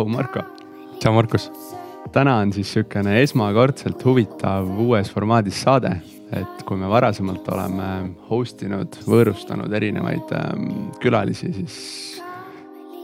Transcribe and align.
tšau, 0.00 0.08
Marko. 0.08 0.40
tšau, 1.00 1.12
Markus. 1.12 1.50
täna 2.12 2.38
on 2.40 2.52
siis 2.52 2.72
sihukene 2.72 3.20
esmakordselt 3.22 4.00
huvitav 4.04 4.68
uues 4.80 5.10
formaadis 5.12 5.60
saade, 5.60 5.92
et 6.32 6.62
kui 6.64 6.78
me 6.80 6.88
varasemalt 6.88 7.48
oleme 7.52 7.88
host 8.30 8.62
inud, 8.64 8.96
võõrustanud 9.04 9.72
erinevaid 9.76 10.32
ähm, 10.38 10.88
külalisi, 11.02 11.52
siis 11.52 11.76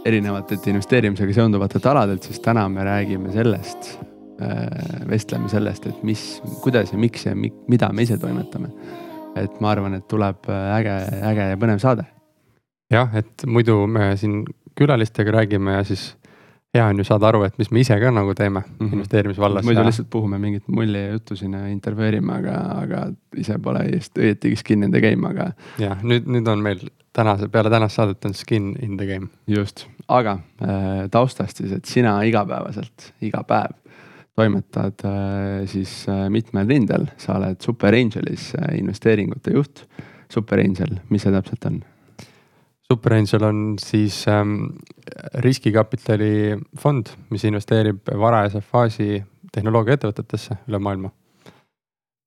erinevatelt 0.07 0.67
investeerimisega 0.73 1.37
seonduvatelt 1.37 1.87
aladelt, 1.93 2.25
siis 2.25 2.41
täna 2.41 2.65
me 2.73 2.85
räägime 2.87 3.33
sellest 3.35 3.93
äh,, 4.41 5.07
vestleme 5.11 5.51
sellest, 5.53 5.87
et 5.91 6.03
mis, 6.03 6.27
kuidas 6.65 6.95
ja 6.95 6.99
miks 6.99 7.27
ja 7.29 7.37
mi, 7.37 7.53
mida 7.69 7.93
me 7.93 8.07
ise 8.09 8.19
toimetame. 8.19 8.73
et 9.37 9.61
ma 9.61 9.75
arvan, 9.75 9.99
et 9.99 10.09
tuleb 10.09 10.49
äge, 10.49 10.95
äge 11.29 11.51
ja 11.53 11.57
põnev 11.61 11.83
saade. 11.83 12.07
jah, 12.91 13.13
et 13.15 13.45
muidu 13.45 13.83
me 13.87 14.15
siin 14.17 14.47
külalistega 14.77 15.43
räägime 15.43 15.77
ja 15.77 15.85
siis 15.85 16.15
hea 16.77 16.85
on 16.87 17.01
ju 17.01 17.07
saada 17.09 17.31
aru, 17.31 17.43
et 17.49 17.57
mis 17.61 17.71
me 17.73 17.83
ise 17.83 17.97
ka 18.01 18.11
nagu 18.15 18.35
teeme 18.35 18.61
mm 18.61 18.67
-hmm. 18.79 18.93
investeerimisvallas. 18.93 19.65
muidu 19.65 19.81
ja... 19.81 19.87
lihtsalt 19.87 20.11
puhume 20.11 20.39
mingit 20.39 20.69
mulli 20.69 21.03
ja 21.03 21.13
juttu 21.13 21.37
siin 21.37 21.53
ja 21.53 21.67
intervjueerime, 21.67 22.33
aga, 22.33 22.59
aga 22.83 23.07
ise 23.37 23.59
pole 23.59 23.85
õieti 24.19 24.57
skin 24.57 24.83
in 24.83 24.91
the 24.91 25.01
game, 25.01 25.29
aga. 25.29 25.53
jah, 25.79 26.03
nüüd, 26.03 26.27
nüüd 26.27 26.49
on 26.49 26.63
meil 26.63 26.81
tänase, 27.13 27.49
peale 27.49 27.71
tänast 27.71 27.97
saadet 27.97 28.25
on 28.25 28.35
skin 28.35 28.77
in 28.83 28.97
the 28.97 29.07
game. 29.07 29.29
just, 29.47 29.87
aga 30.09 30.39
äh, 30.63 31.09
taustast 31.11 31.57
siis, 31.57 31.73
et 31.73 31.85
sina 31.85 32.23
igapäevaselt, 32.23 33.13
iga 33.21 33.43
päev 33.43 33.75
toimetad 34.37 35.05
äh, 35.05 35.67
siis 35.67 36.09
äh, 36.09 36.29
mitmel 36.31 36.69
rindel, 36.69 37.09
sa 37.17 37.39
oled 37.41 37.61
Super 37.65 37.95
Angelis 37.97 38.53
äh, 38.55 38.79
investeeringute 38.79 39.57
juht. 39.57 39.87
Super 40.33 40.61
Angel, 40.61 40.99
mis 41.09 41.23
see 41.23 41.33
täpselt 41.33 41.65
on? 41.69 41.85
Super 42.93 43.17
Angel 43.17 43.43
on 43.43 43.79
siis 43.83 44.29
ähm, 44.29 44.69
riskikapitali 45.43 46.55
fond, 46.79 47.09
mis 47.35 47.45
investeerib 47.49 48.13
varajase 48.15 48.63
faasi 48.63 49.09
tehnoloogiaettevõtetesse 49.55 50.61
üle 50.69 50.79
maailma. 50.79 51.11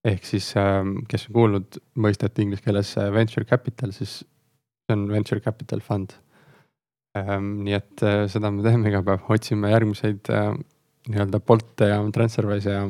ehk 0.03 0.23
siis 0.23 0.49
ähm, 0.59 0.97
kes 1.07 1.27
on 1.29 1.35
kuulnud 1.35 1.79
mõistet 1.95 2.39
inglise 2.43 2.63
keeles 2.63 2.91
äh, 2.97 3.07
venture 3.11 3.45
capital, 3.45 3.91
siis 3.95 4.19
see 4.19 4.95
on 4.95 5.07
venture 5.11 5.39
capital 5.39 5.79
fund 5.83 6.15
ähm,. 7.17 7.63
nii 7.63 7.79
et 7.79 8.03
äh, 8.03 8.27
seda 8.31 8.51
me 8.51 8.63
teeme 8.63 8.91
iga 8.91 9.03
päev, 9.03 9.27
otsime 9.31 9.71
järgmiseid 9.71 10.31
äh, 10.35 10.53
nii-öelda 11.07 11.39
Bolte 11.39 11.91
ja 11.91 11.99
Transferwise'e 12.15 12.75
ja, 12.75 12.87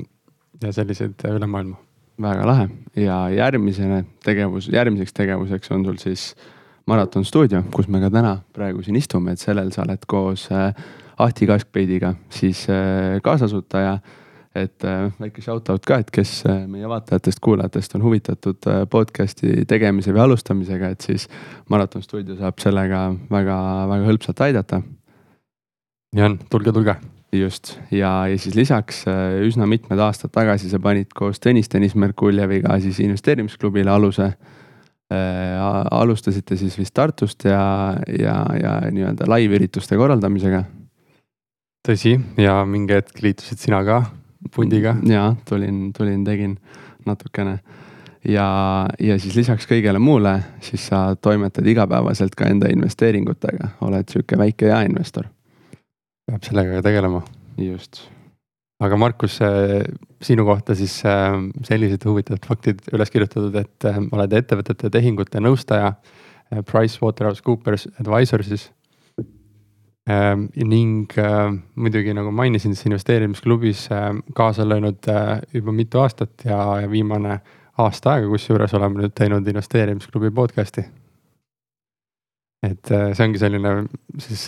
ja 0.63 0.73
selliseid 0.73 1.21
äh, 1.25 1.37
üle 1.37 1.49
maailma. 1.49 1.77
väga 2.21 2.45
lahe 2.49 2.69
ja 2.97 3.27
järgmisena 3.29 4.03
tegevus, 4.25 4.73
järgmiseks 4.73 5.13
tegevuseks 5.21 5.77
on 5.77 5.85
sul 5.85 6.01
siis 6.01 6.31
äh, 6.33 6.55
Maraton 6.89 7.25
stuudio, 7.25 7.61
kus 7.73 7.85
me 7.91 7.99
ka 8.01 8.09
täna 8.09 8.31
praegu 8.55 8.81
siin 8.81 8.97
istume, 8.97 9.35
et 9.35 9.41
sellel 9.41 9.69
sa 9.73 9.83
oled 9.83 10.07
koos 10.09 10.47
äh, 10.49 10.71
Ahti 11.21 11.45
Kaskpeidiga 11.45 12.15
siis 12.33 12.63
äh, 12.71 13.19
kaasasutaja. 13.23 13.99
et 14.55 14.83
äh, 14.83 15.11
väike 15.21 15.41
shout 15.45 15.69
out 15.69 15.85
ka, 15.85 15.99
et 16.01 16.09
kes 16.11 16.31
meie 16.67 16.89
vaatajatest-kuulajatest 16.89 17.93
on 17.95 18.03
huvitatud 18.07 18.65
podcast'i 18.89 19.67
tegemise 19.69 20.13
või 20.15 20.23
alustamisega, 20.23 20.89
et 20.89 21.05
siis 21.05 21.27
Maraton 21.69 22.01
stuudio 22.01 22.35
saab 22.39 22.57
sellega 22.59 23.03
väga-väga 23.29 24.09
hõlpsalt 24.09 24.41
aidata. 24.47 24.81
nii 26.15 26.25
on, 26.25 26.39
tulge, 26.49 26.73
tulge 26.73 26.95
just 27.31 27.75
ja, 27.91 28.25
ja 28.25 28.37
siis 28.37 28.55
lisaks 28.57 29.03
üsna 29.45 29.69
mitmed 29.69 29.99
aastad 30.01 30.33
tagasi 30.33 30.73
sa 30.73 30.79
panid 30.81 31.13
koos 31.13 31.37
Tõnis 31.37 31.69
Tõnis 31.69 31.93
Merkuljeviga 31.93 32.79
siis 32.81 32.99
investeerimisklubile 33.05 33.93
aluse 33.93 34.33
Äh, 34.33 34.58
alustasite 35.09 36.57
siis 36.57 36.75
vist 36.77 36.93
Tartust 36.93 37.45
ja, 37.47 37.95
ja, 38.19 38.35
ja 38.61 38.73
nii-öelda 38.93 39.25
laivürituste 39.29 39.97
korraldamisega. 39.97 40.63
tõsi, 41.87 42.13
ja 42.37 42.59
mingi 42.65 42.93
hetk 42.93 43.21
liitusid 43.25 43.57
sina 43.57 43.81
ka 43.87 44.03
pundiga. 44.55 44.95
ja 45.09 45.33
tulin, 45.49 45.89
tulin, 45.97 46.23
tegin 46.25 46.59
natukene 47.05 47.57
ja, 48.27 48.87
ja 48.99 49.17
siis 49.19 49.35
lisaks 49.35 49.67
kõigele 49.69 49.99
muule, 49.99 50.35
siis 50.61 50.87
sa 50.91 51.15
toimetad 51.15 51.67
igapäevaselt 51.67 52.35
ka 52.35 52.49
enda 52.51 52.69
investeeringutega, 52.73 53.73
oled 53.81 54.09
sihuke 54.11 54.37
väike 54.37 54.71
jaeinvestor. 54.73 55.27
peab 56.29 56.43
sellega 56.43 56.81
tegelema. 56.85 57.23
just 57.57 58.05
aga 58.79 58.95
Markus, 58.99 59.37
sinu 60.23 60.45
kohta 60.47 60.75
siis 60.75 61.01
äh, 61.07 61.35
sellised 61.67 62.05
huvitavad 62.07 62.47
faktid 62.47 62.81
üles 62.93 63.11
kirjutatud, 63.11 63.55
et 63.59 63.87
äh, 63.87 63.99
oled 64.15 64.35
ettevõtete 64.39 64.91
tehingute 64.93 65.41
nõustaja 65.43 65.93
äh, 65.93 66.61
PricewaterhouseCoopers 66.67 67.89
Advisor 67.99 68.45
siis. 68.47 68.69
ning 70.09 71.11
muidugi 71.77 72.15
nagu 72.17 72.31
mainisin, 72.33 72.73
siis 72.73 72.87
investeerimisklubis 72.87 73.83
kaasa 74.33 74.65
löönud 74.65 75.05
juba 75.53 75.75
mitu 75.75 76.01
aastat 76.01 76.47
ja, 76.49 76.57
ja 76.81 76.89
viimane 76.89 77.35
aasta 77.77 78.15
aega, 78.15 78.31
kusjuures 78.31 78.73
oleme 78.73 79.03
nüüd 79.03 79.13
teinud 79.13 79.45
investeerimisklubi 79.53 80.31
podcast'i. 80.33 80.87
et 82.65 82.89
see 82.89 83.27
ongi 83.27 83.43
selline 83.43 83.75
siis 84.17 84.47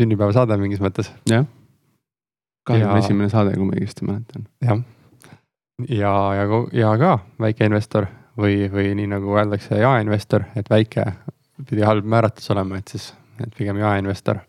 sünnipäevasaade 0.00 0.56
mingis 0.64 0.80
mõttes. 0.80 1.12
jah 1.28 1.44
kahekümne 2.64 2.98
esimene 2.98 3.28
saade, 3.32 3.54
kui 3.56 3.66
ma 3.66 3.76
õigesti 3.76 4.06
mäletan. 4.08 4.46
jah, 4.64 4.82
ja, 5.88 6.12
ja, 6.36 6.44
ja, 6.46 6.62
ja 6.72 6.92
ka 6.98 7.18
väikeinvestor 7.42 8.06
või, 8.38 8.66
või 8.72 8.92
nii 8.98 9.10
nagu 9.12 9.36
öeldakse, 9.36 9.80
jaeinvestor, 9.80 10.46
et 10.56 10.70
väike 10.70 11.06
pidi 11.68 11.84
halb 11.86 12.06
määratlus 12.08 12.50
olema, 12.54 12.78
et 12.78 12.94
siis, 12.94 13.10
et 13.42 13.52
pigem 13.56 13.78
jaeinvestor 13.80 14.40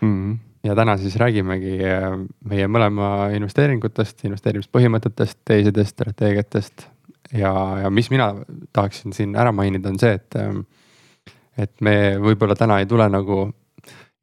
mm. 0.00 0.12
-hmm. 0.12 0.36
ja 0.64 0.74
täna 0.74 0.96
siis 0.96 1.16
räägimegi 1.16 1.78
äh, 1.84 2.10
meie 2.44 2.68
mõlema 2.68 3.30
investeeringutest, 3.36 4.24
investeerimispõhimõtetest, 4.24 5.38
teisedest 5.44 5.96
strateegiatest. 5.96 6.88
ja, 7.32 7.52
ja 7.82 7.90
mis 7.90 8.10
mina 8.10 8.34
tahaksin 8.72 9.12
siin 9.12 9.36
ära 9.36 9.52
mainida, 9.52 9.88
on 9.88 9.98
see, 9.98 10.12
et, 10.12 10.36
äh, 10.36 11.34
et 11.58 11.80
me 11.80 12.18
võib-olla 12.18 12.54
täna 12.56 12.78
ei 12.78 12.86
tule 12.86 13.08
nagu 13.08 13.50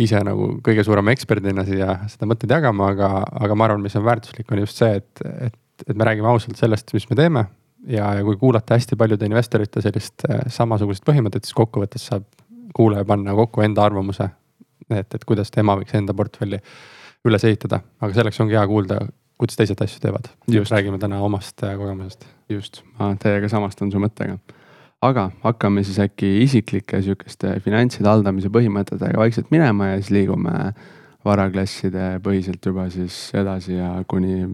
ise 0.02 0.20
nagu 0.28 0.48
kõige 0.64 0.84
suurema 0.86 1.14
eksperdina 1.16 1.64
siia 1.68 2.00
seda 2.12 2.28
mõtteid 2.30 2.52
jagama, 2.58 2.90
aga, 2.94 3.12
aga 3.46 3.58
ma 3.58 3.70
arvan, 3.70 3.84
mis 3.86 3.96
on 3.96 4.06
väärtuslik, 4.06 4.50
on 4.52 4.64
just 4.64 4.82
see, 4.82 5.00
et, 5.00 5.24
et, 5.48 5.86
et 5.88 5.96
me 5.96 6.08
räägime 6.08 6.30
ausalt 6.32 6.60
sellest, 6.60 6.92
mis 6.96 7.08
me 7.10 7.20
teeme. 7.20 7.46
ja, 7.88 8.14
ja 8.18 8.24
kui 8.26 8.38
kuulata 8.42 8.76
hästi 8.76 8.98
paljude 9.00 9.28
investorite 9.30 9.84
sellist 9.84 10.26
äh, 10.30 10.42
samasugust 10.52 11.06
põhimõtet, 11.08 11.46
siis 11.46 11.56
kokkuvõttes 11.56 12.10
saab 12.12 12.26
kuulaja 12.76 13.06
panna 13.08 13.36
kokku 13.38 13.64
enda 13.64 13.86
arvamuse. 13.86 14.30
et, 14.90 15.14
et 15.16 15.26
kuidas 15.26 15.52
tema 15.52 15.78
võiks 15.80 15.96
enda 15.96 16.14
portfelli 16.14 16.60
üles 17.26 17.44
ehitada, 17.48 17.80
aga 18.02 18.14
selleks 18.14 18.40
ongi 18.44 18.58
hea 18.58 18.66
kuulda, 18.68 19.00
kuidas 19.40 19.58
teised 19.58 19.82
asju 19.82 20.02
teevad. 20.04 20.28
räägime 20.52 21.00
täna 21.00 21.22
omast 21.24 21.64
äh, 21.64 21.78
kogemusest. 21.78 22.28
just, 22.50 22.84
ma 23.00 23.16
täiega 23.16 23.50
samastan 23.50 23.92
su 23.92 24.02
mõttega 24.04 24.40
aga 25.06 25.30
hakkame 25.44 25.84
siis 25.86 25.98
äkki 26.04 26.30
isiklike 26.44 27.02
sihukeste 27.06 27.58
finantside 27.66 28.10
haldamise 28.10 28.52
põhimõtetega 28.54 29.20
vaikselt 29.20 29.52
minema 29.54 29.94
ja 29.94 30.00
siis 30.02 30.14
liigume 30.16 30.56
varaklasside 31.26 32.16
põhiselt 32.26 32.66
juba 32.66 32.88
siis 32.94 33.18
edasi 33.38 33.80
ja 33.80 33.92
kuni 34.10 34.46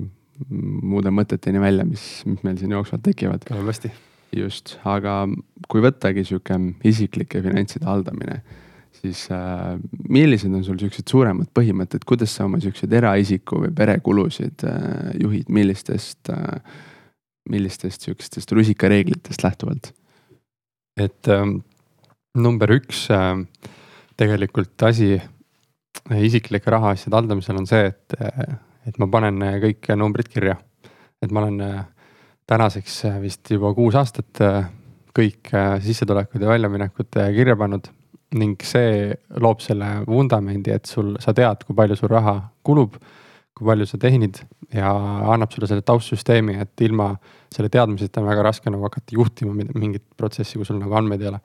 muude 0.50 1.12
mõteteni 1.13 1.62
välja, 1.62 1.85
mis, 1.85 2.06
mis 2.25 2.41
meil 2.45 2.57
siin 2.59 2.73
jooksvalt 2.73 3.03
tekivad. 3.06 3.45
hästi. 3.51 3.91
just, 4.35 4.78
aga 4.88 5.25
kui 5.69 5.84
võttagi 5.84 6.23
sihuke 6.28 6.57
isiklike 6.88 7.41
finantside 7.44 7.85
haldamine, 7.85 8.39
siis 9.01 9.25
äh, 9.33 9.75
millised 10.09 10.53
on 10.53 10.63
sul 10.66 10.79
siuksed 10.81 11.12
suuremad 11.12 11.51
põhimõtted, 11.57 12.06
kuidas 12.07 12.33
sa 12.36 12.48
oma 12.48 12.62
siukseid 12.63 12.94
eraisiku 13.01 13.65
või 13.65 13.74
perekulusid 13.75 14.65
äh, 14.68 15.12
juhid, 15.21 15.51
millistest 15.51 16.31
äh,, 16.33 16.62
millistest 17.50 18.06
sihukestest 18.06 18.51
rusikareeglitest 18.56 19.44
lähtuvalt? 19.44 19.92
Et 20.97 21.27
ähm, 21.31 21.59
number 22.35 22.71
üks 22.75 23.05
äh, 23.11 23.38
tegelikult 24.19 24.83
asi 24.88 25.15
isiklike 26.11 26.71
rahaasjade 26.71 27.17
haldamisel 27.17 27.61
on 27.61 27.69
see, 27.69 27.88
et, 27.91 28.17
äh, 28.19 28.57
et 28.88 28.99
ma 29.01 29.07
panen 29.11 29.41
äh, 29.45 29.57
kõik 29.63 29.91
numbrid 29.99 30.29
kirja. 30.31 30.57
et 31.21 31.31
ma 31.31 31.43
olen 31.43 31.61
äh, 31.61 31.81
tänaseks 32.49 33.05
äh, 33.05 33.21
vist 33.21 33.51
juba 33.51 33.73
kuus 33.77 33.95
aastat 33.95 34.41
äh, 34.41 34.63
kõik 35.11 35.51
sissetulekud 35.83 36.39
ja 36.41 36.47
väljaminekud 36.47 37.17
kirja 37.35 37.55
pannud 37.59 37.89
ning 38.39 38.61
see 38.63 39.11
loob 39.43 39.59
selle 39.59 39.89
vundamendi, 40.07 40.71
et 40.71 40.88
sul, 40.88 41.17
sa 41.19 41.33
tead, 41.35 41.65
kui 41.67 41.75
palju 41.75 41.97
sul 41.99 42.13
raha 42.13 42.38
kulub, 42.63 42.95
kui 43.62 43.69
palju 43.69 43.86
sa 43.86 44.00
teenid 44.02 44.40
ja 44.74 44.90
annab 45.30 45.52
sulle 45.54 45.69
selle 45.69 45.86
taustsüsteemi, 45.86 46.56
et 46.63 46.81
ilma 46.81 47.12
selle 47.54 47.69
teadmiseta 47.69 48.22
on 48.22 48.30
väga 48.31 48.46
raske 48.48 48.74
nagu 48.74 48.88
hakata 48.88 49.13
juhtima 49.13 49.54
mingit 49.54 50.08
protsessi, 50.18 50.58
kui 50.58 50.66
sul 50.66 50.80
nagu 50.81 50.98
andmeid 50.98 51.22
ei 51.22 51.30
ole. 51.30 51.42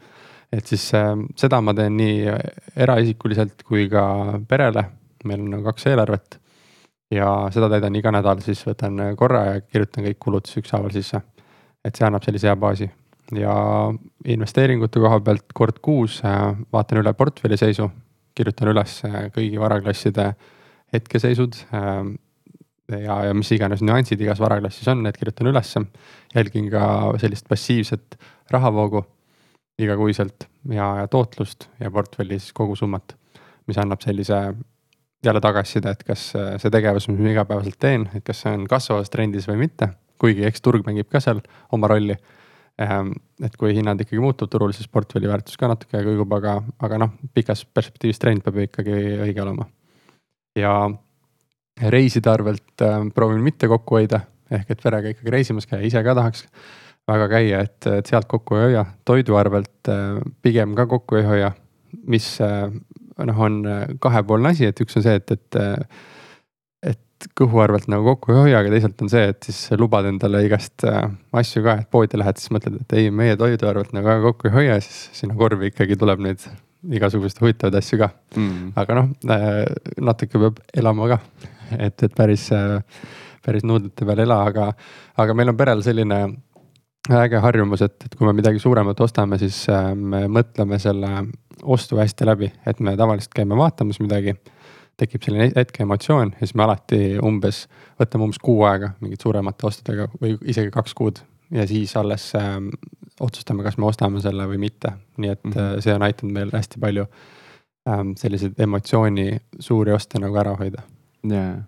et 0.57 0.67
siis 0.67 0.87
äh, 0.97 1.13
seda 1.37 1.61
ma 1.61 1.75
teen 1.77 1.97
nii 1.99 2.25
eraisikuliselt 2.87 3.67
kui 3.69 3.89
ka 3.93 4.07
perele, 4.49 4.87
meil 5.29 5.43
on 5.45 5.57
nagu 5.59 5.69
kaks 5.69 5.89
eelarvet. 5.93 6.41
ja 7.13 7.29
seda 7.53 7.69
täidan 7.69 8.01
iga 8.01 8.15
nädal, 8.15 8.41
siis 8.41 8.65
võtan 8.65 9.13
korra 9.19 9.45
ja 9.51 9.61
kirjutan 9.61 10.09
kõik 10.09 10.19
kulud 10.19 10.49
siis 10.49 10.65
ükshaaval 10.65 10.97
sisse. 10.97 11.21
et 11.85 11.95
see 11.95 12.09
annab 12.09 12.25
sellise 12.25 12.49
hea 12.49 12.57
baasi 12.57 12.89
ja 13.37 13.53
investeeringute 14.25 15.03
koha 15.03 15.21
pealt 15.21 15.53
kord 15.53 15.85
kuus 15.85 16.23
äh, 16.25 16.55
vaatan 16.73 17.05
üle 17.05 17.13
portfelli 17.13 17.61
seisu. 17.61 17.91
kirjutan 18.37 18.69
üles 18.69 19.01
kõigi 19.33 19.57
varaklasside 19.61 20.33
hetkeseisud 20.97 21.59
ähm, 21.77 22.15
ja, 22.93 23.19
ja 23.29 23.35
mis 23.37 23.51
iganes 23.55 23.83
nüansid 23.85 24.21
igas 24.23 24.41
varaklassis 24.43 24.89
on, 24.93 25.03
need 25.07 25.19
kirjutan 25.19 25.51
ülesse. 25.53 25.83
jälgin 26.35 26.71
ka 26.71 26.87
sellist 27.23 27.49
passiivset 27.49 28.19
rahavoogu 28.51 29.05
igakuiselt 29.79 30.49
ja, 30.71 30.95
ja 31.03 31.09
tootlust 31.09 31.69
ja 31.81 31.91
portfelli 31.91 32.39
siis 32.39 32.53
kogusummat, 32.57 33.17
mis 33.67 33.79
annab 33.79 34.01
sellise 34.05 34.41
jälle 35.25 35.41
tagasiside, 35.41 35.91
et 35.91 36.03
kas 36.07 36.31
see 36.33 36.73
tegevus, 36.73 37.09
mis 37.11 37.21
ma 37.21 37.33
igapäevaselt 37.33 37.79
teen, 37.83 38.09
et 38.15 38.25
kas 38.25 38.45
see 38.45 38.55
on 38.55 38.67
kasvavas 38.71 39.11
trendis 39.11 39.49
või 39.51 39.67
mitte. 39.67 39.91
kuigi 40.17 40.47
eks 40.49 40.63
turg 40.65 40.87
mängib 40.87 41.11
ka 41.13 41.21
seal 41.21 41.43
oma 41.77 41.91
rolli. 41.93 42.15
Ehm, 42.81 43.11
et 43.45 43.57
kui 43.57 43.75
hinnad 43.77 44.01
ikkagi 44.01 44.21
muutub 44.21 44.49
turul, 44.53 44.73
siis 44.73 44.89
portfelli 44.89 45.29
väärtus 45.29 45.57
ka 45.61 45.69
natuke 45.69 46.01
kõigub, 46.05 46.33
aga, 46.39 46.57
aga 46.81 46.99
noh, 47.01 47.13
pikas 47.35 47.65
perspektiivis 47.65 48.21
trend 48.21 48.45
peab 48.45 48.63
ikkagi 48.65 48.97
õige 49.27 49.45
olema. 49.45 49.67
Ja 50.57 50.73
reiside 51.93 52.33
arvelt 52.33 52.83
äh, 52.83 52.99
proovin 53.15 53.45
mitte 53.45 53.69
kokku 53.69 54.01
hoida, 54.01 54.23
ehk 54.51 54.73
et 54.73 54.83
perega 54.83 55.13
ikkagi 55.13 55.33
reisimas 55.35 55.69
käia, 55.69 55.85
ise 55.87 56.03
ka 56.05 56.17
tahaks 56.17 56.47
väga 57.07 57.29
käia, 57.31 57.63
et, 57.67 57.79
et 58.01 58.11
sealt 58.11 58.29
kokku 58.31 58.59
ei 58.59 58.71
hoia. 58.71 58.85
toidu 59.05 59.37
arvelt 59.39 59.93
äh, 59.93 60.19
pigem 60.43 60.75
ka 60.79 60.89
kokku 60.91 61.21
ei 61.21 61.27
hoia, 61.29 61.53
mis 62.07 62.35
äh, 62.45 62.69
noh, 63.25 63.41
on 63.49 63.63
äh, 63.67 63.87
kahepoolne 64.03 64.55
asi, 64.55 64.71
et 64.71 64.81
üks 64.83 64.99
on 64.99 65.07
see, 65.07 65.17
et, 65.21 65.37
et 65.37 65.61
äh, 65.61 66.05
et 66.87 67.29
kõhu 67.39 67.61
arvelt 67.65 67.89
nagu 67.89 68.05
kokku 68.05 68.35
ei 68.35 68.41
hoia, 68.43 68.61
aga 68.61 68.73
teisalt 68.75 69.01
on 69.05 69.11
see, 69.13 69.25
et 69.33 69.49
siis 69.49 69.61
lubad 69.81 70.09
endale 70.09 70.43
igast 70.47 70.85
äh, 70.89 71.07
asju 71.37 71.65
ka, 71.65 71.79
et 71.83 71.91
poodi 71.93 72.21
lähed, 72.21 72.41
siis 72.41 72.53
mõtled, 72.55 72.81
et 72.83 72.97
ei, 72.99 73.11
meie 73.11 73.39
toidu 73.41 73.69
arvelt 73.69 73.95
nagu 73.97 74.19
kokku 74.31 74.51
ei 74.51 74.57
hoia, 74.57 74.81
siis 74.85 75.21
sinna 75.23 75.37
korvi 75.39 75.73
ikkagi 75.73 75.97
tuleb 76.01 76.25
neid 76.27 76.45
igasuguseid 76.93 77.43
huvitavaid 77.43 77.79
asju 77.81 77.99
ka 78.01 78.11
mm.. 78.37 78.73
aga 78.79 78.99
noh, 79.01 79.13
natuke 80.09 80.41
peab 80.43 80.61
elama 80.77 81.11
ka, 81.15 81.21
et, 81.79 82.03
et 82.03 82.17
päris, 82.17 82.49
päris 83.45 83.67
nuudlite 83.67 84.07
peal 84.09 84.25
ela, 84.27 84.43
aga, 84.51 84.71
aga 85.23 85.37
meil 85.39 85.53
on 85.53 85.59
perel 85.59 85.85
selline 85.87 86.21
äge 87.07 87.39
harjumus, 87.43 87.83
et, 87.87 87.97
et 88.05 88.15
kui 88.19 88.27
me 88.27 88.35
midagi 88.35 88.59
suuremat 88.63 89.01
ostame, 89.01 89.39
siis 89.39 89.65
me 89.95 90.25
mõtleme 90.33 90.79
selle 90.83 91.13
ostu 91.63 92.01
hästi 92.01 92.27
läbi, 92.27 92.51
et 92.67 92.81
me 92.81 92.97
tavaliselt 92.99 93.35
käime 93.35 93.59
vaatamas 93.59 94.01
midagi. 94.03 94.37
tekib 94.97 95.21
selline 95.21 95.51
hetke 95.53 95.83
emotsioon 95.85 96.31
ja 96.33 96.47
siis 96.47 96.55
me 96.57 96.63
alati 96.65 96.99
umbes, 97.21 97.67
võtame 98.01 98.25
umbes 98.25 98.39
kuu 98.41 98.63
aega 98.65 98.95
mingite 99.05 99.27
suuremate 99.27 99.67
ostudega 99.69 100.07
või 100.23 100.39
isegi 100.49 100.71
kaks 100.73 100.95
kuud. 100.97 101.21
ja 101.51 101.67
siis 101.69 101.93
alles 101.97 102.31
äh, 102.35 102.57
otsustame, 103.21 103.65
kas 103.65 103.79
me 103.79 103.89
ostame 103.89 104.21
selle 104.25 104.47
või 104.51 104.61
mitte, 104.61 104.93
nii 105.17 105.31
et 105.33 105.45
mm 105.45 105.53
-hmm. 105.53 105.81
see 105.85 105.95
on 105.95 106.03
aidanud 106.03 106.35
meil 106.35 106.53
hästi 106.53 106.81
palju 106.81 107.07
ähm, 107.89 108.13
selliseid 108.17 108.61
emotsiooni 108.61 109.29
suuri 109.59 109.93
oste 109.93 110.21
nagu 110.21 110.37
ära 110.37 110.57
hoida 110.57 110.83
yeah.. 111.31 111.65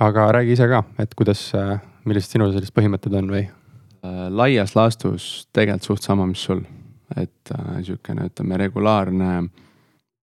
aga 0.00 0.32
räägi 0.32 0.52
ise 0.52 0.68
ka, 0.68 0.84
et 0.98 1.14
kuidas 1.14 1.52
äh,, 1.54 1.80
millised 2.04 2.36
sinu 2.36 2.52
sellised 2.52 2.74
põhimõtted 2.74 3.18
on 3.18 3.30
või 3.30 3.46
äh,? 3.46 4.28
laias 4.30 4.76
laastus 4.76 5.48
tegelikult 5.52 5.82
suht 5.82 6.02
sama, 6.02 6.26
mis 6.26 6.44
sul 6.44 6.64
et 7.16 7.52
äh, 7.52 7.82
sihukene, 7.82 8.28
ütleme 8.30 8.58
regulaarne 8.60 9.32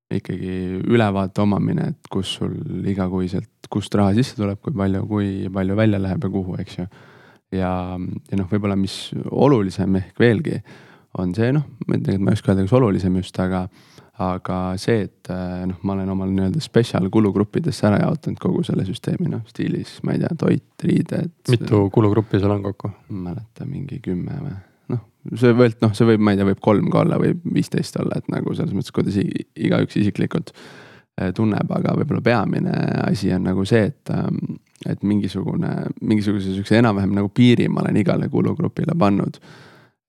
ikkagi 0.09 0.81
ülevaate 0.89 1.43
omamine, 1.43 1.91
et 1.93 2.09
kus 2.11 2.31
sul 2.39 2.55
igakuiselt, 2.89 3.51
kust 3.69 3.93
raha 3.97 4.15
sisse 4.17 4.37
tuleb, 4.39 4.57
kui 4.63 4.73
palju, 4.73 5.03
kui 5.09 5.29
palju 5.53 5.77
välja 5.77 5.99
läheb 6.01 6.25
ja 6.25 6.31
kuhu, 6.33 6.55
eks 6.61 6.79
ju. 6.79 6.87
Ja, 7.55 7.71
ja 7.97 8.39
noh, 8.39 8.49
võib-olla 8.51 8.77
mis 8.79 9.09
olulisem 9.31 9.99
ehk 10.01 10.21
veelgi 10.21 10.59
on 11.19 11.33
see 11.35 11.53
noh, 11.55 11.65
tegelikult 11.87 12.25
ma 12.25 12.33
ei 12.33 12.39
oska 12.39 12.53
öelda, 12.53 12.67
kas 12.67 12.77
olulisem 12.79 13.17
just, 13.21 13.39
aga 13.41 13.67
aga 14.19 14.55
see, 14.75 15.05
et 15.07 15.29
äh, 15.31 15.61
noh, 15.69 15.77
ma 15.87 15.95
olen 15.95 16.09
omal 16.11 16.31
nii-öelda 16.33 16.59
spetsial 16.63 17.05
kulugruppidesse 17.13 17.87
ära 17.87 18.01
jaotanud 18.01 18.41
kogu 18.43 18.65
selle 18.67 18.83
süsteemi, 18.87 19.29
noh 19.31 19.45
stiilis, 19.47 19.93
ma 20.03 20.15
ei 20.15 20.23
tea, 20.25 20.33
toit, 20.41 20.65
riided. 20.83 21.31
mitu 21.53 21.85
kulugruppi 21.95 22.41
sul 22.41 22.51
on 22.51 22.65
kokku? 22.65 22.91
ma 22.91 23.15
ei 23.15 23.21
mäleta, 23.29 23.69
mingi 23.69 24.01
kümme 24.03 24.41
või 24.43 24.57
see 25.39 25.53
võib, 25.55 25.75
noh, 25.83 25.93
see 25.95 26.07
võib, 26.07 26.21
ma 26.23 26.33
ei 26.33 26.39
tea, 26.39 26.47
võib 26.47 26.61
kolm 26.63 26.91
ka 26.91 27.03
olla 27.03 27.19
või 27.21 27.33
viisteist 27.55 27.97
olla, 28.01 28.19
et 28.19 28.29
nagu 28.31 28.53
selles 28.55 28.75
mõttes, 28.75 28.93
kuidas 28.95 29.17
igaüks 29.19 29.99
isiklikult 29.99 30.53
tunneb, 31.35 31.71
aga 31.75 31.95
võib-olla 31.99 32.21
peamine 32.23 32.75
asi 33.07 33.33
on 33.35 33.47
nagu 33.49 33.65
see, 33.67 33.89
et, 33.91 34.11
ähm, 34.15 34.59
et 34.87 35.01
mingisugune, 35.03 35.71
mingisuguse 36.01 36.53
sihukese 36.53 36.79
enam-vähem 36.79 37.15
nagu 37.17 37.31
piiri 37.35 37.67
ma 37.69 37.83
olen 37.83 37.99
igale 37.99 38.29
kulugrupile 38.29 38.95
pannud. 38.97 39.39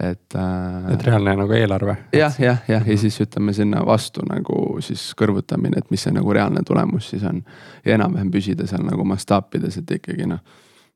et 0.01 0.35
äh,. 0.35 0.93
et 0.95 1.03
reaalne 1.05 1.35
nagu 1.37 1.53
eelarve. 1.53 1.97
jah, 2.13 2.41
jah, 2.41 2.63
jah, 2.69 2.89
ja 2.89 2.99
siis 2.99 3.21
ütleme 3.21 3.53
sinna 3.53 3.85
vastu 3.87 4.25
nagu 4.29 4.81
siis 4.81 5.11
kõrvutamine, 5.19 5.79
et 5.79 5.91
mis 5.91 6.03
see 6.03 6.15
nagu 6.15 6.33
reaalne 6.33 6.63
tulemus 6.67 7.11
siis 7.11 7.25
on. 7.25 7.43
ja 7.85 7.95
enam-vähem 7.95 8.31
püsida 8.31 8.67
seal 8.67 8.87
nagu 8.87 9.05
mastaapides, 9.05 9.77
et 9.83 9.97
ikkagi 9.99 10.27
noh, 10.27 10.41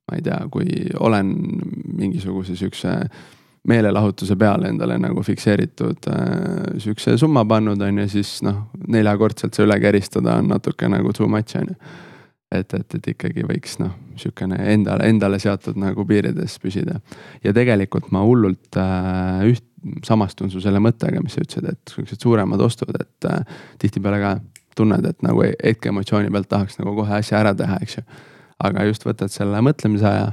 ma 0.08 0.19
ei 0.19 0.22
tea, 0.22 0.40
kui 0.50 0.69
olen 1.00 1.34
mingisuguse 1.96 2.56
sihukese 2.56 2.96
meelelahutuse 3.69 4.37
peale 4.37 4.69
endale 4.69 4.99
nagu 5.00 5.22
fikseeritud 5.25 6.08
äh, 6.12 6.78
sihukese 6.78 7.16
summa 7.19 7.44
pannud, 7.49 7.81
on 7.81 8.02
ju, 8.02 8.08
siis 8.19 8.37
noh, 8.44 8.66
neljakordselt 8.88 9.56
see 9.56 9.64
üle 9.64 9.78
käristada 9.81 10.38
on 10.40 10.50
natuke 10.52 10.88
nagu 10.93 11.12
too 11.16 11.28
much, 11.31 11.56
on 11.61 11.70
ju. 11.72 11.76
et, 12.55 12.75
et, 12.76 12.99
et 12.99 13.08
ikkagi 13.14 13.46
võiks 13.49 13.78
noh, 13.81 13.94
sihukene 14.20 14.58
endale, 14.75 15.08
endale 15.08 15.40
seatud 15.43 15.78
nagu 15.81 16.05
piirides 16.08 16.58
püsida. 16.62 17.00
ja 17.44 17.55
tegelikult 17.56 18.12
ma 18.12 18.25
hullult 18.26 18.81
äh, 18.81 19.46
üht, 19.55 19.64
samastun 20.05 20.52
su 20.52 20.62
selle 20.64 20.81
mõttega, 20.81 21.20
mis 21.20 21.34
sa 21.37 21.44
ütlesid, 21.44 21.67
et 21.72 21.93
sihukesed 21.93 22.22
suuremad 22.25 22.60
ostud, 22.64 22.93
et 23.00 23.28
äh, 23.28 23.58
tihtipeale 23.81 24.20
ka 24.20 24.37
tunned, 24.76 25.05
et 25.08 25.20
nagu 25.25 25.44
hetkeemotsiooni 25.44 26.32
pealt 26.34 26.49
tahaks 26.50 26.81
nagu 26.81 26.94
kohe 26.96 27.17
asja 27.17 27.40
ära 27.40 27.55
teha, 27.56 27.81
eks 27.84 28.00
ju. 28.00 28.06
aga 28.64 28.84
just 28.88 29.05
võtad 29.05 29.32
selle 29.32 29.60
mõtlemise 29.64 30.08
aja 30.08 30.32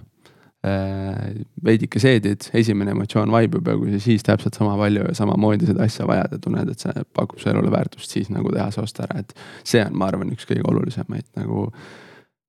veidike 0.61 1.99
seedid, 2.01 2.45
esimene 2.53 2.93
emotsioon 2.93 3.31
vaibub 3.33 3.65
ja 3.65 3.73
kui 3.79 3.95
sa 3.95 4.01
siis 4.03 4.21
täpselt 4.25 4.59
sama 4.59 4.75
palju 4.77 5.07
ja 5.07 5.15
samamoodi 5.17 5.65
seda 5.71 5.87
asja 5.87 6.05
vajad 6.09 6.35
ja 6.35 6.41
tunned, 6.43 6.69
et 6.69 6.83
see 6.83 7.05
pakub 7.17 7.41
su 7.41 7.49
elule 7.49 7.71
väärtust, 7.73 8.13
siis 8.13 8.29
nagu 8.29 8.53
teha 8.53 8.67
see 8.73 8.83
ost 8.83 9.01
ära, 9.01 9.23
et. 9.23 9.33
see 9.65 9.81
on, 9.81 9.97
ma 9.97 10.11
arvan, 10.11 10.29
üks 10.35 10.45
kõige 10.45 10.67
olulisemaid 10.69 11.25
nagu 11.39 11.65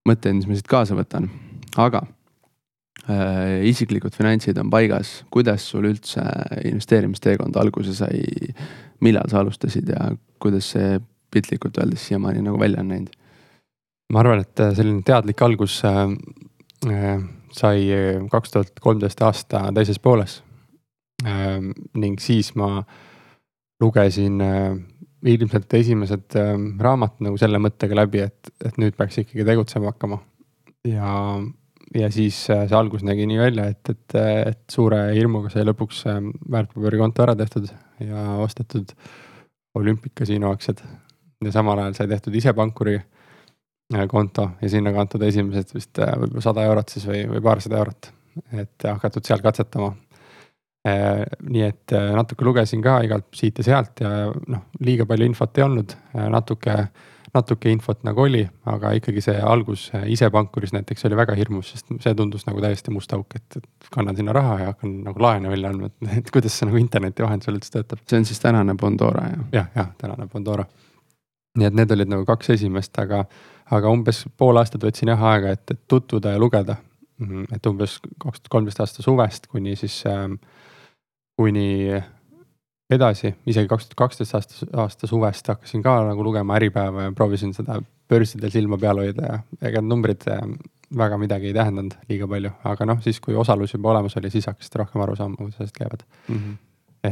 mõtteid, 0.08 0.36
mis 0.36 0.50
ma 0.50 0.58
siit 0.58 0.68
kaasa 0.68 0.98
võtan, 0.98 1.30
aga 1.80 2.04
äh,. 3.08 3.64
isiklikud 3.72 4.12
finantsid 4.12 4.60
on 4.60 4.68
paigas, 4.72 5.22
kuidas 5.32 5.64
sul 5.72 5.88
üldse 5.88 6.28
investeerimisteekond 6.68 7.56
alguse 7.56 7.96
sai? 7.96 8.20
millal 9.02 9.32
sa 9.32 9.40
alustasid 9.40 9.88
ja 9.88 10.12
kuidas 10.38 10.74
see 10.76 10.98
piltlikult 11.32 11.80
öeldes 11.80 12.04
siiamaani 12.06 12.44
nagu 12.44 12.60
välja 12.60 12.84
on 12.84 12.92
näinud? 12.92 13.20
ma 14.12 14.20
arvan, 14.20 14.44
et 14.44 14.68
selline 14.76 15.00
teadlik 15.00 15.40
algus 15.40 15.80
äh, 15.88 16.10
äh 16.92 17.22
sai 17.56 17.86
eh, 17.92 18.18
kaks 18.30 18.54
tuhat 18.54 18.80
kolmteist 18.80 19.22
aasta 19.22 19.66
teises 19.74 20.00
pooles. 20.02 20.40
Ehm, 21.26 21.70
ning 21.98 22.18
siis 22.20 22.52
ma 22.58 22.82
lugesin 23.82 24.40
eh, 24.42 24.76
ilmselt 25.32 25.74
esimesed 25.78 26.38
eh, 26.40 26.52
raamatud 26.86 27.28
nagu 27.28 27.40
selle 27.40 27.60
mõttega 27.62 27.98
läbi, 27.98 28.24
et, 28.26 28.52
et 28.64 28.78
nüüd 28.82 28.96
peaks 28.98 29.20
ikkagi 29.22 29.46
tegutsema 29.48 29.92
hakkama. 29.92 30.20
ja, 30.88 31.12
ja 31.94 32.10
siis 32.10 32.44
see 32.48 32.76
algus 32.76 33.04
nägi 33.06 33.28
nii 33.30 33.38
välja, 33.38 33.68
et, 33.70 33.92
et, 33.92 34.18
et 34.48 34.62
suure 34.70 35.04
hirmuga 35.12 35.52
sai 35.52 35.66
lõpuks 35.68 36.04
väärtpaberikonto 36.50 37.22
ära 37.22 37.36
tehtud 37.38 37.70
ja 38.02 38.26
ostetud 38.42 38.96
olümpikasiino 39.78 40.50
aktsiad. 40.52 40.82
ja 41.44 41.52
samal 41.52 41.78
ajal 41.78 41.94
sai 42.00 42.08
tehtud 42.10 42.34
ise 42.34 42.52
pankuri 42.56 42.98
Äh, 42.98 43.21
konto 44.10 44.50
ja 44.62 44.70
sinna 44.72 44.92
kantud 44.94 45.22
esimesed 45.26 45.74
vist 45.74 46.00
äh, 46.02 46.14
võib-olla 46.18 46.44
sada 46.44 46.64
eurot 46.68 46.94
siis 46.94 47.06
või, 47.08 47.22
või 47.30 47.44
paarsada 47.44 47.78
eurot. 47.82 48.10
et 48.56 48.88
hakatud 48.88 49.26
seal 49.28 49.42
katsetama. 49.44 49.92
Äh, 50.88 51.22
nii 51.46 51.62
et 51.62 51.94
natuke 51.94 52.44
lugesin 52.44 52.82
ka 52.82 53.00
igalt 53.06 53.28
siit 53.38 53.60
ja 53.60 53.64
sealt 53.68 54.02
ja 54.02 54.26
noh, 54.32 54.68
liiga 54.82 55.06
palju 55.06 55.28
infot 55.30 55.58
ei 55.58 55.62
olnud, 55.66 55.94
natuke, 56.32 56.74
natuke 57.34 57.70
infot 57.70 58.02
nagu 58.02 58.24
oli, 58.24 58.42
aga 58.66 58.90
ikkagi 58.98 59.22
see 59.22 59.36
algus 59.46 59.84
ise 60.10 60.26
pankuris 60.34 60.74
näiteks 60.74 61.06
oli 61.06 61.20
väga 61.20 61.36
hirmus, 61.38 61.70
sest 61.70 61.92
see 62.02 62.16
tundus 62.18 62.48
nagu 62.48 62.64
täiesti 62.64 62.90
must 62.90 63.14
auk, 63.14 63.38
et, 63.38 63.60
et 63.60 63.92
kannan 63.94 64.18
sinna 64.18 64.34
raha 64.34 64.58
ja 64.58 64.72
hakkan 64.72 64.98
nagu 65.06 65.22
laene 65.22 65.52
välja 65.52 65.70
andma, 65.70 65.92
et, 65.92 66.16
et 66.18 66.34
kuidas 66.34 66.58
see 66.58 66.66
nagu 66.66 66.82
interneti 66.82 67.22
vahendusel 67.22 67.60
üldse 67.60 67.76
töötab. 67.76 68.02
see 68.10 68.18
on 68.18 68.26
siis 68.26 68.42
tänane 68.42 68.74
Bondora 68.74 69.28
jah? 69.28 69.46
jah, 69.60 69.70
jah, 69.78 69.94
tänane 70.02 70.26
Bondora. 70.34 70.66
nii 71.60 71.70
et 71.70 71.78
need 71.78 71.94
olid 71.94 72.10
nagu 72.10 72.26
kaks 72.26 72.56
esimest, 72.56 72.98
aga 72.98 73.22
aga 73.72 73.92
umbes 73.92 74.24
pool 74.38 74.60
aastat 74.60 74.84
võtsin 74.84 75.12
jah 75.12 75.28
aega, 75.32 75.52
et, 75.56 75.64
et 75.70 75.80
tutvuda 75.88 76.34
ja 76.34 76.40
lugeda. 76.40 76.76
Mhm, 77.22 77.52
et 77.54 77.66
umbes 77.68 77.98
kaks 78.18 78.40
tuhat 78.40 78.50
kolmteist 78.50 78.80
aasta 78.82 79.04
suvest 79.04 79.46
kuni 79.52 79.76
siis 79.78 80.00
äh,, 80.08 80.26
kuni 81.38 82.00
edasi, 82.92 83.34
isegi 83.46 83.70
kaks 83.70 83.88
tuhat 83.88 83.98
kaksteist 84.00 84.36
aasta, 84.36 84.68
aasta 84.84 85.08
suvest 85.10 85.48
hakkasin 85.52 85.84
ka 85.84 85.96
nagu 86.08 86.24
lugema 86.24 86.56
Äripäeva 86.58 87.08
ja 87.08 87.12
proovisin 87.16 87.54
seda 87.56 87.78
börsidel 88.10 88.52
silma 88.52 88.78
peal 88.80 89.00
hoida 89.00 89.28
ja 89.28 89.68
ega 89.68 89.82
numbrid 89.84 90.26
äh, 90.30 90.42
väga 90.98 91.18
midagi 91.20 91.48
ei 91.48 91.56
tähendanud 91.56 91.94
liiga 92.10 92.28
palju, 92.28 92.52
aga 92.68 92.88
noh, 92.88 93.00
siis 93.04 93.20
kui 93.24 93.36
osalus 93.38 93.72
juba 93.72 93.92
olemas 93.94 94.16
oli, 94.20 94.32
siis 94.32 94.48
hakkasid 94.50 94.80
rohkem 94.82 95.04
aru 95.04 95.16
saama, 95.16 95.38
kuidas 95.38 95.60
asjad 95.60 95.78
käivad 95.78 96.04
mm. 96.28 96.36
-hmm. 96.36 96.58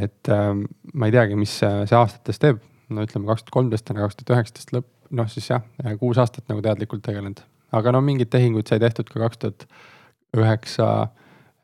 et 0.01 0.29
äh, 0.29 0.51
ma 0.95 1.07
ei 1.09 1.17
teagi, 1.17 1.37
mis 1.37 1.59
see 1.63 1.97
aastates 1.97 2.43
teeb 2.43 2.61
no 2.91 3.07
ütleme 3.07 3.31
kaks 3.31 3.45
tuhat 3.45 3.57
kolmteist, 3.57 3.93
kaks 3.95 4.19
tuhat 4.19 4.37
üheksateist 4.37 4.75
lõpp, 4.77 4.91
noh 5.17 5.31
siis 5.31 5.49
jah, 5.51 5.65
kuus 6.01 6.19
aastat 6.23 6.47
nagu 6.51 6.63
teadlikult 6.65 7.03
tegelenud. 7.07 7.41
aga 7.73 7.95
no 7.95 8.03
mingeid 8.05 8.31
tehinguid 8.33 8.69
sai 8.71 8.81
tehtud 8.83 9.11
ka 9.11 9.23
kaks 9.25 9.43
tuhat 9.43 9.67
üheksa, 10.37 10.89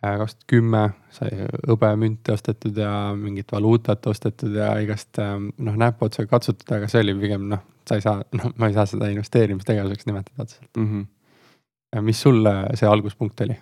kaks 0.03 0.37
tuhat 0.37 0.49
kümme 0.51 0.83
sai 1.15 1.31
hõbemünte 1.69 2.35
ostetud 2.35 2.79
ja 2.79 2.93
mingit 3.19 3.53
valuutat 3.53 4.07
ostetud 4.07 4.55
ja 4.55 4.73
igast 4.83 5.21
noh, 5.21 5.79
näpuotsaga 5.85 6.31
katsutud, 6.37 6.69
aga 6.79 6.91
see 6.91 7.05
oli 7.05 7.17
pigem 7.23 7.49
noh, 7.53 7.63
sa 7.89 7.99
ei 7.99 8.05
saa, 8.05 8.21
noh, 8.37 8.53
ma 8.59 8.71
ei 8.71 8.77
saa 8.77 8.87
seda 8.91 9.11
investeerimistegevuseks 9.15 10.11
nimetada 10.11 10.47
otseselt 10.47 10.71
mm. 10.77 10.91
-hmm. 10.93 12.05
mis 12.11 12.21
sul 12.23 12.45
see 12.75 12.91
alguspunkt 12.91 13.41
oli 13.47 13.57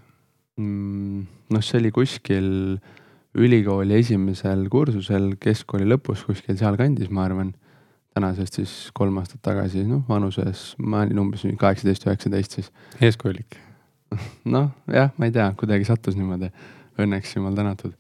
mm,? 0.57 1.25
noh, 1.55 1.65
see 1.65 1.81
oli 1.81 1.93
kuskil 1.95 2.53
ülikooli 3.35 3.99
esimesel 3.99 4.69
kursusel, 4.71 5.33
keskkooli 5.43 5.87
lõpus 5.89 6.25
kuskil 6.27 6.59
sealkandis, 6.59 7.11
ma 7.11 7.27
arvan. 7.29 7.53
Tänasest 8.15 8.61
siis 8.61 8.73
kolm 8.95 9.19
aastat 9.21 9.43
tagasi, 9.43 9.85
noh 9.89 10.05
vanuses, 10.09 10.73
ma 10.79 11.03
olin 11.05 11.27
umbes 11.27 11.47
kaheksateist, 11.59 12.07
üheksateist 12.09 12.59
siis. 12.61 12.73
eeskujulik 13.03 13.59
noh, 14.55 14.71
jah, 14.93 15.13
ma 15.19 15.29
ei 15.29 15.35
tea, 15.35 15.51
kuidagi 15.59 15.87
sattus 15.89 16.19
niimoodi. 16.19 16.51
Õnneks 17.01 17.33
jumal 17.35 17.57
tänatud. 17.59 17.95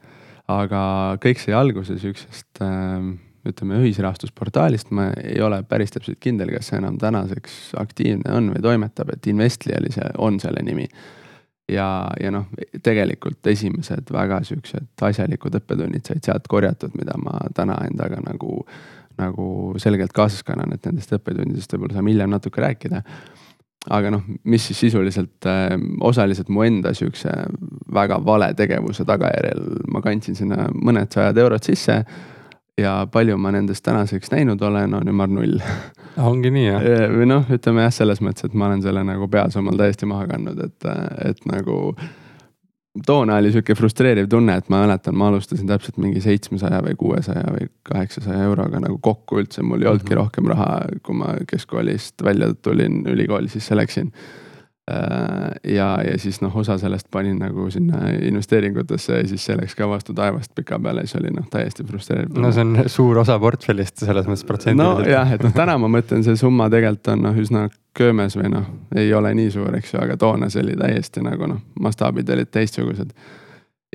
aga 0.44 0.80
kõik 1.24 1.40
sai 1.40 1.54
alguse 1.56 1.96
sihukesest 1.98 2.60
äh, 2.62 3.06
ütleme 3.48 3.78
ühisrahastusportaalist, 3.80 4.90
ma 4.92 5.08
ei 5.20 5.40
ole 5.42 5.62
päris 5.68 5.92
täpselt 5.92 6.20
kindel, 6.20 6.52
kas 6.52 6.70
see 6.70 6.78
enam 6.80 6.98
tänaseks 7.00 7.74
aktiivne 7.80 8.32
on 8.36 8.50
või 8.54 8.62
toimetab, 8.64 9.14
et 9.14 9.26
Investli 9.32 9.74
oli 9.76 9.92
see, 9.92 10.06
on 10.18 10.40
selle 10.40 10.62
nimi. 10.64 10.88
ja, 11.68 11.86
ja 12.20 12.30
noh, 12.30 12.46
tegelikult 12.84 13.46
esimesed 13.48 14.12
väga 14.12 14.42
siuksed 14.44 15.04
asjalikud 15.08 15.56
õppetunnid 15.60 16.04
said 16.04 16.24
sealt 16.24 16.48
korjatud, 16.48 16.92
mida 16.96 17.16
ma 17.20 17.38
täna 17.56 17.78
endaga 17.88 18.20
nagu, 18.24 18.66
nagu 19.20 19.46
selgelt 19.82 20.12
kaasas 20.12 20.42
kannan, 20.46 20.74
et 20.74 20.86
nendest 20.86 21.12
õppetundidest 21.16 21.74
võib-olla 21.74 21.98
saame 21.98 22.14
hiljem 22.14 22.34
natuke 22.34 22.62
rääkida 22.64 23.02
aga 23.92 24.12
noh, 24.14 24.22
mis 24.48 24.66
siis 24.66 24.80
sisuliselt 24.86 25.46
äh, 25.48 25.74
osaliselt 26.00 26.48
mu 26.48 26.64
enda 26.64 26.94
sihukese 26.96 27.32
väga 27.94 28.20
vale 28.24 28.52
tegevuse 28.56 29.04
tagajärjel 29.08 29.64
ma 29.92 30.00
kandsin 30.04 30.38
sinna 30.38 30.68
mõned 30.74 31.12
sajad 31.12 31.38
eurod 31.38 31.64
sisse. 31.64 32.04
ja 32.78 33.06
palju 33.06 33.36
ma 33.38 33.52
nendest 33.54 33.84
tänaseks 33.86 34.32
näinud 34.32 34.62
olen, 34.62 34.94
on 34.94 35.08
ümar 35.08 35.28
null. 35.28 35.60
ongi 36.16 36.50
nii 36.50 36.66
jah? 36.66 36.86
või 37.12 37.28
noh, 37.28 37.44
ütleme 37.52 37.84
jah, 37.84 37.92
selles 37.94 38.22
mõttes, 38.24 38.48
et 38.48 38.54
ma 38.54 38.66
olen 38.70 38.82
selle 38.82 39.04
nagu 39.04 39.28
peas 39.28 39.56
omal 39.56 39.76
täiesti 39.78 40.08
maha 40.10 40.26
kandnud, 40.32 40.64
et, 40.64 40.88
et 41.28 41.44
nagu 41.50 41.94
toona 43.06 43.36
oli 43.36 43.50
sihuke 43.52 43.74
frustreeriv 43.74 44.28
tunne, 44.30 44.56
et 44.60 44.68
ma 44.70 44.84
mäletan, 44.84 45.16
ma 45.18 45.28
alustasin 45.28 45.66
täpselt 45.66 45.98
mingi 46.02 46.22
seitsmesaja 46.22 46.80
või 46.84 46.94
kuuesaja 46.98 47.44
või 47.56 47.68
kaheksasaja 47.90 48.46
euroga 48.46 48.80
nagu 48.84 48.98
kokku 49.02 49.40
üldse, 49.42 49.64
mul 49.66 49.82
ei 49.82 49.90
olnudki 49.90 50.12
-hmm. 50.12 50.20
rohkem 50.22 50.50
raha, 50.52 50.68
kui 51.02 51.18
ma 51.18 51.34
keskkoolist 51.50 52.24
välja 52.24 52.52
tulin, 52.54 53.02
ülikooli 53.10 53.48
sisse 53.48 53.76
läksin 53.76 54.12
ja, 55.64 55.86
ja 56.04 56.18
siis 56.20 56.40
noh, 56.44 56.56
osa 56.56 56.76
sellest 56.78 57.06
panin 57.10 57.38
nagu 57.40 57.70
sinna 57.72 58.02
investeeringutesse 58.20 59.16
ja 59.16 59.28
siis 59.28 59.44
see 59.46 59.56
läks 59.56 59.72
ka 59.78 59.88
vastu 59.88 60.12
taevast 60.14 60.52
pikapeale, 60.54 61.06
siis 61.06 61.16
oli 61.22 61.30
noh, 61.32 61.46
täiesti 61.50 61.86
frustreeriv. 61.88 62.34
no 62.36 62.50
see 62.52 62.66
on 62.66 62.90
suur 62.92 63.22
osa 63.22 63.38
portfellist 63.40 64.04
selles 64.04 64.28
mõttes 64.28 64.44
protsendiliselt. 64.44 65.06
nojah, 65.06 65.32
et 65.38 65.46
noh, 65.46 65.54
täna 65.56 65.78
ma 65.80 65.88
mõtlen, 65.88 66.26
see 66.26 66.36
summa 66.36 66.68
tegelikult 66.72 67.14
on 67.14 67.24
noh, 67.30 67.40
üsna 67.40 67.64
köömes 67.96 68.36
või 68.36 68.52
noh, 68.52 68.68
ei 69.00 69.08
ole 69.16 69.32
nii 69.38 69.54
suur, 69.56 69.72
eks 69.78 69.94
ju, 69.94 70.02
aga 70.04 70.18
toona 70.20 70.50
see 70.52 70.60
oli 70.66 70.76
täiesti 70.76 71.24
nagu 71.24 71.48
noh, 71.48 71.64
mastaabid 71.80 72.36
olid 72.36 72.52
teistsugused 72.52 73.16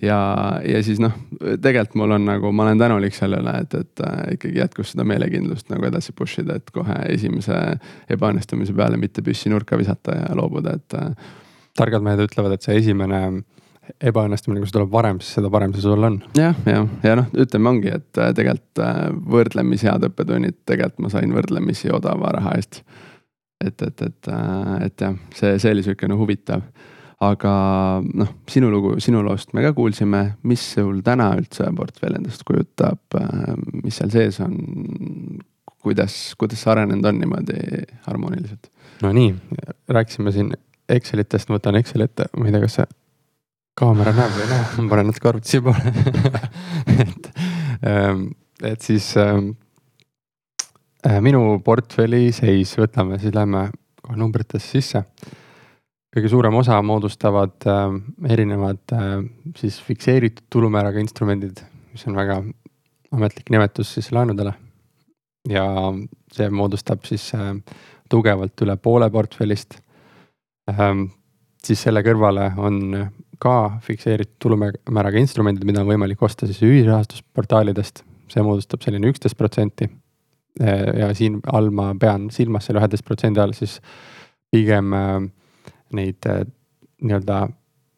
ja, 0.04 0.20
ja 0.66 0.82
siis 0.84 1.00
noh, 1.02 1.14
tegelikult 1.62 1.98
mul 2.02 2.16
on 2.18 2.26
nagu, 2.28 2.52
ma 2.56 2.66
olen 2.68 2.80
tänulik 2.80 3.16
sellele, 3.16 3.54
et, 3.64 3.76
et 3.76 4.04
äh, 4.06 4.18
ikkagi 4.36 4.62
jätkus 4.62 4.94
seda 4.94 5.06
meelekindlust 5.08 5.72
nagu 5.74 5.88
edasi 5.90 6.14
push 6.16 6.44
ida, 6.44 6.60
et 6.60 6.74
kohe 6.76 6.98
esimese 7.14 7.58
ebaõnnestumise 8.12 8.76
peale 8.78 9.00
mitte 9.02 9.24
püssi 9.26 9.52
nurka 9.52 9.80
visata 9.80 10.18
ja 10.22 10.36
loobuda, 10.38 10.76
et 10.80 11.00
äh,. 11.00 11.32
targad 11.80 12.04
mehed 12.04 12.20
ütlevad, 12.26 12.56
et 12.56 12.66
see 12.66 12.76
esimene 12.76 13.22
ebaõnnestumine, 14.04 14.60
kui 14.62 14.70
see 14.70 14.76
tuleb 14.76 14.92
varem, 14.94 15.20
siis 15.24 15.38
seda 15.40 15.50
parem 15.54 15.74
see 15.74 15.86
sul 15.86 16.04
on. 16.06 16.20
jah, 16.38 16.58
ja, 16.70 16.84
ja 17.04 17.16
noh, 17.22 17.30
ütleme 17.46 17.74
ongi, 17.74 17.94
et 18.00 18.22
äh, 18.22 18.34
tegelikult 18.38 18.84
võrdlemisi 19.36 19.90
head 19.90 20.06
õppetunnid, 20.10 20.62
tegelikult 20.70 21.06
ma 21.08 21.14
sain 21.14 21.34
võrdlemisi 21.36 21.92
odava 21.96 22.36
raha 22.38 22.56
eest. 22.60 22.84
et, 23.66 23.82
et, 23.82 24.02
et, 24.06 24.32
et 24.86 25.06
jah, 25.08 25.20
see, 25.36 25.58
see 25.60 25.76
oli 25.76 25.84
siukene 25.84 26.16
huvitav 26.16 26.64
aga 27.20 27.54
noh, 28.04 28.32
sinu 28.48 28.70
lugu, 28.72 28.94
sinu 29.04 29.22
loost 29.26 29.52
me 29.54 29.64
ka 29.66 29.74
kuulsime, 29.76 30.22
mis 30.48 30.64
sul 30.76 31.02
täna 31.04 31.34
üldse 31.40 31.68
portfell 31.76 32.16
endast 32.16 32.46
kujutab, 32.48 33.02
äh, 33.20 33.56
mis 33.84 34.00
seal 34.00 34.14
sees 34.14 34.40
on? 34.46 34.56
kuidas, 35.80 36.16
kuidas 36.40 36.60
see 36.60 36.72
arenenud 36.74 37.06
on 37.08 37.20
niimoodi 37.22 37.60
harmooniliselt? 38.08 38.72
no 39.04 39.12
nii, 39.16 39.34
rääkisime 39.92 40.34
siin 40.36 40.56
Excelitest, 40.90 41.52
ma 41.52 41.60
võtan 41.60 41.78
Exceli 41.78 42.08
ette, 42.08 42.26
ma 42.34 42.48
ei 42.48 42.56
tea, 42.56 42.64
kas 42.64 42.80
see 42.80 42.88
kaamera 43.80 44.14
näeb 44.16 44.34
või 44.36 44.46
ei 44.46 44.50
näe, 44.50 44.64
ma 44.80 44.92
panen 44.94 45.10
natuke 45.12 45.30
arvuti 45.32 45.54
siiapoole 45.54 45.94
et, 47.04 47.30
ähm, 47.88 48.24
et 48.66 48.84
siis 48.84 49.12
ähm, 49.22 49.52
äh, 51.08 51.20
minu 51.24 51.60
portfelli 51.64 52.32
seis, 52.36 52.74
võtame 52.80 53.20
siis 53.22 53.36
lähme 53.36 53.68
kohe 54.04 54.20
numbritesse 54.20 54.80
sisse 54.80 55.04
kõige 56.16 56.32
suurem 56.32 56.56
osa 56.58 56.80
moodustavad 56.82 57.68
äh, 57.70 57.84
erinevad 58.32 58.96
äh, 58.96 59.12
siis 59.58 59.80
fikseeritud 59.86 60.48
tulumääraga 60.50 61.02
instrumendid, 61.02 61.62
mis 61.94 62.08
on 62.10 62.18
väga 62.18 62.42
ametlik 63.12 63.50
nimetus 63.50 63.94
siis 63.94 64.12
laenudele. 64.12 64.54
ja 65.50 65.64
see 66.34 66.50
moodustab 66.50 67.06
siis 67.08 67.32
äh, 67.34 67.54
tugevalt 68.10 68.62
üle 68.62 68.76
poole 68.78 69.10
portfellist 69.10 69.80
ähm,. 70.70 71.08
siis 71.64 71.82
selle 71.84 72.02
kõrvale 72.04 72.52
on 72.58 73.10
ka 73.40 73.80
fikseeritud 73.84 74.36
tulumääraga 74.40 75.20
instrumendid, 75.20 75.64
mida 75.66 75.82
on 75.82 75.88
võimalik 75.88 76.22
osta 76.24 76.48
siis 76.48 76.60
ühisrahastusportaalidest, 76.66 78.04
see 78.32 78.44
moodustab 78.44 78.84
selline 78.84 79.08
üksteist 79.12 79.38
protsenti. 79.40 79.88
Äh, 80.60 80.86
ja 81.00 81.14
siin 81.16 81.40
all 81.48 81.70
ma 81.72 81.94
pean 82.00 82.30
silmas 82.36 82.68
selle 82.68 82.82
üheteist 82.82 83.06
protsendi 83.08 83.40
all 83.40 83.54
siis 83.56 83.78
pigem 84.52 84.94
äh, 84.94 85.20
neid 85.96 86.28
äh, 86.30 86.44
nii-öelda 87.04 87.48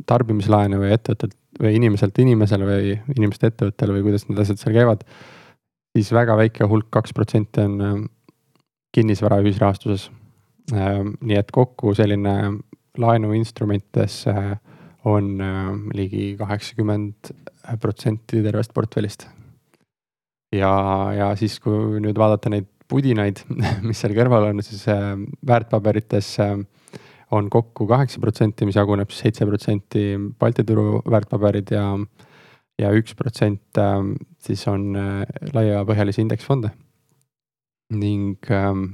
tarbimislaene 0.10 0.80
või 0.82 0.94
ettevõttelt 0.96 1.38
või 1.62 1.76
inimeselt 1.78 2.18
inimesele 2.22 2.66
või 2.66 2.94
inimesest 3.16 3.50
ettevõttele 3.50 3.98
või 3.98 4.08
kuidas 4.08 4.26
need 4.28 4.40
asjad 4.42 4.62
seal 4.62 4.76
käivad. 4.76 5.04
siis 5.92 6.12
väga 6.16 6.38
väike 6.40 6.66
hulk, 6.66 6.88
kaks 6.90 7.14
protsenti 7.14 7.62
on 7.62 7.82
äh, 7.82 8.00
kinnisvara 8.96 9.42
ühisrahastuses. 9.44 10.10
Äh, 10.74 11.04
nii 11.22 11.38
et 11.38 11.52
kokku 11.52 11.94
selline 11.98 12.58
laenuinstrumentides 12.98 14.26
on 15.08 15.28
ligi 15.96 16.36
kaheksakümmend 16.38 17.32
protsenti 17.82 18.42
tervest 18.44 18.74
portfellist. 18.74 19.28
ja, 20.52 20.74
ja 21.16 21.30
siis, 21.40 21.56
kui 21.60 22.02
nüüd 22.04 22.20
vaadata 22.20 22.52
neid 22.52 22.68
pudinaid, 22.92 23.40
mis 23.88 24.02
seal 24.04 24.14
kõrval 24.18 24.50
on, 24.50 24.60
siis 24.66 24.84
väärtpaberites 25.48 26.36
on 27.32 27.50
kokku 27.50 27.88
kaheksa 27.88 28.20
protsenti, 28.20 28.68
mis 28.68 28.76
jaguneb 28.76 29.12
siis 29.12 29.28
seitse 29.28 29.48
protsenti 29.48 30.06
Balti 30.40 30.66
turu 30.68 31.02
väärtpaberid 31.10 31.72
ja, 31.72 31.86
ja 32.80 32.92
üks 32.96 33.16
protsent 33.18 33.80
ähm, 33.80 34.16
siis 34.42 34.64
on 34.68 34.96
äh, 35.00 35.22
laiapõhjalisi 35.54 36.26
indeksfonde. 36.26 36.72
ning 37.92 38.40
ähm, 38.56 38.86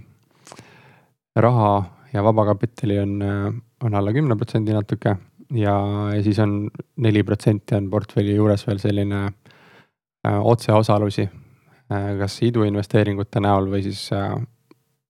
raha 1.36 1.84
ja 2.13 2.24
vabakapitali 2.24 3.00
on, 3.00 3.22
äh, 3.22 3.53
on 3.84 3.96
alla 3.96 4.13
kümne 4.13 4.36
protsendi 4.36 4.74
natuke 4.74 5.17
ja, 5.53 5.75
ja 6.15 6.24
siis 6.24 6.39
on 6.39 6.70
neli 6.98 7.24
protsenti 7.24 7.75
on 7.75 7.89
portfelli 7.89 8.36
juures 8.36 8.65
veel 8.67 8.82
selline 8.82 9.24
äh, 9.27 10.39
otseosalusi 10.41 11.27
äh,. 11.27 12.13
kas 12.20 12.41
iduinvesteeringute 12.41 13.41
näol 13.44 13.70
või 13.72 13.84
siis 13.86 14.08
äh, 14.13 14.34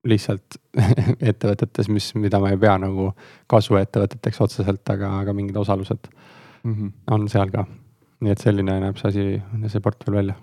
lihtsalt 0.07 0.57
ettevõtetes, 1.31 1.89
mis, 1.93 2.09
mida 2.19 2.39
ma 2.43 2.51
ei 2.53 2.59
pea 2.61 2.77
nagu 2.81 3.11
kasvuettevõteteks 3.51 4.41
otseselt, 4.45 4.83
aga, 4.93 5.13
aga 5.21 5.35
mingid 5.37 5.57
osalused 5.59 6.09
mm 6.63 6.73
-hmm. 6.73 6.91
on 7.11 7.29
seal 7.29 7.51
ka. 7.53 7.65
nii 8.19 8.33
et 8.33 8.41
selline 8.41 8.79
näeb 8.81 8.97
see 8.97 9.09
asi, 9.09 9.25
see 9.69 9.81
portfell 9.81 10.15
välja. 10.17 10.35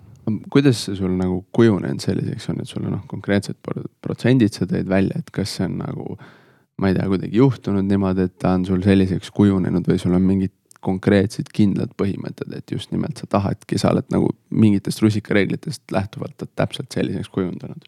kuidas 0.49 0.85
see 0.85 0.95
sul 0.95 1.11
nagu 1.11 1.45
kujunenud 1.51 1.99
selliseks 1.99 2.49
on, 2.49 2.61
et 2.61 2.67
sul 2.67 2.85
on 2.85 2.91
noh, 2.97 3.05
konkreetsed 3.07 3.55
protsendid 4.01 4.53
sa 4.53 4.65
tõid 4.65 4.89
välja, 4.89 5.19
et 5.19 5.31
kas 5.31 5.57
see 5.57 5.65
on 5.65 5.77
nagu 5.77 6.17
ma 6.77 6.87
ei 6.87 6.95
tea, 6.95 7.07
kuidagi 7.07 7.37
juhtunud 7.37 7.87
niimoodi, 7.87 8.21
et 8.21 8.37
ta 8.39 8.53
on 8.57 8.65
sul 8.65 8.81
selliseks 8.83 9.31
kujunenud 9.31 9.87
või 9.87 9.99
sul 9.99 10.13
on 10.13 10.21
mingid 10.21 10.53
konkreetsed 10.85 11.49
kindlad 11.53 11.93
põhimõtted, 11.97 12.51
et 12.53 12.71
just 12.71 12.91
nimelt 12.91 13.17
sa 13.17 13.27
tahadki, 13.29 13.77
sa 13.81 13.89
oled 13.93 14.09
nagu 14.13 14.29
mingitest 14.49 15.01
rusikareeglitest 15.01 15.91
lähtuvalt 15.91 16.43
täpselt 16.55 16.91
selliseks 16.93 17.29
kujundanud 17.29 17.87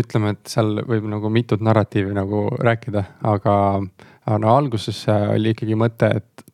ütleme, 0.00 0.34
et 0.34 0.50
seal 0.50 0.82
võib 0.88 1.08
nagu 1.10 1.30
mitut 1.32 1.62
narratiivi 1.64 2.14
nagu 2.16 2.46
rääkida, 2.56 3.04
aga, 3.28 3.54
aga 4.26 4.38
no 4.42 4.54
alguses 4.56 5.04
oli 5.10 5.54
ikkagi 5.56 5.78
mõte, 5.78 6.12
et 6.20 6.48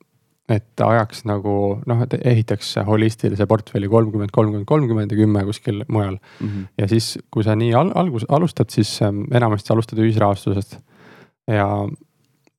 et 0.49 0.81
ajaks 0.85 1.23
nagu 1.25 1.55
noh, 1.89 2.01
et 2.05 2.17
ehitaks 2.21 2.75
holistilise 2.85 3.47
portfelli 3.49 3.89
kolmkümmend, 3.89 4.33
kolmkümmend, 4.33 4.67
kolmkümmend 4.69 5.13
ja 5.15 5.17
kümme 5.17 5.45
kuskil 5.49 5.85
mujal 5.89 6.19
mm. 6.19 6.49
-hmm. 6.49 6.67
ja 6.79 6.89
siis, 6.89 7.19
kui 7.31 7.45
sa 7.45 7.57
nii 7.57 7.73
al 7.75 7.93
algus, 7.95 8.27
alustad, 8.29 8.69
siis 8.71 9.03
ähm, 9.03 9.25
enamasti 9.33 9.73
alustad 9.73 9.99
ühisrahastusest. 9.99 10.79
ja, 11.49 11.89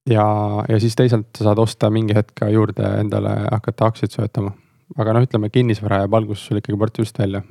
ja, 0.10 0.25
ja 0.70 0.80
siis 0.80 0.96
teisalt 0.96 1.27
sa 1.38 1.44
saad 1.44 1.62
osta 1.62 1.89
mingi 1.89 2.15
hetk 2.15 2.34
ka 2.36 2.50
juurde 2.50 2.89
endale 3.00 3.36
hakata 3.51 3.86
aktsiaid 3.86 4.12
soetama. 4.12 4.51
aga 4.98 5.13
noh, 5.13 5.22
ütleme 5.22 5.50
kinnisvara 5.50 5.98
jääb 5.98 6.13
alguses 6.13 6.46
sul 6.46 6.58
ikkagi 6.58 6.77
portfellist 6.77 7.20
välja. 7.20 7.42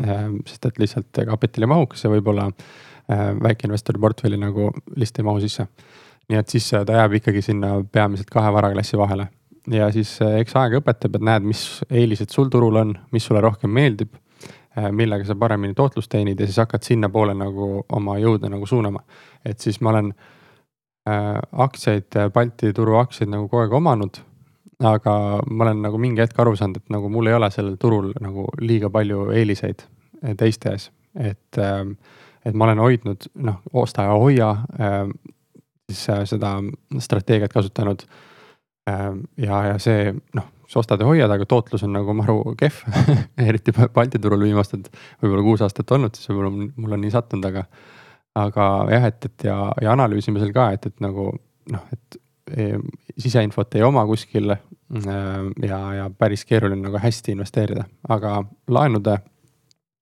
Ähm, 0.00 0.38
sest 0.48 0.64
et 0.66 0.78
lihtsalt 0.80 1.18
kapital 1.28 1.66
ei 1.66 1.68
mahukas 1.68 2.04
ja 2.04 2.10
võib-olla 2.12 2.46
äh, 2.48 3.28
väikeinvestori 3.44 4.00
portfelli 4.00 4.38
nagu 4.40 4.70
lihtsalt 4.96 5.20
ei 5.20 5.26
mahu 5.28 5.42
sisse. 5.44 5.66
nii 6.30 6.38
et 6.38 6.48
siis 6.48 6.70
ta 6.70 6.96
jääb 6.96 7.18
ikkagi 7.18 7.42
sinna 7.42 7.74
peamiselt 7.92 8.30
kahe 8.32 8.52
varaklassi 8.54 8.96
vahele 8.96 9.26
ja 9.70 9.90
siis 9.94 10.14
eks 10.22 10.56
aeg 10.58 10.78
õpetab, 10.80 11.16
et 11.16 11.24
näed, 11.28 11.46
mis 11.46 11.62
eelised 11.90 12.32
sul 12.32 12.50
turul 12.50 12.78
on, 12.80 12.94
mis 13.12 13.26
sulle 13.26 13.42
rohkem 13.44 13.70
meeldib. 13.70 14.16
Millega 14.72 15.26
sa 15.28 15.34
paremini 15.36 15.74
tootlust 15.76 16.08
teenid 16.08 16.40
ja 16.40 16.46
siis 16.48 16.56
hakkad 16.62 16.86
sinnapoole 16.86 17.34
nagu 17.36 17.82
oma 17.92 18.14
jõude 18.16 18.48
nagu 18.48 18.66
suunama. 18.66 19.02
et 19.44 19.60
siis 19.60 19.80
ma 19.80 19.90
olen 19.90 20.12
äh, 21.08 21.36
aktsiaid, 21.52 22.16
Balti 22.32 22.72
turu 22.72 22.96
aktsiaid 22.96 23.28
nagu 23.28 23.48
kogu 23.48 23.66
aeg 23.66 23.72
omanud. 23.72 24.22
Aga 24.82 25.14
ma 25.50 25.66
olen 25.66 25.84
nagu 25.86 26.00
mingi 26.02 26.24
hetk 26.24 26.38
aru 26.42 26.56
saanud, 26.58 26.82
et 26.82 26.92
nagu 26.94 27.10
mul 27.12 27.30
ei 27.30 27.36
ole 27.36 27.50
sellel 27.54 27.76
turul 27.80 28.10
nagu 28.20 28.48
liiga 28.60 28.90
palju 28.90 29.30
eeliseid 29.36 29.86
teiste 30.38 30.74
ees, 30.74 30.90
et 31.18 31.58
äh,. 31.58 31.86
et 32.44 32.54
ma 32.58 32.66
olen 32.66 32.82
hoidnud 32.82 33.28
noh, 33.46 33.60
osta 33.72 34.08
ja 34.08 34.18
hoia 34.18 34.50
äh, 34.80 35.06
siis 35.90 36.08
äh, 36.10 36.24
seda 36.26 36.56
strateegiat 36.98 37.52
kasutanud 37.52 38.02
äh, 38.02 38.20
Ehm, 38.90 39.26
ja, 39.38 39.60
ja 39.70 39.74
see 39.78 40.10
noh, 40.34 40.48
sa 40.66 40.80
ostad 40.80 41.02
ja 41.02 41.06
hoiad, 41.06 41.30
aga 41.30 41.46
tootlus 41.46 41.84
on 41.86 41.92
nagu 41.94 42.14
maru 42.18 42.56
kehv 42.58 42.80
eriti 43.48 43.74
Balti 43.94 44.18
turul 44.22 44.42
viimased 44.42 44.88
võib-olla 45.22 45.44
kuus 45.46 45.62
aastat 45.62 45.92
olnud, 45.94 46.18
siis 46.18 46.30
võib-olla 46.32 46.50
mul 46.50 46.96
on 46.96 47.04
nii 47.04 47.12
sattunud, 47.14 47.46
aga. 47.52 47.62
aga 48.42 48.66
jah, 48.90 49.06
et, 49.12 49.28
et 49.28 49.46
ja, 49.46 49.56
ja 49.84 49.94
analüüsimisel 49.94 50.50
ka, 50.56 50.72
et, 50.74 50.90
et 50.90 51.04
nagu 51.04 51.28
noh, 51.70 51.86
et 51.94 52.18
siseinfot 53.18 53.74
ei 53.78 53.82
oma 53.86 54.06
kuskil 54.06 54.50
e,. 54.50 54.56
ja, 55.66 55.78
ja 55.94 56.08
päris 56.18 56.44
keeruline 56.44 56.82
nagu 56.82 56.98
hästi 57.00 57.32
investeerida, 57.36 57.84
aga 58.08 58.42
laenude 58.68 59.18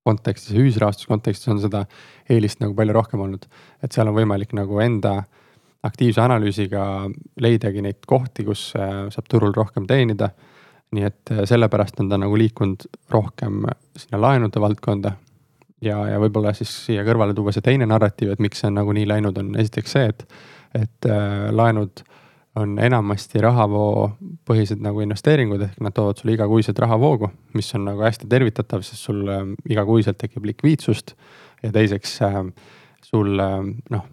kontekstis 0.04 0.54
ja 0.54 0.62
ühisrahastuse 0.62 1.09
kontekstis 1.11 1.50
on 1.52 1.61
seda 1.62 1.85
eelist 2.30 2.62
nagu 2.62 2.75
palju 2.75 2.97
rohkem 2.97 3.20
olnud. 3.20 3.44
et 3.82 3.92
seal 3.92 4.09
on 4.09 4.16
võimalik 4.16 4.54
nagu 4.56 4.80
enda 4.80 5.23
aktiivse 5.87 6.20
analüüsiga 6.20 6.85
leidagi 7.40 7.82
neid 7.85 8.04
kohti, 8.09 8.44
kus 8.44 8.70
äh, 8.76 9.09
saab 9.12 9.28
turul 9.30 9.54
rohkem 9.56 9.87
teenida. 9.88 10.30
nii 10.90 11.04
et 11.06 11.32
äh, 11.32 11.44
sellepärast 11.47 12.00
on 12.00 12.09
ta 12.11 12.18
nagu 12.18 12.38
liikunud 12.38 12.87
rohkem 13.11 13.64
sinna 13.97 14.20
laenude 14.20 14.61
valdkonda. 14.61 15.12
ja, 15.80 15.99
ja 16.09 16.20
võib-olla 16.20 16.52
siis 16.56 16.73
siia 16.87 17.04
kõrvale 17.04 17.35
tuua 17.35 17.52
see 17.52 17.64
teine 17.64 17.87
narratiiv, 17.87 18.32
et 18.32 18.40
miks 18.40 18.61
see 18.61 18.68
on 18.68 18.80
nagu 18.80 18.92
nii 18.92 19.09
läinud, 19.09 19.38
on 19.38 19.54
esiteks 19.61 19.92
see, 19.97 20.09
et, 20.09 20.26
et 20.75 21.09
äh, 21.09 21.49
laenud 21.52 22.04
on 22.59 22.78
enamasti 22.83 23.42
rahavoopõhised 23.45 24.80
nagu 24.83 25.02
investeeringud, 25.04 25.62
ehk 25.69 25.83
nad 25.85 25.95
toovad 25.95 26.19
sulle 26.19 26.35
igakuiselt 26.35 26.78
rahavoogu, 26.83 27.30
mis 27.54 27.69
on 27.78 27.85
nagu 27.87 28.02
hästi 28.02 28.26
tervitatav, 28.30 28.83
sest 28.87 29.07
sul 29.07 29.23
igakuiselt 29.71 30.19
tekib 30.19 30.49
likviidsust. 30.50 31.14
ja 31.62 31.71
teiseks 31.73 32.19
sul 33.04 33.37
noh, 33.37 34.04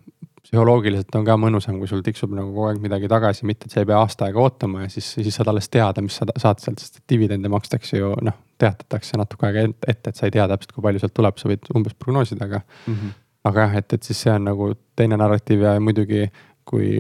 psühholoogiliselt 0.48 1.16
on 1.20 1.26
ka 1.28 1.36
mõnusam, 1.40 1.76
kui 1.80 1.90
sul 1.90 2.04
tiksub 2.06 2.32
nagu 2.36 2.54
kogu 2.54 2.70
aeg 2.70 2.80
midagi 2.84 3.10
tagasi, 3.12 3.46
mitte 3.48 3.68
et 3.68 3.74
sa 3.74 3.82
ei 3.82 3.90
pea 3.90 4.00
aasta 4.00 4.28
aega 4.28 4.40
ootama 4.40 4.86
ja 4.86 4.92
siis, 4.92 5.10
siis 5.18 5.36
saad 5.36 5.50
alles 5.52 5.68
teada, 5.72 6.04
mis 6.04 6.16
sa 6.20 6.28
saad 6.40 6.62
sealt, 6.64 6.84
sest 6.84 7.02
dividende 7.10 7.52
makstakse 7.52 8.00
ju 8.00 8.14
noh, 8.24 8.36
teatatakse 8.62 9.20
natuke 9.20 9.50
aega 9.50 9.66
ette, 9.68 10.12
et 10.14 10.16
sa 10.16 10.28
ei 10.28 10.36
tea 10.36 10.46
täpselt, 10.48 10.72
kui 10.76 10.86
palju 10.86 11.04
sealt 11.04 11.16
tuleb, 11.18 11.40
sa 11.42 11.52
võid 11.52 11.68
umbes 11.76 11.98
prognoosida, 12.00 12.48
aga 12.48 12.62
mm. 12.62 12.94
-hmm. 12.94 13.18
aga 13.52 13.66
jah, 13.66 13.76
et, 13.82 13.98
et 13.98 14.08
siis 14.08 14.22
see 14.24 14.34
on 14.34 14.48
nagu 14.48 14.72
teine 14.96 15.20
narratiiv 15.20 15.68
ja 15.68 15.76
muidugi 15.84 16.30
kui 16.68 16.98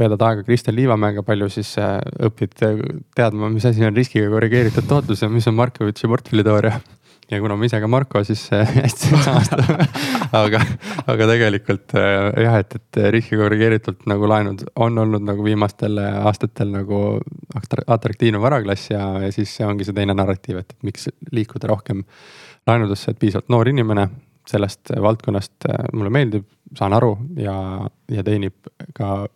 veedad 0.00 0.22
aega 0.22 0.46
Kristel 0.46 0.78
Liivamäega 0.78 1.24
palju, 1.26 1.50
siis 1.52 1.72
äh, 1.82 1.98
õpid 2.28 2.54
teadma, 3.16 3.50
mis 3.52 3.66
asi 3.68 3.84
on 3.86 3.96
riskiga 3.96 4.30
korrigeeritud 4.32 4.86
tootlus 4.90 5.24
ja 5.24 5.30
mis 5.32 5.48
on 5.50 5.58
Markovitši 5.58 6.10
portfelliteooria. 6.10 6.80
Ja 7.30 7.38
kuna 7.38 7.54
ma 7.54 7.66
ise 7.66 7.78
ka 7.78 7.86
Marko, 7.86 8.24
siis 8.26 8.42
hästi 8.80 9.10
samastab 9.22 9.60
aga, 10.34 10.62
aga 11.10 11.28
tegelikult 11.30 11.94
äh, 11.98 12.30
jah, 12.46 12.58
et, 12.62 12.74
et 12.78 13.02
riski 13.14 13.38
korrigeeritult 13.38 14.06
nagu 14.10 14.30
laenud 14.30 14.64
on 14.82 14.98
olnud 15.04 15.26
nagu 15.26 15.46
viimastel 15.46 16.00
aastatel 16.02 16.72
nagu 16.74 17.02
atraktiivne 17.86 18.42
varaklass 18.42 18.90
ja, 18.90 19.04
ja 19.26 19.30
siis 19.34 19.52
see 19.58 19.66
ongi 19.66 19.86
see 19.86 19.94
teine 19.94 20.16
narratiiv, 20.18 20.64
et 20.64 20.74
miks 20.86 21.06
liikuda 21.30 21.70
rohkem 21.70 22.02
laenudesse, 22.66 23.14
et 23.14 23.22
piisavalt 23.22 23.50
noor 23.52 23.70
inimene 23.70 24.08
sellest 24.50 24.92
valdkonnast 25.02 25.68
äh, 25.70 25.86
mulle 25.94 26.12
meeldib, 26.14 26.46
saan 26.78 26.94
aru 26.96 27.14
ja, 27.38 27.54
ja 28.10 28.26
teenib 28.26 28.70
ka 28.96 29.26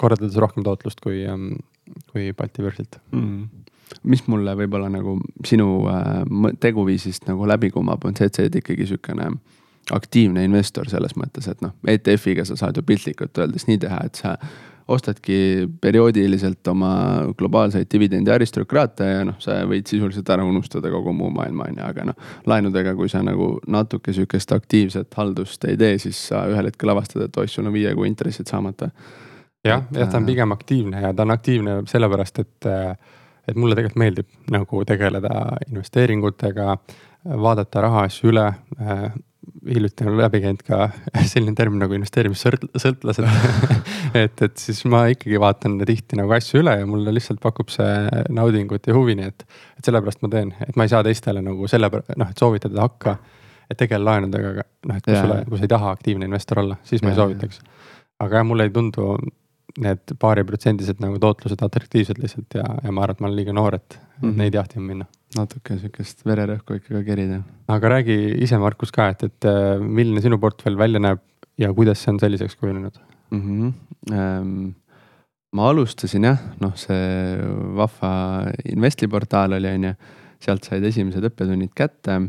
kordades 0.00 0.36
rohkem 0.40 0.64
tootlust 0.66 1.02
kui, 1.04 1.22
ähm, 1.28 1.54
kui 2.12 2.30
Balti 2.36 2.64
börsilt 2.64 3.00
mm 3.10 3.62
mis 4.08 4.22
mulle 4.26 4.54
võib-olla 4.56 4.88
nagu 4.88 5.18
sinu 5.46 5.82
äh, 5.90 6.22
teguviisist 6.60 7.26
nagu 7.28 7.46
läbi 7.48 7.68
kumab, 7.70 8.04
on 8.08 8.16
see, 8.16 8.28
et 8.30 8.38
sa 8.38 8.44
oled 8.44 8.60
ikkagi 8.62 8.86
sihukene 8.88 9.28
aktiivne 9.92 10.44
investor 10.46 10.88
selles 10.90 11.16
mõttes, 11.18 11.48
et 11.50 11.62
noh, 11.64 11.74
ETF-iga 11.90 12.46
sa 12.46 12.56
saad 12.58 12.78
ju 12.78 12.84
piltlikult 12.86 13.38
öeldes 13.42 13.66
nii 13.68 13.80
teha, 13.82 13.98
et 14.06 14.20
sa 14.20 14.36
ostadki 14.88 15.68
perioodiliselt 15.80 16.66
oma 16.68 16.92
globaalseid 17.38 17.86
dividendi 17.92 18.32
aristokraate 18.34 19.08
ja 19.08 19.24
noh, 19.28 19.38
sa 19.42 19.60
võid 19.68 19.86
sisuliselt 19.88 20.28
ära 20.34 20.44
unustada 20.44 20.90
kogu 20.90 21.14
muu 21.16 21.30
maailma, 21.34 21.68
on 21.70 21.80
ju, 21.80 21.86
aga 21.86 22.06
noh. 22.10 22.28
laenudega, 22.46 22.94
kui 22.98 23.10
sa 23.12 23.22
nagu 23.22 23.54
natuke 23.70 24.14
sihukest 24.14 24.52
aktiivset 24.52 25.14
haldust 25.18 25.64
ei 25.70 25.78
tee, 25.78 25.96
siis 26.02 26.20
sa 26.32 26.44
ühel 26.50 26.70
hetkel 26.70 26.94
avastad, 26.94 27.26
et 27.26 27.40
oih, 27.42 27.50
sul 27.50 27.68
on 27.68 27.74
viie 27.74 27.94
kuu 27.94 28.08
intressid 28.08 28.50
saamata. 28.50 28.90
jah, 29.64 29.84
jah, 29.94 30.08
ta 30.08 30.18
on 30.18 30.24
äh, 30.26 30.30
pigem 30.32 30.52
aktiivne 30.52 31.02
ja 31.06 31.14
ta 31.14 31.26
on 31.26 31.36
aktiivne 31.36 31.82
sellepärast, 31.86 32.38
et 32.42 32.70
äh, 32.70 32.94
et 33.48 33.58
mulle 33.58 33.74
tegelikult 33.74 33.98
meeldib 33.98 34.28
nagu 34.54 34.84
tegeleda 34.86 35.30
investeeringutega, 35.66 36.76
vaadata 37.42 37.82
rahaasju 37.86 38.30
üle 38.30 38.46
äh, 38.78 39.06
hiljuti 39.74 40.06
on 40.08 40.16
läbi 40.18 40.40
käinud 40.42 40.62
ka 40.66 40.88
selline 41.32 41.54
termin 41.58 41.82
nagu 41.82 41.96
investeerimissõltlased 41.96 43.26
et, 44.22 44.42
et 44.46 44.56
siis 44.58 44.82
ma 44.90 45.04
ikkagi 45.12 45.40
vaatan 45.42 45.78
tihti 45.88 46.18
nagu 46.20 46.32
asju 46.36 46.62
üle 46.62 46.78
ja 46.80 46.88
mulle 46.88 47.14
lihtsalt 47.14 47.42
pakub 47.42 47.72
see 47.72 48.24
naudingut 48.32 48.88
ja 48.88 48.96
huvi, 48.96 49.16
nii 49.18 49.28
et. 49.32 49.46
et 49.78 49.90
sellepärast 49.90 50.24
ma 50.24 50.32
teen, 50.32 50.54
et 50.66 50.78
ma 50.78 50.86
ei 50.88 50.92
saa 50.92 51.04
teistele 51.06 51.44
nagu 51.44 51.68
selle, 51.70 51.90
noh, 51.92 52.32
et 52.32 52.44
soovitada 52.44 52.86
hakka. 52.86 53.16
et 53.70 53.78
tegele 53.80 54.04
laenudega, 54.04 54.66
noh, 54.88 54.96
et 54.98 55.06
kui 55.06 55.16
sulle, 55.16 55.38
kui 55.48 55.60
sa 55.60 55.64
ei 55.64 55.74
taha 55.74 55.92
aktiivne 55.96 56.28
investor 56.28 56.60
olla, 56.60 56.76
siis 56.84 57.04
ma 57.04 57.12
ja, 57.12 57.14
ei 57.14 57.20
soovitaks. 57.20 57.62
aga 58.20 58.40
jah, 58.40 58.48
mulle 58.48 58.68
ei 58.68 58.74
tundu 58.74 59.14
need 59.80 60.14
paariprotsendised 60.20 61.00
nagu 61.00 61.18
tootlused 61.22 61.62
atraktiivsed 61.64 62.20
lihtsalt 62.20 62.58
ja, 62.58 62.64
ja 62.84 62.92
ma 62.92 63.04
arvan, 63.06 63.16
et 63.16 63.22
ma 63.22 63.28
olen 63.28 63.38
liiga 63.38 63.54
noor, 63.56 63.76
et 63.78 63.98
mm 63.98 64.28
-hmm. 64.28 64.36
neid 64.42 64.54
jahtima 64.54 64.86
minna. 64.86 65.06
natuke 65.36 65.78
sihukest 65.78 66.26
vererõhku 66.28 66.76
ikka 66.76 66.94
ka 66.94 67.02
kerida. 67.02 67.42
aga 67.68 67.88
räägi 67.88 68.42
ise, 68.42 68.58
Markus 68.58 68.92
ka, 68.92 69.08
et, 69.08 69.22
et 69.22 69.44
äh, 69.44 69.80
milline 69.80 70.20
sinu 70.20 70.38
portfell 70.38 70.76
välja 70.76 71.00
näeb 71.00 71.20
ja 71.58 71.72
kuidas 71.72 72.02
see 72.02 72.12
on 72.12 72.20
selliseks 72.20 72.56
kujunenud 72.56 72.98
mm? 73.30 73.40
-hmm. 73.40 73.72
Ähm, 74.12 74.74
ma 75.52 75.68
alustasin 75.70 76.24
jah, 76.24 76.38
noh, 76.60 76.74
see 76.76 77.38
vahva 77.76 78.50
Investli 78.64 79.08
portaal 79.08 79.52
oli, 79.52 79.68
on 79.68 79.84
ju, 79.84 79.94
sealt 80.40 80.64
said 80.64 80.84
esimesed 80.84 81.24
õppetunnid 81.24 81.70
kätte 81.74 82.20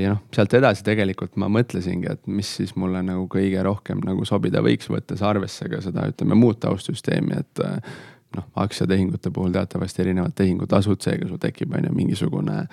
ja 0.00 0.14
noh, 0.14 0.22
sealt 0.34 0.56
edasi 0.56 0.84
tegelikult 0.86 1.36
ma 1.40 1.50
mõtlesingi, 1.52 2.10
et 2.10 2.26
mis 2.30 2.48
siis 2.58 2.74
mulle 2.80 3.02
nagu 3.06 3.28
kõige 3.30 3.62
rohkem 3.66 4.02
nagu 4.06 4.26
sobida 4.28 4.62
võiks, 4.64 4.90
võttes 4.92 5.22
arvesse 5.24 5.68
ka 5.70 5.82
seda, 5.84 6.08
ütleme 6.12 6.38
muud 6.38 6.60
taustsüsteemi, 6.64 7.40
et. 7.44 7.64
Äh, 7.64 8.02
noh, 8.34 8.46
aktsiatehingute 8.58 9.30
puhul 9.30 9.52
teatavasti 9.54 10.02
erinevad 10.02 10.32
tehingutasud, 10.34 10.98
seega 11.02 11.28
sul 11.28 11.38
tekib, 11.38 11.70
on 11.76 11.86
ju, 11.86 11.92
mingisugune 11.94 12.64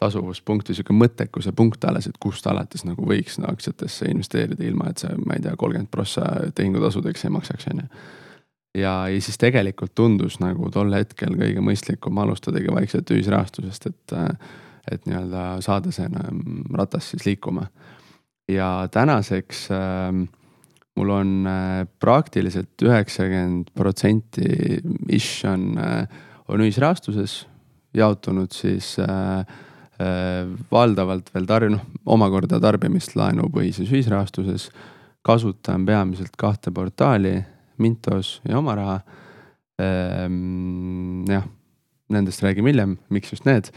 tasuvuspunkt 0.00 0.70
või 0.70 0.78
sihuke 0.78 0.96
mõttekuse 0.96 1.52
punkt 1.56 1.84
alles, 1.84 2.08
et 2.08 2.16
kust 2.22 2.46
alates 2.48 2.86
nagu 2.88 3.04
võiks 3.06 3.36
no, 3.40 3.50
aktsiatesse 3.52 4.08
investeerida, 4.12 4.64
ilma 4.64 4.90
et 4.90 5.02
sa, 5.02 5.12
ma 5.26 5.36
ei 5.36 5.44
tea, 5.44 5.52
kolmkümmend 5.60 5.90
prossa 5.92 6.24
tehingutasudeks 6.56 7.26
ei 7.26 7.34
maksaks, 7.34 7.68
on 7.72 7.82
ju. 7.82 7.88
ja, 8.80 8.94
ja 9.12 9.20
siis 9.20 9.38
tegelikult 9.40 9.94
tundus 9.98 10.38
nagu 10.40 10.70
tol 10.72 10.94
hetkel 10.96 11.36
kõige 11.36 11.64
mõistlikum 11.64 12.22
alustadagi 12.24 12.72
vaikselt 12.72 13.12
ühisrahastusest, 13.12 13.90
et 13.92 14.16
äh, 14.16 14.56
et 14.90 15.06
nii-öelda 15.08 15.44
saada 15.64 15.92
see 15.94 16.08
ratas 16.76 17.10
siis 17.12 17.26
liikuma. 17.26 17.66
ja 18.48 18.88
tänaseks 18.90 19.68
äh, 19.70 20.12
mul 20.96 21.10
on 21.14 21.46
äh, 21.46 21.86
praktiliselt 22.00 22.82
üheksakümmend 22.82 23.70
protsenti 23.74 24.80
ish 25.08 25.46
on 25.46 25.78
äh,, 25.78 26.08
on 26.48 26.60
ühisrahastuses 26.60 27.46
jaotunud 27.94 28.52
siis 28.52 28.96
äh, 28.98 29.38
äh, 29.38 30.48
valdavalt 30.72 31.30
veel 31.34 31.46
tarb-, 31.46 31.70
noh 31.76 31.86
omakorda 32.06 32.60
tarbimist 32.60 33.16
laenupõhises 33.16 33.90
ühisrahastuses. 33.90 34.70
kasutan 35.22 35.84
peamiselt 35.86 36.36
kahte 36.36 36.70
portaali, 36.70 37.44
Mintos 37.78 38.40
ja 38.48 38.58
Oma 38.58 38.74
Raha 38.74 39.00
Ehm, 39.80 41.24
jah, 41.30 41.46
nendest 42.12 42.42
räägime 42.44 42.72
hiljem, 42.72 42.98
miks 43.08 43.32
just 43.32 43.46
need 43.48 43.70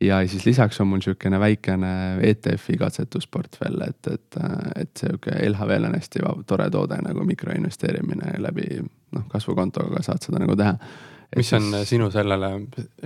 ja 0.00 0.20
siis 0.28 0.46
lisaks 0.46 0.80
on 0.80 0.90
mul 0.90 1.00
sihukene 1.00 1.40
väikene 1.40 1.90
ETF-i 2.30 2.76
katsetusportfell, 2.80 3.80
et, 3.88 4.12
et, 4.12 4.38
et 4.76 5.00
sihuke 5.00 5.36
LHV-l 5.48 5.88
on 5.88 5.96
hästi 5.96 6.24
tore 6.46 6.68
toode 6.70 6.98
nagu 7.04 7.24
mikroinvesteerimine 7.24 8.36
läbi 8.44 8.66
noh, 8.80 9.26
kasvukontoga 9.32 10.02
saad 10.04 10.24
seda 10.26 10.42
nagu 10.42 10.56
teha. 10.56 10.76
mis 11.36 11.52
on 11.56 11.70
siis... 11.70 11.88
sinu 11.94 12.10
sellele 12.10 12.52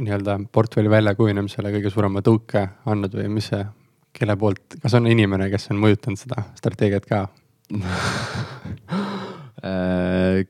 nii-öelda 0.01 0.41
portfelli 0.53 0.91
väljakujunemisele 0.91 1.73
kõige 1.79 1.95
suurema 1.95 2.25
tõuke 2.27 2.67
andnud 2.91 3.15
või 3.23 3.29
mis 3.39 3.53
see, 3.53 3.65
kelle 4.13 4.37
poolt, 4.37 4.81
kas 4.83 4.99
on 4.99 5.07
inimene, 5.07 5.51
kes 5.51 5.71
on 5.71 5.79
mõjutanud 5.83 6.19
seda 6.19 6.43
strateegiat 6.59 7.07
ka 7.07 7.27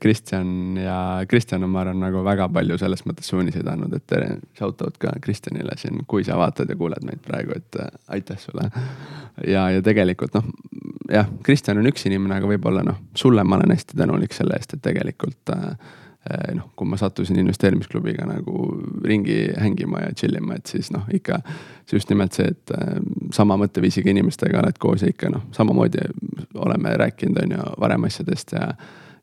Kristjan 0.01 0.77
ja 0.77 1.25
Kristjan 1.29 1.65
on, 1.65 1.71
ma 1.71 1.81
arvan, 1.83 1.99
nagu 2.03 2.23
väga 2.25 2.47
palju 2.53 2.77
selles 2.79 3.03
mõttes 3.09 3.31
suuniseid 3.31 3.67
andnud, 3.67 3.95
et 3.97 4.15
shout 4.59 4.83
out 4.87 4.99
ka 5.03 5.13
Kristjanile 5.23 5.75
siin, 5.81 6.05
kui 6.07 6.25
sa 6.27 6.39
vaatad 6.39 6.71
ja 6.71 6.77
kuuled 6.79 7.03
meid 7.07 7.23
praegu, 7.25 7.57
et 7.57 7.81
äh, 7.81 7.91
aitäh 8.17 8.39
sulle. 8.39 8.69
ja, 9.47 9.69
ja 9.71 9.83
tegelikult 9.83 10.37
noh, 10.39 10.47
jah, 11.11 11.27
Kristjan 11.43 11.81
on 11.81 11.91
üks 11.91 12.07
inimene, 12.07 12.39
aga 12.39 12.51
võib-olla 12.51 12.85
noh, 12.87 13.01
sulle 13.15 13.45
ma 13.45 13.59
olen 13.59 13.75
hästi 13.75 13.99
tänulik 13.99 14.37
selle 14.37 14.57
eest, 14.59 14.77
et 14.77 14.85
tegelikult 14.85 15.55
äh, 15.57 15.75
äh 16.31 16.55
noh, 16.55 16.71
kui 16.77 16.87
ma 16.87 17.01
sattusin 17.01 17.39
investeerimisklubiga 17.43 18.29
nagu 18.29 18.67
ringi 19.05 19.41
hängima 19.57 20.07
ja 20.07 20.15
chill 20.15 20.39
ima, 20.39 20.61
et 20.61 20.71
siis 20.71 20.93
noh, 20.95 21.09
ikka 21.13 21.41
just 21.93 22.11
nimelt 22.13 22.37
see, 22.37 22.51
et 22.53 22.75
äh, 22.79 22.97
sama 23.35 23.59
mõtteviisiga 23.61 24.13
inimestega 24.15 24.63
oled 24.63 24.79
koos 24.79 25.03
ja 25.03 25.11
ikka 25.11 25.33
noh, 25.35 25.49
samamoodi 25.57 26.07
oleme 26.55 26.97
rääkinud, 27.01 27.43
on 27.43 27.57
ju, 27.59 27.71
varem 27.81 28.05
asjadest 28.11 28.55
ja 28.59 28.75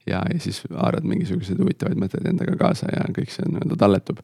ja, 0.08 0.22
ja 0.34 0.39
siis 0.39 0.62
haarad 0.74 1.08
mingisuguseid 1.08 1.60
huvitavaid 1.62 2.00
mõtteid 2.00 2.30
endaga 2.30 2.56
kaasa 2.60 2.89
ja 2.93 3.06
kõik 3.15 3.34
see 3.34 3.48
nii-öelda 3.50 3.78
talletub. 3.80 4.22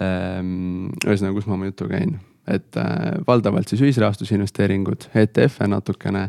Ehm, 0.00 0.90
ühesõnaga, 1.06 1.38
kus 1.38 1.46
ma 1.48 1.56
oma 1.56 1.70
jutu 1.70 1.88
käin, 1.88 2.18
et 2.52 2.76
äh, 2.76 3.16
valdavalt 3.26 3.70
siis 3.70 3.82
ühisrahastusinvesteeringud, 3.86 5.08
ETF-e 5.14 5.68
natukene 5.72 6.26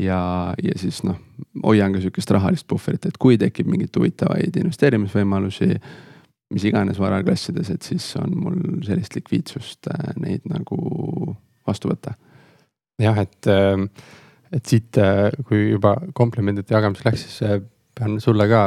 ja, 0.00 0.20
ja 0.62 0.76
siis 0.80 1.02
noh, 1.04 1.18
hoian 1.64 1.92
ka 1.92 2.00
sihukest 2.00 2.32
rahalist 2.32 2.68
puhvrit, 2.70 3.04
et 3.06 3.18
kui 3.20 3.36
tekib 3.40 3.68
mingeid 3.68 3.92
huvitavaid 3.98 4.56
investeerimisvõimalusi, 4.62 5.70
mis 6.54 6.66
iganes 6.70 7.00
varaklassides, 7.02 7.70
et 7.74 7.84
siis 7.84 8.08
on 8.20 8.32
mul 8.38 8.60
sellist 8.86 9.18
likviidsust 9.18 9.92
äh, 9.92 10.12
neid 10.22 10.48
nagu 10.48 11.36
vastu 11.68 11.92
võtta. 11.92 12.16
jah, 13.02 13.18
et, 13.20 13.52
äh, 13.52 13.84
et 14.56 14.64
siit, 14.64 14.96
kui 15.44 15.66
juba 15.68 15.98
komplimendide 16.16 16.72
jagamiseks 16.72 17.10
läks, 17.10 17.26
siis 17.26 17.66
pean 17.96 18.18
sulle 18.22 18.46
ka 18.50 18.62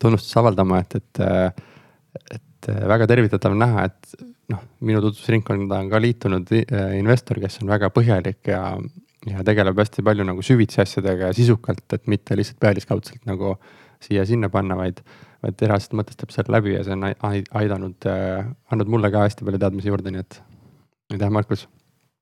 tunnustust 0.00 0.36
avaldama, 0.40 0.82
et, 0.82 0.98
et, 0.98 1.62
et 2.36 2.70
väga 2.92 3.06
tervitatav 3.10 3.54
näha, 3.56 3.86
et 3.88 4.26
noh, 4.52 4.64
minu 4.84 5.02
tutvusringkonda 5.04 5.82
on 5.84 5.92
ka 5.92 6.00
liitunud 6.02 6.52
investor, 6.98 7.40
kes 7.42 7.60
on 7.62 7.72
väga 7.72 7.92
põhjalik 7.94 8.50
ja, 8.52 8.62
ja 9.28 9.46
tegeleb 9.46 9.78
hästi 9.78 10.04
palju 10.06 10.26
nagu 10.28 10.44
süvitsi 10.44 10.82
asjadega 10.84 11.30
ja 11.30 11.36
sisukalt, 11.36 11.86
et 11.94 12.10
mitte 12.10 12.36
lihtsalt 12.38 12.60
pealiskaudselt 12.64 13.24
nagu 13.28 13.56
siia-sinna 14.04 14.50
panna, 14.52 14.76
vaid, 14.78 15.00
vaid 15.44 15.64
reaalselt 15.64 15.96
mõtestab 15.98 16.34
selle 16.34 16.54
läbi 16.58 16.76
ja 16.76 16.84
see 16.86 16.94
on 16.94 17.08
aidanud, 17.08 18.10
andnud 18.70 18.94
mulle 18.94 19.10
ka 19.14 19.26
hästi 19.26 19.48
palju 19.48 19.64
teadmisi 19.64 19.90
juurde, 19.90 20.14
nii 20.14 20.26
et 20.26 20.40
aitäh, 21.14 21.34
Markus. 21.34 21.66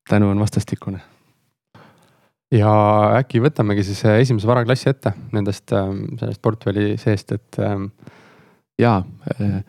tänu 0.09 0.29
on 0.31 0.39
vastastikune 0.39 1.03
ja 2.53 2.71
äkki 3.17 3.41
võtamegi 3.43 3.83
siis 3.87 4.03
äh, 4.07 4.21
esimese 4.23 4.47
varaklassi 4.49 4.91
ette 4.91 5.13
nendest, 5.35 5.73
ähm, 5.75 6.05
sellest 6.19 6.41
portfelli 6.43 6.95
seest, 7.01 7.35
et. 7.35 7.59
Ähm, 7.63 7.91
jaa, 8.77 9.01
äh, 9.33 9.59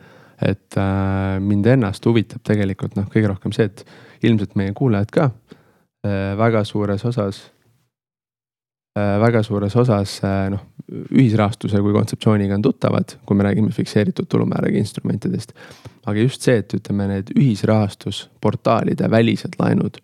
et 0.45 0.77
äh, 0.79 1.35
mind 1.43 1.65
ennast 1.67 2.05
huvitab 2.07 2.43
tegelikult 2.47 2.93
noh, 2.95 3.09
kõige 3.11 3.27
rohkem 3.27 3.51
see, 3.55 3.65
et 3.67 3.81
ilmselt 4.23 4.53
meie 4.59 4.75
kuulajad 4.75 5.09
ka 5.11 5.31
väga 6.39 6.61
suures 6.63 7.01
osas, 7.03 7.41
väga 8.95 9.41
suures 9.43 9.73
osas 9.75 10.13
noh, 10.53 10.61
ühisrahastuse 11.11 11.81
kui 11.83 11.91
kontseptsiooniga 11.91 12.55
on 12.55 12.63
tuttavad, 12.63 13.17
kui 13.27 13.35
me 13.35 13.43
räägime 13.43 13.73
fikseeritud 13.75 14.29
tulumääraga 14.31 14.79
instrumentidest. 14.79 15.51
aga 16.05 16.23
just 16.23 16.47
see, 16.47 16.55
et 16.63 16.77
ütleme, 16.77 17.09
need 17.11 17.33
ühisrahastusportaalide 17.35 19.11
välised 19.11 19.59
laenud, 19.59 19.99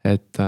et 0.00 0.40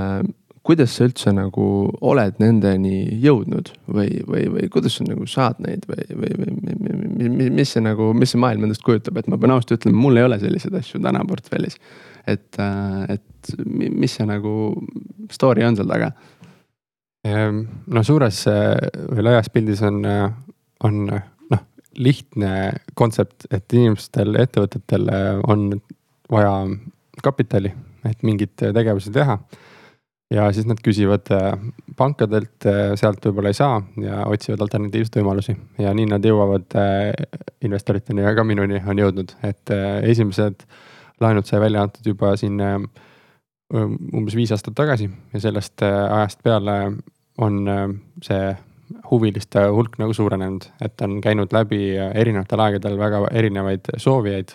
kuidas 0.67 0.97
sa 0.97 1.07
üldse 1.07 1.31
nagu 1.35 1.65
oled 2.05 2.41
nendeni 2.43 3.05
jõudnud 3.23 3.71
või, 3.87 4.09
või, 4.27 4.47
või 4.51 4.69
kuidas 4.73 4.99
sa 4.99 5.07
nagu 5.07 5.27
saad 5.31 5.61
neid 5.63 5.87
või, 5.87 6.07
või, 6.11 6.33
või 6.41 7.51
mis 7.55 7.75
see 7.75 7.85
nagu, 7.85 8.11
mis 8.19 8.35
see 8.35 8.41
maailm 8.43 8.67
endast 8.67 8.83
kujutab, 8.87 9.19
et 9.21 9.29
ma 9.31 9.39
pean 9.41 9.55
ausalt 9.55 9.77
ütlema, 9.77 10.01
mul 10.03 10.19
ei 10.19 10.27
ole 10.27 10.39
selliseid 10.43 10.75
asju 10.81 11.01
täna 11.05 11.23
portfellis. 11.29 11.79
et, 12.27 12.59
et 13.15 13.53
mis 13.77 14.17
see 14.19 14.27
nagu 14.27 14.55
story 15.31 15.65
on 15.67 15.79
seal 15.79 15.91
taga? 15.91 16.11
Ehm, 17.27 17.63
no 17.87 18.03
suures 18.07 18.43
või 18.49 19.27
laias 19.27 19.51
pildis 19.55 19.85
on, 19.87 20.03
on 20.87 20.99
noh, 21.07 21.63
lihtne 21.99 22.51
kontsept, 22.99 23.47
et 23.55 23.79
inimestel, 23.79 24.35
ettevõtetel 24.43 25.07
on 25.47 25.69
vaja 26.33 26.59
kapitali, 27.23 27.71
et 28.07 28.27
mingeid 28.27 28.59
tegevusi 28.59 29.15
teha 29.15 29.39
ja 30.31 30.47
siis 30.53 30.67
nad 30.67 30.81
küsivad 30.83 31.31
äh, 31.35 31.55
pankadelt, 31.97 32.67
äh, 32.67 32.93
sealt 32.99 33.25
võib-olla 33.27 33.53
ei 33.53 33.59
saa 33.59 33.79
ja 34.03 34.25
otsivad 34.27 34.65
alternatiivseid 34.67 35.21
võimalusi 35.21 35.55
ja 35.83 35.95
nii 35.95 36.09
nad 36.11 36.27
jõuavad 36.27 36.77
äh, 36.81 37.11
investoriteni 37.67 38.25
ja 38.25 38.35
ka 38.37 38.45
minuni 38.47 38.81
on 38.83 39.03
jõudnud, 39.03 39.37
et 39.47 39.75
esimesed 40.03 40.67
laenud 41.23 41.47
sai 41.49 41.61
välja 41.63 41.87
antud 41.87 42.07
juba 42.07 42.35
siin 42.37 42.61
umbes 43.73 44.37
viis 44.39 44.53
aastat 44.55 44.77
tagasi 44.79 45.09
ja 45.33 45.41
sellest 45.43 45.83
ajast 45.83 46.43
peale 46.47 46.77
on 47.43 47.57
see 48.23 48.53
huviliste 49.11 49.65
hulk 49.75 49.97
nagu 49.99 50.15
suurenenud, 50.15 50.69
et 50.85 51.03
on 51.03 51.17
käinud 51.25 51.55
läbi 51.55 51.97
erinevatel 51.97 52.63
aegadel 52.63 52.99
väga 53.01 53.25
erinevaid 53.33 53.91
soovijaid. 53.99 54.55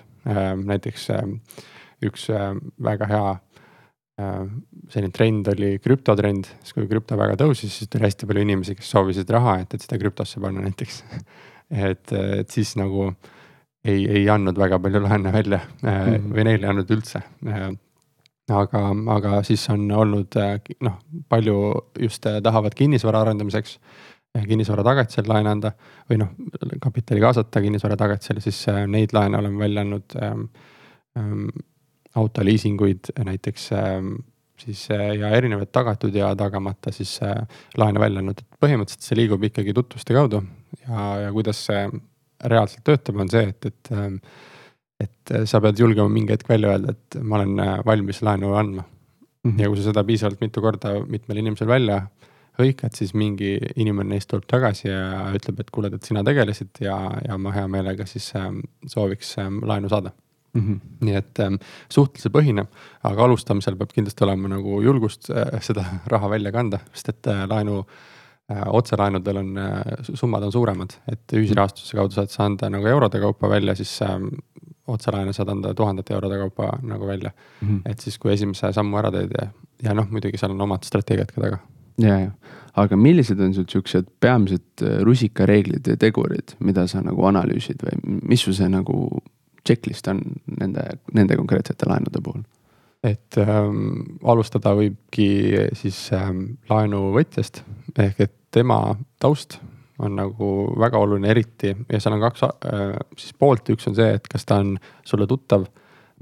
näiteks 0.64 1.10
üks 2.08 2.30
väga 2.84 3.10
hea 3.10 3.34
selline 4.92 5.14
trend 5.16 5.52
oli 5.54 5.76
krüptotrend, 5.84 6.50
siis 6.62 6.76
kui 6.76 6.88
krüpto 6.90 7.18
väga 7.20 7.38
tõusis, 7.40 7.74
siis 7.78 7.92
tuli 7.92 8.08
hästi 8.08 8.30
palju 8.30 8.46
inimesi, 8.46 8.76
kes 8.78 8.90
soovisid 8.96 9.30
raha, 9.34 9.60
et, 9.64 9.76
et 9.76 9.86
seda 9.86 10.00
krüptosse 10.02 10.42
panna 10.44 10.66
näiteks 10.66 11.04
et, 11.92 12.12
et 12.12 12.52
siis 12.52 12.76
nagu 12.80 13.08
ei, 13.86 14.04
ei 14.06 14.26
andnud 14.30 14.58
väga 14.60 14.80
palju 14.82 15.02
laene 15.06 15.34
välja 15.34 15.62
mm 15.64 15.90
-hmm. 15.90 16.28
või 16.36 16.48
neile 16.50 16.68
ei 16.68 16.74
andnud 16.74 16.92
üldse. 16.98 17.24
Äh, 17.48 17.72
aga, 18.52 18.84
aga 19.16 19.44
siis 19.48 19.64
on 19.70 19.92
olnud 19.92 20.38
noh, 20.82 21.00
palju 21.30 21.58
just 22.00 22.26
tahavad 22.44 22.76
kinnisvara 22.76 23.22
arendamiseks 23.22 23.80
kinnisvara 24.48 24.84
tagatisel 24.84 25.28
laene 25.28 25.52
anda 25.52 25.74
või 26.10 26.22
noh, 26.22 26.32
kapitali 26.82 27.20
kaasata 27.24 27.62
kinnisvara 27.64 27.98
tagatisel, 28.00 28.40
siis 28.44 28.64
neid 28.88 29.14
laene 29.14 29.38
oleme 29.38 29.60
välja 29.60 29.84
andnud 29.86 30.16
ähm, 30.24 30.46
ähm, 31.20 31.50
autoliisinguid 32.16 33.14
näiteks 33.26 33.72
ähm, 33.78 34.14
siis 34.66 34.86
äh, 34.92 35.16
ja 35.20 35.32
erinevaid 35.36 35.72
tagatud 35.72 36.16
ja 36.16 36.32
tagamata 36.36 36.92
siis 36.92 37.18
äh, 37.24 37.36
laene 37.78 38.00
välja 38.04 38.22
andnud, 38.22 38.42
et 38.42 38.62
põhimõtteliselt 38.64 39.08
see 39.08 39.20
liigub 39.20 39.44
ikkagi 39.48 39.76
tutvuste 39.78 40.16
kaudu 40.16 40.42
ja, 40.84 41.06
ja 41.26 41.34
kuidas 41.36 41.66
see 41.68 41.84
reaalselt 42.52 42.84
töötab, 42.88 43.22
on 43.22 43.30
see, 43.32 43.52
et, 43.54 43.70
et. 43.72 43.94
Ähm, 43.96 44.24
et 45.02 45.32
sa 45.50 45.58
pead 45.58 45.80
julgema 45.82 46.12
mingi 46.14 46.30
hetk 46.36 46.46
välja 46.46 46.76
öelda, 46.76 46.94
et 46.94 47.16
ma 47.26 47.40
olen 47.40 47.56
äh, 47.64 47.80
valmis 47.88 48.20
laenu 48.22 48.52
andma 48.54 48.84
mm. 48.84 49.50
-hmm. 49.50 49.62
ja 49.64 49.70
kui 49.70 49.80
sa 49.80 49.88
seda 49.88 50.04
piisavalt 50.06 50.44
mitu 50.44 50.62
korda 50.62 50.92
mitmel 51.10 51.40
inimesel 51.42 51.68
välja 51.68 52.04
hõikad, 52.60 52.94
siis 52.94 53.16
mingi 53.18 53.56
inimene 53.82 54.14
neist 54.14 54.30
tuleb 54.30 54.46
tagasi 54.46 54.92
ja 54.92 55.32
ütleb, 55.34 55.64
et 55.64 55.72
kuule, 55.74 55.90
et 55.90 56.06
sina 56.06 56.22
tegelesid 56.24 56.84
ja, 56.86 57.00
ja 57.28 57.38
ma 57.38 57.50
hea 57.56 57.66
meelega 57.68 58.06
siis 58.06 58.30
ähm, 58.38 58.60
sooviks 58.86 59.34
laenu 59.40 59.90
saada 59.90 60.14
Mm 60.54 60.62
-hmm. 60.62 60.80
nii 61.08 61.16
et 61.16 61.40
ähm, 61.40 61.56
suhtlusepõhine, 61.90 62.66
aga 63.08 63.24
alustamisel 63.24 63.78
peab 63.80 63.94
kindlasti 63.96 64.26
olema 64.26 64.50
nagu 64.52 64.82
julgust 64.84 65.30
äh, 65.30 65.62
seda 65.64 65.86
raha 66.14 66.30
välja 66.30 66.52
kanda, 66.52 66.80
sest 66.94 67.10
et 67.10 67.28
äh, 67.28 67.46
laenu 67.48 67.78
äh,, 68.52 68.64
otselaenudel 68.68 69.38
on 69.38 69.58
äh,, 69.58 69.82
summad 70.14 70.44
on 70.44 70.52
suuremad, 70.52 70.98
et 71.08 71.34
ühisrahastuse 71.40 71.96
kaudu 71.96 72.20
saad 72.20 72.30
sa 72.30 72.46
anda 72.46 72.70
nagu 72.70 72.88
eurode 72.88 73.20
kaupa 73.20 73.50
välja, 73.50 73.76
siis 73.76 74.02
ähm, 74.02 74.28
otselaene 74.88 75.34
saad 75.34 75.50
anda 75.50 75.74
tuhandete 75.74 76.14
eurode 76.14 76.38
kaupa 76.38 76.72
nagu 76.82 77.08
välja 77.08 77.32
mm. 77.62 77.68
-hmm. 77.68 77.92
et 77.92 78.00
siis, 78.00 78.18
kui 78.20 78.34
esimese 78.34 78.74
sammu 78.74 78.98
ära 78.98 79.12
teed 79.12 79.32
ja, 79.42 79.48
ja 79.84 79.94
noh, 79.94 80.08
muidugi 80.12 80.38
seal 80.38 80.52
on 80.52 80.62
omad 80.62 80.84
strateegiad 80.84 81.32
ka 81.32 81.42
taga. 81.42 81.58
ja, 81.98 82.20
ja, 82.20 82.32
aga 82.74 82.98
millised 82.98 83.40
on 83.40 83.54
sul 83.54 83.66
siuksed 83.68 84.08
peamised 84.20 84.84
äh, 84.84 85.00
rusikareeglid 85.02 85.88
ja 85.88 85.98
tegurid, 85.98 86.56
mida 86.60 86.88
sa 86.88 87.02
nagu 87.02 87.26
analüüsid 87.26 87.84
või 87.84 88.20
mis 88.34 88.42
su 88.42 88.54
see 88.54 88.70
nagu 88.70 89.22
checklist 89.68 90.08
on 90.12 90.22
nende, 90.60 90.88
nende 91.14 91.38
konkreetsete 91.40 91.90
laenude 91.90 92.24
puhul? 92.24 92.44
et 93.02 93.38
ähm, 93.42 94.20
alustada 94.30 94.76
võibki 94.78 95.28
siis 95.74 96.04
ähm, 96.14 96.44
laenuvõtjast 96.70 97.64
ehk 97.98 98.20
et 98.28 98.36
tema 98.54 98.84
taust 99.22 99.58
on 100.02 100.16
nagu 100.18 100.50
väga 100.82 100.98
oluline, 100.98 101.30
eriti. 101.30 101.76
Ja 101.90 102.00
seal 102.02 102.16
on 102.18 102.24
kaks 102.24 102.44
äh, 102.46 102.96
siis 103.18 103.34
poolt, 103.38 103.70
üks 103.74 103.88
on 103.90 103.98
see, 103.98 104.16
et 104.18 104.28
kas 104.30 104.46
ta 104.50 104.60
on 104.64 104.76
sulle 105.08 105.28
tuttav 105.30 105.68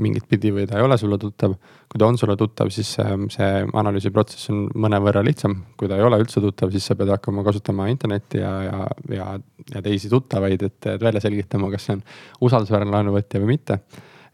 mingit 0.02 0.26
pidi 0.30 0.52
või 0.56 0.66
ta 0.70 0.80
ei 0.80 0.86
ole 0.86 0.98
sulle 0.98 1.18
tuttav. 1.22 1.56
kui 1.90 2.00
ta 2.00 2.08
on 2.08 2.18
sulle 2.18 2.36
tuttav, 2.38 2.70
siis 2.74 2.92
ähm, 3.02 3.28
see 3.34 3.64
analüüsiprotsess 3.82 4.52
on 4.54 4.68
mõnevõrra 4.76 5.24
lihtsam, 5.26 5.56
kui 5.78 5.90
ta 5.90 5.98
ei 5.98 6.06
ole 6.06 6.20
üldse 6.22 6.42
tuttav, 6.44 6.72
siis 6.72 6.86
sa 6.86 6.96
pead 6.96 7.10
hakkama 7.16 7.44
kasutama 7.44 7.88
internetti 7.90 8.44
ja, 8.44 8.52
ja, 8.64 8.88
ja, 9.16 9.28
ja 9.74 9.82
teisi 9.86 10.12
tuttavaid, 10.12 10.64
et, 10.70 10.90
välja 11.02 11.24
selgitama, 11.24 11.72
kas 11.74 11.90
see 11.90 11.98
on 11.98 12.04
usaldusväärne 12.50 12.94
laenuvõtja 12.94 13.42
või 13.42 13.56
mitte. 13.56 13.80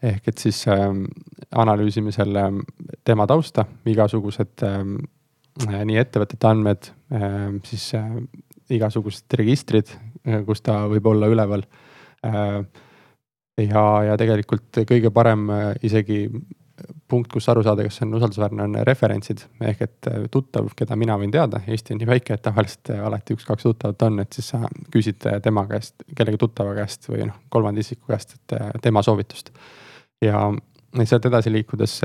ehk 0.02 0.28
et 0.28 0.38
siis 0.38 0.66
ähm, 0.68 1.04
analüüsime 1.56 2.12
selle 2.12 2.42
tema 3.04 3.26
tausta, 3.26 3.64
igasugused 3.88 4.64
ähm, 4.68 4.98
nii 5.64 5.96
ettevõtete 5.96 6.48
andmed 6.50 6.90
ähm,, 7.16 7.62
siis 7.64 7.88
äh, 7.96 8.10
igasugused 8.76 9.38
registrid, 9.40 9.92
äh, 10.26 10.42
kus 10.46 10.60
ta 10.66 10.82
võib 10.90 11.06
olla 11.08 11.30
üleval 11.32 11.64
äh, 12.26 12.60
ja, 13.60 13.82
ja 14.10 14.16
tegelikult 14.20 14.82
kõige 14.88 15.10
parem 15.14 15.48
äh, 15.50 15.66
isegi 15.86 16.26
punkt, 17.08 17.30
kus 17.32 17.46
aru 17.48 17.62
saada, 17.64 17.86
kas 17.86 17.96
see 17.98 18.04
on 18.04 18.16
usaldusväärne, 18.18 18.66
on 18.66 18.78
referentsid 18.86 19.46
ehk 19.64 19.82
et 19.86 20.10
äh, 20.10 20.26
tuttav, 20.32 20.68
keda 20.76 20.98
mina 20.98 21.16
võin 21.20 21.32
teada, 21.34 21.62
Eesti 21.66 21.94
on 21.94 22.02
nii 22.02 22.10
väike, 22.10 22.36
et 22.36 22.44
tavaliselt 22.44 22.92
äh, 22.92 23.02
alati 23.08 23.36
üks-kaks 23.36 23.68
tuttavat 23.68 24.06
on, 24.08 24.20
et 24.24 24.36
siis 24.36 24.52
sa 24.52 24.62
küsid 24.92 25.24
tema 25.44 25.66
käest, 25.70 25.96
kellegi 26.16 26.40
tuttava 26.42 26.76
käest 26.76 27.08
või 27.10 27.26
noh, 27.30 27.40
kolmanda 27.52 27.82
isiku 27.82 28.12
käest, 28.12 28.36
et 28.38 28.58
tema 28.84 29.04
soovitust. 29.06 29.52
ja 30.24 30.48
sealt 31.04 31.26
edasi 31.28 31.52
liikudes 31.52 31.98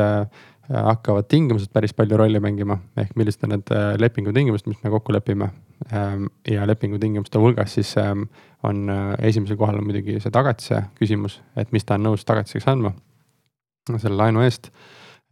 hakkavad 0.72 1.28
tingimused 1.28 1.72
päris 1.74 1.94
palju 1.94 2.18
rolli 2.18 2.40
mängima, 2.40 2.78
ehk 2.98 3.16
millised 3.20 3.44
on 3.44 3.56
need 3.56 3.72
lepingu 4.00 4.32
tingimused, 4.34 4.70
mis 4.72 4.80
me 4.84 4.92
kokku 4.94 5.14
lepime. 5.14 5.50
Ähm, 5.94 6.26
ja 6.48 6.68
lepingu 6.68 7.00
tingimuste 7.02 7.40
hulgas 7.42 7.74
siis 7.74 7.96
ähm, 7.98 8.28
on 8.64 8.90
äh, 8.90 9.16
esimesel 9.20 9.58
kohal 9.58 9.80
on 9.80 9.86
muidugi 9.86 10.20
see 10.22 10.32
tagatise 10.32 10.84
küsimus, 11.00 11.40
et 11.58 11.72
mis 11.74 11.86
ta 11.86 11.98
on 11.98 12.06
nõus 12.06 12.26
tagatiseks 12.28 12.68
andma 12.70 12.94
selle 13.98 14.18
laenu 14.18 14.44
eest. 14.46 14.70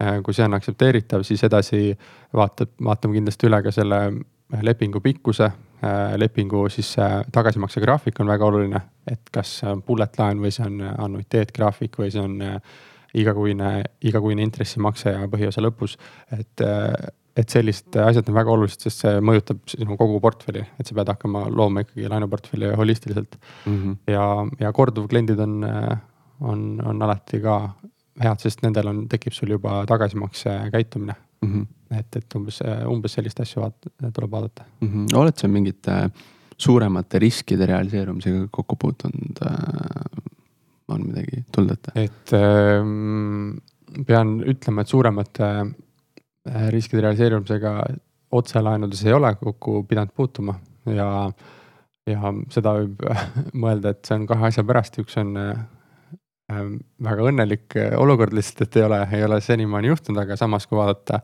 Äh, 0.02 0.18
kui 0.26 0.34
see 0.34 0.44
on 0.44 0.56
aktsepteeritav, 0.58 1.22
siis 1.28 1.44
edasi 1.46 1.94
vaatab, 2.34 2.72
vaatame 2.82 3.18
kindlasti 3.18 3.46
üle 3.46 3.60
ka 3.62 3.72
selle 3.74 4.00
äh, 4.08 4.62
lepingu 4.66 5.00
pikkuse. 5.00 5.52
lepingu 6.20 6.66
siis 6.68 6.90
tagasimakse 7.32 7.80
graafik 7.80 8.18
on 8.20 8.28
väga 8.28 8.44
oluline, 8.44 8.80
et 9.08 9.30
kas 9.32 9.62
bullet 9.86 10.18
laen 10.18 10.42
või 10.42 10.50
see 10.52 10.66
on 10.66 10.82
annuiteetgraafik 10.84 11.96
või 11.96 12.10
see 12.12 12.20
on 12.20 12.34
igakuine, 13.14 13.70
igakuine 14.06 14.44
intressimakse 14.46 15.14
ja 15.16 15.30
põhiosa 15.30 15.64
lõpus, 15.64 15.96
et 16.36 16.66
et 17.38 17.52
sellised 17.52 17.94
asjad 18.02 18.28
on 18.28 18.36
väga 18.36 18.52
olulised, 18.52 18.82
sest 18.84 19.04
see 19.04 19.20
mõjutab 19.24 19.60
sinu 19.70 19.96
kogu 19.96 20.18
portfelli, 20.22 20.64
et 20.80 20.88
sa 20.88 20.96
pead 20.98 21.12
hakkama 21.12 21.44
looma 21.54 21.84
ikkagi 21.84 22.08
laenuportfelli 22.10 22.72
holistiliselt 22.76 23.36
mm. 23.38 23.76
-hmm. 23.76 23.96
ja, 24.12 24.24
ja 24.66 24.72
korduvkliendid 24.76 25.38
on, 25.38 25.54
on, 26.40 26.64
on 26.84 27.02
alati 27.06 27.40
ka 27.40 27.56
head, 28.20 28.42
sest 28.42 28.64
nendel 28.64 28.90
on, 28.90 29.04
tekib 29.08 29.36
sul 29.36 29.54
juba 29.54 29.84
tagasimakse 29.88 30.56
käitumine 30.72 31.14
mm. 31.42 31.52
-hmm. 31.52 31.98
et, 31.98 32.16
et 32.16 32.36
umbes, 32.36 32.60
umbes 32.90 33.16
sellist 33.16 33.40
asju 33.40 33.62
vaat, 33.62 33.92
tuleb 34.12 34.30
vaadata 34.30 34.66
mm. 34.80 34.88
-hmm. 34.88 35.16
oled 35.22 35.36
sa 35.36 35.48
mingite 35.48 36.10
suuremate 36.58 37.18
riskide 37.18 37.66
realiseerumisega 37.66 38.48
kokku 38.50 38.76
puutunud 38.76 39.46
äh,? 39.46 40.30
On 40.94 41.06
midagi 41.10 41.44
tulnud 41.54 41.76
ette? 41.76 41.94
et 42.06 42.34
äh, 42.36 44.04
pean 44.06 44.36
ütlema, 44.46 44.84
et 44.84 44.92
suuremate 44.92 45.50
Äh, 46.48 46.70
riskide 46.72 47.02
realiseerumisega 47.04 47.70
otselaenudes 48.32 49.02
ei 49.04 49.12
ole 49.12 49.34
kokku 49.36 49.82
pidanud 49.84 50.14
puutuma 50.16 50.54
ja, 50.88 51.08
ja 52.08 52.30
seda 52.48 52.72
võib 52.78 53.02
mõelda, 53.64 53.92
et 53.92 54.08
see 54.08 54.16
on 54.16 54.24
kahe 54.30 54.48
asja 54.48 54.64
pärast, 54.64 54.96
üks 55.02 55.18
on 55.20 55.34
äh, 55.36 55.60
ähm, 56.54 56.78
väga 57.04 57.26
õnnelik 57.28 57.76
olukord 57.98 58.32
lihtsalt, 58.32 58.64
et 58.64 58.78
ei 58.80 58.86
ole, 58.86 59.02
ei 59.18 59.26
ole 59.26 59.40
senimaani 59.44 59.92
juhtunud, 59.92 60.22
aga 60.22 60.38
samas, 60.40 60.64
kui 60.70 60.80
vaadata 60.80 61.20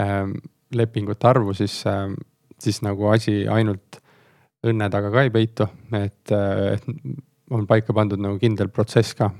ähm, 0.00 0.32
lepingute 0.72 1.28
arvu, 1.28 1.52
siis 1.58 1.76
ähm,, 1.90 2.16
siis 2.56 2.80
nagu 2.86 3.12
asi 3.12 3.42
ainult 3.52 4.00
õnne 4.64 4.88
taga 4.88 5.12
ka 5.12 5.26
ei 5.26 5.34
peitu, 5.36 5.68
et, 6.00 6.32
äh, 6.32 6.78
et 6.78 6.88
on 7.50 7.66
paika 7.66 7.92
pandud 7.92 8.20
nagu 8.20 8.38
kindel 8.38 8.68
protsess 8.68 9.14
ka, 9.14 9.30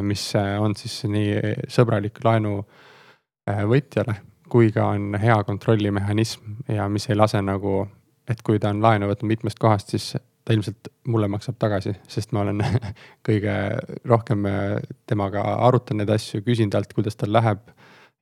mis 0.00 0.32
on 0.36 0.74
siis 0.76 1.04
nii 1.08 1.54
sõbralik 1.70 2.18
laenuvõtjale 2.24 4.14
kui 4.48 4.72
ka 4.72 4.88
on 4.94 5.16
hea 5.20 5.36
kontrollimehhanism 5.44 6.72
ja 6.72 6.88
mis 6.92 7.08
ei 7.10 7.16
lase 7.16 7.40
nagu, 7.44 7.82
et 8.28 8.40
kui 8.44 8.60
ta 8.60 8.72
on 8.72 8.82
laenu 8.84 9.08
võtnud 9.10 9.32
mitmest 9.32 9.60
kohast, 9.62 9.92
siis 9.94 10.16
ta 10.44 10.56
ilmselt 10.56 10.88
mulle 11.12 11.28
maksab 11.30 11.58
tagasi, 11.60 11.94
sest 12.08 12.32
ma 12.32 12.44
olen 12.46 12.62
kõige 13.28 13.54
rohkem 14.08 14.46
äh, 14.48 14.78
temaga 15.08 15.44
arutanud 15.68 16.02
neid 16.02 16.14
asju, 16.16 16.42
küsin 16.46 16.72
talt, 16.72 16.94
kuidas 16.96 17.18
tal 17.20 17.32
läheb. 17.34 17.60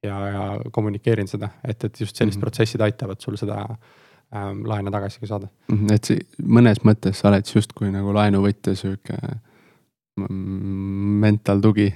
ja, 0.05 0.17
ja 0.31 0.43
kommunikeerin 0.73 1.27
seda, 1.27 1.49
et, 1.65 1.85
et 1.85 2.01
just 2.01 2.17
sellised 2.17 2.37
mm 2.37 2.39
-hmm. 2.39 2.41
protsessid 2.45 2.81
aitavad 2.81 3.21
sul 3.21 3.37
seda 3.37 3.65
ähm, 4.35 4.65
laene 4.67 4.91
tagasi 4.91 5.21
ka 5.21 5.27
saada 5.27 5.49
mm. 5.69 5.77
-hmm, 5.77 5.95
et 5.95 6.05
see 6.05 6.19
mõnes 6.43 6.83
mõttes 6.85 7.21
sa 7.21 7.29
oled 7.29 7.53
justkui 7.55 7.91
nagu 7.91 8.15
laenuvõtja 8.15 8.75
sihuke 8.75 9.21
mental 10.17 11.61
tugi 11.61 11.91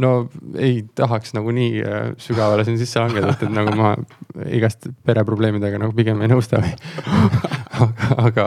no 0.00 0.28
ei 0.56 0.84
tahaks 0.94 1.34
nagu 1.36 1.52
nii 1.52 1.82
äh, 1.84 2.12
sügavale 2.20 2.64
siin 2.64 2.78
sisse 2.80 3.00
langeda, 3.00 3.34
et, 3.34 3.42
et 3.44 3.52
nagu 3.52 3.74
ma 3.76 3.92
igast 4.48 4.88
pereprobleemidega 5.04 5.80
nagu 5.82 5.92
pigem 5.96 6.22
ei 6.24 6.30
nõusta 6.32 6.62
või 6.62 6.72
aga, 7.76 7.90
aga, 8.26 8.46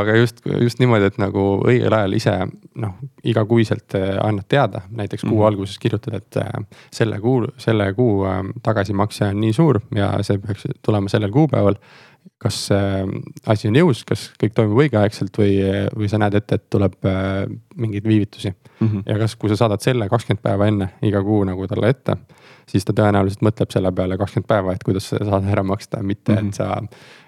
aga 0.00 0.16
just, 0.20 0.42
just 0.60 0.82
niimoodi, 0.82 1.08
et 1.08 1.20
nagu 1.22 1.46
õigel 1.64 1.96
ajal 1.96 2.18
ise 2.18 2.34
noh, 2.76 2.98
igakuiselt 3.24 3.96
äh, 3.96 4.10
annad 4.20 4.48
teada, 4.52 4.84
näiteks 4.90 5.24
kuu 5.24 5.30
mm 5.30 5.38
-hmm. 5.38 5.46
alguses 5.48 5.78
kirjutad, 5.80 6.20
et 6.20 6.40
äh, 6.44 6.52
selle 6.92 7.20
kuu, 7.24 7.46
selle 7.56 7.92
kuu 7.96 8.26
tagasimakse 8.62 9.32
on 9.32 9.40
nii 9.40 9.56
suur 9.56 9.80
ja 9.94 10.12
see 10.20 10.38
peaks 10.38 10.68
tulema 10.82 11.08
sellel 11.08 11.32
kuupäeval 11.32 11.80
kas 12.42 12.58
äh, 12.74 13.02
asi 13.46 13.68
on 13.70 13.78
jõus, 13.78 14.04
kas 14.08 14.28
kõik 14.40 14.54
toimub 14.56 14.80
õigeaegselt 14.84 15.38
või, 15.38 15.56
või 15.96 16.08
sa 16.12 16.20
näed 16.20 16.36
ette, 16.38 16.58
et 16.60 16.66
tuleb 16.72 16.96
äh, 17.08 17.44
mingeid 17.76 18.06
viivitusi 18.08 18.50
mm. 18.52 18.88
-hmm. 18.88 19.02
ja 19.06 19.18
kas, 19.18 19.36
kui 19.36 19.52
sa 19.52 19.56
saadad 19.56 19.84
selle 19.84 20.08
kakskümmend 20.12 20.42
päeva 20.42 20.68
enne 20.70 20.90
iga 21.06 21.22
kuu 21.22 21.44
nagu 21.48 21.66
talle 21.70 21.90
ette, 21.94 22.16
siis 22.68 22.84
ta 22.84 22.94
tõenäoliselt 22.96 23.44
mõtleb 23.46 23.72
selle 23.72 23.92
peale 23.92 24.18
kakskümmend 24.18 24.48
päeva, 24.48 24.74
et 24.74 24.84
kuidas 24.84 25.08
seda 25.12 25.28
saada 25.30 25.52
ära 25.52 25.62
maksta, 25.62 26.02
mitte 26.02 26.32
mm 26.32 26.38
-hmm. 26.38 26.48
et 26.48 26.54
sa 26.54 26.82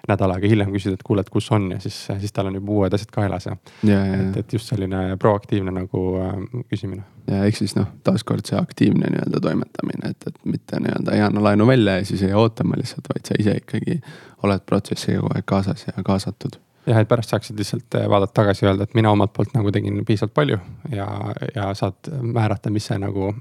nädal 0.09 0.33
aega 0.35 0.51
hiljem 0.51 0.71
küsid, 0.73 0.95
et 0.97 1.03
kuule, 1.05 1.23
et 1.25 1.31
kus 1.33 1.49
on 1.55 1.69
ja 1.73 1.79
siis, 1.83 1.97
siis 2.21 2.33
tal 2.35 2.49
on 2.49 2.59
juba 2.59 2.75
uued 2.77 2.95
asjad 2.97 3.11
kaelas 3.15 3.49
ja, 3.49 3.55
ja, 3.87 3.99
et, 4.19 4.39
et 4.43 4.55
just 4.57 4.71
selline 4.71 5.17
proaktiivne 5.21 5.73
nagu 5.75 6.05
äh, 6.21 6.37
küsimine. 6.71 7.03
ja 7.29 7.43
ehk 7.47 7.59
siis 7.61 7.75
noh, 7.77 7.89
taaskord 8.05 8.47
see 8.49 8.59
aktiivne 8.59 9.11
nii-öelda 9.15 9.43
toimetamine, 9.45 10.13
et, 10.15 10.31
et 10.31 10.39
mitte 10.45 10.81
nii-öelda 10.83 11.17
ei 11.17 11.25
anna 11.27 11.43
laenu 11.49 11.67
välja 11.69 11.99
ja 11.99 12.07
siis 12.09 12.25
ei 12.27 12.33
ootama 12.33 12.79
lihtsalt, 12.79 13.11
vaid 13.13 13.29
sa 13.29 13.37
ise 13.39 13.59
ikkagi 13.61 14.01
oled 14.43 14.65
protsessiga 14.65 15.21
kogu 15.21 15.37
aeg 15.37 15.47
kaasas 15.49 15.87
ja 15.89 16.03
kaasatud 16.05 16.59
jah, 16.89 16.99
et 16.99 17.09
pärast 17.09 17.33
saaksid 17.33 17.59
lihtsalt 17.59 17.97
äh, 17.99 18.07
vaadata 18.09 18.35
tagasi 18.41 18.65
ja 18.65 18.71
öelda, 18.71 18.87
et 18.87 18.95
mina 18.97 19.11
omalt 19.11 19.33
poolt 19.35 19.53
nagu 19.55 19.71
tegin 19.75 20.01
piisavalt 20.07 20.35
palju 20.37 20.59
ja, 20.93 21.07
ja 21.55 21.69
saad 21.77 22.11
määrata, 22.21 22.71
mis 22.73 22.89
see 22.89 22.99
nagu, 23.01 23.31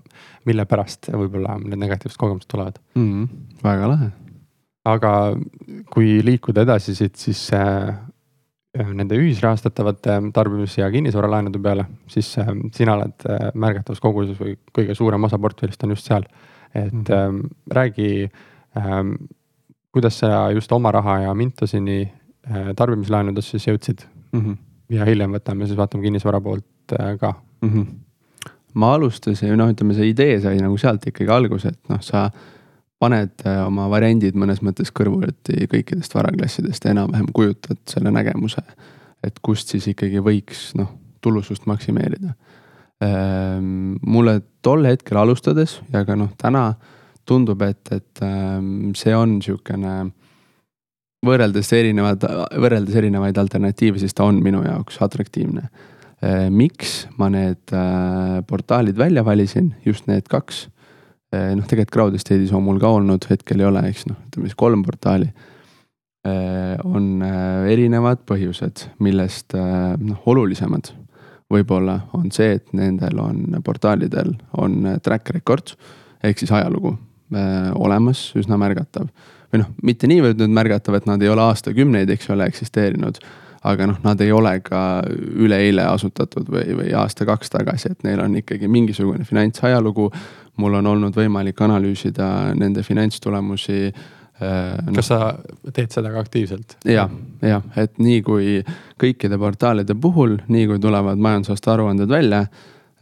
mille 0.49 0.67
pärast 0.69 1.11
võib-olla 1.13 1.59
need 1.63 1.81
negatiivsed 1.85 2.21
kogemused 2.21 2.51
tulevad 2.51 2.81
mm. 2.95 3.13
-hmm. 3.13 3.63
väga 3.65 3.93
lahe. 3.95 4.11
Aga 4.89 5.13
kui 5.93 6.19
liikuda 6.25 6.65
edasi 6.67 6.95
siit, 6.97 7.17
siis 7.21 7.47
äh, 7.57 7.95
nende 8.95 9.17
ühisrahastatavate 9.19 10.19
tarbimis- 10.37 10.79
ja 10.79 10.91
kinnisvaralaenude 10.91 11.63
peale, 11.63 11.89
siis 12.11 12.31
äh, 12.39 12.53
sina 12.77 12.99
oled 12.99 13.27
äh, 13.29 13.49
märgatavas 13.55 14.01
koguses 14.01 14.39
või 14.41 14.57
kõige 14.75 14.97
suurem 14.99 15.25
osa 15.29 15.39
portfellist 15.39 15.85
on 15.85 15.97
just 15.97 16.07
seal. 16.07 16.25
et 16.75 16.93
mm 16.93 17.05
-hmm. 17.05 17.45
äh, 17.45 17.51
räägi 17.71 18.31
äh, 18.77 19.03
kuidas 19.93 20.19
sa 20.19 20.51
just 20.51 20.73
oma 20.73 20.93
raha 20.93 21.21
ja 21.21 21.35
Mintosini 21.35 22.13
Äh, 22.49 22.71
tarbimislaenudest 22.77 23.53
siis 23.53 23.67
jõudsid 23.67 24.05
mm. 24.33 24.41
-hmm. 24.41 24.55
ja 24.95 25.05
hiljem 25.05 25.35
võtame 25.37 25.67
siis 25.67 25.77
vaatame 25.77 26.07
kinnisvara 26.07 26.39
poolt 26.41 26.95
äh, 26.97 27.11
ka 27.21 27.35
mm. 27.61 27.69
-hmm. 27.69 28.53
ma 28.81 28.95
alustasin, 28.95 29.53
noh, 29.59 29.69
ütleme 29.69 29.97
see 29.97 30.09
idee 30.09 30.39
sai 30.41 30.57
nagu 30.63 30.79
sealt 30.81 31.05
ikkagi 31.11 31.29
alguse, 31.35 31.69
et 31.69 31.93
noh, 31.93 32.01
sa 32.01 32.31
paned 32.99 33.47
äh, 33.47 33.61
oma 33.67 33.89
variandid 33.93 34.39
mõnes 34.39 34.63
mõttes 34.65 34.91
kõrvuti 34.95 35.69
kõikidest 35.71 36.15
varaklassidest 36.15 36.85
ja 36.85 36.95
enam-vähem 36.95 37.29
kujutad 37.35 37.81
selle 37.91 38.11
nägemuse. 38.15 38.63
et 39.23 39.39
kust 39.43 39.69
siis 39.69 39.87
ikkagi 39.91 40.21
võiks 40.23 40.77
noh, 40.79 40.93
tulusust 41.21 41.67
maksimeerida. 41.67 42.37
Ehm, 43.03 43.97
mulle 44.07 44.41
tol 44.63 44.87
hetkel 44.87 45.19
alustades 45.19 45.81
ja 45.93 46.05
ka 46.07 46.15
noh, 46.15 46.31
täna 46.39 46.73
tundub, 47.27 47.63
et, 47.63 47.83
et 47.93 48.23
ehm, 48.23 48.93
see 48.95 49.15
on 49.15 49.41
sihukene 49.43 49.95
võrreldes 51.27 51.71
erinevad, 51.75 52.25
võrreldes 52.63 52.99
erinevaid 52.99 53.39
alternatiive, 53.39 53.99
siis 53.99 54.15
ta 54.15 54.27
on 54.29 54.39
minu 54.43 54.63
jaoks 54.65 55.01
atraktiivne. 55.03 55.67
Äh, 56.23 56.49
miks 56.51 57.05
ma 57.19 57.31
need 57.31 57.75
äh, 57.75 58.41
portaalid 58.47 58.99
välja 58.99 59.25
valisin, 59.27 59.75
just 59.87 60.07
need 60.11 60.31
kaks. 60.31 60.67
Äh, 61.35 61.53
noh, 61.59 61.67
tegelikult 61.69 61.95
Crowdestate'is 61.95 62.55
on 62.57 62.65
mul 62.65 62.81
ka 62.81 62.91
olnud, 62.99 63.27
hetkel 63.31 63.61
ei 63.61 63.69
ole, 63.69 63.85
eks 63.91 64.07
noh, 64.09 64.19
ütleme 64.29 64.51
siis 64.51 64.59
kolm 64.59 64.85
portaali. 64.87 65.33
on 66.85 67.23
erinevad 67.71 68.19
põhjused, 68.29 68.83
millest 69.01 69.55
noh, 69.55 70.19
olulisemad 70.29 70.91
võib-olla 71.49 71.95
on 72.19 72.27
see, 72.35 72.59
et 72.59 72.75
nendel 72.77 73.21
on 73.23 73.57
portaalidel 73.65 74.35
on 74.61 74.99
track 75.01 75.31
record 75.33 75.73
ehk 76.27 76.43
siis 76.43 76.53
ajalugu 76.53 76.93
olemas, 77.79 78.27
üsna 78.37 78.59
märgatav. 78.61 79.07
või 79.53 79.63
noh, 79.63 79.71
mitte 79.81 80.11
niivõrd 80.11 80.43
nüüd 80.43 80.53
märgatav, 80.59 80.99
et 80.99 81.09
nad 81.09 81.23
ei 81.23 81.31
ole 81.33 81.47
aastakümneid, 81.47 82.11
eks 82.13 82.29
ole, 82.35 82.51
eksisteerinud 82.51 83.23
aga 83.67 83.89
noh, 83.91 83.99
nad 84.05 84.21
ei 84.23 84.33
ole 84.33 84.53
ka 84.65 84.81
üleeile 85.09 85.87
asutatud 85.91 86.49
või, 86.53 86.67
või 86.79 86.93
aasta-kaks 86.97 87.51
tagasi, 87.55 87.93
et 87.93 88.05
neil 88.07 88.21
on 88.23 88.37
ikkagi 88.39 88.71
mingisugune 88.71 89.27
finantsajalugu. 89.29 90.11
Mul 90.59 90.79
on 90.81 90.87
olnud 90.93 91.17
võimalik 91.17 91.61
analüüsida 91.65 92.55
nende 92.59 92.83
finantstulemusi 92.87 93.83
No, 94.39 94.93
kas 94.95 95.09
sa 95.11 95.17
teed 95.75 95.91
seda 95.91 96.13
ka 96.15 96.21
aktiivselt? 96.23 96.77
ja, 96.87 97.09
jah, 97.43 97.65
et 97.75 97.97
nii 97.99 98.21
kui 98.23 98.61
kõikide 99.03 99.35
portaalide 99.35 99.97
puhul, 99.99 100.37
nii 100.47 100.69
kui 100.71 100.79
tulevad 100.79 101.19
majandusaasta 101.19 101.73
aruanded 101.73 102.07
välja, 102.13 102.45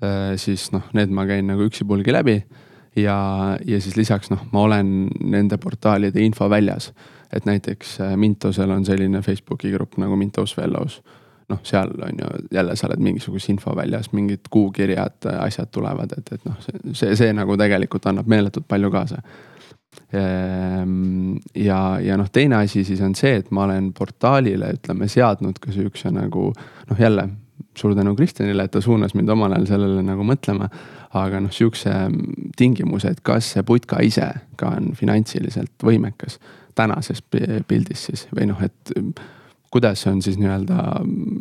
äh, 0.01 0.31
siis 0.41 0.71
noh, 0.73 0.87
need 0.97 1.13
ma 1.13 1.27
käin 1.29 1.45
nagu 1.53 1.67
üksipulgi 1.69 2.15
läbi. 2.17 2.39
ja, 2.97 3.19
ja 3.69 3.81
siis 3.85 3.99
lisaks 4.01 4.33
noh, 4.33 4.47
ma 4.57 4.65
olen 4.65 5.11
nende 5.29 5.61
portaalide 5.61 6.25
info 6.25 6.49
väljas 6.49 6.89
et 7.33 7.45
näiteks 7.45 8.01
äh, 8.01 8.17
Mintosel 8.17 8.71
on 8.71 8.85
selline 8.85 9.23
Facebooki 9.23 9.71
grupp 9.75 9.99
nagu 10.01 10.17
Mintos 10.17 10.55
Fellows. 10.55 11.01
Noh, 11.49 11.61
seal 11.63 11.93
on 12.03 12.23
ju 12.23 12.31
jälle 12.53 12.77
sa 12.77 12.89
oled 12.89 13.03
mingisuguse 13.03 13.53
info 13.53 13.75
väljas, 13.77 14.11
mingid 14.13 14.49
kuukirjad, 14.51 15.29
asjad 15.39 15.71
tulevad, 15.73 16.13
et, 16.19 16.33
et 16.33 16.49
noh, 16.49 16.57
see, 16.65 16.95
see, 16.95 17.17
see 17.17 17.35
nagu 17.37 17.57
tegelikult 17.57 18.09
annab 18.11 18.27
meeletult 18.31 18.67
palju 18.69 18.91
kaasa. 18.91 19.23
Ehm, 20.13 21.37
ja, 21.55 21.81
ja 22.03 22.19
noh, 22.19 22.29
teine 22.33 22.61
asi 22.61 22.85
siis 22.85 23.01
on 23.05 23.15
see, 23.19 23.37
et 23.41 23.51
ma 23.55 23.65
olen 23.67 23.93
portaalile, 23.97 24.75
ütleme, 24.79 25.09
seadnud 25.11 25.59
ka 25.63 25.73
sihukese 25.75 26.13
nagu 26.15 26.51
noh, 26.53 27.01
jälle 27.01 27.29
suur 27.77 27.95
tänu 27.95 28.15
Kristjanile, 28.17 28.65
et 28.65 28.73
ta 28.73 28.81
suunas 28.81 29.15
mind 29.15 29.29
omal 29.33 29.53
ajal 29.53 29.67
sellele 29.67 30.05
nagu 30.05 30.25
mõtlema. 30.27 30.69
aga 31.17 31.39
noh, 31.41 31.53
sihukese 31.55 31.93
tingimuse, 32.59 33.09
et 33.09 33.21
kas 33.25 33.47
see 33.55 33.63
putka 33.65 34.03
ise 34.05 34.27
ka 34.61 34.75
on 34.77 34.91
finantsiliselt 34.99 35.85
võimekas 35.87 36.37
tänases 36.77 37.23
pildis 37.69 38.03
siis 38.11 38.27
või 38.37 38.51
noh, 38.51 38.61
et 38.61 38.93
kuidas 39.77 40.07
on 40.07 40.23
siis 40.23 40.39
nii-öelda 40.41 40.83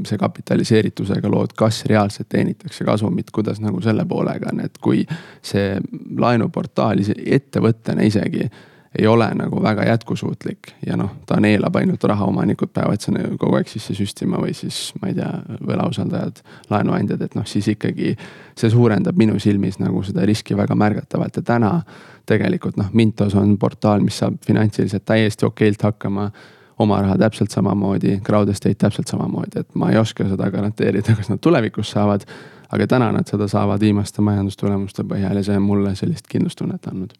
see 0.08 0.20
kapitaliseeritusega 0.20 1.32
lood, 1.32 1.56
kas 1.56 1.86
reaalselt 1.88 2.28
teenitakse 2.30 2.84
kasumit, 2.84 3.32
kuidas 3.32 3.62
nagu 3.64 3.80
selle 3.82 4.04
poolega 4.06 4.52
on, 4.52 4.60
et 4.66 4.80
kui 4.84 5.06
see 5.46 5.78
laenuportaal 6.20 7.00
ettevõttena 7.40 8.04
isegi 8.04 8.50
ei 9.00 9.08
ole 9.08 9.28
nagu 9.36 9.62
väga 9.64 9.86
jätkusuutlik 9.88 10.72
ja 10.88 10.98
noh, 11.00 11.14
ta 11.28 11.40
neelab 11.40 11.76
ainult 11.80 12.04
raha, 12.04 12.28
omanikud 12.28 12.72
peavad 12.76 13.04
sinna 13.04 13.24
kogu 13.40 13.56
aeg 13.60 13.72
sisse 13.72 13.96
süstima 13.96 14.40
või 14.40 14.52
siis 14.56 14.90
ma 15.02 15.12
ei 15.12 15.16
tea, 15.18 15.32
võlausaldajad, 15.68 16.42
laenuandjad, 16.72 17.24
et 17.24 17.36
noh, 17.40 17.48
siis 17.48 17.68
ikkagi 17.72 18.14
see 18.56 18.72
suurendab 18.72 19.16
minu 19.20 19.40
silmis 19.40 19.80
nagu 19.80 20.04
seda 20.04 20.28
riski 20.28 20.58
väga 20.60 20.76
märgatavalt. 20.80 21.40
Ja 21.40 21.48
täna 21.54 21.72
tegelikult 22.28 22.80
noh, 22.80 22.92
Mintos 22.94 23.36
on 23.40 23.58
portaal, 23.60 24.04
mis 24.04 24.20
saab 24.24 24.40
finantsiliselt 24.48 25.08
täiesti 25.08 25.48
okeilt 25.48 25.88
hakkama 25.88 26.30
oma 26.80 27.02
raha 27.02 27.18
täpselt 27.18 27.52
samamoodi, 27.52 28.20
Crowd 28.26 28.50
Estate 28.50 28.76
täpselt 28.76 29.08
samamoodi, 29.08 29.64
et 29.64 29.76
ma 29.76 29.92
ei 29.92 29.98
oska 29.98 30.28
seda 30.28 30.50
garanteerida, 30.52 31.16
kas 31.16 31.30
nad 31.32 31.42
tulevikus 31.42 31.96
saavad. 31.96 32.28
aga 32.72 32.88
täna 32.88 33.12
nad 33.14 33.28
seda 33.30 33.48
saavad 33.48 33.80
viimaste 33.80 34.22
majandustulemuste 34.26 35.04
põhjal 35.04 35.38
ja 35.38 35.44
see 35.44 35.56
on 35.56 35.64
mulle 35.64 35.96
sellist 35.96 36.28
kindlustunnet 36.28 36.88
andnud 36.90 37.14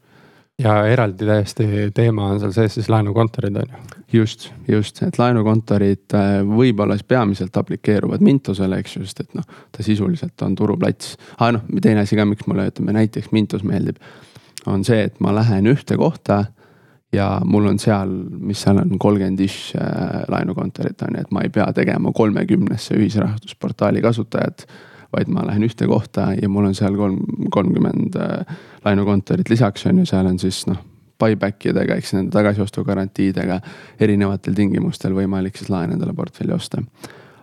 ja 0.60 0.76
eraldi 0.88 1.26
täiesti 1.26 1.68
teema 1.94 2.30
on 2.32 2.40
seal 2.40 2.54
sees 2.56 2.78
siis 2.78 2.90
laenukontorid 2.90 3.56
on 3.60 3.72
ju. 3.72 4.04
just, 4.14 4.50
just, 4.68 5.02
et 5.04 5.20
laenukontorid 5.20 6.16
äh, 6.16 6.38
võib-olla 6.48 6.96
siis 6.96 7.08
peamiselt 7.08 7.58
aplikeeruvad 7.58 8.24
Mintosele, 8.24 8.80
eks 8.80 8.96
ju, 8.96 9.04
sest 9.06 9.26
et 9.26 9.34
noh, 9.36 9.44
ta 9.72 9.84
sisuliselt 9.84 10.42
on 10.48 10.56
turuplats. 10.56 11.18
aa 11.38 11.48
ah, 11.48 11.56
noh, 11.58 11.66
teine 11.82 12.06
asi 12.06 12.16
ka, 12.16 12.26
miks 12.26 12.48
mulle 12.48 12.70
ütleme 12.72 12.96
näiteks 12.96 13.34
Mintos 13.36 13.64
meeldib 13.68 14.00
on 14.66 14.86
see, 14.88 15.04
et 15.10 15.20
ma 15.20 15.36
lähen 15.36 15.68
ühte 15.70 15.98
kohta 16.00 16.46
ja 17.16 17.28
mul 17.46 17.70
on 17.72 17.80
seal, 17.80 18.12
mis 18.46 18.62
seal 18.66 18.82
on, 18.82 18.98
kolmkümmend 19.00 19.40
ish 19.46 19.76
äh, 19.80 20.26
laenukontorit 20.32 21.02
on 21.08 21.16
ju, 21.18 21.24
et 21.26 21.32
ma 21.36 21.46
ei 21.46 21.54
pea 21.54 21.68
tegema 21.76 22.12
kolmekümnesse 22.16 22.98
ühisrahastusportaali 23.00 24.04
kasutajat. 24.06 24.68
vaid 25.16 25.30
ma 25.32 25.46
lähen 25.48 25.64
ühte 25.64 25.88
kohta 25.88 26.34
ja 26.36 26.50
mul 26.50 26.66
on 26.68 26.74
seal 26.76 26.96
kolm, 26.98 27.20
kolmkümmend 27.52 28.18
äh, 28.20 28.58
laenukontorit 28.86 29.50
lisaks 29.50 29.86
on 29.86 30.02
ju, 30.02 30.06
seal 30.10 30.28
on 30.28 30.40
siis 30.40 30.66
noh 30.68 30.82
buyback 31.20 31.70
idega, 31.70 31.96
eks 31.96 32.14
nende 32.18 32.34
tagasiostugarantiidega 32.36 33.60
erinevatel 34.04 34.56
tingimustel 34.58 35.16
võimalik 35.16 35.56
siis 35.56 35.72
laen 35.72 35.94
endale 35.96 36.14
portfelli 36.14 36.52
osta. 36.54 36.82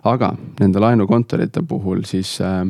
aga 0.03 0.33
nende 0.59 0.79
laenukontorite 0.83 1.63
puhul 1.67 2.03
siis 2.05 2.35
äh, 2.41 2.67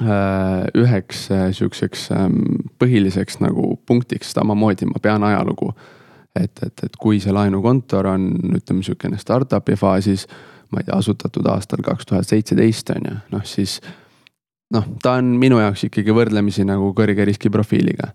üheks 0.00 1.26
äh, 1.30 1.50
sihukeseks 1.52 2.06
ähm, 2.16 2.38
põhiliseks 2.80 3.42
nagu 3.44 3.76
punktiks 3.86 4.32
samamoodi 4.32 4.88
ma 4.88 5.02
pean 5.02 5.24
ajalugu. 5.24 5.72
et, 6.34 6.62
et, 6.64 6.84
et 6.84 6.96
kui 6.96 7.20
see 7.20 7.32
laenukontor 7.32 8.06
on, 8.08 8.30
ütleme 8.56 8.82
sihukene 8.82 9.18
startup'i 9.20 9.76
faasis, 9.76 10.26
ma 10.72 10.80
ei 10.80 10.88
tea, 10.88 10.96
asutatud 10.96 11.46
aastal 11.52 11.84
kaks 11.84 12.08
tuhat 12.08 12.28
seitseteist 12.28 12.90
on 12.94 13.10
ju, 13.10 13.16
noh 13.34 13.44
siis. 13.44 13.80
noh, 14.72 14.86
ta 15.02 15.18
on 15.20 15.34
minu 15.36 15.60
jaoks 15.60 15.84
ikkagi 15.90 16.14
võrdlemisi 16.16 16.64
nagu 16.64 16.94
kõrge 16.96 17.28
riskiprofiiliga. 17.28 18.12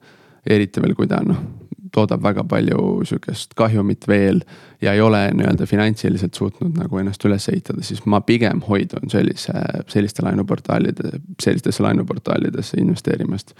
eriti 0.49 0.81
veel, 0.81 0.95
kui 0.95 1.07
ta 1.07 1.21
on 1.21 1.29
noh, 1.29 1.43
toodab 1.93 2.23
väga 2.23 2.43
palju 2.47 3.05
sihukest 3.07 3.53
kahjumit 3.57 4.07
veel 4.07 4.41
ja 4.81 4.93
ei 4.93 5.01
ole 5.01 5.23
nii-öelda 5.33 5.65
finantsiliselt 5.65 6.37
suutnud 6.37 6.77
nagu 6.77 6.99
ennast 7.01 7.25
üles 7.25 7.49
ehitada, 7.51 7.83
siis 7.83 8.05
ma 8.05 8.21
pigem 8.21 8.61
hoidun 8.67 9.11
sellise, 9.11 9.53
selliste 9.91 10.25
laenuportaalide, 10.25 11.19
sellistesse 11.41 11.83
laenuportaalidesse 11.83 12.81
investeerimast. 12.81 13.53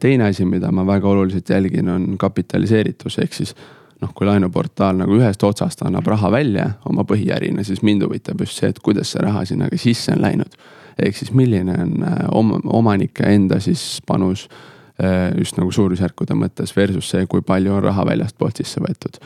teine 0.00 0.24
asi, 0.24 0.44
mida 0.44 0.70
ma 0.72 0.86
väga 0.86 1.08
oluliselt 1.08 1.48
jälgin, 1.50 1.88
on 1.88 2.18
kapitaliseeritus, 2.18 3.18
ehk 3.18 3.32
siis 3.34 3.54
noh, 4.00 4.12
kui 4.14 4.26
laenuportaal 4.26 4.96
nagu 4.96 5.16
ühest 5.18 5.42
otsast 5.44 5.82
annab 5.82 6.06
raha 6.06 6.30
välja 6.32 6.70
oma 6.88 7.04
põhiärina, 7.04 7.64
siis 7.64 7.82
mind 7.82 8.06
huvitab 8.06 8.40
just 8.40 8.60
see, 8.60 8.70
et 8.70 8.78
kuidas 8.78 9.12
see 9.12 9.22
raha 9.22 9.44
sinna 9.44 9.68
ka 9.68 9.76
sisse 9.76 10.12
on 10.12 10.22
läinud. 10.22 10.60
ehk 10.98 11.16
siis 11.16 11.32
milline 11.32 11.74
on 11.82 12.04
oma, 12.32 12.60
omanike 12.64 13.24
enda 13.24 13.60
siis 13.60 14.02
panus 14.06 14.48
Äh, 14.48 14.76
just 15.38 15.56
nagu 15.58 15.72
suurusjärkude 15.72 16.36
mõttes 16.36 16.74
versus 16.76 17.10
see, 17.12 17.26
kui 17.30 17.42
palju 17.46 17.72
on 17.76 17.84
raha 17.84 18.04
väljastpoolt 18.06 18.60
sisse 18.60 18.82
võetud. 18.82 19.20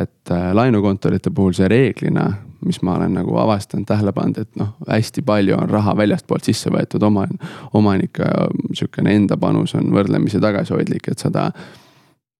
et 0.00 0.30
äh, 0.32 0.52
laenukontorite 0.56 1.30
puhul 1.30 1.52
see 1.52 1.68
reeglina, 1.68 2.24
mis 2.64 2.78
ma 2.82 2.94
olen 2.96 3.18
nagu 3.18 3.34
avastanud, 3.36 3.84
tähele 3.86 4.12
pannud, 4.16 4.38
et 4.38 4.56
noh, 4.56 4.70
hästi 4.88 5.22
palju 5.22 5.58
on 5.58 5.68
raha 5.68 5.92
väljastpoolt 5.96 6.44
sisse 6.44 6.70
võetud 6.72 7.02
oma, 7.04 7.26
omanike 7.76 8.24
sihukene 8.72 9.12
enda 9.14 9.36
panus 9.36 9.74
on 9.76 9.92
võrdlemisi 9.92 10.40
tagasihoidlik, 10.40 11.10
et 11.12 11.18
seda 11.20 11.50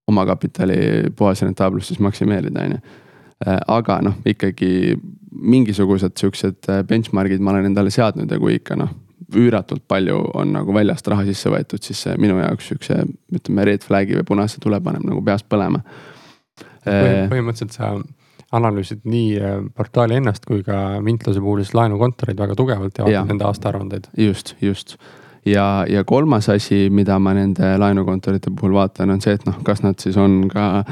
omakapitali 0.09 1.13
puhas 1.17 1.43
rentaablust 1.43 1.93
siis 1.93 2.01
maksimeerida, 2.01 2.65
on 2.65 2.79
ju 2.79 2.81
äh, 2.81 3.61
aga 3.69 4.01
noh, 4.09 4.17
ikkagi 4.25 4.97
mingisugused 5.31 6.17
siuksed 6.17 6.73
benchmark'id 6.89 7.45
ma 7.45 7.53
olen 7.53 7.71
endale 7.71 7.93
seadnud 7.93 8.31
ja 8.31 8.41
kui 8.41 8.57
ikka 8.57 8.81
noh, 8.81 8.97
üüratult 9.37 9.85
palju 9.89 10.19
on 10.35 10.55
nagu 10.57 10.75
väljast 10.75 11.09
raha 11.13 11.27
sisse 11.29 11.53
võetud, 11.53 11.83
siis 11.85 12.01
see 12.07 12.17
minu 12.21 12.39
jaoks 12.41 12.71
siukse, 12.73 13.03
ütleme 13.35 13.67
red 13.69 13.85
flag'i 13.87 14.19
või 14.19 14.27
punase 14.33 14.63
tule 14.63 14.81
paneb 14.85 15.05
nagu 15.07 15.23
peast 15.25 15.49
põlema. 15.51 15.83
Põhimõtteliselt 16.85 17.77
sa 17.77 17.93
analüüsid 18.57 19.05
nii 19.07 19.39
äh, 19.39 19.57
portaali 19.77 20.17
ennast 20.19 20.47
kui 20.49 20.65
ka 20.67 20.99
Mintlase 21.05 21.43
puhul 21.43 21.63
siis 21.63 21.75
laenukontoreid 21.79 22.41
väga 22.41 22.57
tugevalt 22.59 22.99
ja 22.99 23.07
vaatad 23.07 23.31
nende 23.31 23.47
aastaaruandeid. 23.47 24.11
just, 24.19 24.57
just. 24.61 24.97
Ja, 25.47 25.85
ja 25.89 26.05
kolmas 26.05 26.51
asi, 26.53 26.89
mida 26.93 27.19
ma 27.19 27.33
nende 27.37 27.77
laenukontorite 27.81 28.51
puhul 28.51 28.75
vaatan, 28.77 29.15
on 29.15 29.23
see, 29.25 29.39
et 29.39 29.47
noh, 29.47 29.57
kas 29.65 29.85
nad 29.85 29.97
siis 30.03 30.19
on 30.21 30.43
ka 30.53 30.85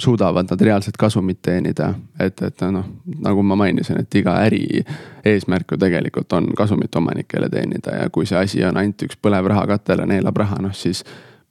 suudavad 0.00 0.46
nad 0.50 0.60
reaalset 0.60 0.96
kasumit 0.96 1.38
teenida. 1.42 1.94
et, 2.20 2.42
et 2.42 2.60
noh, 2.70 2.84
nagu 3.20 3.42
ma 3.42 3.56
mainisin, 3.56 4.00
et 4.00 4.14
iga 4.14 4.34
äri 4.42 4.84
eesmärk 5.24 5.72
ju 5.72 5.78
tegelikult 5.78 6.32
on 6.32 6.50
kasumit 6.56 6.96
omanikele 6.96 7.48
teenida 7.48 7.96
ja 8.02 8.10
kui 8.10 8.26
see 8.26 8.38
asi 8.38 8.64
on 8.64 8.76
ainult 8.76 9.02
üks 9.06 9.18
põlev 9.22 9.46
rahakatel 9.46 10.02
ja 10.02 10.06
neelab 10.06 10.36
raha, 10.36 10.58
noh 10.62 10.74
siis 10.74 11.04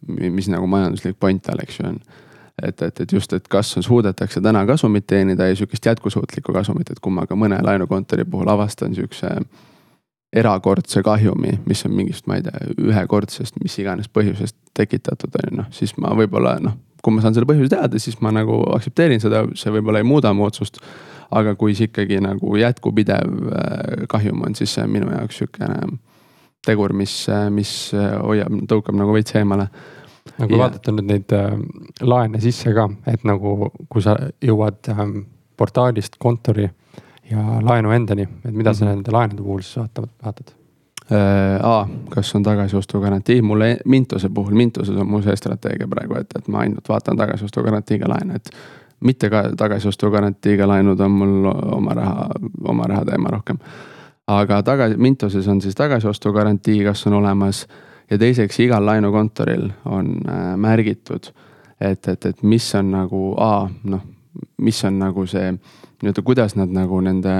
mis 0.08 0.50
nagu 0.52 0.68
majanduslik 0.68 1.20
point 1.20 1.44
tal, 1.44 1.64
eks 1.64 1.80
ju 1.80 1.88
on. 1.88 2.00
et, 2.62 2.82
et, 2.82 3.00
et 3.00 3.12
just, 3.12 3.34
et 3.34 3.48
kas 3.48 3.76
suudetakse 3.80 4.41
täna 4.41 4.66
kasumit 4.66 5.08
teenida 5.08 5.48
ja 5.48 5.56
sihukest 5.56 5.86
jätkusuutlikku 5.86 6.54
kasumit, 6.54 6.91
et 6.91 7.00
kui 7.00 7.12
ma 7.12 7.26
ka 7.28 7.36
mõne 7.36 7.62
laenukontori 7.64 8.26
puhul 8.26 8.50
avastan 8.50 8.96
sihukese 8.96 9.38
erakordse 10.34 11.02
kahjumi, 11.04 11.60
mis 11.66 11.86
on 11.86 11.94
mingist, 11.96 12.28
ma 12.28 12.36
ei 12.36 12.44
tea, 12.44 12.74
ühekordsest, 12.82 13.56
mis 13.64 13.78
iganes 13.80 14.10
põhjusest 14.10 14.58
tekitatud 14.74 15.36
on 15.39 15.50
ju 15.50 15.58
noh, 15.62 15.70
siis 15.72 15.96
ma 15.98 16.12
võib-olla 16.18 16.58
noh 16.62 16.78
kui 17.04 17.16
ma 17.16 17.24
saan 17.24 17.36
selle 17.36 17.49
põhjuse 17.49 17.74
teada, 17.74 17.99
siis 17.99 18.20
ma 18.24 18.32
nagu 18.32 18.62
aktsepteerin 18.76 19.22
seda, 19.24 19.43
see 19.60 19.74
võib-olla 19.76 19.99
ei 19.99 20.08
muuda 20.08 20.34
mu 20.34 20.47
otsust. 20.47 20.80
aga 21.34 21.56
kui 21.58 21.74
see 21.74 21.88
ikkagi 21.89 22.20
nagu 22.22 22.56
jätkupidev 22.60 23.30
äh, 23.49 24.04
kahjum 24.10 24.43
on, 24.45 24.56
siis 24.56 24.74
see 24.76 24.84
on 24.84 24.91
minu 24.93 25.10
jaoks 25.10 25.39
sihukene 25.41 25.97
tegur, 26.66 26.93
mis, 26.93 27.16
äh, 27.30 27.49
mis 27.49 27.72
äh, 27.97 28.14
hoiab, 28.22 28.54
tõukab 28.70 28.95
nagu 28.99 29.16
veits 29.16 29.34
eemale 29.36 29.68
no 30.38 30.47
kui 30.47 30.56
ja. 30.56 30.62
vaadata 30.62 30.93
nüüd 30.93 31.10
neid 31.10 31.34
äh, 31.36 31.56
laene 32.01 32.41
sisse 32.43 32.74
ka, 32.76 32.88
et 33.10 33.26
nagu 33.28 33.72
kui 33.89 34.04
sa 34.06 34.16
jõuad 34.43 34.91
äh, 34.93 35.04
portaalist 35.58 36.20
kontori 36.22 36.68
ja 37.30 37.60
laenu 37.64 37.93
endani, 37.95 38.28
et 38.43 38.51
mida 38.51 38.72
mm 38.72 38.74
-hmm. 38.74 38.78
sa 38.78 38.86
Mhm. 38.86 38.91
nende 38.95 39.12
laenude 39.12 39.43
puhul 39.43 39.62
siis 39.62 39.78
vaatad, 39.78 40.10
vaatad? 40.24 40.54
Äh, 41.12 41.66
A, 41.66 41.88
kas 42.10 42.36
on 42.36 42.43
tagasiostugarantii, 42.43 43.41
mulle 43.41 43.78
Mintose 43.86 44.30
puhul, 44.30 44.54
Mintuses 44.56 44.95
on 44.95 45.08
mul 45.08 45.22
see 45.22 45.36
strateegia 45.36 45.88
praegu, 45.91 46.16
et, 46.16 46.32
et 46.39 46.47
ma 46.47 46.62
ainult 46.64 46.88
vaatan 46.89 47.20
tagasiostugarantiiga 47.20 48.08
laene, 48.08 48.39
et. 48.39 48.49
mitte 49.04 49.28
ka 49.30 49.41
tagasiostugarantiiga 49.60 50.68
laenud 50.68 50.99
on 51.04 51.12
mul 51.12 51.49
oma 51.51 51.91
raha, 51.93 52.30
oma 52.64 52.88
raha 52.88 53.06
teema 53.06 53.30
rohkem. 53.36 53.58
aga 54.28 54.62
tagasi, 54.64 54.95
Mintoses 54.97 55.47
on 55.47 55.62
siis 55.62 55.76
tagasiostugarantii, 55.76 56.84
kas 56.84 57.08
on 57.08 57.14
olemas 57.14 57.68
ja 58.12 58.18
teiseks 58.18 58.60
igal 58.60 58.86
laenukontoril 58.86 59.70
on 59.86 60.16
äh, 60.30 60.58
märgitud, 60.58 61.34
et, 61.82 62.08
et, 62.08 62.26
et 62.26 62.43
mis 62.43 62.76
on 62.76 62.91
nagu 62.91 63.36
A, 63.38 63.70
noh, 63.84 64.01
mis 64.58 64.84
on 64.86 64.99
nagu 64.99 65.28
see 65.28 65.51
nii-öelda, 66.04 66.24
kuidas 66.26 66.58
nad 66.60 66.72
nagu 66.74 66.99
nende, 67.04 67.34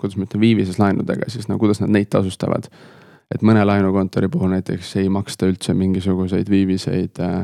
kuidas 0.00 0.16
ma 0.16 0.26
ütlen, 0.28 0.42
viivises 0.42 0.78
laenudega 0.80 1.30
siis 1.32 1.48
no 1.48 1.58
kuidas 1.58 1.80
nad 1.82 1.92
neid 1.94 2.10
tasustavad. 2.12 2.68
et 3.34 3.42
mõne 3.42 3.64
laenukontori 3.66 4.28
puhul 4.30 4.52
näiteks 4.52 4.96
ei 5.00 5.08
maksta 5.10 5.48
üldse 5.50 5.74
mingisuguseid 5.74 6.50
viiviseid 6.50 7.18
äh, 7.20 7.40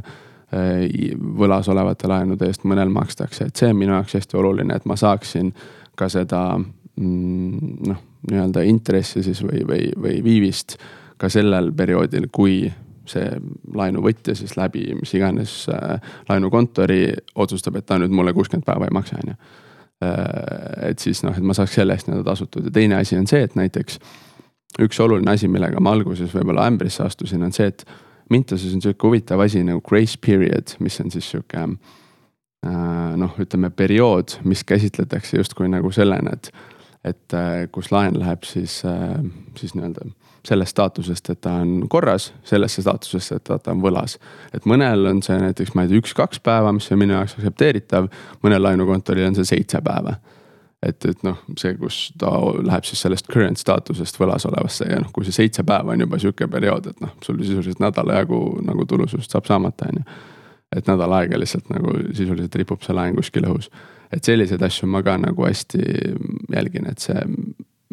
äh, 0.55 1.17
võlas 1.39 1.69
olevate 1.69 2.09
laenude 2.09 2.47
eest, 2.47 2.65
mõnel 2.65 2.93
makstakse, 2.93 3.49
et 3.49 3.57
see 3.57 3.73
on 3.73 3.81
minu 3.81 3.97
jaoks 3.97 4.15
hästi 4.21 4.39
oluline, 4.39 4.77
et 4.77 4.87
ma 4.87 4.97
saaksin 4.97 5.51
ka 5.99 6.09
seda 6.13 6.45
mm, 6.59 7.75
noh, 7.89 8.05
nii-öelda 8.31 8.63
intressi 8.69 9.25
siis 9.27 9.43
või, 9.43 9.65
või, 9.67 9.91
või 9.99 10.23
viivist 10.25 10.77
ka 11.19 11.29
sellel 11.33 11.73
perioodil, 11.75 12.29
kui 12.33 12.67
see 13.09 13.27
laenuvõtja 13.75 14.35
siis 14.39 14.55
läbi 14.57 14.85
mis 14.99 15.15
iganes 15.19 15.67
äh, 15.73 15.99
laenukontori 16.29 17.03
otsustab, 17.35 17.79
et 17.79 17.87
ta 17.87 17.99
nüüd 17.99 18.15
mulle 18.15 18.35
kuuskümmend 18.37 18.67
päeva 18.67 18.87
ei 18.87 18.95
maksa, 18.95 19.19
on 19.23 19.35
ju. 19.35 19.39
Äh, 20.03 20.91
et 20.91 20.99
siis 20.99 21.23
noh, 21.27 21.37
et 21.37 21.45
ma 21.47 21.55
saaks 21.57 21.77
selle 21.79 21.95
eest 21.97 22.09
nii-öelda 22.09 22.33
tasutud. 22.33 22.67
Ja 22.69 22.75
teine 22.75 22.99
asi 22.99 23.19
on 23.19 23.29
see, 23.31 23.43
et 23.47 23.57
näiteks 23.59 23.99
üks 24.83 25.01
oluline 25.05 25.35
asi, 25.35 25.51
millega 25.53 25.83
ma 25.85 25.93
alguses 25.95 26.33
võib-olla 26.33 26.67
ämbrisse 26.71 27.05
astusin, 27.05 27.45
on 27.45 27.53
see, 27.55 27.69
et 27.69 27.85
Mintoses 28.33 28.73
on 28.75 28.81
sihuke 28.81 29.05
huvitav 29.05 29.43
asi 29.45 29.61
nagu 29.67 29.83
grace 29.85 30.17
period, 30.17 30.73
mis 30.81 30.97
on 31.05 31.13
siis 31.13 31.29
sihuke 31.35 31.61
äh, 31.61 33.13
noh, 33.21 33.37
ütleme 33.43 33.71
periood, 33.77 34.39
mis 34.49 34.65
käsitletakse 34.65 35.37
justkui 35.43 35.69
nagu 35.71 35.93
sellena, 35.93 36.33
et, 36.39 36.51
et 37.13 37.37
äh, 37.37 37.67
kus 37.75 37.93
laen 37.93 38.17
läheb 38.19 38.49
siis, 38.49 38.81
siis 39.61 39.77
nii-öelda 39.77 40.09
sellest 40.49 40.71
staatusest, 40.71 41.31
et 41.31 41.41
ta 41.41 41.55
on 41.63 41.89
korras, 41.89 42.33
sellesse 42.45 42.83
staatusesse, 42.83 43.39
et 43.39 43.45
ta, 43.47 43.59
on 43.71 43.83
võlas. 43.83 44.19
et 44.55 44.67
mõnel 44.67 45.07
on 45.07 45.23
see 45.23 45.39
näiteks, 45.39 45.75
ma 45.79 45.85
ei 45.85 45.93
tea, 45.93 46.03
üks-kaks 46.03 46.43
päeva, 46.43 46.73
mis 46.75 46.91
on 46.91 46.99
minu 46.99 47.15
jaoks 47.15 47.37
aktsepteeritav, 47.39 48.09
mõnel 48.43 48.63
laenukontoril 48.67 49.29
on 49.31 49.39
see 49.39 49.53
seitse 49.53 49.81
päeva. 49.85 50.17
et, 50.83 51.05
et 51.07 51.23
noh, 51.23 51.39
see, 51.59 51.77
kus 51.79 52.01
ta 52.19 52.33
läheb 52.59 52.89
siis 52.89 53.05
sellest 53.07 53.31
current 53.31 53.59
staatusest 53.59 54.19
võlas 54.19 54.47
olevasse 54.51 54.89
ja 54.91 54.99
noh, 54.99 55.13
kui 55.15 55.25
see 55.25 55.39
seitse 55.39 55.63
päeva 55.63 55.95
on 55.95 56.03
juba 56.03 56.19
sihuke 56.19 56.51
periood, 56.51 56.91
et 56.91 57.01
noh, 57.05 57.15
sul 57.23 57.39
sisuliselt 57.39 57.83
nädala 57.83 58.19
jagu 58.19 58.43
nagu 58.67 58.87
tulusust 58.91 59.31
saab 59.31 59.47
saamata, 59.47 59.93
on 59.93 60.03
ju. 60.03 60.21
et 60.77 60.87
nädal 60.91 61.13
aega 61.21 61.39
lihtsalt 61.39 61.71
nagu 61.71 61.99
sisuliselt 62.11 62.55
ripub 62.59 62.83
see 62.83 62.99
laen 62.99 63.15
kuskil 63.15 63.47
õhus. 63.47 63.71
et 64.11 64.25
selliseid 64.25 64.63
asju 64.63 64.91
ma 64.91 65.03
ka 65.07 65.21
nagu 65.23 65.47
hästi 65.47 65.85
jälgin, 66.51 66.91
et 66.91 66.99
see, 66.99 67.29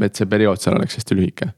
et 0.02 0.16
see 0.16 0.26
periood 0.26 0.58
seal 0.58 0.82
oleks 0.82 0.98
hästi 0.98 1.20
lühike 1.20 1.54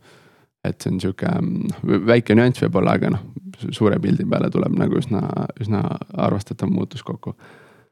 et 0.63 0.81
see 0.81 0.93
on 0.93 1.01
sihuke 1.01 1.31
noh, 1.41 1.81
väike 2.07 2.35
nüanss 2.37 2.61
võib-olla, 2.65 2.95
aga 2.99 3.11
noh, 3.15 3.25
suure 3.73 3.97
pildi 4.01 4.25
peale 4.29 4.49
tuleb 4.53 4.77
nagu 4.77 4.97
üsna, 4.99 5.21
üsna 5.61 5.81
arvestatav 6.25 6.71
muutus 6.71 7.03
kokku. 7.05 7.35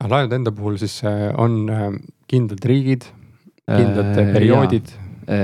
laenude 0.06 0.40
enda 0.40 0.52
puhul 0.56 0.78
siis 0.82 1.02
äh, 1.04 1.30
on 1.38 1.62
äh, 1.70 1.86
kindlad 2.30 2.66
riigid, 2.66 3.06
kindlad 3.68 4.18
äh, 4.18 4.34
perioodid. 4.34 4.98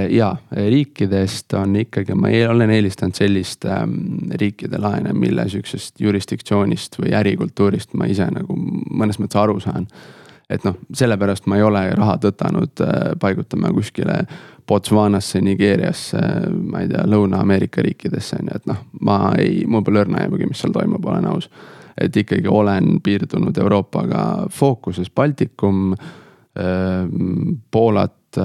ja 0.09 0.31
riikidest 0.49 1.53
on 1.53 1.75
ikkagi, 1.77 2.15
ma 2.17 2.31
ei, 2.33 2.39
olen 2.49 2.71
eelistanud 2.73 3.13
sellist 3.13 3.67
ähm, 3.69 3.91
riikide 4.33 4.79
laene, 4.81 5.11
mille 5.13 5.43
sihukesest 5.45 6.01
jurisdiktsioonist 6.01 6.97
või 6.97 7.11
ärikultuurist 7.13 7.93
ma 7.93 8.07
ise 8.09 8.25
nagu 8.33 8.57
mõnes 8.57 9.21
mõttes 9.21 9.37
aru 9.37 9.59
saan. 9.61 9.85
Et 10.49 10.65
noh, 10.65 10.77
sellepärast 10.93 11.47
ma 11.49 11.57
ei 11.59 11.63
ole 11.65 11.81
raha 11.97 12.17
tõtanud 12.21 12.83
äh, 12.85 13.13
paigutama 13.21 13.71
kuskile 13.73 14.19
Botswanasse, 14.67 15.41
Nigeeriasse, 15.45 16.21
ma 16.71 16.81
ei 16.81 16.89
tea, 16.89 17.05
Lõuna-Ameerika 17.09 17.83
riikidesse 17.85 18.39
on 18.39 18.49
ju, 18.49 18.59
et 18.59 18.69
noh, 18.69 18.83
ma 19.05 19.19
ei, 19.41 19.63
mul 19.69 19.85
pole 19.85 20.01
õrna 20.01 20.23
aimugi, 20.23 20.49
mis 20.49 20.61
seal 20.61 20.73
toimub, 20.73 21.05
olen 21.05 21.27
aus. 21.29 21.49
et 22.01 22.17
ikkagi 22.17 22.49
olen 22.51 22.97
piirdunud 23.03 23.57
Euroopaga 23.57 24.47
fookuses 24.51 25.11
Baltikum, 25.15 25.93
Poolat, 27.71 28.37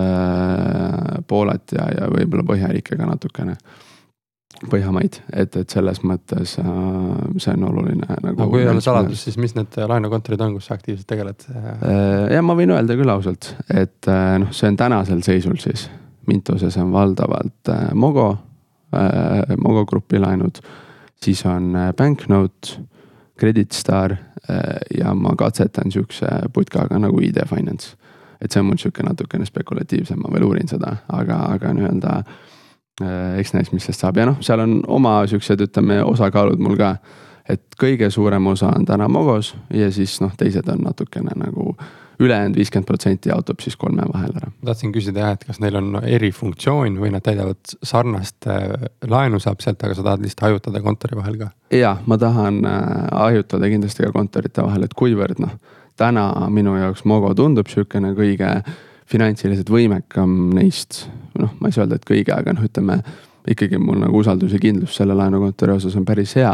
Poolat 1.26 1.72
ja, 1.74 1.86
ja 1.96 2.08
võib-olla 2.10 2.44
Põhjariikidega 2.46 3.06
natukene. 3.06 3.56
Põhjamaid, 4.60 5.22
et, 5.32 5.54
et 5.56 5.72
selles 5.72 6.02
mõttes 6.04 6.58
äh, 6.60 6.66
see 7.40 7.54
on 7.54 7.62
oluline 7.70 8.04
nagu. 8.10 8.34
no 8.36 8.50
kui 8.52 8.60
ei 8.60 8.68
ole 8.68 8.82
saladus, 8.84 9.22
siis 9.24 9.38
mis 9.40 9.54
need 9.56 9.78
laenukontorid 9.88 10.42
on, 10.44 10.58
kus 10.58 10.68
sa 10.68 10.76
aktiivselt 10.76 11.08
tegeled? 11.08 11.46
ja 12.34 12.42
ma 12.44 12.58
võin 12.58 12.74
öelda 12.76 12.98
küll 12.98 13.12
ausalt, 13.12 13.54
et 13.72 14.10
noh, 14.10 14.52
see 14.52 14.68
on 14.68 14.76
tänasel 14.80 15.24
seisul 15.24 15.56
siis 15.62 15.88
Mintoses 16.30 16.76
on 16.76 16.92
valdavalt 16.92 17.68
äh, 17.68 17.94
Mogo 17.94 18.38
äh,, 18.94 19.56
Mogo 19.56 19.86
grupi 19.86 20.18
laenud. 20.18 20.58
siis 21.24 21.46
on 21.46 21.76
äh, 21.76 21.94
Banknote, 21.94 22.80
Credit 23.38 23.72
Star 23.72 24.12
äh, 24.12 24.18
ja 24.98 25.14
ma 25.14 25.34
katsetan 25.36 25.92
sihukese 25.92 26.26
putkaga 26.52 26.98
nagu 26.98 27.20
ID 27.20 27.46
Finance. 27.46 27.96
et 28.40 28.52
see 28.52 28.60
on 28.60 28.66
mul 28.66 28.78
sihuke 28.80 29.02
natukene 29.02 29.44
spekulatiivsem, 29.44 30.18
ma 30.22 30.30
veel 30.32 30.46
uurin 30.46 30.68
seda, 30.68 30.94
aga, 31.08 31.42
aga 31.56 31.74
nii-öelda 31.76 32.12
äh, 32.18 32.38
eks 33.38 33.54
näis, 33.56 33.72
mis 33.72 33.86
sellest 33.86 34.04
saab 34.04 34.20
ja 34.20 34.28
noh, 34.28 34.38
seal 34.44 34.62
on 34.64 34.78
oma 34.88 35.20
siuksed, 35.30 35.66
ütleme 35.68 36.00
osakaalud 36.04 36.60
mul 36.62 36.78
ka. 36.80 36.94
et 37.50 37.62
kõige 37.80 38.10
suurem 38.10 38.46
osa 38.46 38.70
on 38.76 38.84
täna 38.86 39.08
Mogos 39.08 39.54
ja 39.74 39.90
siis 39.92 40.20
noh, 40.20 40.32
teised 40.38 40.68
on 40.68 40.84
natukene 40.86 41.34
nagu 41.36 41.74
ülejäänud 42.20 42.56
viiskümmend 42.56 42.86
protsenti 42.86 43.28
jaotub 43.28 43.60
siis 43.60 43.76
kolme 43.76 44.02
vahel 44.12 44.34
ära. 44.36 44.50
tahtsin 44.64 44.92
küsida 44.92 45.24
jah, 45.24 45.32
et 45.36 45.44
kas 45.48 45.60
neil 45.60 45.76
on 45.80 46.02
erifunktsioon 46.02 46.98
või 47.00 47.12
nad 47.14 47.24
täidavad 47.24 47.72
sarnast 47.82 48.46
äh, 48.46 48.90
laenu 49.08 49.40
saab 49.40 49.64
sealt, 49.64 49.82
aga 49.84 49.96
sa 49.96 50.04
tahad 50.04 50.24
lihtsalt 50.24 50.46
hajutada 50.48 50.82
kontori 50.84 51.16
vahel 51.16 51.38
ka? 51.40 51.50
ja 51.74 51.96
ma 52.06 52.18
tahan 52.20 52.60
äh, 52.68 52.84
hajutada 53.22 53.72
kindlasti 53.72 54.04
ka 54.04 54.12
kontorite 54.12 54.66
vahel, 54.66 54.84
et 54.84 54.94
kuivõrd 54.94 55.40
noh, 55.40 55.56
täna 56.00 56.26
minu 56.52 56.76
jaoks 56.76 57.06
Mogo 57.08 57.32
tundub 57.34 57.72
sihukene 57.72 58.12
kõige 58.18 58.52
finantsiliselt 59.10 59.70
võimekam 59.70 60.54
neist. 60.54 61.04
noh, 61.38 61.56
ma 61.60 61.68
ei 61.68 61.74
saa 61.74 61.84
öelda, 61.84 62.00
et 62.00 62.06
kõige, 62.08 62.34
aga 62.36 62.54
noh, 62.54 62.64
ütleme 62.66 63.00
ikkagi 63.50 63.78
mul 63.80 63.98
nagu 64.02 64.20
usaldus 64.20 64.52
ja 64.52 64.60
kindlus 64.60 64.94
selle 64.98 65.16
laenukontori 65.16 65.72
osas 65.72 65.96
on 65.96 66.04
päris 66.04 66.34
hea 66.36 66.52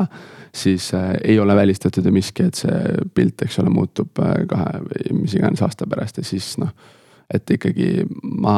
siis 0.57 0.95
äh, 0.95 1.15
ei 1.25 1.41
ole 1.41 1.57
välistatud 1.57 2.07
ju 2.07 2.13
miski, 2.13 2.47
et 2.49 2.55
see 2.55 2.77
pilt, 3.15 3.43
eks 3.45 3.59
ole, 3.61 3.71
muutub 3.73 4.21
äh, 4.23 4.39
kahe 4.49 4.81
mis 5.13 5.35
iganes 5.37 5.63
aasta 5.63 5.87
pärast 5.91 6.21
ja 6.21 6.25
siis 6.25 6.55
noh. 6.63 6.73
et 7.35 7.51
ikkagi 7.51 8.07
ma 8.23 8.57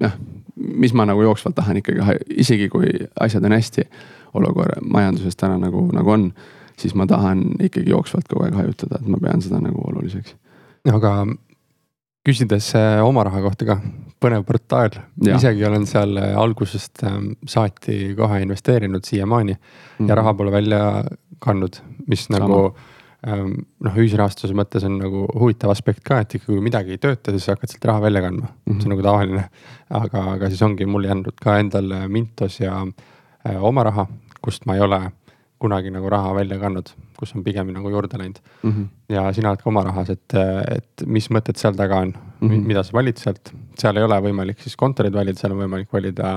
jah, 0.00 0.16
mis 0.56 0.94
ma 0.94 1.06
nagu 1.08 1.22
jooksvalt 1.22 1.56
tahan 1.58 1.82
ikkagi, 1.82 2.18
isegi 2.40 2.68
kui 2.72 2.90
asjad 3.20 3.44
on 3.44 3.56
hästi 3.56 3.86
olukorra 4.38 4.80
majanduses 4.84 5.36
täna 5.36 5.58
nagu, 5.60 5.84
nagu 5.92 6.10
on. 6.10 6.32
siis 6.76 6.94
ma 6.94 7.06
tahan 7.06 7.44
ikkagi 7.60 7.90
jooksvalt 7.90 8.28
kogu 8.28 8.46
aeg 8.46 8.54
hajutada, 8.56 9.00
et 9.00 9.08
ma 9.08 9.20
pean 9.20 9.42
seda 9.42 9.60
nagu 9.60 9.84
oluliseks. 9.90 10.36
aga 10.92 11.26
küsides 12.26 12.70
oma 13.02 13.24
raha 13.26 13.42
kohta 13.42 13.66
ka, 13.66 13.76
põnev 14.22 14.44
portaal, 14.46 14.94
isegi 15.26 15.64
olen 15.66 15.86
seal 15.90 16.14
algusest 16.38 17.02
ähm, 17.08 17.32
saati 17.48 18.14
kohe 18.18 18.40
investeerinud 18.44 19.04
siiamaani 19.04 19.56
mm 19.56 19.58
-hmm. 19.98 20.08
ja 20.08 20.14
raha 20.14 20.34
pole 20.34 20.52
välja 20.52 21.04
kandnud, 21.42 21.80
mis 22.06 22.24
Sama. 22.24 22.38
nagu 22.38 22.76
ähm, 23.26 23.54
noh, 23.82 23.96
ühisrahastuse 23.98 24.54
mõttes 24.54 24.86
on 24.86 24.98
nagu 25.02 25.26
huvitav 25.34 25.70
aspekt 25.74 26.04
ka, 26.04 26.20
et 26.22 26.34
ikka 26.34 26.52
kui 26.52 26.60
midagi 26.60 26.96
ei 26.96 27.02
tööta, 27.02 27.34
siis 27.34 27.48
hakkad 27.50 27.74
sealt 27.74 27.88
raha 27.90 28.04
välja 28.06 28.22
kandma 28.22 28.46
mm, 28.46 28.72
-hmm. 28.72 28.80
see 28.80 28.86
on 28.86 28.94
nagu 28.94 29.02
tavaline. 29.02 29.48
aga, 29.90 30.24
aga 30.36 30.48
siis 30.48 30.62
ongi 30.62 30.86
mul 30.86 31.04
jäänud 31.04 31.34
ka 31.42 31.58
endal 31.58 32.08
Mintos 32.08 32.60
ja 32.60 32.86
äh, 33.48 33.64
oma 33.64 33.82
raha, 33.82 34.06
kust 34.42 34.66
ma 34.66 34.74
ei 34.74 34.80
ole 34.80 35.00
kunagi 35.58 35.90
nagu 35.90 36.10
raha 36.10 36.34
välja 36.34 36.58
kandnud, 36.58 36.88
kus 37.22 37.36
on 37.38 37.44
pigem 37.46 37.70
nagu 37.74 37.90
juurde 37.92 38.18
läinud 38.18 38.40
mm. 38.42 38.70
-hmm. 38.70 38.88
ja 39.14 39.28
sina 39.32 39.52
oled 39.52 39.62
ka 39.62 39.70
oma 39.70 39.84
rahas, 39.86 40.10
et, 40.10 40.38
et 40.76 41.06
mis 41.06 41.30
mõtted 41.30 41.60
seal 41.60 41.78
taga 41.78 42.02
on 42.02 42.12
mm, 42.14 42.48
-hmm. 42.48 42.66
mida 42.72 42.82
sa 42.82 42.98
valid 42.98 43.22
sealt, 43.22 43.54
seal 43.78 43.96
ei 43.96 44.08
ole 44.08 44.18
võimalik 44.28 44.62
siis 44.62 44.76
kontoreid 44.76 45.14
valida, 45.14 45.38
seal 45.38 45.54
on 45.54 45.64
võimalik 45.64 45.92
valida 45.92 46.34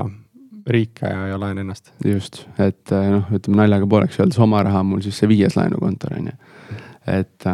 riike 0.67 1.09
ja, 1.09 1.27
ja 1.33 1.39
laen 1.39 1.61
ennast. 1.61 1.93
just, 2.05 2.45
et 2.59 2.91
noh, 2.91 3.29
ütleme 3.33 3.63
naljaga 3.63 3.87
pooleks 3.87 4.19
öeldes 4.19 4.39
oma 4.41 4.63
raha 4.65 4.81
on 4.81 4.93
mul 4.93 5.05
siis 5.05 5.17
see 5.21 5.29
viies 5.29 5.57
laenukontor 5.57 6.17
on 6.17 6.29
ju. 6.31 6.35
et, 7.05 7.47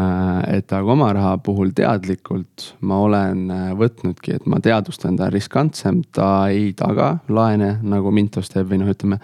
et 0.48 0.74
aga 0.78 0.92
oma 0.96 1.12
raha 1.14 1.38
puhul 1.44 1.74
teadlikult 1.76 2.72
ma 2.88 3.02
olen 3.04 3.48
võtnudki, 3.80 4.38
et 4.40 4.46
ma 4.48 4.62
teadvustan, 4.64 5.20
ta 5.20 5.28
on 5.28 5.36
riskantsem, 5.36 6.04
ta 6.16 6.32
ei 6.50 6.72
taga 6.74 7.18
laene 7.30 7.78
nagu 7.84 8.12
Mintos 8.16 8.50
teeb 8.54 8.72
või 8.72 8.84
noh, 8.84 8.94
ütleme 8.96 9.20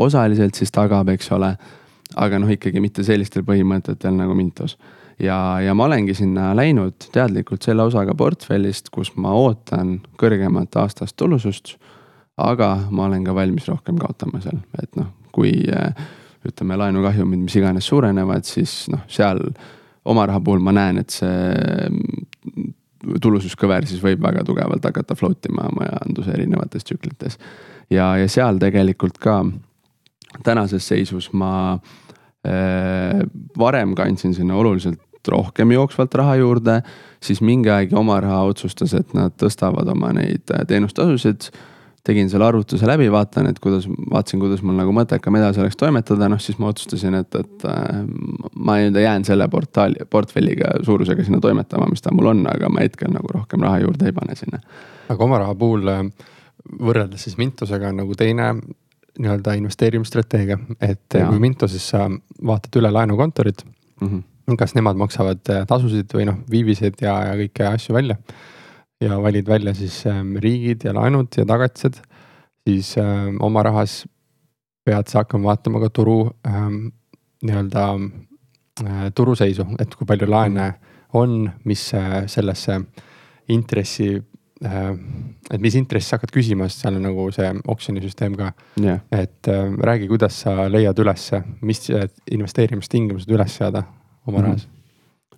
osaliselt 0.00 0.58
siis 0.58 0.72
tagab, 0.74 1.08
eks 1.14 1.30
ole 1.36 1.54
aga 2.16 2.40
noh, 2.42 2.50
ikkagi 2.50 2.82
mitte 2.82 3.04
sellistel 3.06 3.44
põhimõtetel 3.46 4.16
nagu 4.16 4.34
Mintos. 4.34 4.76
ja, 5.18 5.60
ja 5.62 5.74
ma 5.74 5.86
olengi 5.86 6.14
sinna 6.14 6.50
läinud 6.56 7.10
teadlikult 7.12 7.62
selle 7.62 7.86
osaga 7.86 8.14
portfellist, 8.14 8.90
kus 8.90 9.12
ma 9.16 9.34
ootan 9.36 10.00
kõrgemat 10.20 10.76
aastast 10.82 11.16
tulusust. 11.16 11.76
aga 12.36 12.76
ma 12.90 13.06
olen 13.06 13.24
ka 13.24 13.34
valmis 13.34 13.68
rohkem 13.68 13.98
kaotama 14.00 14.40
seal, 14.40 14.62
et 14.82 14.96
noh, 14.96 15.12
kui 15.32 15.52
äh, 15.68 15.94
ütleme, 16.48 16.76
laenukahjumid, 16.80 17.42
mis 17.44 17.56
iganes 17.60 17.86
suurenevad, 17.86 18.46
siis 18.48 18.88
noh, 18.88 19.02
seal 19.08 19.42
oma 20.04 20.26
raha 20.26 20.40
puhul 20.40 20.62
ma 20.64 20.72
näen, 20.72 21.02
et 21.02 21.12
see 21.12 22.70
tulususkõver 23.20 23.86
siis 23.88 24.02
võib 24.04 24.22
väga 24.22 24.44
tugevalt 24.44 24.84
hakata 24.84 25.16
float 25.16 25.48
ima 25.48 25.68
majanduse 25.76 26.32
erinevates 26.34 26.84
tsüklites. 26.84 27.38
ja, 27.90 28.16
ja 28.16 28.28
seal 28.28 28.58
tegelikult 28.60 29.18
ka 29.18 29.40
tänases 30.44 30.88
seisus 30.88 31.30
ma 31.32 31.52
äh, 32.46 33.22
varem 33.58 33.94
kandsin 33.98 34.34
sinna 34.34 34.56
oluliselt 34.56 35.00
rohkem 35.28 35.74
jooksvalt 35.74 36.14
raha 36.16 36.36
juurde, 36.40 36.80
siis 37.22 37.42
mingi 37.44 37.70
aeg 37.72 37.92
oma 37.96 38.20
raha 38.24 38.44
otsustas, 38.48 38.94
et 38.96 39.12
nad 39.16 39.34
tõstavad 39.40 39.90
oma 39.92 40.14
neid 40.16 40.54
äh, 40.54 40.64
teenustasusid. 40.68 41.50
Tegin 42.00 42.30
selle 42.32 42.46
arvutuse 42.46 42.86
läbi, 42.88 43.10
vaatan, 43.12 43.50
et 43.50 43.58
kuidas, 43.60 43.84
vaatasin, 43.84 44.40
kuidas 44.40 44.62
mul 44.64 44.78
nagu 44.78 44.92
mõttekam 44.96 45.36
edasi 45.36 45.60
oleks 45.60 45.76
toimetada, 45.76 46.30
noh 46.32 46.40
siis 46.40 46.56
ma 46.56 46.70
otsustasin, 46.72 47.18
et, 47.18 47.36
et 47.36 47.66
äh, 47.68 47.98
ma 48.56 48.78
nii-öelda 48.78 49.02
jään 49.04 49.26
selle 49.28 49.48
portaali, 49.52 50.06
portfelliga 50.08 50.78
suurusega 50.86 51.26
sinna 51.26 51.42
toimetama, 51.44 51.90
mis 51.92 52.00
ta 52.00 52.14
mul 52.16 52.32
on, 52.32 52.46
aga 52.48 52.72
ma 52.72 52.86
hetkel 52.86 53.12
nagu 53.12 53.28
rohkem 53.36 53.68
raha 53.68 53.82
juurde 53.84 54.08
ei 54.08 54.16
pane 54.16 54.38
sinna. 54.38 54.62
aga 55.12 55.26
oma 55.26 55.42
raha 55.44 55.58
puhul 55.60 55.92
äh, 55.92 56.00
võrreldes 56.80 57.28
siis 57.28 57.36
Mintusega 57.36 57.92
on 57.92 58.00
nagu 58.00 58.16
teine 58.16 58.54
nii-öelda 59.18 59.54
investeerimisstrateegia, 59.58 60.58
et 60.80 61.16
ja. 61.16 61.26
kui 61.28 61.40
Mintuses 61.42 61.88
sa 61.92 62.06
vaatad 62.46 62.78
üle 62.80 62.92
laenukontorid. 62.92 63.64
Mm, 64.00 64.08
-hmm. 64.08 64.56
kas 64.58 64.74
nemad 64.74 64.96
maksavad 64.96 65.42
äh, 65.50 65.66
tasusid 65.66 66.14
või 66.14 66.28
noh, 66.28 66.38
viiviseid 66.50 67.02
ja, 67.02 67.16
ja 67.30 67.34
kõiki 67.38 67.66
asju 67.74 67.94
välja. 67.94 68.16
Ja 69.00 69.22
valid 69.22 69.48
välja 69.48 69.74
siis 69.74 70.06
ähm, 70.06 70.36
riigid 70.36 70.84
ja 70.84 70.94
laenud 70.94 71.36
ja 71.36 71.44
tagatised, 71.46 72.00
siis 72.68 72.98
ähm, 72.98 73.36
oma 73.40 73.62
rahas 73.62 74.04
pead 74.84 75.08
sa 75.08 75.22
hakkama 75.22 75.52
vaatama 75.52 75.80
ka 75.80 75.90
turu 75.90 76.30
ähm, 76.46 76.90
nii-öelda 77.42 77.84
äh, 78.84 79.06
turuseisu, 79.14 79.66
et 79.78 79.94
kui 79.94 80.06
palju 80.06 80.28
laene 80.28 80.74
on, 81.12 81.50
mis 81.64 81.94
äh, 81.94 82.26
sellesse 82.26 82.80
intressi 83.48 84.22
et 84.60 85.60
mis 85.60 85.76
intressi 85.78 86.10
sa 86.10 86.18
hakkad 86.18 86.34
küsima, 86.34 86.68
sest 86.68 86.84
seal 86.84 86.98
on 86.98 87.06
nagu 87.08 87.28
see 87.32 87.48
oksjonisüsteem 87.72 88.34
ka 88.36 88.50
yeah.. 88.80 89.00
et 89.10 89.48
äh, 89.48 89.72
räägi, 89.72 90.10
kuidas 90.10 90.42
sa 90.44 90.68
leiad 90.68 90.98
ülesse, 91.00 91.40
mis 91.64 91.88
investeerimistingimused 92.30 93.32
üles 93.32 93.56
seada 93.56 93.86
oma 94.26 94.38
mm 94.38 94.44
-hmm. 94.44 94.46
rahas 94.50 94.68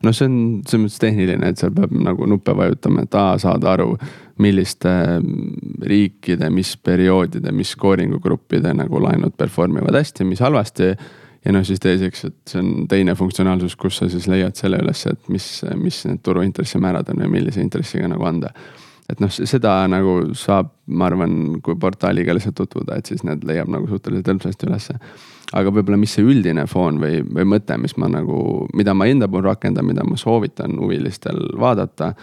noh, 0.02 0.14
see 0.14 0.26
on 0.26 0.36
selles 0.66 0.84
mõttes 0.84 1.00
tehniline, 1.02 1.48
et 1.48 1.60
seal 1.60 1.72
peab 1.74 1.94
nagu 1.94 2.26
nuppe 2.26 2.54
vajutama, 2.56 3.06
et 3.06 3.14
A 3.14 3.38
saada 3.38 3.72
aru, 3.76 3.96
milliste 4.42 4.90
mm, 4.90 5.82
riikide, 5.86 6.50
mis 6.50 6.76
perioodide, 6.76 7.52
mis 7.52 7.74
scoring'u 7.76 8.20
gruppide 8.22 8.74
nagu 8.74 9.02
laenud 9.02 9.36
perform 9.38 9.78
ivad 9.78 10.00
hästi, 10.00 10.24
mis 10.24 10.40
halvasti. 10.40 10.94
ja 11.44 11.52
noh, 11.52 11.64
siis 11.66 11.80
teiseks, 11.80 12.24
et 12.24 12.36
see 12.46 12.60
on 12.62 12.86
teine 12.88 13.14
funktsionaalsus, 13.14 13.76
kus 13.76 13.96
sa 13.98 14.08
siis 14.08 14.28
leiad 14.30 14.54
selle 14.54 14.78
üles, 14.78 15.06
et 15.06 15.28
mis, 15.28 15.64
mis 15.74 16.04
need 16.06 16.22
turuintressimäärad 16.22 17.08
on 17.10 17.24
või 17.24 17.32
millise 17.38 17.60
intressiga 17.60 18.08
nagu 18.08 18.24
anda 18.24 18.52
et 19.12 19.20
noh, 19.20 19.30
seda 19.32 19.74
nagu 19.90 20.32
saab, 20.38 20.72
ma 20.92 21.08
arvan, 21.10 21.60
kui 21.64 21.76
portaaliga 21.80 22.34
lihtsalt 22.36 22.56
tutvuda, 22.62 22.96
et 22.98 23.10
siis 23.10 23.24
need 23.26 23.44
leiab 23.48 23.70
nagu 23.72 23.88
suhteliselt 23.90 24.30
hõlpsasti 24.32 24.68
ülesse. 24.68 24.98
aga 25.52 25.72
võib-olla, 25.74 25.98
mis 26.00 26.14
see 26.16 26.24
üldine 26.24 26.64
foon 26.66 27.00
või, 27.02 27.20
või 27.28 27.44
mõte, 27.54 27.76
mis 27.80 27.96
ma 28.00 28.08
nagu, 28.08 28.66
mida 28.74 28.94
ma 28.96 29.08
enda 29.10 29.28
puhul 29.28 29.50
rakendan, 29.50 29.84
mida 29.84 30.04
ma 30.08 30.16
soovitan 30.16 30.78
huvilistel 30.80 31.42
vaadata. 31.60 32.14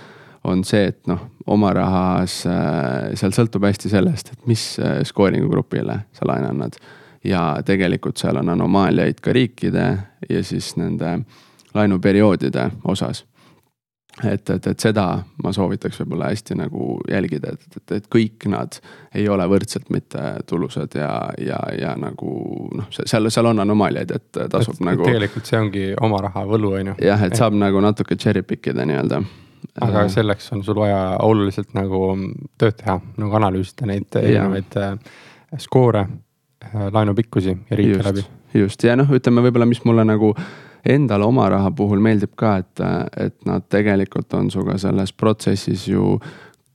on 0.44 0.64
see, 0.64 0.88
et 0.88 1.08
noh, 1.08 1.20
oma 1.48 1.74
rahas 1.76 2.46
äh, 2.48 3.12
seal 3.20 3.34
sõltub 3.36 3.66
hästi 3.68 3.90
sellest, 3.92 4.32
et 4.34 4.48
mis 4.48 4.64
äh, 4.80 5.04
scoring'u 5.04 5.50
grupile 5.50 6.00
sa 6.14 6.26
laene 6.26 6.48
annad. 6.50 6.80
ja 7.24 7.60
tegelikult 7.66 8.18
seal 8.18 8.38
on 8.40 8.50
anomaaliaid 8.50 9.20
ka 9.20 9.34
riikide 9.36 9.98
ja 10.30 10.44
siis 10.44 10.78
nende 10.78 11.20
laenuperioodide 11.76 12.70
osas 12.84 13.26
et, 14.24 14.50
et, 14.50 14.68
et 14.68 14.80
seda 14.80 15.06
ma 15.44 15.52
soovitaks 15.56 16.02
võib-olla 16.02 16.30
hästi 16.34 16.58
nagu 16.60 16.98
jälgida, 17.10 17.54
et, 17.56 17.78
et, 17.78 17.94
et 18.00 18.08
kõik 18.12 18.48
nad 18.52 18.80
ei 19.16 19.28
ole 19.32 19.46
võrdselt 19.50 19.90
mitte 19.94 20.24
tulusad 20.50 20.96
ja, 21.00 21.12
ja, 21.42 21.60
ja 21.80 21.96
nagu 22.00 22.32
noh, 22.76 22.90
seal, 22.92 23.30
seal 23.32 23.52
on 23.52 23.64
anomaaliaid, 23.64 24.16
et 24.16 24.42
tasub 24.52 24.78
et, 24.78 24.86
nagu. 24.92 25.08
tegelikult 25.08 25.50
see 25.50 25.60
ongi 25.60 25.86
oma 26.02 26.22
raha 26.28 26.46
võlu, 26.50 26.74
on 26.80 26.94
ju. 26.94 26.98
jah, 27.10 27.28
et 27.28 27.38
saab 27.40 27.56
et... 27.56 27.64
nagu 27.64 27.84
natuke 27.84 28.20
cherry 28.20 28.44
pick 28.44 28.72
ida 28.72 28.88
nii-öelda. 28.90 29.22
aga 29.86 30.08
selleks 30.12 30.52
on 30.56 30.64
sul 30.68 30.80
vaja 30.80 31.02
oluliselt 31.24 31.76
nagu 31.78 32.04
tööd 32.60 32.80
teha, 32.80 33.00
nagu 33.20 33.40
analüüsida 33.40 33.88
neid 33.90 34.20
erinevaid 34.20 34.80
äh, 34.80 34.96
skoore, 35.60 36.08
äh, 36.66 36.90
laenupikkusi 36.92 37.56
ja 37.56 37.80
riike 37.80 38.04
läbi. 38.04 38.26
just 38.54 38.84
ja 38.84 38.98
noh, 39.00 39.16
ütleme 39.16 39.46
võib-olla, 39.48 39.70
mis 39.70 39.86
mulle 39.88 40.08
nagu 40.08 40.34
endale 40.86 41.26
oma 41.26 41.50
raha 41.50 41.72
puhul 41.72 42.00
meeldib 42.00 42.36
ka, 42.36 42.58
et, 42.58 42.84
et 43.18 43.36
nad 43.46 43.66
tegelikult 43.70 44.34
on 44.34 44.52
sinuga 44.52 44.78
selles 44.78 45.14
protsessis 45.14 45.88
ju 45.88 46.20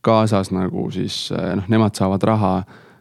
kaasas 0.04 0.50
nagu 0.52 0.90
siis 0.92 1.28
noh, 1.32 1.68
nemad 1.68 1.96
saavad 1.96 2.22
raha 2.28 2.56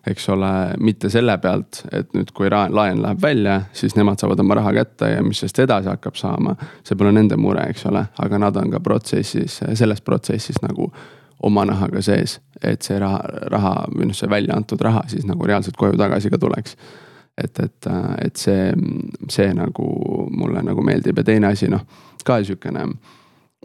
eks 0.07 0.29
ole, 0.29 0.51
mitte 0.83 1.09
selle 1.09 1.37
pealt, 1.39 1.83
et 1.91 2.09
nüüd, 2.15 2.31
kui 2.35 2.49
laen 2.51 3.01
läheb 3.01 3.21
välja, 3.23 3.61
siis 3.75 3.95
nemad 3.95 4.19
saavad 4.19 4.39
oma 4.43 4.57
raha 4.59 4.73
kätte 4.75 5.13
ja 5.13 5.21
mis 5.23 5.39
sellest 5.39 5.61
edasi 5.63 5.89
hakkab 5.91 6.19
saama. 6.19 6.55
see 6.83 6.97
pole 6.99 7.11
nende 7.15 7.37
mure, 7.39 7.63
eks 7.71 7.85
ole, 7.91 8.05
aga 8.19 8.39
nad 8.39 8.57
on 8.59 8.71
ka 8.71 8.79
protsessis, 8.83 9.61
selles 9.73 10.01
protsessis 10.01 10.59
nagu 10.61 10.89
oma 11.43 11.65
nahaga 11.65 12.01
sees, 12.01 12.39
et 12.61 12.81
see 12.81 12.99
raha, 12.99 13.21
raha 13.51 13.73
või 13.95 14.09
noh, 14.09 14.15
see 14.15 14.29
välja 14.29 14.55
antud 14.55 14.81
raha 14.81 15.05
siis 15.07 15.25
nagu 15.27 15.47
reaalselt 15.47 15.79
koju 15.79 15.97
tagasi 15.99 16.31
ka 16.31 16.39
tuleks 16.39 16.77
et, 17.37 17.59
et, 17.59 17.89
et 18.25 18.35
see, 18.37 18.71
see 19.29 19.49
nagu 19.57 19.87
mulle 20.31 20.61
nagu 20.63 20.85
meeldib 20.85 21.21
ja 21.21 21.27
teine 21.31 21.53
asi, 21.53 21.69
noh 21.71 21.85
ka 22.23 22.39
sihukene 22.43 22.87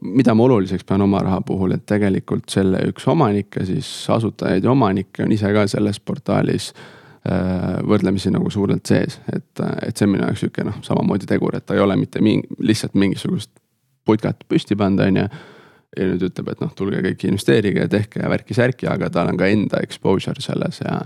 mida 0.03 0.35
ma 0.35 0.45
oluliseks 0.45 0.85
pean 0.87 1.03
oma 1.03 1.21
raha 1.25 1.41
puhul, 1.47 1.75
et 1.75 1.85
tegelikult 1.89 2.49
selle 2.53 2.81
üks 2.91 3.07
omanikke, 3.11 3.65
siis 3.67 3.89
asutajaid 4.15 4.65
ja 4.65 4.73
omanikke 4.73 5.25
on 5.25 5.35
ise 5.35 5.51
ka 5.55 5.67
selles 5.71 5.99
portaalis 6.01 6.71
äh, 6.73 7.79
võrdlemisi 7.87 8.33
nagu 8.35 8.51
suurelt 8.51 8.87
sees, 8.87 9.19
et, 9.35 9.65
et 9.87 9.97
see 9.97 10.07
on 10.07 10.15
minu 10.15 10.27
jaoks 10.27 10.45
sihuke 10.45 10.67
noh, 10.69 10.79
samamoodi 10.87 11.29
tegur, 11.31 11.57
et 11.59 11.67
ta 11.67 11.77
ei 11.77 11.83
ole 11.83 11.97
mitte 11.99 12.23
mingi, 12.25 12.47
lihtsalt 12.63 12.95
mingisugust 12.99 13.51
putkat 14.09 14.45
püsti 14.49 14.79
pannud, 14.79 15.05
on 15.05 15.23
ju. 15.23 15.27
ja 15.97 16.07
nüüd 16.13 16.29
ütleb, 16.29 16.53
et 16.53 16.63
noh, 16.63 16.71
tulge 16.77 17.01
kõik 17.05 17.27
investeerige 17.31 17.87
ja 17.87 17.91
tehke 17.91 18.31
värki-särki, 18.31 18.87
aga 18.91 19.11
tal 19.11 19.33
on 19.33 19.41
ka 19.41 19.49
enda 19.51 19.83
exposure 19.83 20.41
selles 20.45 20.83
ja 20.85 21.01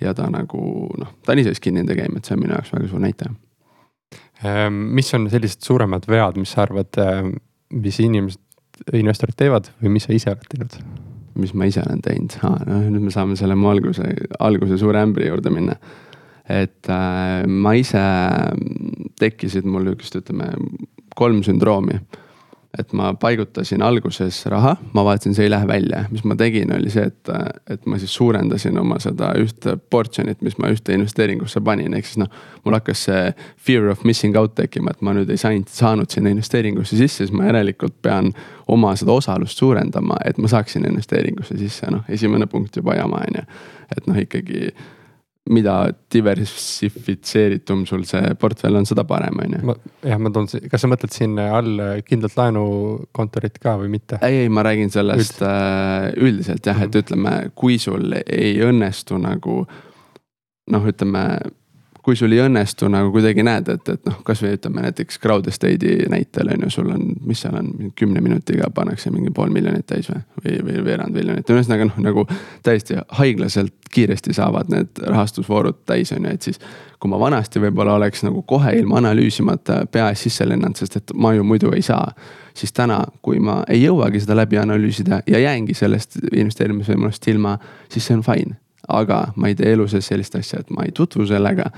ja 0.00 0.14
ta 0.14 0.28
nagu 0.32 0.60
noh, 1.00 1.12
ta 1.24 1.34
on 1.34 1.42
ise 1.42 1.54
skin 1.56 1.80
in 1.80 1.88
the 1.88 1.96
game, 1.98 2.16
et 2.16 2.24
see 2.24 2.36
on 2.36 2.42
minu 2.42 2.56
jaoks 2.56 2.72
väga 2.74 2.90
suur 2.90 3.02
näitaja. 3.02 3.34
Ehm, 4.44 4.82
mis 4.96 5.12
on 5.16 5.28
sellised 5.32 5.64
suuremad 5.64 6.06
vead, 6.10 6.38
mis 6.40 6.52
sa 6.52 6.64
arvad, 6.66 6.92
ehm, 7.00 7.36
mis 7.72 8.00
inimesed, 8.04 8.42
investorid 8.92 9.38
teevad 9.40 9.70
või 9.80 9.94
mis 9.96 10.04
sa 10.04 10.16
ise 10.16 10.34
oled 10.34 10.48
teinud? 10.52 10.80
mis 11.36 11.52
ma 11.52 11.66
ise 11.68 11.82
olen 11.84 12.00
teinud 12.00 12.32
ah,, 12.48 12.54
no 12.64 12.78
nüüd 12.88 13.02
me 13.08 13.10
saame 13.12 13.34
selle 13.36 13.56
mu 13.60 13.68
alguse, 13.68 14.06
alguse 14.40 14.78
suure 14.80 15.02
ämbri 15.04 15.26
juurde 15.28 15.50
minna. 15.52 15.74
et 16.48 16.88
äh, 16.88 17.42
ma 17.44 17.74
ise, 17.76 18.00
tekkisid 19.20 19.66
mul 19.68 19.84
niisugust, 19.84 20.16
ütleme 20.22 20.48
kolm 21.18 21.42
sündroomi 21.44 21.98
et 22.78 22.92
ma 22.96 23.12
paigutasin 23.20 23.82
alguses 23.82 24.38
raha, 24.52 24.74
ma 24.92 25.04
vaatasin, 25.06 25.34
see 25.36 25.46
ei 25.46 25.52
lähe 25.52 25.68
välja, 25.68 26.04
mis 26.10 26.24
ma 26.24 26.36
tegin, 26.38 26.72
oli 26.76 26.90
see, 26.92 27.06
et, 27.10 27.30
et 27.70 27.86
ma 27.86 27.98
siis 28.00 28.14
suurendasin 28.14 28.78
oma 28.80 28.98
seda 29.02 29.32
ühte 29.40 29.76
portion'it, 29.90 30.42
mis 30.44 30.58
ma 30.62 30.70
ühte 30.72 30.94
investeeringusse 30.96 31.62
panin, 31.64 31.94
ehk 31.96 32.08
siis 32.08 32.20
noh. 32.22 32.32
mul 32.64 32.76
hakkas 32.76 33.06
see 33.08 33.22
fear 33.68 33.88
of 33.92 34.04
missing 34.04 34.36
out 34.36 34.54
tekkima, 34.58 34.92
et 34.92 35.04
ma 35.06 35.14
nüüd 35.16 35.30
ei 35.32 35.40
saanud, 35.40 35.70
saanud 35.72 36.12
sinna 36.12 36.32
investeeringusse 36.34 36.98
sisse, 36.98 37.24
siis 37.24 37.34
ma 37.36 37.48
järelikult 37.48 37.96
pean 38.02 38.32
oma 38.72 38.94
seda 38.98 39.14
osalust 39.16 39.58
suurendama, 39.58 40.18
et 40.24 40.38
ma 40.42 40.50
saaksin 40.50 40.86
investeeringusse 40.88 41.58
sisse, 41.60 41.90
noh, 41.92 42.04
esimene 42.08 42.48
punkt 42.50 42.76
juba 42.76 42.98
jama, 42.98 43.22
on 43.26 43.40
ju. 43.40 43.48
et 43.96 44.06
noh, 44.10 44.18
ikkagi 44.18 44.70
mida 45.52 45.76
diversifitseeritum 46.12 47.84
sul 47.86 48.04
see 48.08 48.34
portfell 48.40 48.78
on, 48.78 48.86
seda 48.88 49.04
parem, 49.06 49.38
on 49.44 49.56
ju. 49.56 49.76
jah, 50.10 50.20
ma 50.22 50.32
toon, 50.34 50.48
kas 50.70 50.82
sa 50.82 50.90
mõtled 50.90 51.14
siin 51.14 51.38
all 51.42 52.00
kindlat 52.06 52.34
laenukontorit 52.38 53.60
ka 53.62 53.76
või 53.82 53.92
mitte? 53.96 54.20
ei, 54.26 54.44
ei, 54.44 54.52
ma 54.52 54.64
räägin 54.66 54.90
sellest 54.94 55.40
Üld. 55.40 55.50
Äh, 55.50 56.08
üldiselt 56.26 56.66
jah, 56.66 56.80
et 56.82 56.90
mhm. 56.90 57.04
ütleme, 57.04 57.36
kui 57.58 57.78
sul 57.82 58.16
ei 58.24 58.56
õnnestu 58.66 59.20
nagu 59.22 59.62
noh, 60.72 60.90
ütleme 60.90 61.26
kui 62.06 62.14
sul 62.14 62.30
ei 62.36 62.38
õnnestu 62.38 62.86
nagu 62.86 63.10
kuidagi 63.10 63.42
näed, 63.42 63.66
et, 63.72 63.88
et 63.90 64.04
noh, 64.06 64.20
kasvõi 64.26 64.52
ütleme 64.54 64.84
näiteks 64.84 65.18
Crowd 65.18 65.48
Estate'i 65.50 66.06
näitel 66.12 66.52
on 66.54 66.62
ju, 66.62 66.68
sul 66.70 66.92
on, 66.94 67.08
mis 67.26 67.40
seal 67.42 67.56
on, 67.58 67.70
kümne 67.98 68.20
minutiga 68.22 68.68
pannakse 68.74 69.10
mingi 69.10 69.32
pool 69.34 69.50
miljonit 69.50 69.88
täis 69.90 70.06
või, 70.12 70.20
või, 70.44 70.60
või 70.68 70.84
veerand 70.86 71.18
miljonit, 71.18 71.50
ühesõnaga 71.50 71.88
noh, 71.88 71.96
nagu 72.04 72.22
täiesti 72.62 73.00
haiglaselt 73.18 73.90
kiiresti 73.90 74.36
saavad 74.38 74.70
need 74.70 75.00
rahastusvoorud 75.02 75.80
täis, 75.88 76.12
on 76.14 76.28
ju, 76.28 76.34
et 76.38 76.46
siis. 76.46 76.60
kui 77.02 77.10
ma 77.10 77.18
vanasti 77.20 77.60
võib-olla 77.60 77.96
oleks 77.98 78.22
nagu 78.24 78.42
kohe 78.42 78.70
ilma 78.78 79.00
analüüsimata 79.02 79.82
pea 79.92 80.06
ees 80.12 80.22
sisse 80.28 80.46
lennanud, 80.46 80.78
sest 80.78 80.96
et 81.00 81.14
ma 81.14 81.32
ju 81.34 81.44
muidu 81.44 81.72
ei 81.74 81.82
saa. 81.82 82.12
siis 82.54 82.72
täna, 82.72 83.00
kui 83.22 83.40
ma 83.40 83.64
ei 83.68 83.82
jõuagi 83.82 84.22
seda 84.22 84.36
läbi 84.36 84.62
analüüsida 84.62 85.20
ja 85.26 85.38
jäängi 85.38 85.74
sellest 85.74 86.16
investeerimisvõimalust 86.32 87.26
ilma, 87.28 87.58
siis 87.88 88.06
see 88.06 88.16
on 88.16 88.22
fine 88.22 88.56
aga 88.88 89.20
ma 89.36 89.48
ei 89.48 89.54
tee 89.54 89.72
elu 89.72 89.86
sees 89.88 90.08
sellist 90.10 90.34
asja, 90.38 90.60
et 90.60 90.70
ma 90.70 90.86
ei 90.86 90.92
tutvu 90.94 91.26
sellega. 91.26 91.70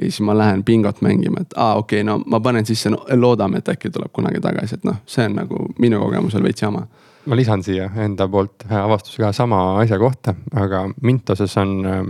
ja 0.00 0.06
siis 0.06 0.20
ma 0.20 0.36
lähen 0.38 0.64
bingot 0.64 1.00
mängima, 1.02 1.40
et 1.40 1.54
aa, 1.56 1.74
okei 1.74 2.00
okay,, 2.00 2.06
no 2.06 2.20
ma 2.26 2.40
panen 2.40 2.66
sisse, 2.66 2.90
no 2.90 3.00
loodame, 3.16 3.58
et 3.58 3.68
äkki 3.68 3.90
tuleb 3.90 4.12
kunagi 4.12 4.40
tagasi, 4.40 4.78
et 4.78 4.84
noh, 4.86 5.00
see 5.06 5.24
on 5.26 5.34
nagu 5.40 5.64
minu 5.82 5.98
kogemusel 5.98 6.42
veits 6.46 6.62
jama. 6.62 6.84
ma 7.26 7.36
lisan 7.36 7.62
siia 7.62 7.90
enda 8.04 8.28
poolt 8.28 8.64
avastuse 8.70 9.22
ka 9.22 9.32
sama 9.32 9.80
asja 9.80 9.98
kohta, 9.98 10.34
aga 10.54 10.84
Mintoses 11.02 11.56
on 11.58 11.74
äh, 11.86 12.04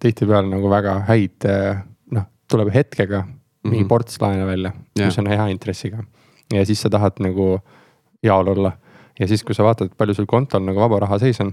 tihtipeale 0.00 0.48
nagu 0.48 0.70
väga 0.70 0.98
häid 1.10 1.44
äh, 1.48 1.84
noh, 2.16 2.24
tuleb 2.50 2.72
hetkega 2.74 3.20
mm 3.20 3.28
-hmm. 3.28 3.70
mingi 3.70 3.84
mhm. 3.84 3.88
ports 3.88 4.20
laene 4.20 4.46
välja 4.46 4.72
yeah., 4.98 5.08
mis 5.08 5.18
on 5.18 5.26
hea 5.26 5.46
intressiga. 5.46 6.04
ja 6.54 6.66
siis 6.66 6.82
sa 6.82 6.90
tahad 6.90 7.20
nagu 7.20 7.58
jaol 8.22 8.48
olla 8.48 8.72
ja 9.20 9.28
siis, 9.28 9.44
kui 9.44 9.54
sa 9.54 9.64
vaatad, 9.64 9.94
palju 9.98 10.14
sul 10.14 10.26
kontol 10.26 10.64
nagu 10.64 10.80
vaba 10.80 11.00
raha 11.04 11.18
sees 11.22 11.40
on 11.40 11.52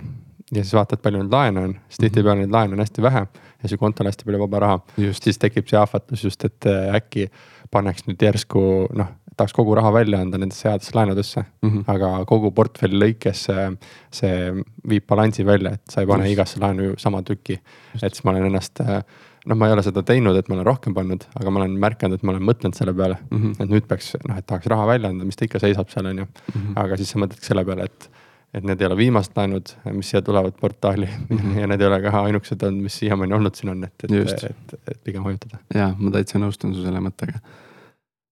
ja 0.52 0.64
siis 0.64 0.74
vaatad, 0.76 1.02
palju 1.04 1.22
neid 1.22 1.34
laene 1.34 1.64
on, 1.68 1.78
siis 1.90 2.04
tihtipeale 2.06 2.44
neid 2.44 2.54
laene 2.54 2.78
on 2.78 2.84
hästi 2.84 3.06
vähe 3.06 3.24
ja 3.64 3.72
su 3.72 3.80
kontol 3.82 4.10
hästi 4.10 4.28
palju 4.28 4.44
vaba 4.44 4.62
raha. 4.66 4.80
siis 5.20 5.40
tekib 5.42 5.70
see 5.70 5.80
ahvatlus 5.80 6.24
just, 6.28 6.46
et 6.46 6.70
äh, 6.70 6.94
äkki 6.98 7.30
paneks 7.72 8.08
nüüd 8.08 8.22
järsku 8.22 8.62
noh, 8.98 9.14
tahaks 9.38 9.56
kogu 9.56 9.76
raha 9.78 9.94
välja 9.94 10.20
anda 10.22 10.40
nendesse 10.42 10.70
headesse 10.70 10.96
laenudesse 10.96 11.42
mm. 11.42 11.70
-hmm. 11.70 11.84
aga 11.88 12.26
kogu 12.30 12.52
portfelli 12.52 13.00
lõikes 13.06 13.48
see, 13.48 13.66
see 14.12 14.64
viib 14.88 15.08
balansi 15.08 15.46
välja, 15.46 15.74
et 15.80 15.84
sa 15.90 16.02
ei 16.02 16.08
pane 16.08 16.28
just. 16.28 16.34
igasse 16.34 16.60
laenu 16.60 16.94
sama 16.98 17.24
tüki. 17.24 17.60
et 17.96 18.14
siis 18.14 18.24
ma 18.24 18.32
olen 18.32 18.50
ennast 18.52 18.82
äh, 18.82 19.04
noh, 19.46 19.58
ma 19.58 19.68
ei 19.68 19.74
ole 19.74 19.84
seda 19.84 20.04
teinud, 20.06 20.38
et 20.38 20.50
ma 20.50 20.58
olen 20.58 20.68
rohkem 20.68 20.94
pannud, 20.94 21.26
aga 21.40 21.54
ma 21.54 21.64
olen 21.64 21.78
märganud, 21.82 22.20
et 22.20 22.24
ma 22.28 22.36
olen 22.36 22.46
mõtelnud 22.50 22.78
selle 22.78 22.94
peale 22.94 23.18
mm. 23.30 23.38
-hmm. 23.38 23.64
et 23.64 23.70
nüüd 23.70 23.88
peaks 23.88 24.16
noh, 24.28 24.38
et 24.38 24.46
tahaks 24.46 24.68
raha 24.68 24.88
välja 24.88 25.10
anda, 25.10 25.26
mis 25.26 25.40
ta 25.40 25.46
ikka 25.46 25.60
seisab 25.64 25.90
seal 25.90 26.12
on 26.12 26.24
ju. 26.24 26.26
-hmm. 26.26 26.74
aga 26.76 26.98
siis 26.98 27.10
sa 27.10 27.20
mõtledki 27.24 27.48
selle 27.48 27.66
peale, 27.66 27.90
et 27.90 28.10
et 28.54 28.66
need 28.68 28.82
ei 28.82 28.88
ole 28.88 28.98
viimased 29.00 29.36
laenud, 29.36 29.74
mis 29.96 30.12
siia 30.12 30.22
tulevad 30.26 30.56
portaali 30.60 31.08
mm 31.30 31.38
-hmm. 31.38 31.60
ja 31.60 31.68
need 31.68 31.82
ei 31.82 31.88
ole 31.88 32.02
ka 32.02 32.22
ainukesed 32.22 32.64
olnud, 32.68 32.84
mis 32.84 33.00
siiamaani 33.00 33.34
olnud 33.34 33.56
siin 33.56 33.72
on, 33.72 33.84
et, 33.84 33.94
et, 34.04 34.44
et, 34.44 34.80
et, 34.88 35.04
pigem 35.04 35.24
hoiatada. 35.24 35.58
ja 35.74 35.94
ma 35.98 36.12
täitsa 36.12 36.40
nõustun 36.40 36.76
su 36.76 36.84
selle 36.84 37.00
mõttega. 37.00 37.40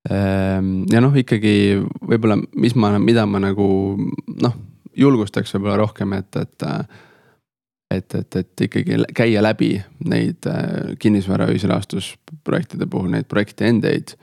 Ehm, 0.10 0.84
ja 0.92 1.02
noh, 1.02 1.16
ikkagi 1.16 1.54
võib-olla, 2.12 2.38
mis 2.56 2.76
ma, 2.76 3.00
mida 3.00 3.26
ma 3.26 3.40
nagu 3.40 3.98
noh, 4.42 4.56
julgustaks 4.98 5.54
võib-olla 5.56 5.78
rohkem, 5.78 6.14
et, 6.14 6.36
et. 6.36 6.64
et, 7.92 8.16
et, 8.16 8.36
et 8.36 8.62
ikkagi 8.62 9.04
käia 9.16 9.42
läbi 9.42 9.82
neid 10.06 10.46
äh, 10.48 10.96
kinnisvara 11.00 11.48
ühisrahastusprojektide 11.50 12.86
puhul 12.86 13.10
neid 13.10 13.26
projekti 13.26 13.66
endeid. 13.66 14.18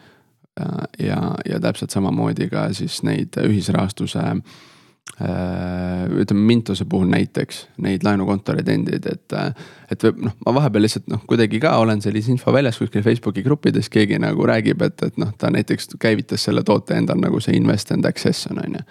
ja, 0.98 1.34
ja 1.44 1.60
täpselt 1.60 1.90
samamoodi 1.90 2.48
ka 2.48 2.72
siis 2.72 3.02
neid 3.02 3.36
ühisrahastuse 3.36 4.18
äh, 4.18 4.38
Äh, 4.38 4.75
ütleme 6.20 6.40
Mintose 6.40 6.84
puhul 6.84 7.08
näiteks 7.08 7.62
neid 7.80 8.04
laenukontoreid 8.04 8.68
endid, 8.68 9.06
et. 9.08 9.32
et 9.90 10.02
noh, 10.20 10.34
ma 10.44 10.52
vahepeal 10.58 10.84
lihtsalt 10.84 11.06
noh, 11.08 11.22
kuidagi 11.30 11.60
ka 11.62 11.72
olen 11.80 12.02
sellise 12.04 12.34
info 12.34 12.52
väljas 12.52 12.76
kuskil 12.82 13.04
Facebooki 13.06 13.42
gruppides, 13.46 13.88
keegi 13.88 14.18
nagu 14.20 14.46
räägib, 14.46 14.82
et, 14.82 15.02
et 15.06 15.16
noh, 15.16 15.32
ta 15.38 15.48
näiteks 15.54 15.94
käivitas 16.02 16.44
selle 16.44 16.64
toote 16.66 16.98
endal 17.00 17.22
nagu 17.22 17.40
see 17.40 17.56
invest 17.56 17.94
and 17.96 18.04
access 18.04 18.50
on, 18.50 18.60
on 18.60 18.76
ju. 18.76 18.84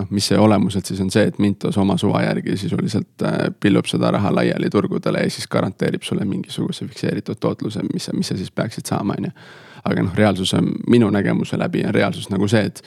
noh, 0.00 0.08
mis 0.08 0.30
see 0.32 0.40
olemuselt 0.40 0.88
siis 0.88 1.04
on 1.04 1.12
see, 1.12 1.26
et 1.28 1.38
Mintos 1.42 1.76
oma 1.78 1.98
suva 2.00 2.22
järgi 2.24 2.56
sisuliselt 2.56 3.28
äh, 3.28 3.38
pillub 3.60 3.90
seda 3.90 4.14
raha 4.16 4.32
laiali 4.32 4.70
turgudele 4.72 5.26
ja 5.26 5.30
siis 5.30 5.50
garanteerib 5.52 6.02
sulle 6.02 6.24
mingisuguse 6.24 6.88
fikseeritud 6.88 7.36
tootluse, 7.40 7.84
mis, 7.92 8.08
mis 8.16 8.32
sa 8.32 8.40
siis 8.40 8.50
peaksid 8.50 8.88
saama, 8.88 9.18
on 9.18 9.28
ju. 9.28 9.38
aga 9.84 10.02
noh, 10.08 10.16
reaalsus 10.16 10.54
on 10.54 10.72
minu 10.88 11.10
nägemuse 11.10 11.58
läbi 11.58 11.84
on 11.84 11.94
reaalsus 11.94 12.30
nagu 12.32 12.48
see, 12.48 12.64
et 12.72 12.84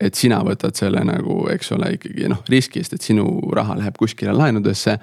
et 0.00 0.14
sina 0.14 0.38
võtad 0.46 0.76
selle 0.78 1.02
nagu, 1.06 1.40
eks 1.52 1.72
ole, 1.74 1.94
ikkagi 1.96 2.28
noh 2.30 2.44
riskist, 2.50 2.94
et 2.94 3.04
sinu 3.04 3.26
raha 3.54 3.78
läheb 3.78 3.98
kuskile 3.98 4.34
laenudesse. 4.36 4.98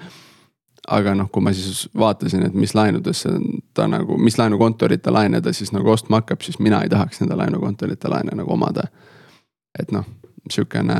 aga 0.86 1.16
noh, 1.18 1.26
kui 1.32 1.42
ma 1.42 1.50
siis 1.52 1.88
vaatasin, 1.98 2.44
et 2.46 2.54
mis 2.54 2.74
laenudesse 2.74 3.28
ta 3.74 3.88
nagu, 3.90 4.16
mis 4.22 4.38
laenukontorite 4.38 5.10
laene 5.10 5.40
ta 5.42 5.52
siis 5.52 5.72
nagu 5.74 5.90
ostma 5.90 6.20
hakkab, 6.20 6.42
siis 6.46 6.58
mina 6.58 6.82
ei 6.82 6.88
tahaks 6.88 7.20
nende 7.20 7.34
laenukontorite 7.36 8.08
laene 8.08 8.36
nagu 8.38 8.52
omada. 8.52 8.86
et 9.78 9.92
noh, 9.92 10.04
sihukene 10.50 10.94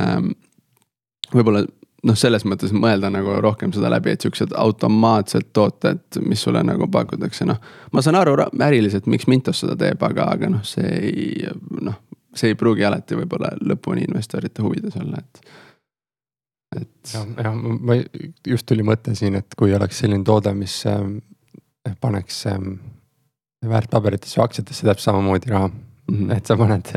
võib-olla 1.33 1.63
noh, 2.03 2.15
selles 2.15 2.45
mõttes 2.45 2.73
mõelda 2.75 3.09
nagu 3.09 3.39
rohkem 3.41 3.71
seda 3.73 3.89
läbi, 3.89 4.11
et 4.11 4.21
siuksed 4.21 4.53
automaatsed 4.55 5.49
tooted, 5.53 6.19
mis 6.21 6.43
sulle 6.43 6.61
nagu 6.63 6.87
pakutakse, 6.91 7.45
noh. 7.45 7.57
ma 7.91 8.01
saan 8.01 8.19
aru 8.19 8.35
äriliselt, 8.61 9.07
miks 9.07 9.27
Mintos 9.27 9.63
seda 9.63 9.75
teeb, 9.79 10.03
aga, 10.03 10.29
aga 10.35 10.51
noh, 10.51 10.63
see 10.67 10.91
ei 10.99 11.47
noh 11.81 11.97
see 12.39 12.53
ei 12.53 12.59
pruugi 12.59 12.85
alati 12.87 13.17
võib-olla 13.19 13.53
lõpuni 13.61 14.05
investorite 14.07 14.65
huvides 14.65 14.97
olla, 15.01 15.21
et. 15.23 15.41
et. 16.81 17.13
jah, 17.13 17.25
jah, 17.43 17.57
ma 17.57 17.97
just 18.47 18.67
tuli 18.69 18.85
mõte 18.87 19.15
siin, 19.17 19.39
et 19.41 19.57
kui 19.57 19.73
oleks 19.75 20.03
selline 20.03 20.23
toode, 20.27 20.53
mis 20.57 20.79
äh, 20.89 21.03
paneks 22.01 22.45
äh, 22.51 22.61
väärtpaberitesse 23.67 24.39
või 24.39 24.47
aktsiatesse 24.47 24.87
täpselt 24.87 25.11
samamoodi 25.11 25.51
raha 25.51 25.67
mm. 25.67 26.15
-hmm. 26.15 26.37
et 26.37 26.45
sa 26.45 26.57
paned 26.57 26.91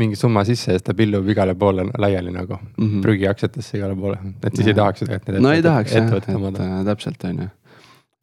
mingi 0.00 0.16
summa 0.16 0.44
sisse 0.44 0.72
ja 0.72 0.78
siis 0.78 0.86
ta 0.86 0.94
pillub 0.94 1.28
igale 1.28 1.54
poole 1.54 1.86
laiali 1.98 2.30
nagu 2.30 2.56
mm 2.56 2.84
-hmm. 2.84 3.02
prügiaktsiatesse 3.02 3.78
igale 3.78 3.96
poole, 3.96 4.18
et 4.44 4.56
siis 4.56 4.66
ja. 4.66 4.70
ei 4.70 4.74
tahaks 4.74 5.02
et 5.02 5.28
need. 5.28 5.40
no 5.40 5.52
ei 5.52 5.62
tahaks 5.62 5.92
jah, 5.92 6.12
et 6.12 6.28
äh, 6.28 6.84
täpselt 6.84 7.24
on 7.24 7.42
ju 7.42 7.48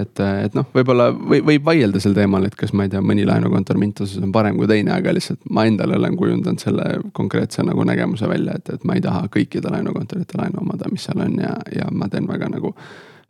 et, 0.02 0.22
et 0.46 0.56
noh, 0.58 0.68
võib-olla 0.76 1.10
või, 1.14 1.40
võib 1.46 1.66
vaielda 1.66 2.02
sel 2.04 2.16
teemal, 2.18 2.46
et 2.48 2.56
kas 2.60 2.74
ma 2.78 2.86
ei 2.86 2.92
tea, 2.94 3.02
mõni 3.06 3.26
laenukontor 3.28 3.80
Mintuses 3.82 4.22
on 4.22 4.34
parem 4.36 4.58
kui 4.60 4.70
teine, 4.70 4.94
aga 4.96 5.14
lihtsalt 5.16 5.42
ma 5.54 5.66
endale 5.70 5.98
olen 6.00 6.18
kujundanud 6.20 6.62
selle 6.64 6.88
konkreetse 7.18 7.66
nagu 7.68 7.86
nägemuse 7.88 8.30
välja, 8.30 8.58
et, 8.60 8.74
et 8.76 8.86
ma 8.88 8.98
ei 8.98 9.04
taha 9.06 9.26
kõikide 9.34 9.72
laenukontorite 9.74 10.40
laenu 10.40 10.64
omada, 10.64 10.92
mis 10.92 11.08
seal 11.08 11.24
on 11.24 11.40
ja, 11.42 11.56
ja 11.76 11.90
ma 11.96 12.10
teen 12.12 12.30
väga 12.30 12.52
nagu 12.52 12.74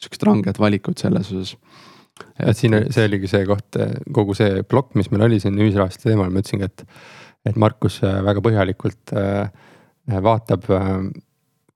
sihukesed 0.01 0.28
ranged 0.28 0.61
valikud 0.61 1.01
selles 1.01 1.32
osas. 1.32 1.55
et 2.39 2.57
siin, 2.57 2.78
see 2.93 3.07
oligi 3.07 3.30
see 3.32 3.45
koht, 3.49 3.80
kogu 4.13 4.38
see 4.38 4.61
plokk, 4.63 4.95
mis 4.99 5.11
meil 5.13 5.28
oli 5.30 5.41
siin 5.41 5.57
ühisrahastuse 5.59 6.11
teemal, 6.11 6.32
ma 6.32 6.41
ütlesingi, 6.43 6.69
et, 6.69 6.86
et 7.49 7.59
Markus 7.59 8.01
väga 8.01 8.43
põhjalikult 8.45 9.13
äh, 9.17 9.51
vaatab 10.22 10.67
äh, 10.74 10.89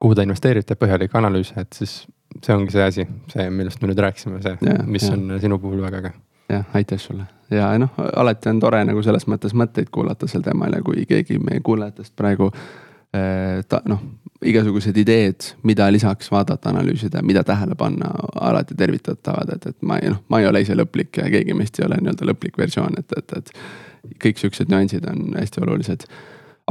kuhu 0.01 0.15
ta 0.15 0.25
investeerib, 0.25 0.65
teeb 0.67 0.81
põhjalikke 0.81 1.17
analüüse, 1.19 1.57
et 1.61 1.77
siis 1.77 2.03
see 2.43 2.55
ongi 2.55 2.75
see 2.75 2.83
asi, 2.83 3.07
see, 3.31 3.47
millest 3.53 3.81
me 3.81 3.91
nüüd 3.91 4.01
rääkisime, 4.07 4.41
see, 4.43 4.57
mis 4.86 5.07
ja. 5.07 5.15
on 5.15 5.39
sinu 5.41 5.59
puhul 5.61 5.81
väga 5.86 6.03
äge. 6.03 6.13
jah, 6.49 6.65
aitäh 6.77 7.01
sulle 7.01 7.25
ja 7.51 7.69
noh, 7.77 7.93
alati 8.15 8.49
on 8.49 8.59
tore 8.59 8.81
nagu 8.88 9.03
selles 9.05 9.27
mõttes 9.29 9.53
mõtteid 9.57 9.91
kuulata 9.93 10.27
sel 10.27 10.43
teemal 10.45 10.73
ja 10.73 10.81
kui 10.86 11.05
keegi 11.09 11.39
meie 11.41 11.61
kuulajatest 11.65 12.15
praegu 12.17 12.49
eh, 12.51 13.61
ta 13.69 13.81
noh, 13.89 14.01
igasugused 14.45 14.97
ideed, 14.97 15.49
mida 15.63 15.88
lisaks 15.93 16.29
vaadata, 16.31 16.69
analüüsida, 16.69 17.21
mida 17.25 17.43
tähele 17.43 17.75
panna, 17.79 18.11
alati 18.41 18.75
tervitatavad, 18.77 19.55
et, 19.55 19.67
et 19.71 19.81
ma 19.81 19.99
ei 20.01 20.11
noh, 20.13 20.21
ma 20.29 20.41
ei 20.41 20.49
ole 20.49 20.61
ise 20.65 20.77
lõplik 20.77 21.21
ja 21.21 21.29
keegi 21.31 21.55
meist 21.57 21.79
ei 21.79 21.88
ole 21.88 21.99
nii-öelda 22.01 22.29
lõplik 22.31 22.57
versioon, 22.59 22.97
et, 22.99 23.15
et, 23.17 23.38
et 23.39 24.17
kõik 24.21 24.41
siuksed 24.41 24.69
nüansid 24.71 25.07
on 25.09 25.31
hästi 25.38 25.63
olulised 25.65 26.05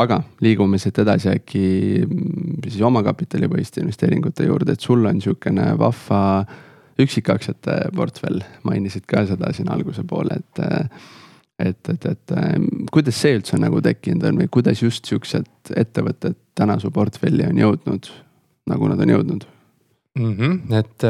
aga 0.00 0.20
liigume 0.42 0.78
siit 0.82 0.98
edasi 0.98 1.30
äkki 1.30 1.64
mm, 2.02 2.62
siis 2.66 2.82
omakapitalipõhiste 2.86 3.82
investeeringute 3.82 4.46
juurde, 4.48 4.74
et 4.74 4.84
sul 4.84 5.06
on 5.06 5.20
sihukene 5.22 5.72
vahva 5.78 6.20
üksikaktsiate 7.00 7.78
portfell, 7.94 8.42
mainisid 8.66 9.06
ka 9.10 9.24
seda 9.28 9.52
siin 9.54 9.70
alguse 9.72 10.04
poole, 10.06 10.38
et. 10.40 10.64
et, 11.62 11.88
et, 11.88 12.06
et 12.10 12.32
kuidas 12.90 13.18
see 13.22 13.36
üldse 13.38 13.58
nagu 13.62 13.78
tekkinud 13.82 14.24
on 14.26 14.40
või 14.42 14.48
kuidas 14.50 14.80
just 14.82 15.06
siuksed 15.06 15.70
ettevõtted 15.78 16.34
täna 16.58 16.80
su 16.82 16.90
portfelli 16.94 17.46
on 17.46 17.60
jõudnud, 17.60 18.08
nagu 18.70 18.88
nad 18.90 19.02
on 19.04 19.12
jõudnud 19.14 19.46
mm? 20.18 20.32
-hmm, 20.34 20.74
et 20.78 21.06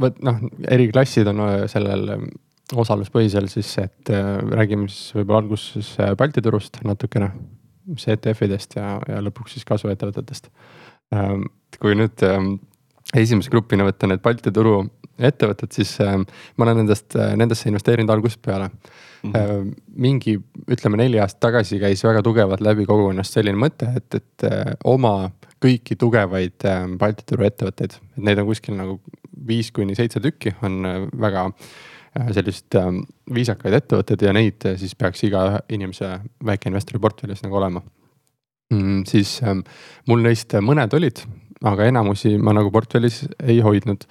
vot 0.00 0.22
noh, 0.24 0.40
eri 0.68 0.88
klassid 0.92 1.28
on 1.28 1.44
äh, 1.44 1.66
sellel 1.70 2.14
äh, 2.16 2.24
osaluspõhisel 2.72 3.48
siis, 3.52 3.74
et 3.82 4.12
äh, 4.12 4.38
räägime 4.60 4.88
siis 4.88 5.14
võib-olla 5.16 5.44
alguses 5.44 5.94
Balti 6.16 6.44
turust 6.44 6.80
natukene 6.84 7.30
ETF-idest 7.96 8.78
ja, 8.78 8.96
ja 9.08 9.20
lõpuks 9.24 9.56
siis 9.56 9.66
kasvuettevõtetest. 9.68 10.50
Ähm, 11.14 11.48
kui 11.80 11.96
nüüd 11.96 12.24
ähm, 12.26 12.56
esimese 13.16 13.52
grupina 13.52 13.86
võtta 13.86 14.10
need 14.10 14.22
Balti 14.24 14.52
turu 14.54 14.82
ettevõtted, 15.18 15.72
siis 15.74 15.96
ähm, 16.04 16.26
ma 16.56 16.66
olen 16.66 16.82
nendest, 16.84 17.16
nendesse 17.36 17.68
investeerinud 17.70 18.12
algusest 18.14 18.42
peale 18.44 18.68
mm. 18.68 19.32
-hmm. 19.32 19.72
mingi, 19.96 20.36
ütleme 20.70 21.00
neli 21.00 21.18
aastat 21.20 21.40
tagasi 21.48 21.80
käis 21.82 22.04
väga 22.04 22.22
tugevalt 22.22 22.60
läbi 22.60 22.86
kogukonnast 22.86 23.34
selline 23.34 23.58
mõte, 23.58 23.90
et, 23.96 24.14
et 24.14 24.46
äh, 24.46 24.74
oma 24.84 25.30
kõiki 25.64 25.96
tugevaid 25.98 26.62
Balti 26.98 27.24
turu 27.26 27.44
ettevõtteid, 27.48 27.96
et 27.96 28.22
neid 28.22 28.38
on 28.38 28.46
kuskil 28.46 28.76
nagu 28.78 29.00
viis 29.46 29.70
kuni 29.72 29.96
seitse 29.98 30.20
tükki, 30.20 30.54
on 30.62 30.84
äh, 30.86 31.00
väga 31.20 31.48
selliseid 32.34 32.78
ähm, 32.80 33.02
viisakaid 33.34 33.76
ettevõtteid 33.78 34.24
ja 34.26 34.34
neid 34.36 34.66
siis 34.80 34.94
peaks 34.98 35.22
iga 35.28 35.62
inimese 35.72 36.16
väikeinvestori 36.44 37.00
portfellis 37.02 37.44
nagu 37.44 37.60
olema 37.60 37.82
mm,. 38.74 39.04
siis 39.10 39.38
ähm, 39.44 39.64
mul 40.08 40.24
neist 40.24 40.56
mõned 40.64 40.94
olid, 40.98 41.22
aga 41.68 41.88
enamusi 41.90 42.36
ma 42.38 42.56
nagu 42.56 42.72
portfellis 42.74 43.24
ei 43.44 43.60
hoidnud 43.64 44.06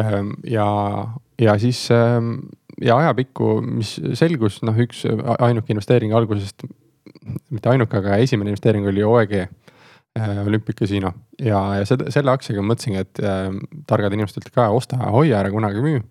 ähm,. 0.00 0.34
ja, 0.48 0.66
ja 1.40 1.58
siis 1.60 1.86
ja 2.82 2.96
ajapikku, 2.98 3.58
mis 3.66 3.96
selgus, 4.18 4.60
noh, 4.66 4.78
üks 4.84 5.04
ainuke 5.38 5.74
investeering 5.74 6.14
algusest, 6.16 6.66
mitte 7.52 7.70
ainuke, 7.70 8.00
aga 8.00 8.18
esimene 8.22 8.52
investeering 8.52 8.88
oli 8.90 9.04
OEG 9.06 9.36
äh, 9.42 10.40
Olympic 10.46 10.78
Casino 10.80 11.12
ja, 11.38 11.60
ja 11.80 11.86
seda, 11.88 12.10
selle 12.14 12.34
aktsiaga 12.34 12.64
mõtlesingi, 12.64 13.04
et 13.04 13.22
äh, 13.22 13.48
targad 13.90 14.16
inimesed 14.16 14.40
ütlesid 14.40 14.56
ka 14.56 14.68
osta, 14.74 14.98
hoia, 15.14 15.38
ära 15.42 15.52
kunagi 15.54 15.82
müü. 15.84 16.02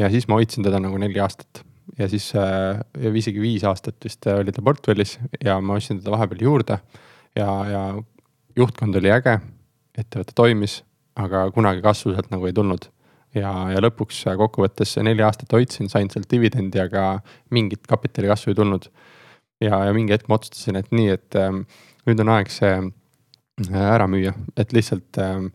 Ja 0.00 0.10
siis 0.12 0.28
ma 0.28 0.40
hoidsin 0.40 0.64
teda 0.66 0.80
nagu 0.82 0.98
neli 1.00 1.20
aastat 1.20 1.62
ja 1.98 2.08
siis 2.08 2.30
äh, 2.38 2.80
isegi 3.16 3.42
viis 3.42 3.64
aastat 3.68 3.98
vist 4.04 4.26
oli 4.32 4.52
ta 4.54 4.64
portfellis 4.64 5.18
ja 5.44 5.58
ma 5.60 5.76
ostsin 5.78 6.00
teda 6.00 6.14
vahepeal 6.16 6.46
juurde. 6.46 6.78
ja, 7.36 7.50
ja 7.70 7.82
juhtkond 8.56 8.96
oli 8.98 9.12
äge, 9.12 9.38
ettevõte 9.98 10.34
toimis, 10.34 10.80
aga 11.20 11.44
kunagi 11.54 11.82
kasvu 11.84 12.14
sealt 12.14 12.30
nagu 12.32 12.48
ei 12.48 12.56
tulnud 12.56 12.88
ja, 13.34 13.52
ja 13.74 13.82
lõpuks 13.82 14.24
kokkuvõttes 14.38 14.96
neli 15.04 15.22
aastat 15.26 15.52
hoidsin, 15.54 15.90
sain 15.92 16.10
sealt 16.10 16.30
dividendi, 16.30 16.80
aga 16.82 17.20
mingit 17.54 17.86
kapitali 17.88 18.30
kasvu 18.30 18.54
ei 18.54 18.58
tulnud. 18.58 18.90
ja, 19.60 19.84
ja 19.86 19.92
mingi 19.94 20.14
hetk 20.14 20.28
ma 20.28 20.38
otsustasin, 20.38 20.80
et 20.80 20.90
nii, 20.94 21.16
et 21.18 21.36
ähm, 21.38 21.64
nüüd 22.08 22.22
on 22.24 22.32
aeg 22.36 22.50
see 22.52 22.72
äh, 22.78 23.82
ära 23.82 24.08
müüa, 24.10 24.32
et 24.56 24.72
lihtsalt 24.72 25.20
ähm, 25.20 25.50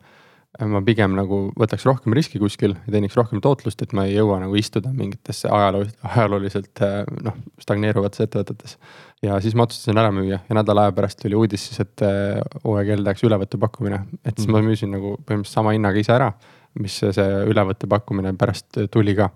ma 0.64 0.80
pigem 0.84 1.16
nagu 1.16 1.40
võtaks 1.58 1.84
rohkem 1.88 2.14
riski 2.16 2.40
kuskil 2.40 2.76
ja 2.76 2.92
teeniks 2.94 3.16
rohkem 3.18 3.42
tootlust, 3.44 3.82
et 3.82 3.92
ma 3.96 4.06
ei 4.08 4.14
jõua 4.16 4.38
nagu 4.40 4.56
istuda 4.56 4.92
mingitesse 4.94 5.50
ajaloo, 5.52 5.84
ajalooliselt 6.14 6.84
äh, 6.86 7.02
noh, 7.26 7.36
stagneeruvates 7.62 8.24
ettevõtetes. 8.24 8.78
ja 9.24 9.40
siis 9.44 9.56
ma 9.56 9.66
otsustasin 9.66 10.00
ära 10.00 10.12
müüa 10.14 10.40
ja 10.40 10.58
nädala 10.58 10.86
aja 10.86 10.96
pärast 10.96 11.20
tuli 11.22 11.36
uudis 11.36 11.68
siis, 11.68 11.82
et 11.84 12.04
äh, 12.06 12.40
OEG-l 12.64 13.04
tehakse 13.04 13.28
ülevõttepakkumine, 13.28 14.04
et 14.24 14.36
siis 14.36 14.48
mm. 14.48 14.56
ma 14.56 14.64
müüsin 14.64 14.94
nagu 14.96 15.16
põhimõtteliselt 15.22 15.60
sama 15.60 15.76
hinnaga 15.76 16.00
ise 16.00 16.16
ära 16.16 16.32
mis 16.80 16.98
see 17.00 17.28
ülevõtte 17.50 17.88
pakkumine 17.90 18.34
pärast 18.38 18.78
tuli 18.92 19.14
ka. 19.16 19.30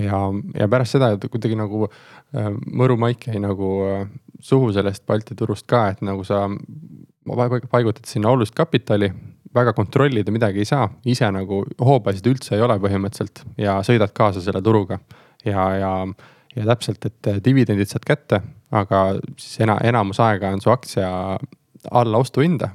ja, 0.00 0.18
ja 0.56 0.68
pärast 0.72 0.96
seda 0.96 1.12
kuidagi 1.22 1.58
nagu 1.58 1.86
äh, 1.88 2.48
mõru 2.66 2.96
maik 3.00 3.28
jäi 3.28 3.42
nagu 3.42 3.72
äh, 3.88 4.06
suhu 4.42 4.72
sellest 4.74 5.04
Balti 5.06 5.36
turust 5.38 5.66
ka, 5.70 5.88
et 5.92 6.02
nagu 6.02 6.24
sa 6.26 6.46
paigutad 7.70 8.08
sinna 8.08 8.32
olulist 8.32 8.54
kapitali 8.56 9.12
väga 9.54 9.72
kontrollida 9.76 10.32
midagi 10.32 10.62
ei 10.62 10.68
saa, 10.68 10.88
ise 11.04 11.30
nagu 11.30 11.62
hoobasid 11.80 12.26
üldse 12.26 12.56
ei 12.56 12.62
ole 12.64 12.78
põhimõtteliselt 12.82 13.44
ja 13.60 13.80
sõidad 13.86 14.12
kaasa 14.16 14.40
selle 14.40 14.62
turuga. 14.62 14.98
ja, 15.44 15.70
ja, 15.76 15.92
ja 16.56 16.64
täpselt, 16.64 17.04
et 17.06 17.44
dividendid 17.44 17.88
saad 17.88 18.04
kätte, 18.06 18.42
aga 18.70 19.02
siis 19.36 19.60
ena-, 19.60 19.80
enamus 19.84 20.20
aega 20.20 20.52
on 20.52 20.60
su 20.60 20.70
aktsia 20.70 21.10
alla 21.90 22.18
ostuhinda 22.18 22.70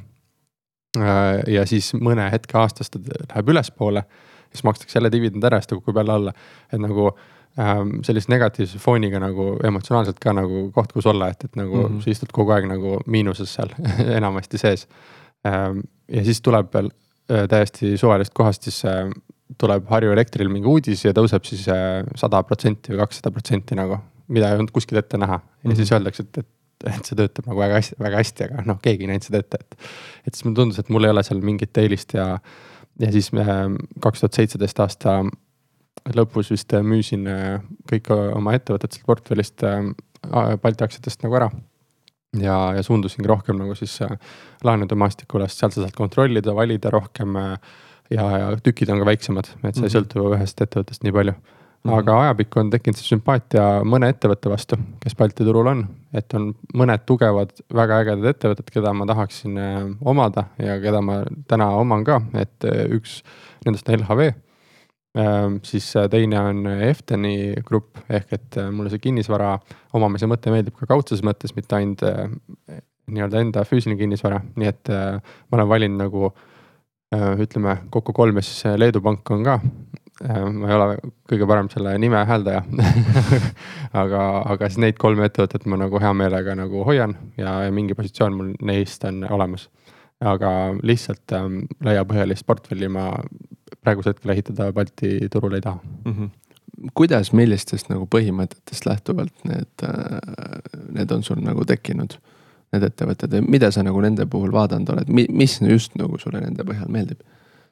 Äh, 0.98 1.42
ja 1.54 1.66
siis 1.70 1.92
mõne 1.96 2.28
hetke 2.32 2.58
aastas 2.60 2.92
ta 2.94 3.02
läheb 3.02 3.52
ülespoole, 3.54 4.04
siis 4.52 4.64
makstakse 4.68 4.98
jälle 4.98 5.12
dividend 5.14 5.44
ära, 5.48 5.60
siis 5.62 5.72
ta 5.72 5.78
kukub 5.78 6.00
jälle 6.00 6.14
alla, 6.14 6.34
et 6.72 6.82
nagu 6.82 7.10
ähm, 7.60 7.98
sellise 8.08 8.32
negatiivse 8.32 8.80
fooniga 8.82 9.22
nagu 9.22 9.50
emotsionaalselt 9.68 10.22
ka 10.24 10.34
nagu 10.38 10.68
koht, 10.76 10.96
kus 10.96 11.10
olla, 11.10 11.30
et, 11.34 11.44
et 11.44 11.60
nagu 11.60 11.84
mm 11.84 11.98
-hmm. 11.98 12.02
sa 12.04 12.14
istud 12.14 12.34
kogu 12.34 12.56
aeg 12.56 12.70
nagu 12.72 12.98
miinuses 13.06 13.54
seal 13.54 13.76
enamasti 14.20 14.58
sees 14.58 14.88
ähm,. 15.48 15.86
Ja 16.12 16.24
siis 16.28 16.42
tuleb 16.44 16.70
veel 16.74 16.92
äh, 17.32 17.48
täiesti 17.52 17.96
suvalist 18.00 18.34
kohast, 18.38 18.68
siis 18.68 18.84
äh, 18.88 19.10
tuleb 19.58 19.88
Harju 19.92 20.14
Elektril 20.16 20.52
mingi 20.52 20.70
uudis 20.70 21.06
ja 21.06 21.16
tõuseb 21.16 21.48
siis 21.48 21.66
äh, 21.72 22.04
sada 22.20 22.44
protsenti 22.48 22.94
või 22.94 23.04
kakssada 23.04 23.34
protsenti 23.36 23.78
nagu, 23.80 24.00
mida 24.34 24.52
ei 24.52 24.60
olnud 24.60 24.74
kuskilt 24.76 25.04
ette 25.04 25.20
näha 25.20 25.40
ja 25.40 25.44
mm 25.48 25.72
-hmm. 25.72 25.76
siis 25.76 25.92
öeldakse, 25.92 26.28
et, 26.28 26.44
et 26.44 26.54
et 26.86 27.08
see 27.10 27.16
töötab 27.18 27.48
nagu 27.50 27.58
väga 27.58 27.80
hästi, 27.80 27.96
väga 28.00 28.18
hästi, 28.22 28.44
aga 28.44 28.64
noh, 28.70 28.78
keegi 28.82 29.06
ei 29.06 29.08
näinud 29.10 29.26
seda 29.26 29.40
ette, 29.42 29.58
et. 29.58 29.78
et 30.28 30.36
siis 30.36 30.46
mulle 30.46 30.60
tundus, 30.60 30.78
et 30.78 30.90
mul 30.94 31.08
ei 31.08 31.10
ole 31.10 31.24
seal 31.26 31.40
mingit 31.42 31.78
eelist 31.82 32.14
ja, 32.14 32.28
ja 33.02 33.12
siis 33.12 33.32
kaks 34.00 34.22
tuhat 34.22 34.38
seitseteist 34.38 34.80
aasta 34.80 35.16
lõpus 36.14 36.52
vist 36.54 36.76
müüsin 36.86 37.26
kõik 37.90 38.12
oma 38.14 38.54
ettevõtted 38.54 38.94
sealt 38.94 39.10
portfellist 39.10 39.66
Balti 40.62 40.84
aktsiatest 40.84 41.24
nagu 41.24 41.40
ära. 41.40 41.50
Ja, 42.42 42.58
ja 42.76 42.84
suundusingi 42.84 43.30
rohkem 43.30 43.60
nagu 43.62 43.76
siis 43.76 44.00
äh, 44.06 44.16
laenude 44.68 44.96
maastikule, 45.00 45.48
sest 45.48 45.64
seal 45.64 45.76
sa 45.76 45.86
saad 45.86 45.96
kontrollida, 45.98 46.56
valida 46.56 46.92
rohkem. 46.94 47.36
ja, 48.10 48.26
ja 48.40 48.50
tükid 48.64 48.90
on 48.90 49.04
ka 49.04 49.06
väiksemad, 49.10 49.54
et 49.64 49.76
sa 49.76 49.84
ei 49.84 49.90
mhm. 49.90 49.96
sõltu 49.96 50.28
ühest 50.34 50.62
ettevõttest 50.64 51.04
nii 51.04 51.16
palju 51.16 51.38
Mm 51.84 51.94
-hmm. 51.94 52.00
aga 52.00 52.22
ajapikku 52.22 52.60
on 52.60 52.70
tekkinud 52.70 52.98
see 52.98 53.08
sümpaatia 53.08 53.64
mõne 53.86 54.10
ettevõtte 54.12 54.50
vastu, 54.50 54.78
kes 55.00 55.16
Balti 55.16 55.46
turul 55.46 55.68
on, 55.72 55.84
et 56.14 56.34
on 56.34 56.50
mõned 56.76 57.06
tugevad, 57.06 57.54
väga 57.74 58.00
ägedad 58.02 58.26
ettevõtted, 58.34 58.72
keda 58.74 58.94
ma 58.94 59.06
tahaksin 59.06 59.58
äh, 59.58 59.86
omada 60.02 60.44
ja 60.60 60.80
keda 60.82 61.02
ma 61.02 61.22
täna 61.48 61.70
oman 61.78 62.04
ka, 62.04 62.22
et 62.34 62.66
äh, 62.66 62.90
üks 62.98 63.22
nendest 63.66 63.90
on 63.90 64.00
LHV. 64.00 64.34
Ähm, 65.18 65.60
siis 65.66 65.90
äh, 65.98 66.10
teine 66.12 66.42
on 66.50 66.66
Efteni 66.68 67.56
grupp 67.66 68.04
ehk 68.10 68.36
et 68.38 68.60
mulle 68.72 68.92
see 68.94 69.02
kinnisvara 69.02 69.56
omamise 69.98 70.30
mõte 70.30 70.54
meeldib 70.54 70.78
ka 70.78 70.90
kaudses 70.90 71.24
mõttes, 71.26 71.56
mitte 71.58 71.80
ainult 71.80 72.04
nii-öelda 73.08 73.42
enda 73.42 73.64
füüsiline 73.66 73.98
kinnisvara, 74.00 74.42
nii 74.60 74.68
et 74.68 74.90
ma 74.92 75.56
olen 75.56 75.70
valinud 75.70 76.02
nagu 76.02 76.32
ütleme 77.40 77.78
kokku 77.90 78.12
kolm 78.12 78.36
ja 78.36 78.44
siis 78.44 78.66
Leedu 78.76 79.00
pank 79.02 79.32
on 79.32 79.46
ka 79.48 79.62
Äh, 80.26 80.46
ma 80.50 80.72
ei 80.72 80.74
ole 80.74 80.86
kõige 81.30 81.46
parem 81.46 81.68
selle 81.70 81.92
nime 82.02 82.18
hääldaja 82.26 82.64
aga, 84.02 84.22
aga 84.50 84.70
siis 84.70 84.80
neid 84.82 84.98
kolme 84.98 85.28
ettevõtet 85.30 85.68
ma 85.70 85.78
nagu 85.78 86.00
hea 86.02 86.10
meelega 86.18 86.56
nagu 86.58 86.82
hoian 86.88 87.14
ja, 87.38 87.52
ja 87.68 87.74
mingi 87.74 87.94
positsioon 87.98 88.34
mul 88.34 88.50
neist 88.66 89.06
on 89.06 89.22
olemas. 89.30 89.68
aga 90.18 90.74
lihtsalt 90.82 91.36
ähm, 91.38 91.60
laiapõhjalist 91.86 92.48
portfelli 92.50 92.90
ma 92.90 93.12
praegusel 93.82 94.14
hetkel 94.14 94.34
ehitada 94.36 94.72
Balti 94.74 95.30
turul 95.34 95.58
ei 95.58 95.66
taha 95.66 95.80
mm. 95.84 96.14
-hmm 96.14 96.36
kuidas, 96.94 97.32
millistest 97.34 97.88
nagu 97.90 98.06
põhimõtetest 98.06 98.86
lähtuvalt 98.86 99.34
need, 99.50 99.82
äh, 99.82 100.20
need 100.94 101.12
on 101.12 101.24
sul 101.24 101.40
nagu 101.42 101.66
tekkinud, 101.66 102.14
need 102.76 102.84
ettevõtted 102.84 103.34
mida 103.50 103.72
sa 103.72 103.82
nagu 103.84 104.02
nende 104.04 104.28
puhul 104.30 104.52
vaadanud 104.54 104.92
oled, 104.94 105.10
mis 105.10 105.58
just 105.62 105.96
nagu 105.98 106.20
sulle 106.22 106.42
nende 106.44 106.68
põhjal 106.68 106.92
meeldib? 106.94 107.24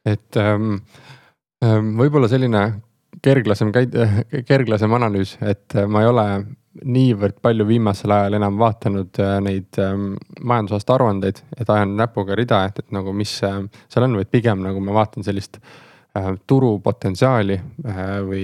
et 0.06 0.40
ähm, 0.42 0.80
Ehm, 1.64 1.94
võib-olla 2.00 2.28
selline 2.30 2.66
kerglasem 3.24 3.72
kerglasem 4.50 4.96
analüüs, 4.98 5.36
et 5.46 5.76
äh, 5.78 5.88
ma 5.88 6.04
ei 6.04 6.10
ole 6.12 6.26
niivõrd 6.84 7.38
palju 7.44 7.68
viimasel 7.70 8.12
ajal 8.12 8.36
enam 8.42 8.60
vaadanud 8.60 9.22
äh, 9.24 9.38
neid 9.46 9.80
ähm, 9.82 10.14
majandusaasta 10.44 10.98
aruandeid, 10.98 11.40
et 11.56 11.72
ajan 11.72 11.96
näpuga 12.00 12.36
rida, 12.36 12.66
et, 12.68 12.84
et 12.84 12.96
nagu 12.96 13.14
mis 13.16 13.38
äh, 13.48 13.62
seal 13.92 14.08
on, 14.08 14.18
vaid 14.20 14.32
pigem 14.34 14.66
nagu 14.66 14.84
ma 14.84 14.98
vaatan 15.00 15.26
sellist 15.28 15.62
turupotentsiaali 16.48 17.58
või 18.28 18.44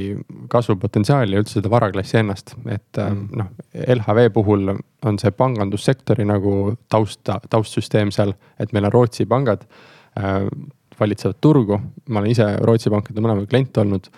kasvupotentsiaali 0.51 1.35
ja 1.35 1.43
üldse 1.43 1.59
seda 1.59 1.69
varaklassi 1.71 2.17
ennast, 2.19 2.55
et 2.67 2.99
mm. 2.99 3.21
noh, 3.39 3.51
LHV 3.95 4.25
puhul 4.35 4.73
on 4.73 5.19
see 5.21 5.31
pangandussektori 5.35 6.25
nagu 6.27 6.73
taust, 6.91 7.31
taustsüsteem 7.49 8.11
seal, 8.11 8.33
et 8.59 8.75
meil 8.75 8.89
on 8.89 8.95
Rootsi 8.95 9.25
pangad 9.29 9.63
valitsevat 10.99 11.39
turgu. 11.41 11.79
ma 12.09 12.19
olen 12.19 12.31
ise 12.31 12.49
Rootsi 12.59 12.91
pankade 12.91 13.23
mõlema 13.23 13.47
klient 13.47 13.77
olnud 13.77 14.11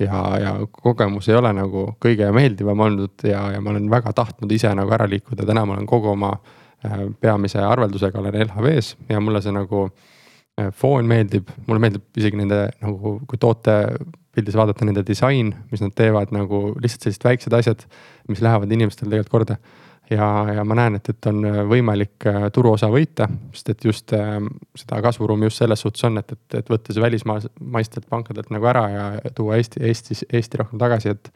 ja, 0.00 0.22
ja 0.40 0.54
kogemus 0.72 1.28
ei 1.28 1.36
ole 1.36 1.52
nagu 1.52 1.86
kõige 2.00 2.30
meeldivam 2.32 2.80
olnud 2.88 3.28
ja, 3.28 3.50
ja 3.52 3.60
ma 3.60 3.74
olen 3.74 3.90
väga 3.90 4.12
tahtnud 4.16 4.52
ise 4.52 4.72
nagu 4.74 4.96
ära 4.96 5.06
liikuda, 5.10 5.44
täna 5.44 5.66
ma 5.68 5.76
olen 5.76 5.86
kogu 5.86 6.14
oma 6.16 6.32
äh, 6.32 7.04
peamise 7.20 7.60
arveldusega 7.60 8.18
olen 8.18 8.40
LHV-s 8.48 8.96
ja 9.12 9.20
mulle 9.20 9.44
see 9.44 9.52
nagu 9.54 9.84
äh, 9.90 10.10
foon 10.78 11.08
meeldib, 11.10 11.48
mulle 11.66 11.82
meeldib 11.82 12.20
isegi 12.20 12.38
nende 12.38 12.60
nagu, 12.78 13.16
kui 13.26 13.40
tootepildis 13.42 14.58
vaadata 14.58 14.86
nende 14.86 15.02
disain, 15.06 15.50
mis 15.72 15.82
nad 15.82 15.94
teevad 15.98 16.34
nagu 16.34 16.66
lihtsalt 16.78 17.08
sellised 17.08 17.26
väiksed 17.26 17.56
asjad, 17.58 17.82
mis 18.28 18.42
lähevad 18.44 18.70
inimestele 18.72 19.10
tegelikult 19.10 19.34
korda 19.34 19.58
ja, 20.10 20.28
ja 20.54 20.64
ma 20.64 20.76
näen, 20.78 20.98
et, 20.98 21.08
et 21.08 21.28
on 21.30 21.44
äh, 21.48 21.60
võimalik 21.68 22.26
äh, 22.28 22.46
turuosa 22.54 22.88
võita, 22.92 23.28
sest 23.54 23.72
et 23.72 23.84
just 23.88 24.14
äh, 24.16 24.36
seda 24.78 25.00
kasvuruumi 25.04 25.48
just 25.48 25.62
selles 25.62 25.84
suhtes 25.84 26.04
on, 26.08 26.20
et, 26.20 26.34
et, 26.36 26.58
et 26.60 26.72
võtta 26.72 26.94
see 26.94 27.04
välismaistelt 27.04 28.08
pankadelt 28.10 28.52
nagu 28.54 28.68
ära 28.70 28.84
ja 28.92 29.06
tuua 29.34 29.58
Eesti, 29.60 29.82
Eestis, 29.88 30.24
Eesti 30.32 30.62
rohkem 30.62 30.82
tagasi, 30.82 31.14
et. 31.16 31.32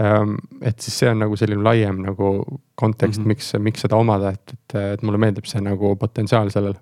Ähm, 0.00 0.38
et 0.64 0.80
siis 0.80 0.94
see 0.96 1.10
on 1.12 1.18
nagu 1.20 1.36
selline 1.36 1.60
laiem 1.60 1.98
nagu 2.00 2.30
kontekst 2.80 3.20
mm, 3.20 3.24
-hmm. 3.24 3.28
miks, 3.28 3.50
miks 3.60 3.82
seda 3.84 3.98
omada, 4.00 4.30
et, 4.32 4.54
et, 4.54 4.76
et 4.94 5.02
mulle 5.04 5.18
meeldib 5.20 5.44
see 5.44 5.60
nagu 5.60 5.90
potentsiaal 6.00 6.48
sellel. 6.48 6.78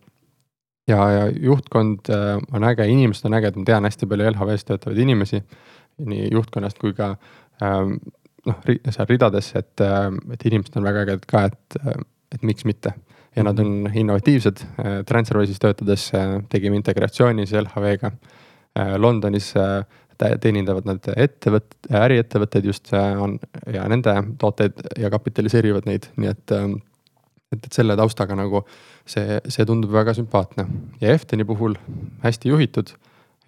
Ja, 0.88 1.00
ja 1.12 1.24
juhtkond 1.30 2.08
on 2.52 2.64
äge, 2.64 2.86
inimesed 2.88 3.26
on 3.28 3.36
ägedad, 3.38 3.58
ma 3.60 3.68
tean 3.68 3.88
hästi 3.88 4.08
palju 4.08 4.30
LHV-s 4.32 4.64
töötavaid 4.68 5.02
inimesi. 5.04 5.42
nii 5.98 6.28
juhtkonnast 6.30 6.78
kui 6.78 6.92
ka 6.94 7.16
ähm, 7.62 7.96
noh, 8.48 8.64
seal 8.94 9.08
ridades, 9.10 9.52
et, 9.58 9.82
äh, 9.84 10.08
et 10.34 10.48
inimesed 10.48 10.78
on 10.78 10.86
väga 10.86 11.04
ägedad 11.06 11.28
ka, 11.28 11.44
et, 11.50 11.78
äh, 11.82 12.02
et 12.34 12.42
miks 12.46 12.66
mitte. 12.68 12.94
ja 13.36 13.44
nad 13.44 13.58
on 13.60 13.68
mhm. 13.84 13.96
innovatiivsed, 14.00 14.64
äh, 14.82 14.94
Transferwise'is 15.06 15.60
töötades 15.62 16.08
tegime 16.50 16.78
integratsioonis 16.80 17.52
LHV-ga. 17.54 18.10
Londonis 18.98 19.52
teenindavad 20.18 20.86
nad 20.86 21.06
ettevõt-, 21.16 21.76
äriettevõtteid 21.90 22.66
just 22.68 22.92
on 22.94 23.38
ja 23.72 23.86
nende 23.90 24.12
tooteid 24.38 24.78
ja 24.98 25.10
kapitaliseerivad 25.10 25.88
neid, 25.88 26.06
nii 26.16 26.30
et. 26.30 26.54
et, 27.52 27.64
et 27.64 27.72
selle 27.72 27.96
taustaga 27.96 28.36
nagu 28.38 28.60
see, 29.08 29.40
see 29.48 29.66
tundub 29.68 29.92
väga 29.94 30.14
sümpaatne 30.16 30.66
ja 31.00 31.12
Efteni 31.14 31.46
puhul 31.48 31.76
hästi 32.24 32.52
juhitud, 32.52 32.92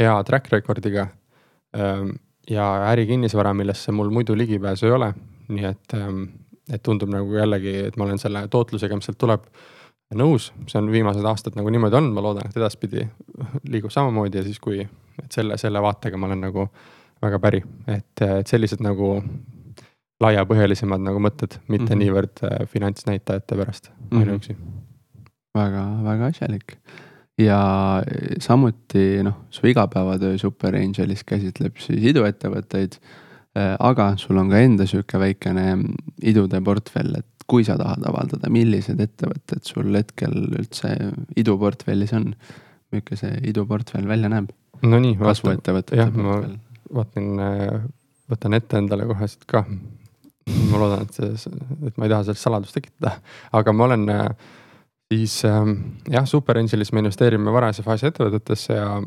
hea 0.00 0.14
track 0.24 0.52
record'iga. 0.52 1.08
ja 2.50 2.64
ärikinnisvara, 2.90 3.52
millesse 3.54 3.92
mul 3.92 4.10
muidu 4.10 4.34
ligipääsu 4.36 4.86
ei 4.86 4.92
ole, 4.92 5.12
nii 5.48 5.66
et, 5.68 5.92
et 6.72 6.82
tundub 6.82 7.12
nagu 7.12 7.36
jällegi, 7.36 7.76
et 7.90 7.96
ma 7.96 8.08
olen 8.08 8.18
selle 8.18 8.48
tootlusega, 8.50 8.96
mis 8.98 9.06
sealt 9.06 9.20
tuleb 9.20 9.44
nõus, 10.18 10.48
see 10.66 10.80
on 10.80 10.90
viimased 10.90 11.24
aastad 11.30 11.54
nagu 11.58 11.70
niimoodi 11.70 12.00
olnud, 12.00 12.16
ma 12.16 12.24
loodan, 12.24 12.48
et 12.50 12.56
edaspidi 12.58 13.06
liigub 13.70 13.94
samamoodi 13.94 14.40
ja 14.40 14.46
siis, 14.46 14.58
kui, 14.58 14.82
et 15.22 15.30
selle, 15.30 15.58
selle 15.60 15.82
vaatega 15.82 16.18
ma 16.18 16.26
olen 16.26 16.42
nagu 16.48 16.66
väga 17.22 17.38
päri, 17.38 17.62
et, 17.86 18.24
et 18.26 18.50
sellised 18.50 18.82
nagu 18.82 19.12
laiapõhjalisemad 20.20 21.02
nagu 21.04 21.20
mõtted, 21.22 21.56
mitte 21.68 21.84
mm 21.84 21.88
-hmm. 21.88 22.02
niivõrd 22.04 22.44
äh, 22.44 22.68
finantsnäitajate 22.68 23.56
pärast 23.56 23.90
mhm. 24.10 24.20
ainuüksi 24.20 24.52
mm 24.52 24.58
-hmm.. 24.58 24.89
Väga, 25.60 25.86
väga 26.08 26.32
asjalik 26.34 26.76
ja 27.40 27.60
samuti 28.38 29.22
noh, 29.24 29.46
su 29.50 29.66
igapäevatöö 29.66 30.38
Super 30.38 30.76
Angelis 30.76 31.24
käsitleb 31.24 31.78
siis 31.80 32.04
iduettevõtteid. 32.12 32.96
Äh, 33.58 33.74
aga 33.82 34.12
sul 34.20 34.38
on 34.38 34.50
ka 34.52 34.60
enda 34.62 34.86
sihuke 34.86 35.18
väikene 35.18 35.72
idude 36.22 36.60
portfell, 36.62 37.16
et 37.18 37.46
kui 37.50 37.64
sa 37.66 37.74
tahad 37.80 38.04
avaldada, 38.06 38.50
millised 38.52 39.00
ettevõtted 39.02 39.64
sul 39.66 39.90
hetkel 39.96 40.36
üldse 40.60 40.94
iduportfellis 41.40 42.14
on? 42.18 42.34
milline 42.90 43.14
see 43.18 43.36
iduportfell 43.46 44.06
välja 44.10 44.26
näeb? 44.30 44.48
Nonii. 44.82 45.16
kasvuettevõtete 45.18 46.06
portfell. 46.14 46.54
vaatan, 46.94 47.26
äh, 47.42 47.82
võtan 48.30 48.56
ette 48.58 48.78
endale 48.78 49.06
kohe 49.10 49.28
siit 49.30 49.46
ka. 49.50 49.64
ma 50.70 50.78
loodan, 50.80 51.04
et 51.06 51.18
see, 51.18 51.58
et 51.86 51.98
ma 51.98 52.06
ei 52.06 52.10
taha 52.10 52.24
sellest 52.26 52.46
saladust 52.46 52.74
tekitada, 52.74 53.18
aga 53.54 53.74
ma 53.74 53.86
olen 53.86 54.08
äh, 54.14 54.24
siis 55.14 55.44
ähm, 55.44 55.72
jah, 56.10 56.26
Super 56.26 56.58
Angelis 56.58 56.92
me 56.92 57.02
investeerime 57.02 57.52
varajase 57.52 57.82
faasi 57.82 58.06
ettevõtetesse 58.10 58.76
ja, 58.76 59.00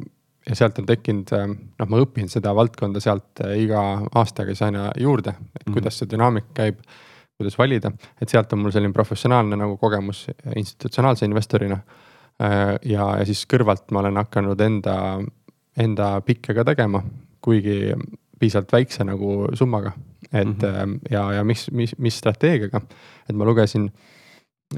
ja 0.50 0.58
sealt 0.60 0.80
on 0.82 0.90
tekkinud, 0.90 1.32
ähm, 1.38 1.56
noh, 1.80 1.90
ma 1.90 2.02
õpin 2.04 2.30
seda 2.32 2.54
valdkonda 2.56 3.02
sealt 3.04 3.44
äh, 3.46 3.56
iga 3.64 3.82
aastaga 4.20 4.52
siis 4.52 4.66
aina 4.68 4.92
juurde, 5.00 5.36
et 5.56 5.66
-hmm. 5.66 5.74
kuidas 5.74 6.00
see 6.00 6.10
dünaamika 6.12 6.54
käib 6.54 6.84
kuidas 7.38 7.58
valida, 7.58 7.92
et 8.22 8.30
sealt 8.30 8.54
on 8.54 8.60
mul 8.60 8.72
selline 8.72 8.94
professionaalne 8.94 9.58
nagu 9.58 9.78
kogemus 9.78 10.28
institutsionaalse 10.56 11.26
investorina. 11.26 11.80
Äh, 12.42 12.76
ja, 12.86 13.08
ja 13.20 13.26
siis 13.26 13.46
kõrvalt 13.50 13.92
ma 13.92 14.00
olen 14.00 14.18
hakanud 14.22 14.62
enda, 14.62 14.96
enda 15.78 16.10
pikke 16.22 16.54
ka 16.54 16.64
tegema, 16.64 17.04
kuigi 17.42 17.94
piisavalt 18.40 18.72
väikse 18.72 19.06
nagu 19.08 19.48
summaga. 19.54 19.92
et 20.34 20.48
mm 20.48 20.54
-hmm. 20.62 21.00
ja, 21.12 21.32
ja 21.34 21.44
mis, 21.44 21.72
mis, 21.72 21.96
mis 21.98 22.18
strateegiaga, 22.18 22.82
et 23.30 23.36
ma 23.36 23.46
lugesin 23.46 23.92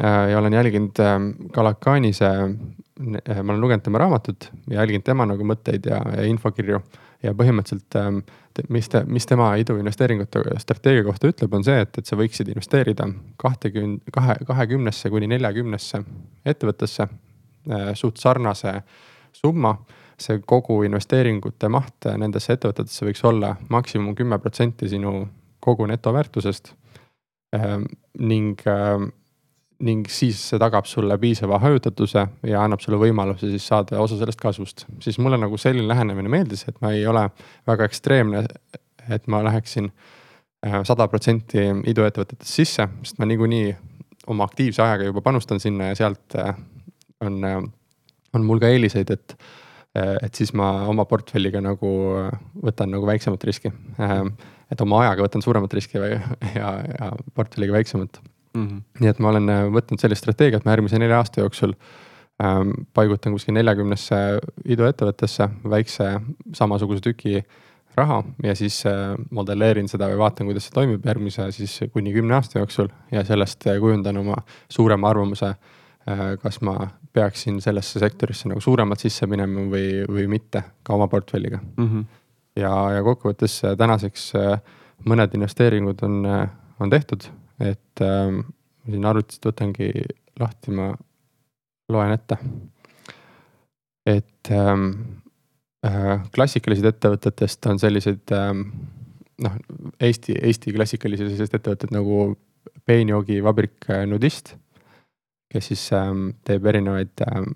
ja 0.02 0.40
olen 0.40 0.54
jälginud 0.54 1.00
Kalakanise, 1.54 2.30
ma 3.00 3.54
olen 3.54 3.62
lugenud 3.62 3.84
tema 3.84 3.98
raamatut 4.02 4.50
ja 4.70 4.82
jälginud 4.82 5.04
tema 5.08 5.26
nagu 5.26 5.46
mõtteid 5.48 5.88
ja, 5.90 6.02
ja 6.18 6.26
infokirju 6.30 6.82
ja 7.24 7.34
põhimõtteliselt 7.34 7.98
mis 8.70 8.90
ta, 8.90 9.04
mis 9.08 9.26
tema 9.26 9.50
iduinvesteeringute 9.60 10.40
strateegia 10.58 11.04
kohta 11.04 11.30
ütleb, 11.32 11.54
on 11.54 11.66
see, 11.66 11.82
et, 11.84 11.98
et 12.00 12.08
sa 12.08 12.18
võiksid 12.20 12.50
investeerida 12.52 13.08
kahtekümne, 13.42 14.00
kahe, 14.16 14.38
kahekümnesse 14.48 15.12
kuni 15.12 15.28
neljakümnesse 15.32 16.02
ettevõttesse 16.46 17.08
äh, 17.08 17.92
suht 18.00 18.22
sarnase 18.22 18.80
summa. 19.34 19.78
see 20.16 20.40
kogu 20.48 20.78
investeeringute 20.88 21.68
maht 21.68 22.06
nendesse 22.18 22.54
ettevõtetesse 22.54 23.04
võiks 23.04 23.24
olla 23.28 23.50
maksimum 23.70 24.16
kümme 24.16 24.38
protsenti 24.40 24.88
sinu 24.88 25.28
kogu 25.60 25.86
netoväärtusest 25.92 26.72
äh,. 27.56 27.84
ning 28.20 28.62
äh, 28.68 29.12
ning 29.84 30.06
siis 30.12 30.40
see 30.52 30.60
tagab 30.62 30.88
sulle 30.88 31.18
piisava 31.20 31.58
hajutatuse 31.60 32.22
ja 32.48 32.62
annab 32.64 32.84
sulle 32.84 33.00
võimaluse 33.00 33.50
siis 33.52 33.66
saada 33.68 34.00
osa 34.00 34.18
sellest 34.20 34.40
kasvust. 34.40 34.86
siis 35.04 35.18
mulle 35.20 35.40
nagu 35.42 35.58
selline 35.60 35.88
lähenemine 35.88 36.32
meeldis, 36.32 36.64
et 36.70 36.78
ma 36.82 36.94
ei 36.96 37.04
ole 37.08 37.26
väga 37.68 37.88
ekstreemne, 37.90 38.46
et 39.12 39.28
ma 39.28 39.42
läheksin 39.44 39.90
äh, 39.90 40.80
sada 40.88 41.10
protsenti 41.12 41.68
iduettevõtetesse 41.92 42.62
sisse, 42.62 42.88
sest 43.04 43.20
ma 43.20 43.28
niikuinii 43.28 43.76
oma 44.32 44.48
aktiivse 44.48 44.84
ajaga 44.84 45.10
juba 45.12 45.24
panustan 45.26 45.60
sinna 45.60 45.92
ja 45.92 46.00
sealt 46.00 46.38
äh, 46.40 46.56
on, 47.26 47.44
äh, 47.44 47.60
on 48.34 48.48
mul 48.48 48.64
ka 48.64 48.72
eeliseid, 48.72 49.12
et 49.12 49.38
et 49.96 50.36
siis 50.36 50.50
ma 50.52 50.90
oma 50.92 51.06
portfelliga 51.08 51.62
nagu 51.64 51.90
võtan 52.60 52.90
nagu 52.92 53.08
väiksemat 53.08 53.46
riski. 53.48 53.70
et 54.68 54.82
oma 54.84 54.98
ajaga 55.06 55.24
võtan 55.24 55.46
suuremat 55.46 55.72
riski 55.72 55.96
ja, 56.04 56.18
ja, 56.84 57.12
portfelliga 57.32 57.78
väiksemat 57.78 58.20
mm. 58.56 58.68
-hmm. 58.68 58.82
nii 59.00 59.10
et 59.10 59.20
ma 59.20 59.30
olen 59.34 59.50
äh, 59.50 59.68
võtnud 59.78 60.02
sellist 60.02 60.24
strateegiat, 60.24 60.66
ma 60.66 60.76
järgmise 60.76 61.00
nelja 61.00 61.20
aasta 61.22 61.42
jooksul 61.42 61.76
ähm, 62.44 62.72
paigutan 62.94 63.36
kuskil 63.36 63.54
neljakümnesse 63.54 64.16
iduettevõttesse 64.66 65.50
väikse 65.70 66.12
samasuguse 66.54 67.02
tüki 67.02 67.44
raha 67.96 68.24
ja 68.44 68.56
siis 68.56 68.86
äh, 68.86 69.16
modelleerin 69.32 69.88
seda 69.92 70.10
või 70.12 70.20
vaatan, 70.20 70.50
kuidas 70.50 70.68
see 70.68 70.76
toimib 70.76 71.06
järgmise 71.06 71.48
siis 71.56 71.78
kuni 71.94 72.14
kümne 72.16 72.36
aasta 72.38 72.60
jooksul 72.60 72.92
ja 73.12 73.24
sellest 73.28 73.68
äh, 73.68 73.80
kujundan 73.80 74.18
oma 74.24 74.38
suurema 74.70 75.10
arvamuse 75.10 75.54
äh,. 75.56 76.38
kas 76.42 76.62
ma 76.62 76.76
peaksin 77.14 77.62
sellesse 77.62 78.00
sektorisse 78.00 78.50
nagu 78.50 78.62
suuremalt 78.62 79.00
sisse 79.00 79.28
minema 79.28 79.64
või, 79.72 80.04
või 80.12 80.28
mitte 80.30 80.64
ka 80.84 80.94
oma 80.94 81.08
portfelliga 81.08 81.60
mm. 81.78 81.88
-hmm. 81.88 82.06
ja, 82.62 82.74
ja 82.98 83.04
kokkuvõttes 83.04 83.64
äh, 83.66 83.78
tänaseks 83.78 84.36
äh, 84.36 84.60
mõned 85.06 85.34
investeeringud 85.34 86.04
on, 86.04 86.22
on 86.80 86.90
tehtud 86.90 87.28
et 87.60 88.04
ähm, 88.04 88.42
siin 88.86 89.06
arvutist 89.08 89.46
võtangi 89.46 89.92
lahti, 90.40 90.74
ma 90.76 90.92
loen 91.92 92.12
ette. 92.16 92.38
et 94.06 94.52
ähm, 94.52 94.90
äh, 95.86 96.26
klassikalised 96.36 96.86
ettevõtetest 96.86 97.66
on 97.72 97.80
sellised 97.82 98.34
ähm, 98.36 98.68
noh, 99.42 99.56
Eesti, 100.00 100.36
Eesti 100.42 100.74
klassikalisi 100.76 101.26
sellised 101.26 101.58
ettevõtted 101.58 101.94
nagu 101.96 102.36
peenjoogivabrik 102.86 103.90
äh, 103.90 104.06
Nudist, 104.10 104.56
kes 105.52 105.72
siis 105.72 105.88
ähm, 105.96 106.30
teeb 106.46 106.66
erinevaid 106.70 107.26
ähm, 107.26 107.56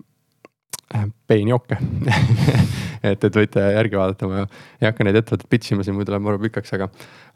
äh, 0.96 1.10
peenjooke 1.28 1.78
et, 3.04 3.24
et 3.24 3.36
võite 3.36 3.64
järgi 3.64 4.00
vaadata, 4.00 4.30
ma 4.30 4.44
ei 4.80 4.88
hakka 4.88 5.06
neid 5.06 5.20
ettevõtteid 5.20 5.50
pitch 5.52 5.74
ima 5.74 5.86
siin, 5.86 5.98
muidu 5.98 6.14
läheb 6.14 6.26
maru 6.26 6.42
pikaks, 6.44 6.74
aga, 6.78 6.90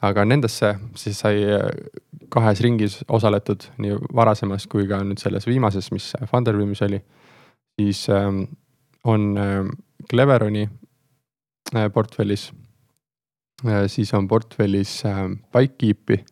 aga 0.03 0.25
nendesse 0.27 0.73
siis 0.99 1.19
sai 1.23 1.43
äh, 1.45 1.69
kahes 2.33 2.61
ringis 2.65 2.99
osaletud 3.07 3.67
nii 3.83 3.99
varasemas 4.15 4.67
kui 4.71 4.87
ka 4.89 5.01
nüüd 5.05 5.21
selles 5.21 5.47
viimases, 5.49 5.91
mis 5.95 6.11
Funderbeamis 6.31 6.83
oli. 6.87 7.01
siis 7.79 8.07
ähm, 8.09 8.43
on 9.03 9.37
ähm, 9.37 9.69
Cleveroni 10.09 10.69
äh, 11.75 11.89
portfellis 11.91 12.51
äh,. 13.65 13.87
siis 13.87 14.13
on 14.13 14.27
portfellis 14.27 15.05
äh, 15.05 15.29
Bikekeepi, 15.51 16.23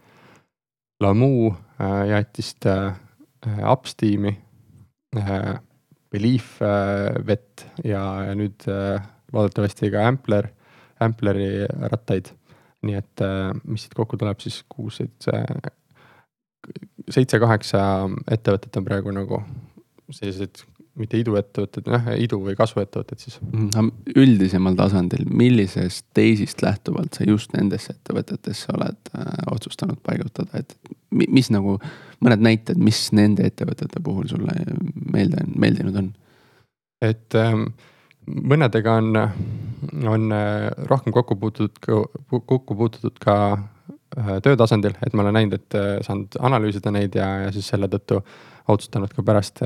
Lamu 1.00 1.56
äh, 1.80 2.08
jäetist 2.10 2.66
äh, 2.66 2.94
Upsteami 3.72 4.38
äh,. 5.18 5.60
Belief 6.12 6.60
äh, 6.60 7.26
vett 7.26 7.66
ja, 7.88 8.04
ja 8.26 8.34
nüüd 8.36 8.68
äh, 8.68 9.00
loodetavasti 9.34 9.92
ka 9.94 10.08
Ampler, 10.08 10.50
Ampleri 11.02 11.66
rattaid. 11.92 12.34
nii 12.82 12.98
et 12.98 13.22
äh, 13.22 13.52
mis 13.70 13.84
siit 13.86 13.94
kokku 13.94 14.18
tuleb 14.18 14.40
siis 14.42 14.64
kuus, 14.70 14.96
seitse, 14.98 15.44
seitse-kaheksa 17.14 17.82
ettevõtet 18.34 18.80
on 18.80 18.88
praegu 18.88 19.14
nagu 19.14 19.44
sellised 20.10 20.64
mitte 21.00 21.20
iduettevõtted, 21.22 21.88
noh 21.88 22.08
idu 22.20 22.40
või 22.44 22.56
kasvuettevõtted 22.60 23.22
siis 23.22 23.38
mm,. 23.46 23.92
üldisemal 24.18 24.76
tasandil, 24.80 25.24
millisest 25.30 26.08
teisist 26.18 26.64
lähtuvalt 26.66 27.16
sa 27.16 27.28
just 27.28 27.54
nendesse 27.56 27.94
ettevõtetesse 27.96 28.74
oled 28.76 29.14
äh, 29.16 29.30
otsustanud 29.54 30.02
paigutada, 30.04 30.64
et 30.64 30.76
mis 31.12 31.52
nagu 31.54 31.78
mõned 32.24 32.44
näited, 32.44 32.82
mis 32.82 33.06
nende 33.16 33.46
ettevõtete 33.48 34.04
puhul 34.04 34.28
sulle 34.32 34.58
meelde, 35.14 35.46
meeldinud 35.54 36.02
on? 36.02 36.12
et 37.02 37.40
ähm, 37.40 37.72
mõnedega 38.28 38.96
on, 39.02 39.18
on 40.08 40.32
äh, 40.36 40.70
rohkem 40.90 41.14
kokku 41.14 41.36
puututud, 41.36 41.78
kokku 42.30 42.76
puututud 42.76 43.18
ka 43.22 43.36
äh, 43.54 44.38
töö 44.44 44.58
tasandil, 44.60 44.96
et 45.06 45.14
ma 45.14 45.26
olen 45.26 45.38
näinud, 45.40 45.58
et 45.58 45.78
äh, 45.78 45.92
saanud 46.06 46.38
analüüsida 46.40 46.94
neid 46.94 47.16
ja, 47.18 47.28
ja 47.46 47.52
siis 47.56 47.72
selle 47.74 47.90
tõttu 47.92 48.22
otsustanud 48.72 49.12
ka 49.12 49.24
pärast 49.26 49.60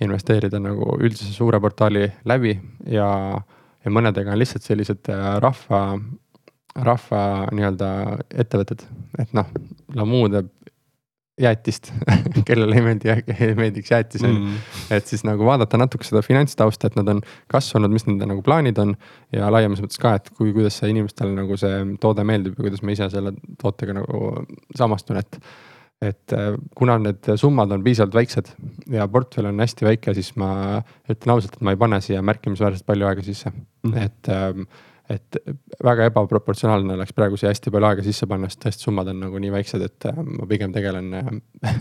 investeerida 0.00 0.60
nagu 0.62 0.94
üldise 1.02 1.32
suure 1.34 1.58
portaali 1.60 2.04
läbi 2.30 2.54
ja, 2.86 3.08
ja 3.84 3.92
mõnedega 3.92 4.30
on 4.32 4.38
lihtsalt 4.40 4.64
sellised 4.64 5.10
rahva, 5.42 5.80
rahva 6.86 7.22
nii-öelda 7.50 7.90
ettevõtted, 8.30 8.86
et 9.18 9.34
noh, 9.36 9.50
Lamu 9.98 10.22
teeb 10.32 10.52
jäätist 11.38 11.92
kellele 12.48 12.76
ei 12.78 12.84
meeldi, 12.84 13.12
ei 13.38 13.54
meeldiks 13.58 13.90
jäätis 13.90 14.24
on 14.24 14.32
ju 14.32 14.40
mm.. 14.40 14.58
et 14.96 15.06
siis 15.06 15.24
nagu 15.26 15.46
vaadata 15.46 15.78
natuke 15.80 16.06
seda 16.06 16.22
finantstausta, 16.24 16.90
et 16.90 16.98
nad 16.98 17.08
on 17.14 17.22
kasvanud, 17.52 17.92
mis 17.94 18.06
nende 18.08 18.28
nagu 18.28 18.42
plaanid 18.46 18.78
on. 18.82 18.96
ja 19.34 19.50
laiemas 19.52 19.82
mõttes 19.84 20.00
ka, 20.02 20.16
et 20.18 20.30
kui, 20.34 20.52
kuidas 20.56 20.78
see 20.80 20.92
inimestele 20.94 21.34
nagu 21.36 21.56
see 21.60 21.80
toode 22.02 22.26
meeldib 22.28 22.58
ja 22.58 22.66
kuidas 22.66 22.84
ma 22.84 22.94
ise 22.94 23.10
selle 23.12 23.34
tootega 23.62 24.00
nagu 24.00 24.34
samastun, 24.78 25.22
et. 25.22 25.40
et 26.02 26.32
äh, 26.34 26.52
kuna 26.78 26.98
need 27.02 27.26
summad 27.40 27.72
on 27.74 27.82
piisavalt 27.82 28.14
väiksed 28.14 28.52
ja 28.94 29.08
portfell 29.10 29.50
on 29.50 29.58
hästi 29.58 29.86
väike, 29.88 30.14
siis 30.14 30.34
ma 30.38 30.52
ütlen 31.10 31.34
ausalt, 31.34 31.56
et 31.58 31.64
ma 31.66 31.74
ei 31.74 31.80
pane 31.80 31.98
siia 32.04 32.22
märkimisväärselt 32.22 32.86
palju 32.86 33.08
aega 33.08 33.24
sisse 33.26 33.50
mm, 33.50 33.90
-hmm. 33.90 34.04
et 34.04 34.30
ähm, 34.34 34.68
et 35.08 35.38
väga 35.84 36.08
ebaproportsionaalne 36.10 36.94
oleks 36.98 37.14
praegu 37.16 37.38
siia 37.40 37.52
hästi 37.52 37.72
palju 37.72 37.88
aega 37.88 38.04
sisse 38.04 38.28
panna, 38.28 38.50
sest 38.50 38.60
tõesti 38.64 38.88
summad 38.88 39.08
on 39.12 39.22
nagu 39.24 39.40
nii 39.40 39.52
väiksed, 39.54 39.84
et 39.84 40.08
äh, 40.10 40.20
ma 40.20 40.48
pigem 40.50 40.74
tegelen 40.74 41.12
äh, 41.16 41.30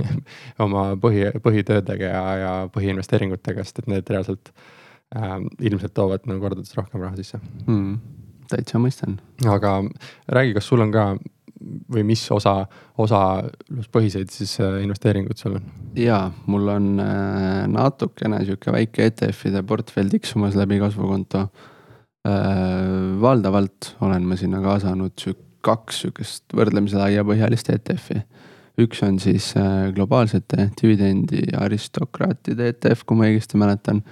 oma 0.65 0.89
põhi, 1.01 1.27
põhitöödega 1.43 2.11
ja, 2.13 2.25
ja 2.41 2.53
põhiinvesteeringutega, 2.73 3.65
sest 3.67 3.83
et 3.83 3.91
need 3.91 4.13
reaalselt 4.13 4.53
äh, 5.15 5.39
ilmselt 5.59 5.95
toovad 5.97 6.27
nagu 6.29 6.43
kordades 6.43 6.75
rohkem 6.77 7.03
raha 7.03 7.19
sisse 7.19 7.41
mm,. 7.41 7.97
täitsa 8.53 8.79
mõistan. 8.83 9.19
aga 9.43 9.81
räägi, 10.31 10.55
kas 10.57 10.71
sul 10.71 10.87
on 10.87 10.95
ka 10.95 11.09
või 11.91 12.03
mis 12.05 12.21
osa, 12.31 12.61
osaluspõhiseid 13.01 14.31
siis 14.31 14.59
äh, 14.63 14.79
investeeringuid 14.87 15.39
sul 15.41 15.59
on? 15.59 15.71
jaa, 15.99 16.27
mul 16.47 16.69
on 16.71 16.93
natukene 17.73 18.45
sihuke 18.45 18.71
väike 18.71 19.11
ETF-ide 19.11 19.67
portfell 19.67 20.15
tiksumas 20.15 20.55
läbi 20.55 20.79
kasvukonto 20.79 21.49
valdavalt 23.21 23.93
olen 24.03 24.25
ma 24.27 24.35
sinna 24.35 24.59
kaasanud 24.63 25.21
kaks 25.67 26.03
sihukest 26.03 26.55
võrdlemisi 26.55 26.97
laiapõhjalist 26.99 27.71
ETF-i. 27.73 28.21
üks 28.77 29.01
on 29.03 29.17
siis 29.19 29.49
äh, 29.57 29.89
globaalsete 29.93 30.69
dividendi 30.81 31.47
aristokraatide 31.57 32.67
ETF, 32.73 33.05
kui 33.05 33.17
ma 33.17 33.25
õigesti 33.25 33.57
mäletan. 33.57 34.03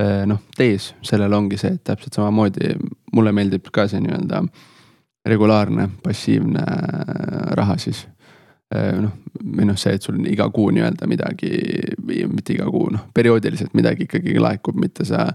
Äh, 0.00 0.22
noh, 0.30 0.40
tees 0.56 0.92
sellel 1.02 1.34
ongi 1.34 1.58
see, 1.58 1.74
et 1.74 1.84
täpselt 1.84 2.14
samamoodi 2.14 2.76
mulle 3.14 3.32
meeldib 3.34 3.70
ka 3.74 3.88
see 3.90 4.02
nii-öelda 4.04 4.44
regulaarne 5.26 5.88
passiivne 6.04 6.62
raha 7.56 7.78
siis 7.80 8.04
noh, 8.74 9.12
või 9.40 9.68
noh, 9.68 9.76
see, 9.78 9.94
et 9.96 10.04
sul 10.04 10.18
iga 10.28 10.48
kuu 10.52 10.68
nii-öelda 10.74 11.06
midagi, 11.08 11.50
mitte 12.28 12.56
iga 12.56 12.66
kuu, 12.68 12.90
noh, 12.92 13.06
perioodiliselt 13.14 13.72
midagi 13.78 14.04
ikkagi 14.04 14.34
laekub, 14.42 14.76
mitte 14.80 15.06
sa 15.08 15.28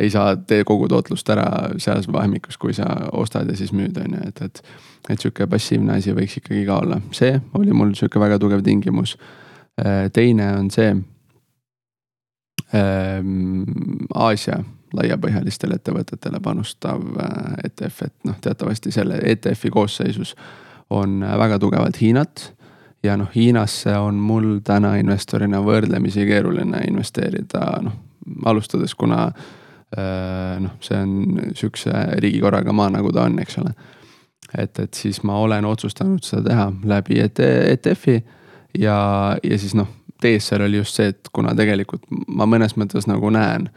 ei 0.00 0.10
saa 0.10 0.36
tee 0.36 0.64
kogu 0.64 0.88
tootlust 0.88 1.28
ära 1.30 1.46
selles 1.80 2.08
vahemikus, 2.12 2.58
kui 2.58 2.74
sa 2.74 2.86
ostad 3.12 3.50
ja 3.50 3.56
siis 3.56 3.72
müüd, 3.76 3.98
on 4.00 4.16
ju, 4.16 4.28
et, 4.28 4.42
et. 4.42 4.62
et 5.10 5.20
sihuke 5.20 5.46
passiivne 5.50 5.96
asi 5.98 6.14
võiks 6.14 6.38
ikkagi 6.38 6.64
ka 6.66 6.78
olla, 6.84 7.00
see 7.12 7.34
oli 7.58 7.74
mul 7.74 7.94
sihuke 7.98 8.20
väga 8.22 8.38
tugev 8.38 8.62
tingimus. 8.62 9.16
Äh, 9.80 10.08
teine 10.12 10.52
on 10.58 10.70
see 10.70 10.94
ähm,. 12.74 13.64
Aasia 14.14 14.62
laiapõhjalistele 14.92 15.78
ettevõtetele 15.80 16.40
panustav 16.44 17.00
äh, 17.00 17.54
ETF, 17.64 18.02
et 18.06 18.28
noh, 18.28 18.36
teatavasti 18.40 18.92
selle 18.92 19.20
ETF-i 19.24 19.70
koosseisus 19.72 20.34
on 20.92 21.20
väga 21.24 21.58
tugevalt 21.58 22.00
Hiinat 22.00 22.52
ja 23.02 23.16
noh, 23.16 23.30
Hiinasse 23.34 23.96
on 23.96 24.20
mul 24.20 24.60
täna 24.64 24.94
investorina 25.00 25.62
võrdlemisi 25.64 26.26
keeruline 26.28 26.84
investeerida, 26.88 27.66
noh 27.82 27.98
alustades, 28.46 28.94
kuna 28.94 29.24
äh, 29.24 29.32
Äh, 29.32 29.58
noh, 29.92 30.76
see 30.80 30.96
on 30.96 31.40
sihukese 31.52 31.92
riigikorraga 32.24 32.72
maa, 32.72 32.90
nagu 32.94 33.12
ta 33.12 33.26
on, 33.28 33.38
eks 33.42 33.58
ole. 33.60 33.74
et, 34.58 34.78
et 34.78 34.94
siis 34.94 35.22
ma 35.28 35.36
olen 35.40 35.64
otsustanud 35.68 36.24
seda 36.24 36.46
teha 36.48 36.68
läbi 36.88 37.20
ETF-i 37.20 38.16
ja, 38.78 38.96
ja 39.42 39.58
siis 39.58 39.74
noh, 39.76 39.88
seal 40.22 40.62
oli 40.62 40.76
just 40.76 40.94
see, 40.94 41.10
et 41.12 41.28
kuna 41.34 41.54
tegelikult 41.58 42.04
ma 42.28 42.46
mõnes 42.46 42.76
mõttes 42.78 43.08
nagu 43.10 43.30
näen, 43.34 43.68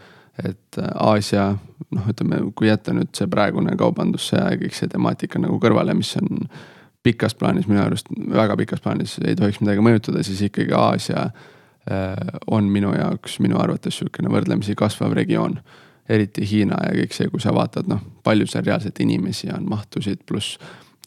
et 0.44 0.80
Aasia 0.94 1.56
noh, 1.96 2.08
ütleme, 2.12 2.42
kui 2.56 2.70
jätta 2.70 2.94
nüüd 2.94 3.12
see 3.18 3.28
praegune 3.32 3.76
kaubandussõja 3.80 4.52
ja 4.52 4.60
kõik 4.62 4.76
see 4.78 4.92
temaatika 4.92 5.42
nagu 5.42 5.58
kõrvale, 5.64 5.96
mis 5.98 6.12
on 6.20 6.46
pikas 7.06 7.36
plaanis 7.38 7.68
minu 7.70 7.84
arust, 7.84 8.10
väga 8.12 8.58
pikas 8.60 8.82
plaanis 8.84 9.18
ei 9.24 9.38
tohiks 9.38 9.62
midagi 9.62 9.84
mõjutada, 9.86 10.24
siis 10.26 10.42
ikkagi 10.48 10.74
Aasia 10.76 11.28
äh, 11.30 12.14
on 12.52 12.70
minu 12.72 12.94
jaoks, 12.96 13.40
minu 13.46 13.60
arvates 13.62 14.00
sihukene 14.00 14.32
võrdlemisi 14.34 14.76
kasvav 14.78 15.16
regioon 15.18 15.60
eriti 16.10 16.46
Hiina 16.46 16.78
ja 16.86 16.96
kõik 17.00 17.16
see, 17.18 17.30
kui 17.32 17.42
sa 17.42 17.54
vaatad, 17.56 17.88
noh, 17.90 18.02
palju 18.24 18.48
seal 18.50 18.66
reaalselt 18.66 19.00
inimesi 19.02 19.50
on, 19.54 19.66
mahtusid, 19.70 20.22
pluss 20.30 20.60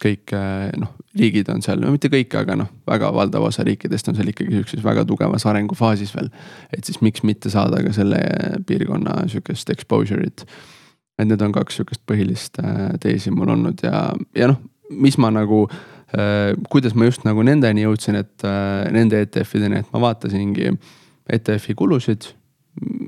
kõik 0.03 0.33
eh, 0.37 0.71
noh, 0.79 0.95
riigid 1.19 1.51
on 1.53 1.63
seal, 1.65 1.81
no 1.83 1.91
mitte 1.95 2.11
kõik, 2.13 2.35
aga 2.39 2.57
noh, 2.59 2.71
väga 2.89 3.11
valdav 3.15 3.49
osa 3.49 3.65
riikidest 3.67 4.11
on 4.11 4.19
seal 4.19 4.31
ikkagi 4.31 4.55
sihukeses 4.55 4.85
väga 4.85 5.05
tugevas 5.09 5.47
arengufaasis 5.51 6.15
veel. 6.15 6.31
et 6.75 6.85
siis 6.87 7.01
miks 7.05 7.25
mitte 7.27 7.51
saada 7.51 7.83
ka 7.85 7.93
selle 7.97 8.21
piirkonna 8.67 9.25
sihukest 9.27 9.71
exposure'it. 9.75 10.47
et 11.19 11.27
need 11.27 11.43
on 11.43 11.55
kaks 11.55 11.81
sihukest 11.81 12.05
põhilist 12.07 12.63
eh, 12.63 12.99
teesi 13.03 13.35
mul 13.35 13.55
olnud 13.57 13.83
ja, 13.83 14.09
ja 14.39 14.53
noh, 14.53 14.61
mis 14.91 15.19
ma 15.19 15.31
nagu 15.35 15.67
äh,, 15.69 16.55
kuidas 16.71 16.95
ma 16.95 17.11
just 17.11 17.27
nagu 17.27 17.43
nendeni 17.43 17.85
jõudsin, 17.85 18.23
et 18.23 18.47
äh, 18.47 18.87
nende 18.95 19.23
ETF-ideni, 19.27 19.83
et 19.83 19.93
ma 19.93 20.03
vaatasingi 20.09 20.73
ETF-i 21.29 21.75
kulusid 21.77 22.33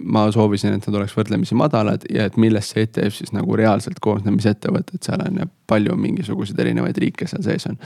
ma 0.02 0.26
soovisin, 0.32 0.74
et 0.76 0.86
nad 0.86 0.96
oleks 1.00 1.14
võrdlemisi 1.16 1.56
madalad 1.58 2.04
ja 2.12 2.26
et 2.28 2.38
millest 2.40 2.74
see 2.74 2.86
ETF 2.86 3.16
siis 3.16 3.34
nagu 3.36 3.56
reaalselt 3.58 4.00
koosneb, 4.02 4.36
mis 4.36 4.48
ettevõtted 4.50 5.02
seal 5.04 5.22
on 5.26 5.42
ja 5.42 5.48
palju 5.70 5.96
mingisuguseid 6.00 6.58
erinevaid 6.64 6.98
riike 7.02 7.28
seal 7.30 7.44
sees 7.46 7.66
on. 7.70 7.78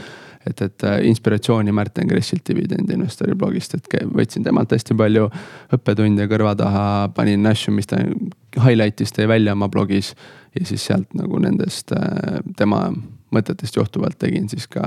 et, 0.47 0.63
et 0.63 0.85
äh, 0.85 1.01
inspiratsiooni 1.09 1.73
Märten 1.73 2.09
Kressilt 2.09 2.45
dividendi 2.49 2.97
investori 2.97 3.35
blogist, 3.35 3.75
et 3.75 3.91
võtsin 4.13 4.45
temalt 4.45 4.73
hästi 4.73 4.97
palju 4.99 5.29
õppetunde 5.75 6.29
kõrva 6.31 6.55
taha, 6.59 6.87
panin 7.17 7.47
asju, 7.51 7.75
mis 7.75 7.91
ta 7.91 8.01
highlight'is 8.65 9.15
tõi 9.17 9.29
välja 9.29 9.57
oma 9.57 9.69
blogis. 9.69 10.15
ja 10.55 10.67
siis 10.67 10.85
sealt 10.87 11.15
nagu 11.19 11.39
nendest 11.43 11.93
äh, 11.93 12.41
tema 12.57 12.87
mõtetest 13.35 13.77
johtuvalt 13.79 14.19
tegin 14.21 14.49
siis 14.53 14.67
ka 14.71 14.83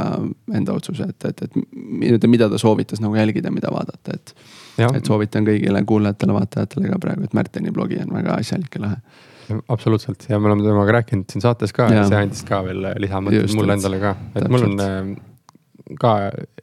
enda 0.54 0.76
otsuse, 0.78 1.10
et, 1.12 1.30
et, 1.30 1.44
et 1.46 2.28
mida 2.30 2.50
ta 2.52 2.60
soovitas 2.62 3.02
nagu 3.04 3.18
jälgida, 3.20 3.52
mida 3.54 3.72
vaadata, 3.74 4.18
et 4.18 4.36
et 4.78 5.08
soovitan 5.10 5.46
kõigile 5.48 5.82
kuulajatele-vaatajatele 5.90 6.92
ka 6.92 7.00
praegu, 7.02 7.26
et 7.26 7.34
Märteni 7.34 7.72
blogi 7.74 7.98
on 8.04 8.14
väga 8.14 8.36
asjalik 8.38 8.76
ja 8.78 8.84
lahe. 8.84 9.00
absoluutselt 9.74 10.28
ja 10.30 10.40
me 10.40 10.52
oleme 10.52 10.66
temaga 10.68 11.00
rääkinud 11.00 11.32
siin 11.32 11.42
saates 11.42 11.74
ka 11.74 11.88
ja, 11.90 12.04
ja 12.04 12.10
see 12.12 12.20
andis 12.28 12.44
ka 12.46 12.60
veel 12.66 12.92
lisamõtteid 13.02 13.56
mulle 13.58 13.78
endale 13.80 14.02
ka, 14.04 14.14
et 14.36 14.44
täpselt. 14.44 14.54
mul 14.54 14.68
on 14.68 14.84
äh, 14.86 15.16
ka 16.00 16.14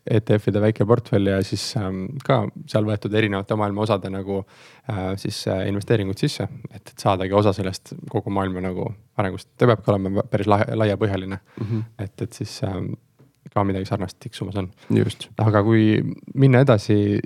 ETF-ide 0.04 0.60
väike 0.60 0.84
portfell 0.88 1.30
ja 1.30 1.38
siis 1.46 1.62
ähm, 1.80 2.04
ka 2.24 2.42
seal 2.70 2.84
võetud 2.88 3.14
erinevate 3.16 3.56
maailma 3.56 3.84
osade 3.86 4.10
nagu 4.12 4.42
äh, 4.42 5.14
siis 5.20 5.46
äh, 5.48 5.64
investeeringud 5.70 6.20
sisse. 6.20 6.48
et, 6.70 6.92
saadagi 7.00 7.32
osa 7.32 7.54
sellest 7.56 7.94
kogu 8.10 8.30
maailma 8.30 8.60
nagu 8.64 8.90
arengust, 9.16 9.48
ta 9.58 9.68
peabki 9.70 9.90
olema 9.94 10.26
päris 10.30 10.50
laiapõhjaline 10.50 11.38
mm. 11.38 11.66
-hmm. 11.66 11.82
et, 12.04 12.22
et 12.22 12.32
siis 12.32 12.60
ähm, 12.68 12.92
ka 13.54 13.64
midagi 13.64 13.88
sarnast 13.88 14.18
tiksumas 14.20 14.56
on. 14.60 14.70
aga 15.38 15.62
kui 15.62 16.02
minna 16.34 16.60
edasi 16.64 17.20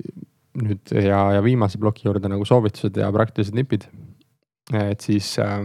nüüd 0.58 0.92
ja, 0.94 1.20
ja 1.36 1.42
viimase 1.44 1.78
ploki 1.78 2.08
juurde 2.08 2.30
nagu 2.30 2.44
soovitused 2.48 2.96
ja 2.98 3.10
praktilised 3.14 3.54
nipid. 3.54 3.88
et 4.74 5.00
siis 5.00 5.38
äh, 5.38 5.58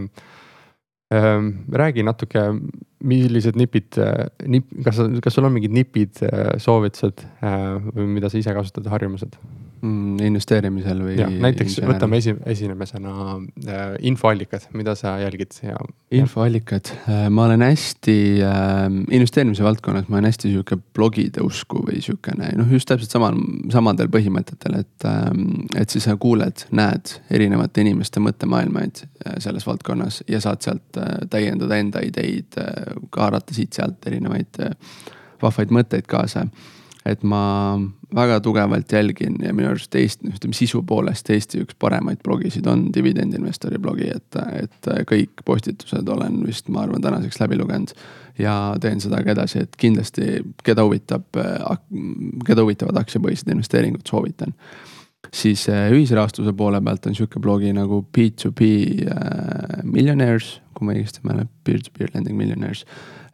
äh, 1.14 1.40
räägi 1.72 2.02
natuke, 2.02 2.44
millised 3.04 3.58
nipid 3.60 3.98
äh,, 4.00 4.26
nip, 4.50 4.70
kas, 4.86 5.00
kas 5.24 5.36
sul 5.36 5.48
on 5.48 5.54
mingid 5.56 5.74
nipid 5.74 6.22
äh,, 6.24 6.54
soovitused 6.62 7.24
äh, 7.44 7.78
mida 8.00 8.30
sa 8.32 8.40
ise 8.40 8.56
kasutad, 8.56 8.88
harjumused? 8.92 9.38
Mm, 9.80 10.18
investeerimisel 10.28 11.00
või? 11.04 11.16
näiteks 11.42 11.78
võtame 11.84 12.18
esi, 12.20 12.34
esimesena 12.50 13.14
äh, 13.36 13.82
infoallikad, 14.10 14.68
mida 14.76 14.94
sa 14.98 15.16
jälgid 15.22 15.56
ja. 15.64 15.78
infoallikad 16.14 16.90
äh,, 16.94 17.26
ma 17.34 17.46
olen 17.48 17.64
hästi 17.66 18.16
äh, 18.44 18.84
investeerimise 19.16 19.64
valdkonnas, 19.66 20.08
ma 20.08 20.18
olen 20.18 20.30
hästi 20.30 20.52
sihuke 20.52 20.78
blogide 20.96 21.44
usku 21.44 21.84
või 21.86 22.02
sihukene 22.04 22.52
noh, 22.58 22.70
just 22.72 22.88
täpselt 22.90 23.14
samal, 23.14 23.38
samadel 23.74 24.12
põhimõtetel, 24.12 24.78
et 24.84 25.08
äh,. 25.08 25.26
et 25.80 25.90
siis 25.90 26.08
sa 26.08 26.16
kuuled, 26.20 26.66
näed 26.74 27.16
erinevate 27.34 27.84
inimeste 27.84 28.22
mõttemaailmaid 28.24 29.04
äh, 29.04 29.38
selles 29.44 29.66
valdkonnas 29.68 30.22
ja 30.30 30.40
saad 30.44 30.64
sealt 30.64 31.00
äh, 31.00 31.16
täiendada 31.30 31.80
enda 31.80 32.04
ideid 32.04 32.60
äh,, 32.60 32.94
haarata 33.16 33.56
siit-sealt 33.56 34.06
erinevaid 34.10 34.62
äh, 34.62 34.78
vahvaid 35.42 35.74
mõtteid 35.74 36.08
kaasa 36.08 36.46
et 37.04 37.22
ma 37.22 37.76
väga 38.14 38.38
tugevalt 38.40 38.92
jälgin 38.92 39.36
ja 39.42 39.52
minu 39.54 39.68
arust 39.68 39.94
Eesti, 39.94 40.30
ütleme 40.32 40.56
sisu 40.56 40.80
poolest 40.86 41.28
Eesti 41.30 41.60
üks 41.64 41.76
paremaid 41.80 42.22
blogisid 42.24 42.66
on 42.70 42.86
dividendinvestori 42.94 43.78
blogi, 43.82 44.08
et, 44.14 44.38
et 44.62 44.90
kõik 45.10 45.44
postitused 45.44 46.08
olen 46.08 46.40
vist, 46.46 46.70
ma 46.72 46.84
arvan, 46.86 47.02
tänaseks 47.04 47.40
läbi 47.42 47.58
lugenud. 47.60 47.92
ja 48.38 48.74
teen 48.80 49.00
seda 49.00 49.20
ka 49.22 49.30
edasi, 49.34 49.60
et 49.62 49.76
kindlasti, 49.78 50.40
keda 50.64 50.82
huvitab, 50.86 51.26
keda 52.46 52.64
huvitavad 52.64 52.96
aktsiapõhised 53.02 53.50
investeeringud, 53.52 54.06
soovitan. 54.08 54.54
siis 55.32 55.68
äh, 55.68 55.90
ühisrahastuse 55.92 56.52
poole 56.52 56.80
pealt 56.80 57.06
on 57.06 57.14
sihuke 57.14 57.40
blogi 57.40 57.72
nagu 57.72 58.04
P2P 58.16 58.62
äh, 59.08 59.82
Millionaires, 59.84 60.60
kui 60.74 60.86
ma 60.86 60.96
õigesti 60.96 61.20
mäletan, 61.22 61.52
peer-to-peer 61.64 62.10
lending 62.14 62.38
millionaires. 62.38 62.86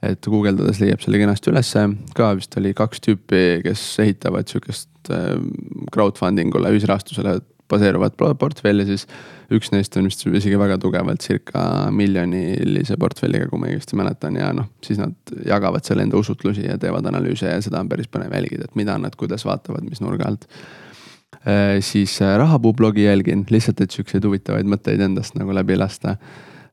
Et 0.07 0.27
guugeldades 0.33 0.81
leiab 0.81 1.03
selle 1.05 1.21
kenasti 1.21 1.53
ülesse, 1.53 1.87
ka 2.17 2.33
vist 2.39 2.57
oli 2.61 2.73
kaks 2.77 3.03
tüüpi, 3.05 3.61
kes 3.67 3.85
ehitavad 4.05 4.51
sihukest 4.51 5.13
äh, 5.13 5.37
crowdfunding 5.95 6.55
ule, 6.57 6.73
ühisrahastusele 6.77 7.41
baseeruvat 7.71 8.17
portfelli, 8.19 8.83
siis 8.89 9.05
üks 9.55 9.71
neist 9.71 9.95
on 9.99 10.09
vist 10.09 10.25
isegi 10.27 10.57
väga 10.59 10.75
tugevalt 10.83 11.23
circa 11.23 11.63
miljonilise 11.95 12.97
portfelliga, 12.99 13.47
kui 13.51 13.63
ma 13.63 13.69
õigesti 13.71 13.99
mäletan 14.01 14.41
ja 14.41 14.49
noh, 14.57 14.67
siis 14.83 14.99
nad 14.99 15.15
jagavad 15.47 15.87
seal 15.87 16.03
enda 16.03 16.19
usutlusi 16.19 16.67
ja 16.67 16.81
teevad 16.83 17.07
analüüse 17.07 17.47
ja 17.53 17.63
seda 17.63 17.85
on 17.85 17.91
päris 17.93 18.11
põnev 18.11 18.35
jälgida, 18.35 18.67
et 18.67 18.79
mida 18.81 18.99
nad, 18.99 19.15
kuidas 19.21 19.47
vaatavad, 19.47 19.87
mis 19.87 20.03
nurga 20.03 20.33
alt 20.33 20.49
Äh, 21.47 21.81
siis 21.81 22.21
äh, 22.23 22.37
rahapuu 22.39 22.73
blogi 22.73 23.05
jälgin 23.05 23.47
lihtsalt, 23.51 23.81
et 23.81 23.95
siukseid 23.95 24.25
huvitavaid 24.27 24.67
mõtteid 24.69 25.01
endast 25.01 25.39
nagu 25.41 25.55
läbi 25.57 25.79
lasta. 25.79 26.17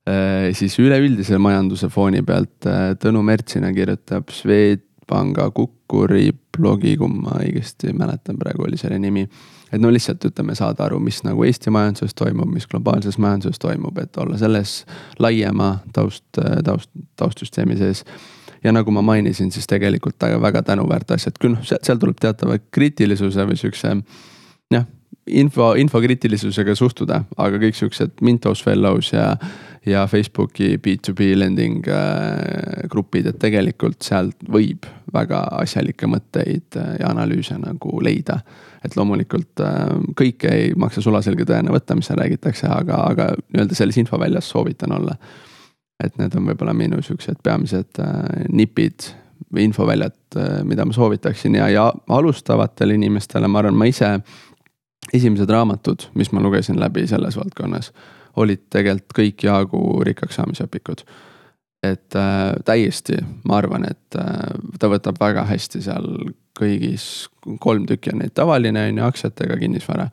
Äh, 0.07 0.53
siis 0.55 0.77
üleüldise 0.79 1.39
majanduse 1.41 1.89
fooni 1.91 2.21
pealt 2.23 2.67
Tõnu 3.01 3.23
Mertsina 3.27 3.73
kirjutab 3.75 4.31
Swedbanka 4.31 5.49
Kukkuri 5.51 6.29
blogi, 6.57 6.95
kui 6.97 7.11
ma 7.11 7.37
õigesti 7.41 7.91
mäletan, 7.97 8.39
praegu 8.39 8.65
oli 8.67 8.79
selle 8.79 8.99
nimi. 8.99 9.27
et 9.71 9.81
no 9.81 9.91
lihtsalt 9.91 10.23
ütleme, 10.23 10.55
saada 10.55 10.85
aru, 10.85 10.99
mis 11.03 11.19
nagu 11.27 11.43
Eesti 11.43 11.73
majanduses 11.75 12.15
toimub, 12.15 12.47
mis 12.53 12.67
globaalses 12.71 13.17
majanduses 13.19 13.59
toimub, 13.59 13.97
et 13.99 14.17
olla 14.17 14.37
selles 14.39 14.85
laiema 15.19 15.79
taust, 15.93 16.23
taust, 16.63 16.89
taustsüsteemi 17.19 17.75
sees 17.77 18.05
ja 18.63 18.71
nagu 18.71 18.91
ma 18.91 19.01
mainisin, 19.01 19.51
siis 19.51 19.67
tegelikult 19.67 20.23
väga 20.41 20.63
tänuväärt 20.63 21.11
asjad, 21.11 21.37
küll 21.39 21.57
noh, 21.57 21.65
seal 21.67 21.99
tuleb 21.99 22.19
teatava 22.21 22.57
kriitilisuse 22.71 23.45
või 23.47 23.59
siukse 23.59 23.93
jah, 24.73 24.87
info, 25.27 25.73
infokriitilisusega 25.79 26.75
suhtuda, 26.75 27.23
aga 27.37 27.59
kõik 27.61 27.77
siuksed 27.77 28.21
Mintos 28.21 28.63
Fellows 28.65 29.11
ja, 29.13 29.33
ja 29.87 30.07
Facebooki 30.07 30.77
B2B 30.77 31.35
lending 31.35 31.87
äh, 31.87 32.89
grupid, 32.89 33.27
et 33.29 33.39
tegelikult 33.39 34.03
sealt 34.05 34.39
võib 34.51 34.85
väga 35.13 35.39
asjalikke 35.61 36.09
mõtteid 36.11 36.77
äh, 36.79 36.95
ja 37.01 37.11
analüüse 37.13 37.57
nagu 37.61 38.01
leida. 38.03 38.39
et 38.85 38.95
loomulikult 38.95 39.63
äh, 39.63 39.93
kõike 40.15 40.51
ei 40.53 40.73
maksa 40.75 41.01
sulaselge 41.01 41.45
tõena 41.45 41.73
võtta, 41.73 41.95
mis 41.95 42.09
seal 42.09 42.19
räägitakse, 42.19 42.67
aga, 42.67 43.03
aga 43.11 43.29
nii-öelda 43.37 43.75
selles 43.75 43.97
infoväljas 43.97 44.49
soovitan 44.49 44.91
olla. 44.99 45.15
et 46.03 46.17
need 46.17 46.35
on 46.35 46.45
võib-olla 46.45 46.73
minu 46.77 47.01
siuksed 47.01 47.39
peamised 47.43 47.97
nipid 48.53 49.07
või 49.53 49.63
infoväljad, 49.69 50.35
mida 50.67 50.85
ma 50.85 50.93
soovitaksin 50.93 51.55
ja, 51.55 51.69
ja 51.69 51.87
alustavatele 52.09 52.93
inimestele, 52.93 53.47
ma 53.47 53.59
arvan, 53.63 53.77
ma 53.77 53.87
ise 53.87 54.11
esimesed 55.13 55.49
raamatud, 55.49 56.09
mis 56.13 56.31
ma 56.31 56.41
lugesin 56.43 56.79
läbi 56.79 57.07
selles 57.07 57.37
valdkonnas, 57.39 57.91
olid 58.37 58.67
tegelikult 58.73 59.17
kõik 59.17 59.47
Jaagu 59.47 59.81
rikkaks 60.07 60.39
saamise 60.39 60.67
õpikud. 60.67 61.03
et 61.83 62.15
äh, 62.15 62.53
täiesti, 62.65 63.19
ma 63.45 63.59
arvan, 63.61 63.85
et 63.85 64.17
äh, 64.17 64.55
ta 64.79 64.89
võtab 64.89 65.19
väga 65.21 65.45
hästi 65.45 65.81
seal 65.85 66.07
kõigis, 66.57 67.27
kolm 67.61 67.85
tükki 67.85 68.15
on 68.15 68.23
neid 68.23 68.33
tavaline 68.33 68.87
on 68.89 68.97
ju, 68.97 69.05
aktsiatega 69.05 69.59
kinnisvara. 69.61 70.09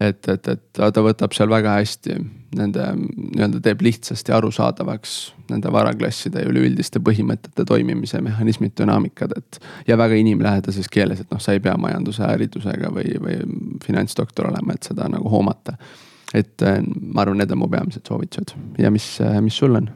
et, 0.00 0.28
et, 0.28 0.48
et 0.48 0.64
ta 0.76 1.02
võtab 1.02 1.32
seal 1.32 1.48
väga 1.48 1.78
hästi 1.78 2.18
nende 2.56 2.84
nii-öelda 2.96 3.60
teeb 3.64 3.82
lihtsasti 3.84 4.32
arusaadavaks 4.32 5.14
nende 5.50 5.70
varaklasside 5.72 6.42
ja 6.42 6.50
üleüldiste 6.50 7.00
põhimõtete 7.04 7.64
toimimise 7.68 8.20
mehhanismid, 8.24 8.74
dünaamikad, 8.78 9.36
et. 9.36 9.60
ja 9.88 9.98
väga 9.98 10.18
inimlähedases 10.20 10.88
keeles, 10.92 11.22
et 11.22 11.32
noh, 11.32 11.40
sa 11.42 11.54
ei 11.56 11.62
pea 11.64 11.76
majanduse 11.80 12.24
haridusega 12.26 12.90
või, 12.94 13.16
või 13.22 13.38
finantsdoktor 13.84 14.50
olema, 14.50 14.76
et 14.76 14.90
seda 14.90 15.08
nagu 15.12 15.30
hoomata. 15.32 15.76
Et 16.34 16.62
äh, 16.62 16.80
ma 16.82 17.22
arvan, 17.22 17.38
need 17.40 17.54
on 17.54 17.62
mu 17.62 17.70
peamised 17.70 18.06
soovitused 18.08 18.56
ja 18.82 18.90
mis, 18.94 19.16
äh, 19.22 19.40
mis 19.44 19.56
sul 19.58 19.78
on? 19.78 19.88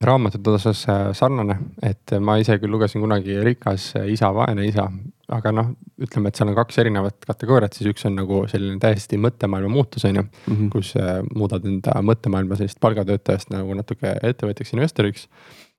raamatute 0.00 0.54
osas 0.56 0.86
äh, 0.88 1.10
sarnane, 1.12 1.58
et 1.84 2.14
ma 2.24 2.38
ise 2.40 2.56
küll 2.60 2.72
lugesin 2.72 3.02
kunagi 3.04 3.36
Rikas 3.44 3.90
isa, 4.08 4.30
vaene 4.32 4.64
isa, 4.64 4.86
aga 5.28 5.52
noh, 5.52 5.74
ütleme, 6.00 6.30
et 6.30 6.38
seal 6.40 6.48
on 6.48 6.56
kaks 6.56 6.80
erinevat 6.80 7.26
kategooriat, 7.28 7.76
siis 7.76 7.90
üks 7.92 8.06
on 8.08 8.16
nagu 8.16 8.46
selline 8.48 8.80
täiesti 8.80 9.18
mõttemaailma 9.20 9.68
muutus, 9.74 10.06
on 10.08 10.16
ju 10.16 10.22
mm. 10.22 10.54
-hmm. 10.54 10.70
kus 10.72 10.94
muudad 11.36 11.66
enda 11.68 12.00
mõttemaailma 12.00 12.56
sellist 12.56 12.80
palgatöötajast 12.80 13.52
nagu 13.52 13.76
natuke 13.76 14.14
ettevõtjaks, 14.22 14.72
investoriks. 14.72 15.28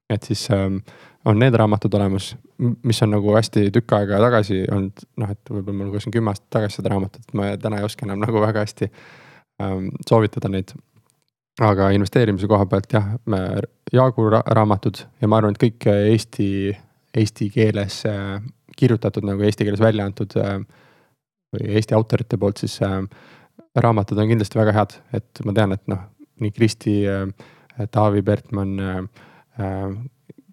et 0.09 0.23
siis 0.23 0.45
ähm, 0.51 0.77
on 1.25 1.39
need 1.39 1.55
raamatud 1.57 1.93
olemas, 1.93 2.35
mis 2.57 3.01
on 3.01 3.13
nagu 3.15 3.33
hästi 3.35 3.71
tükk 3.73 3.93
aega 3.97 4.19
tagasi 4.21 4.61
olnud, 4.71 5.03
noh, 5.17 5.33
et 5.33 5.49
võib-olla 5.49 5.77
ma 5.77 5.89
lugesin 5.89 6.13
kümme 6.13 6.29
aastat 6.29 6.49
tagasi 6.59 6.77
seda 6.77 6.93
raamatut, 6.93 7.25
ma 7.33 7.55
täna 7.57 7.81
ei 7.81 7.89
oska 7.89 8.05
enam 8.05 8.21
nagu 8.21 8.41
väga 8.41 8.67
hästi 8.67 8.91
soovitada 10.07 10.49
neid 10.49 10.73
aga 11.61 11.89
investeerimise 11.95 12.47
koha 12.47 12.65
pealt 12.65 12.93
jah, 12.93 13.11
Jaagu 13.91 14.29
ra 14.31 14.39
raamatud 14.55 15.01
ja 15.19 15.27
ma 15.27 15.41
arvan, 15.41 15.51
et 15.51 15.59
kõik 15.59 15.87
Eesti, 15.91 16.47
eesti 17.17 17.49
keeles 17.51 18.05
äh, 18.07 18.39
kirjutatud 18.77 19.25
nagu 19.27 19.43
eesti 19.45 19.67
keeles 19.67 19.83
välja 19.83 20.05
antud 20.07 20.35
äh, 20.39 20.59
või 21.51 21.73
Eesti 21.75 21.95
autorite 21.97 22.39
poolt 22.39 22.63
siis 22.63 22.77
äh, 22.85 23.01
raamatud 23.75 24.19
on 24.19 24.31
kindlasti 24.31 24.59
väga 24.59 24.75
head, 24.75 24.95
et 25.17 25.43
ma 25.47 25.55
tean, 25.55 25.75
et 25.75 25.83
noh, 25.91 26.05
nii 26.43 26.53
Kristi, 26.55 27.01
äh, 27.07 27.27
Taavi 27.91 28.21
Bertmann, 28.21 29.07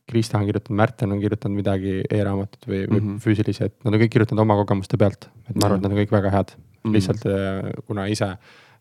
Krista 0.09 0.39
on 0.39 0.47
kirjutanud, 0.47 0.77
Märten 0.79 1.11
on 1.13 1.19
kirjutanud 1.21 1.59
midagi 1.59 1.99
e-raamatut 2.15 2.63
või, 2.65 2.79
või 2.87 3.01
mm 3.01 3.09
-hmm. 3.09 3.19
füüsilisi, 3.25 3.67
et 3.67 3.75
nad 3.85 3.93
on 3.93 4.01
kõik 4.01 4.13
kirjutanud 4.15 4.43
oma 4.45 4.57
kogemuste 4.61 4.97
pealt, 5.01 5.27
et 5.49 5.59
ma 5.59 5.67
arvan, 5.67 5.81
et 5.81 5.85
nad 5.85 5.93
on 5.93 5.99
kõik 5.99 6.15
väga 6.15 6.31
head 6.33 6.55
mm. 6.55 6.63
-hmm. 6.63 6.95
lihtsalt 6.95 7.27
kuna 7.91 8.07
ise 8.07 8.31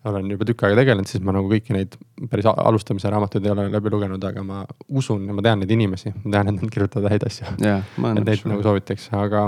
olen 0.05 0.29
juba 0.31 0.45
tükk 0.47 0.63
aega 0.67 0.81
tegelenud, 0.81 1.09
siis 1.09 1.23
ma 1.25 1.33
nagu 1.35 1.49
kõiki 1.51 1.73
neid 1.75 1.97
päris 2.31 2.47
alustamise 2.51 3.09
raamatuid 3.11 3.45
ei 3.45 3.53
ole 3.53 3.67
läbi 3.73 3.91
lugenud, 3.93 4.23
aga 4.23 4.43
ma 4.45 4.61
usun 4.87 5.25
ja 5.27 5.35
ma 5.35 5.43
tean 5.45 5.63
neid 5.63 5.73
inimesi, 5.73 6.13
ma 6.23 6.37
tean, 6.37 6.53
et 6.53 6.61
nad 6.61 6.71
kirjutavad 6.73 7.11
häid 7.11 7.27
asju 7.27 7.49
yeah,. 7.63 7.83
et 8.13 8.23
neid 8.23 8.47
nagu 8.47 8.63
soovitaks, 8.63 9.09
aga 9.17 9.43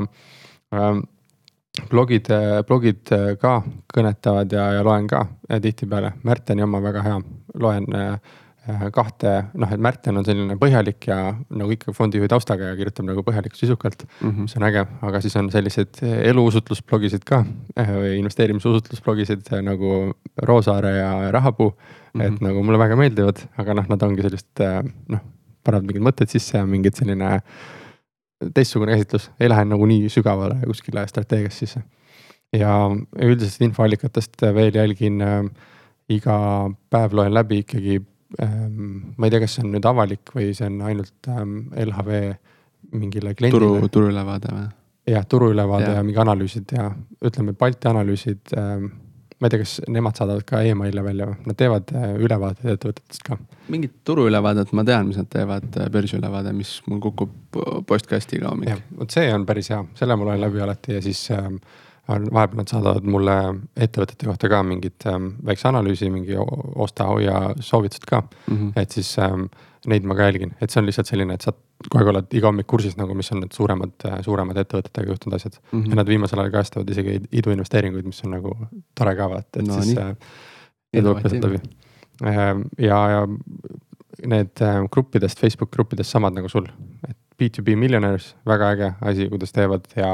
ähm, 0.76 1.04
blogid, 1.92 2.28
blogid 2.68 3.14
ka 3.42 3.54
kõnetavad 3.94 4.52
ja, 4.52 4.66
ja 4.80 4.84
loen 4.84 5.08
ka 5.08 5.24
tihtipeale. 5.62 6.16
Märteni 6.28 6.66
oma 6.66 6.82
väga 6.84 7.06
hea, 7.06 7.22
loen 7.62 7.88
Äh, 7.96 8.20
kahte, 8.94 9.32
noh, 9.58 9.72
et 9.74 9.82
Märten 9.82 10.20
on 10.20 10.26
selline 10.28 10.58
põhjalik 10.60 11.08
ja 11.10 11.18
nagu 11.32 11.74
ikka 11.74 11.94
fondijuhi 11.96 12.30
taustaga 12.30 12.70
ja 12.70 12.76
kirjutab 12.78 13.08
nagu 13.08 13.24
põhjalikult, 13.26 13.58
sisukalt 13.58 14.04
mm, 14.06 14.30
-hmm. 14.30 14.46
mis 14.46 14.58
on 14.60 14.68
äge, 14.68 14.84
aga 15.10 15.22
siis 15.24 15.36
on 15.40 15.50
selliseid 15.54 16.02
eluusutlusblogisid 16.04 17.26
ka 17.26 17.44
äh, 17.80 17.90
või 17.96 18.14
investeerimisusutlusblogisid 18.20 19.50
äh, 19.54 19.64
nagu 19.66 20.14
Roosaare 20.44 20.94
ja 20.98 21.12
Rahapuu 21.32 21.72
mm. 21.72 22.22
-hmm. 22.22 22.26
et 22.28 22.42
nagu 22.42 22.64
mulle 22.64 22.80
väga 22.80 23.00
meeldivad, 23.00 23.42
aga 23.58 23.80
noh, 23.80 23.90
nad 23.90 24.04
ongi 24.04 24.28
sellist 24.28 24.64
noh, 25.08 25.24
panevad 25.64 25.88
mingid 25.88 26.06
mõtted 26.10 26.32
sisse 26.32 26.58
ja 26.58 26.66
mingid 26.66 27.00
selline 27.00 27.40
teistsugune 28.54 28.96
käsitlus, 28.96 29.32
ei 29.40 29.50
lähe 29.50 29.66
nagu 29.68 29.88
nii 29.90 30.12
sügavale 30.12 30.60
kuskile 30.66 31.08
strateegiasse 31.08 31.66
sisse. 31.66 31.82
ja 32.54 32.90
üldisest 33.22 33.62
infoallikatest 33.62 34.42
veel 34.56 34.76
jälgin 34.76 35.22
äh, 35.22 35.44
iga 36.10 36.38
päev 36.90 37.14
loen 37.14 37.34
läbi 37.34 37.62
ikkagi 37.64 38.00
ma 38.38 39.26
ei 39.26 39.34
tea, 39.34 39.42
kas 39.42 39.58
see 39.58 39.66
on 39.66 39.74
nüüd 39.74 39.86
avalik 39.90 40.34
või 40.36 40.52
see 40.54 40.68
on 40.70 40.82
ainult 40.86 41.30
ähm, 41.34 41.56
LHV 41.74 42.20
mingile 42.94 43.34
kliendile. 43.34 43.58
turu, 43.58 43.90
turuülevaade 43.90 44.54
või? 44.54 44.66
jah, 45.10 45.26
turuülevaade 45.26 45.90
ja. 45.90 46.00
ja 46.00 46.06
mingi 46.06 46.22
analüüsid 46.22 46.74
ja 46.76 46.92
ütleme, 47.26 47.56
Balti 47.58 47.90
analüüsid 47.90 48.54
ähm,. 48.58 48.92
ma 49.40 49.48
ei 49.48 49.54
tea, 49.54 49.62
kas 49.64 49.78
nemad 49.88 50.20
saadavad 50.20 50.44
ka 50.46 50.62
email'e 50.68 51.04
välja 51.04 51.30
või, 51.30 51.40
nad 51.48 51.58
teevad 51.58 51.94
ülevaateid 52.20 52.74
ettevõtetest 52.76 53.26
ka. 53.26 53.40
mingit 53.74 53.98
turuülevaadet 54.06 54.74
ma 54.78 54.86
tean, 54.86 55.10
mis 55.10 55.18
nad 55.18 55.30
teevad, 55.32 55.70
börsiülevaade, 55.94 56.54
mis 56.54 56.76
mul 56.90 57.00
kukub 57.08 57.62
postkasti 57.88 58.38
iga 58.38 58.54
hommik. 58.54 58.84
vot 59.00 59.16
see 59.16 59.30
on 59.34 59.48
päris 59.50 59.72
hea, 59.74 59.82
selle 59.98 60.20
ma 60.20 60.30
loen 60.30 60.44
läbi 60.44 60.62
alati 60.66 61.00
ja 61.00 61.02
siis 61.06 61.24
ähm, 61.34 61.62
vahepeal 62.10 62.58
nad 62.58 62.72
saadavad 62.72 63.08
mulle 63.08 63.38
ettevõtete 63.78 64.28
kohta 64.28 64.50
ka 64.52 64.62
mingit 64.66 65.06
ähm, 65.10 65.32
väikse 65.46 65.68
analüüsi, 65.70 66.10
mingi 66.14 66.38
osta-hoia 66.40 67.56
soovitused 67.60 68.06
ka 68.10 68.22
mm. 68.22 68.56
-hmm. 68.56 68.72
et 68.82 68.92
siis 68.98 69.16
ähm, 69.20 69.48
neid 69.88 70.04
ma 70.04 70.16
ka 70.16 70.28
jälgin, 70.28 70.56
et 70.62 70.70
see 70.70 70.82
on 70.82 70.88
lihtsalt 70.90 71.08
selline, 71.08 71.34
et 71.34 71.46
sa 71.46 71.54
kogu 71.88 72.02
aeg 72.02 72.12
oled 72.14 72.34
iga 72.36 72.50
hommik 72.50 72.68
kursis 72.68 72.98
nagu, 73.00 73.14
mis 73.16 73.32
on 73.32 73.44
need 73.44 73.56
suuremad, 73.56 74.08
suuremad 74.26 74.58
ettevõtetega 74.64 75.14
juhtunud 75.14 75.36
asjad 75.38 75.60
mm. 75.60 75.82
-hmm. 75.82 75.90
ja 75.90 76.00
nad 76.02 76.08
viimasel 76.08 76.40
ajal 76.40 76.56
kajastavad 76.58 76.90
isegi 76.90 77.20
iduinvesteeringuid, 77.32 78.06
mis 78.06 78.24
on 78.26 78.36
nagu 78.38 78.56
tore 78.96 79.16
ka 79.16 79.30
vaata, 79.30 79.60
et 79.60 79.68
no, 79.68 79.82
siis 79.82 79.98
äh,. 79.98 80.16
Need 80.94 81.04
tuleb 81.06 81.24
lihtsalt 81.24 81.46
läbi 81.46 81.62
äh,. 82.26 82.56
ja, 82.78 83.00
ja 83.10 83.28
need 84.26 84.62
äh, 84.62 84.84
gruppidest, 84.92 85.40
Facebook 85.40 85.72
gruppidest 85.72 86.12
samad 86.12 86.34
nagu 86.34 86.50
sul, 86.50 86.68
et 87.10 87.19
B2B 87.40 87.76
Millionaires, 87.80 88.34
väga 88.48 88.70
äge 88.74 88.88
asi, 89.08 89.28
kuidas 89.32 89.54
teevad 89.56 89.86
ja 89.96 90.10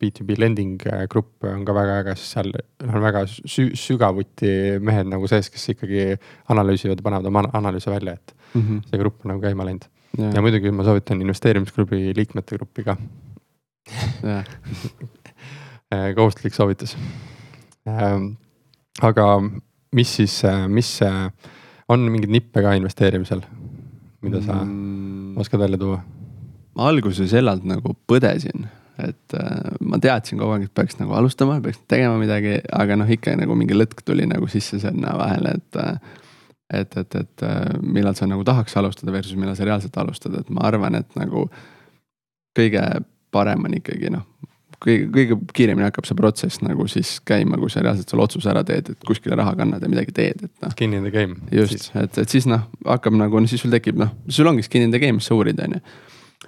B2B 0.00 0.36
lending 0.38 0.76
äh, 0.86 1.06
grupp 1.10 1.44
on 1.46 1.64
ka 1.66 1.74
väga 1.74 1.98
äge, 2.02 2.14
sest 2.18 2.36
seal 2.36 2.52
on 2.86 3.02
väga 3.02 3.24
sü 3.28 3.68
sügavuti 3.78 4.52
mehed 4.84 5.10
nagu 5.10 5.28
sees, 5.30 5.50
kes 5.50 5.68
ikkagi 5.74 6.16
analüüsivad, 6.54 7.02
panevad 7.02 7.26
oma 7.30 7.42
analüüse 7.58 7.90
välja, 7.90 8.12
et 8.14 8.34
mm 8.54 8.62
-hmm. 8.62 8.82
see 8.90 8.98
grupp 9.00 9.24
on 9.24 9.34
nagu 9.34 9.42
käima 9.42 9.66
läinud. 9.66 9.84
ja 10.18 10.42
muidugi 10.42 10.70
ma 10.70 10.84
soovitan 10.84 11.20
investeerimisklubi 11.20 12.12
liikmete 12.16 12.56
gruppi 12.56 12.84
ka 12.84 12.96
äh, 14.34 14.44
kohustuslik 16.14 16.54
soovitus 16.54 16.96
ähm, 17.88 18.36
aga 19.02 19.42
mis 19.92 20.16
siis, 20.16 20.42
mis 20.68 21.00
on 21.88 22.00
mingeid 22.10 22.30
nippe 22.30 22.62
ka 22.62 22.72
investeerimisel, 22.72 23.40
mida 24.22 24.40
sa 24.44 24.64
mm. 24.64 25.36
oskad 25.36 25.60
välja 25.60 25.78
tuua? 25.78 26.02
Ma 26.78 26.90
alguses 26.92 27.34
hellalt 27.34 27.66
nagu 27.66 27.94
põdesin, 28.10 28.68
et 29.02 29.34
äh, 29.38 29.74
ma 29.82 29.98
teadsin 30.02 30.38
kogu 30.38 30.54
aeg, 30.56 30.68
et 30.68 30.74
peaks 30.74 30.98
nagu 31.00 31.14
alustama, 31.18 31.58
peaks 31.62 31.82
tegema 31.90 32.18
midagi, 32.20 32.58
aga 32.74 32.98
noh, 32.98 33.10
ikka 33.18 33.34
nagu 33.38 33.58
mingi 33.58 33.76
lõtk 33.76 34.04
tuli 34.06 34.26
nagu 34.30 34.48
sisse 34.50 34.80
sinna 34.82 35.16
vahele, 35.18 35.58
et 35.58 35.82
äh, 35.82 36.16
et, 36.68 36.96
et, 37.00 37.14
et 37.16 37.42
äh, 37.48 37.78
millal 37.80 38.12
sa 38.16 38.26
nagu 38.28 38.44
tahaks 38.44 38.76
alustada 38.76 39.12
versus 39.12 39.38
millal 39.40 39.56
sa 39.56 39.64
reaalselt 39.64 39.94
alustad, 40.02 40.34
et 40.36 40.50
ma 40.52 40.66
arvan, 40.68 40.98
et 40.98 41.14
nagu 41.16 41.46
kõige 42.58 42.82
parem 43.32 43.64
on 43.64 43.76
ikkagi 43.78 44.10
noh, 44.12 44.26
kõige, 44.82 45.06
kõige 45.14 45.38
kiiremini 45.56 45.86
hakkab 45.88 46.08
see 46.08 46.18
protsess 46.18 46.62
nagu 46.64 46.86
siis 46.90 47.14
käima, 47.28 47.58
kui 47.60 47.72
sa 47.72 47.82
reaalselt 47.84 48.12
selle 48.12 48.26
otsuse 48.26 48.50
ära 48.52 48.64
teed, 48.68 48.92
et 48.92 49.08
kuskile 49.08 49.38
raha 49.38 49.54
kannad 49.58 49.84
ja 49.84 49.90
midagi 49.90 50.14
teed, 50.16 50.44
et 50.44 50.52
noh. 50.64 50.74
Skin 50.74 50.96
in 50.98 51.08
the 51.08 51.14
game. 51.14 51.40
just, 51.54 51.90
et, 51.96 52.20
et 52.20 52.36
siis 52.36 52.48
noh, 52.50 52.68
hakkab 52.86 53.16
nagu, 53.18 53.42
siis 53.50 53.64
sul 53.64 53.74
tekib 53.74 53.98
noh, 54.00 54.12
sul 54.28 54.50
ongi 54.50 54.66
skin 54.66 54.88
in 54.88 54.94
the 54.94 55.02
game, 55.02 55.18
mis 55.18 55.28
sa 55.30 55.38
uurid, 55.38 55.60
on 55.64 55.78
ju. 55.78 55.84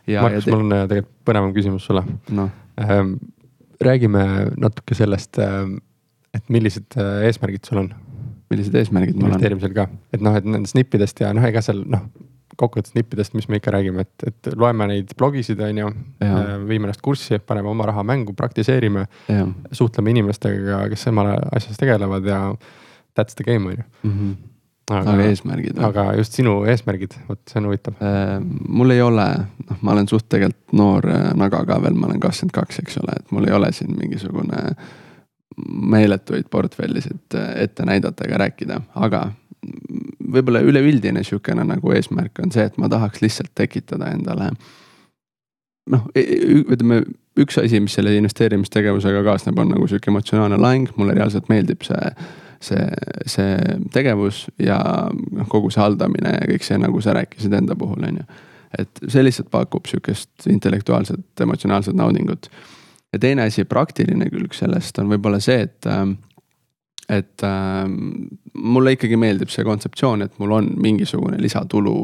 Markus, 0.07 0.49
mul 0.51 0.65
on 0.65 0.77
äh, 0.77 0.87
tegelikult 0.91 1.29
põnevam 1.31 1.55
küsimus 1.57 1.87
sulle 1.89 2.05
no.. 2.37 2.49
Ähm, 2.81 3.17
räägime 3.85 4.23
natuke 4.61 4.97
sellest, 4.97 5.39
ähm, 5.43 5.79
et 6.35 6.47
millised 6.49 6.97
äh, 6.97 7.27
eesmärgid 7.29 7.67
sul 7.69 7.83
on? 7.85 7.93
millised 8.51 8.75
eesmärgid 8.75 9.17
mul 9.17 9.29
on? 9.29 9.35
investeerimisel 9.35 9.77
ka, 9.77 9.87
et 10.15 10.25
noh, 10.25 10.37
et 10.39 10.47
nendest 10.49 10.79
nippidest 10.79 11.23
ja 11.23 11.33
noh, 11.37 11.47
ega 11.47 11.63
seal 11.65 11.85
noh 11.87 12.09
kokkuvõttes 12.61 12.93
nippidest, 12.97 13.35
mis 13.37 13.49
me 13.49 13.61
ikka 13.61 13.73
räägime, 13.75 14.05
et, 14.05 14.27
et 14.29 14.51
loeme 14.59 14.85
neid 14.91 15.15
blogisid, 15.19 15.61
on 15.65 15.81
ju. 15.81 15.91
Äh, 16.25 16.51
viime 16.69 16.89
ennast 16.89 17.03
kurssi, 17.05 17.39
paneme 17.41 17.71
oma 17.71 17.87
raha 17.89 18.05
mängu, 18.07 18.35
praktiseerime. 18.37 19.07
suhtleme 19.73 20.13
inimestega, 20.13 20.83
kes 20.93 21.07
samale 21.09 21.39
asjas 21.57 21.81
tegelevad 21.81 22.29
ja 22.29 22.41
that's 23.19 23.39
the 23.39 23.47
game, 23.47 23.71
on 23.71 23.79
ju. 23.79 23.87
Mhm. 24.11 24.35
Aga, 24.91 25.15
aga 25.15 25.27
eesmärgid. 25.31 25.79
aga 25.87 26.07
just 26.19 26.37
sinu 26.39 26.61
eesmärgid, 26.71 27.17
vot 27.29 27.41
see 27.51 27.61
on 27.61 27.69
huvitav 27.71 28.01
äh,. 28.05 28.39
mul 28.69 28.95
ei 28.95 29.03
ole, 29.05 29.29
noh, 29.69 29.83
ma 29.87 29.95
olen 29.95 30.09
suht 30.11 30.29
tegelikult 30.29 30.75
noor 30.81 31.09
äh, 31.11 31.29
naga 31.39 31.63
ka 31.69 31.79
veel, 31.85 31.99
ma 31.99 32.11
olen 32.11 32.23
kakskümmend 32.23 32.57
kaks, 32.57 32.83
eks 32.85 32.99
ole, 33.03 33.21
et 33.21 33.37
mul 33.37 33.49
ei 33.49 33.55
ole 33.57 33.73
siin 33.77 33.95
mingisugune 33.99 34.65
meeletuid 35.95 36.49
portfellisid 36.51 37.39
äh, 37.39 37.55
ette 37.67 37.87
näidata 37.87 38.27
ega 38.27 38.43
rääkida, 38.45 38.81
aga 38.95 39.29
võib-olla 40.33 40.63
üleüldine 40.65 41.25
sihukene 41.27 41.65
nagu 41.69 41.93
eesmärk 41.95 42.39
on 42.43 42.53
see, 42.55 42.65
et 42.67 42.79
ma 42.81 42.89
tahaks 42.91 43.23
lihtsalt 43.25 43.53
tekitada 43.59 44.13
endale. 44.15 44.51
noh, 45.91 46.07
e, 46.15 46.23
e, 46.23 46.61
ütleme 46.63 47.03
üks 47.41 47.59
asi, 47.61 47.81
mis 47.83 47.95
selle 47.97 48.15
investeerimistegevusega 48.19 49.23
kaasneb, 49.27 49.59
on 49.59 49.73
nagu 49.75 49.89
sihuke 49.89 50.11
emotsionaalne 50.13 50.59
laeng, 50.61 50.91
mulle 50.97 51.17
reaalselt 51.17 51.49
meeldib 51.51 51.83
see 51.87 52.15
see, 52.61 52.87
see 53.27 53.57
tegevus 53.93 54.45
ja 54.61 54.79
noh, 55.11 55.49
kogu 55.49 55.71
see 55.73 55.83
haldamine 55.83 56.35
ja 56.37 56.49
kõik 56.51 56.67
see, 56.67 56.79
nagu 56.81 57.01
sa 57.05 57.15
rääkisid 57.17 57.55
enda 57.57 57.77
puhul, 57.79 58.05
on 58.09 58.21
ju. 58.23 58.41
et 58.79 59.05
see 59.09 59.25
lihtsalt 59.25 59.51
pakub 59.51 59.89
sihukest 59.91 60.49
intellektuaalset, 60.51 61.25
emotsionaalset 61.41 61.97
naudingut. 61.97 62.51
ja 63.13 63.19
teine 63.19 63.49
asi, 63.49 63.65
praktiline 63.65 64.31
külg 64.31 64.55
sellest 64.55 64.99
on 64.99 65.11
võib-olla 65.13 65.41
see, 65.43 65.63
et 65.69 65.91
et 67.11 67.43
äh, 67.43 67.89
mulle 68.55 68.95
ikkagi 68.95 69.17
meeldib 69.19 69.51
see 69.51 69.65
kontseptsioon, 69.67 70.23
et 70.23 70.37
mul 70.39 70.53
on 70.55 70.69
mingisugune 70.79 71.41
lisatulu 71.43 71.95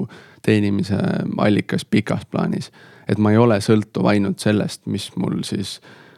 teenimise 0.46 0.98
allikas 1.38 1.84
pikas 1.84 2.26
plaanis. 2.30 2.72
et 3.08 3.18
ma 3.22 3.30
ei 3.30 3.38
ole 3.38 3.60
sõltuv 3.62 4.08
ainult 4.10 4.42
sellest, 4.42 4.82
mis 4.90 5.12
mul 5.16 5.42
siis 5.46 5.76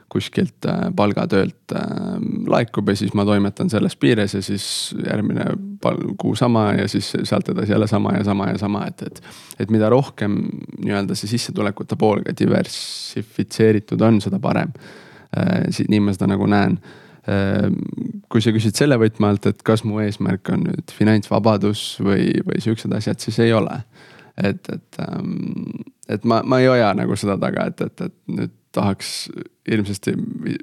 kuskilt 0.09 0.65
äh, 0.67 0.89
palgatöölt 0.97 1.73
äh, 1.77 1.81
laekub 2.49 2.89
ja 2.89 2.97
siis 2.97 3.13
ma 3.15 3.25
toimetan 3.29 3.71
selles 3.71 3.97
piires 3.97 4.35
ja 4.35 4.43
siis 4.43 4.95
järgmine 5.05 5.45
kuu 6.19 6.35
sama 6.39 6.73
ja 6.79 6.89
siis 6.89 7.11
sealt 7.23 7.49
edasi 7.49 7.73
jälle 7.73 7.87
sama 7.87 8.15
ja 8.17 8.25
sama 8.25 8.49
ja 8.49 8.59
sama, 8.59 8.87
et, 8.87 9.03
et. 9.03 9.23
et 9.61 9.71
mida 9.71 9.89
rohkem 9.93 10.39
nii-öelda 10.79 11.17
see 11.19 11.35
sissetulekute 11.35 11.97
pool 11.97 12.25
ka 12.25 12.33
diversifitseeritud 12.39 14.01
on, 14.01 14.21
seda 14.25 14.41
parem. 14.41 14.73
Äh, 15.37 15.69
nii 15.89 16.01
ma 16.01 16.17
seda 16.17 16.31
nagu 16.33 16.49
näen 16.49 16.81
kui 18.33 18.41
sa 18.41 18.55
küsid 18.55 18.79
selle 18.79 18.97
võtme 18.97 19.29
alt, 19.29 19.45
et 19.51 19.59
kas 19.67 19.83
mu 19.85 19.99
eesmärk 20.01 20.49
on 20.55 20.63
nüüd 20.65 20.95
finantsvabadus 20.97 21.83
või, 22.01 22.31
või 22.47 22.63
siuksed 22.65 22.95
asjad, 22.97 23.21
siis 23.21 23.37
ei 23.45 23.53
ole. 23.53 23.83
et, 24.41 24.65
et, 24.73 25.01
ehm, 25.03 25.83
et 26.09 26.25
ma, 26.25 26.41
ma 26.41 26.63
ei 26.63 26.71
hoia 26.71 26.95
nagu 26.97 27.17
seda 27.21 27.37
taga, 27.37 27.67
et, 27.69 27.83
et, 27.85 28.01
et 28.07 28.15
nüüd 28.33 28.55
tahaks 28.79 29.15
hirmsasti 29.69 30.15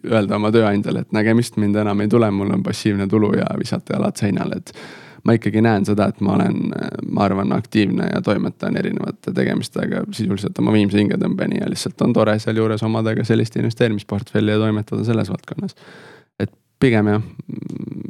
öelda 0.10 0.40
oma 0.40 0.52
tööandjale, 0.56 1.06
et 1.06 1.16
nägemist, 1.16 1.60
mind 1.62 1.78
enam 1.84 2.02
ei 2.02 2.12
tule, 2.12 2.32
mul 2.34 2.54
on 2.56 2.64
passiivne 2.66 3.08
tulu 3.12 3.34
ja 3.38 3.50
visata 3.60 3.98
jalad 3.98 4.18
seinale, 4.18 4.62
et 4.64 4.74
ma 5.26 5.36
ikkagi 5.38 5.62
näen 5.66 5.86
seda, 5.86 6.08
et 6.10 6.22
ma 6.26 6.36
olen, 6.38 6.74
ma 7.12 7.26
arvan, 7.26 7.54
aktiivne 7.56 8.10
ja 8.12 8.22
toimetan 8.26 8.78
erinevate 8.78 9.34
tegemistega 9.36 10.04
sisuliselt 10.14 10.58
oma 10.62 10.74
viimse 10.76 11.02
hingetõmbeni 11.02 11.62
ja 11.62 11.70
lihtsalt 11.70 12.02
on 12.06 12.14
tore 12.14 12.38
sealjuures 12.42 12.84
omada 12.86 13.16
ka 13.18 13.26
sellist 13.28 13.58
investeerimisportfelli 13.62 14.54
ja 14.54 14.62
toimetada 14.62 15.06
selles 15.08 15.32
valdkonnas 15.34 15.78
pigem 16.80 17.10
jah, 17.10 17.24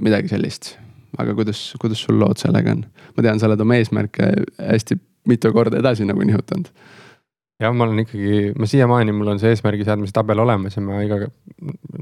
midagi 0.04 0.32
sellist. 0.32 0.76
aga 1.16 1.32
kuidas, 1.32 1.60
kuidas 1.80 2.02
sul 2.04 2.18
lood 2.20 2.42
sellega 2.42 2.74
on? 2.76 2.84
ma 3.16 3.24
tean, 3.24 3.40
sa 3.40 3.48
oled 3.48 3.62
oma 3.64 3.78
eesmärke 3.80 4.32
hästi 4.60 4.98
mitu 5.30 5.52
korda 5.56 5.80
edasi 5.80 6.06
nagu 6.06 6.26
nihutanud. 6.26 6.68
Jah, 7.62 7.74
ma 7.74 7.88
olen 7.88 8.04
ikkagi, 8.04 8.52
ma 8.60 8.68
siiamaani, 8.70 9.16
mul 9.16 9.34
on 9.34 9.40
see 9.42 9.54
eesmärgi 9.56 9.88
seadmise 9.88 10.16
tabel 10.16 10.42
olemas 10.44 10.76
ja 10.76 10.84
ma 10.84 11.00
iga 11.06 11.22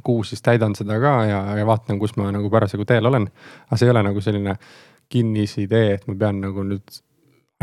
kuu 0.06 0.24
siis 0.28 0.42
täidan 0.46 0.76
seda 0.78 0.98
ka 1.02 1.14
ja, 1.30 1.44
ja 1.60 1.68
vaatan, 1.70 2.00
kus 2.02 2.16
ma 2.18 2.32
nagu 2.34 2.50
parasjagu 2.54 2.88
teel 2.90 3.06
olen. 3.10 3.30
aga 3.68 3.80
see 3.80 3.90
ei 3.90 3.94
ole 3.94 4.04
nagu 4.10 4.24
selline 4.24 4.58
kinnisidee, 5.14 6.00
et 6.00 6.08
ma 6.10 6.18
pean 6.26 6.42
nagu 6.42 6.66
nüüd 6.66 6.98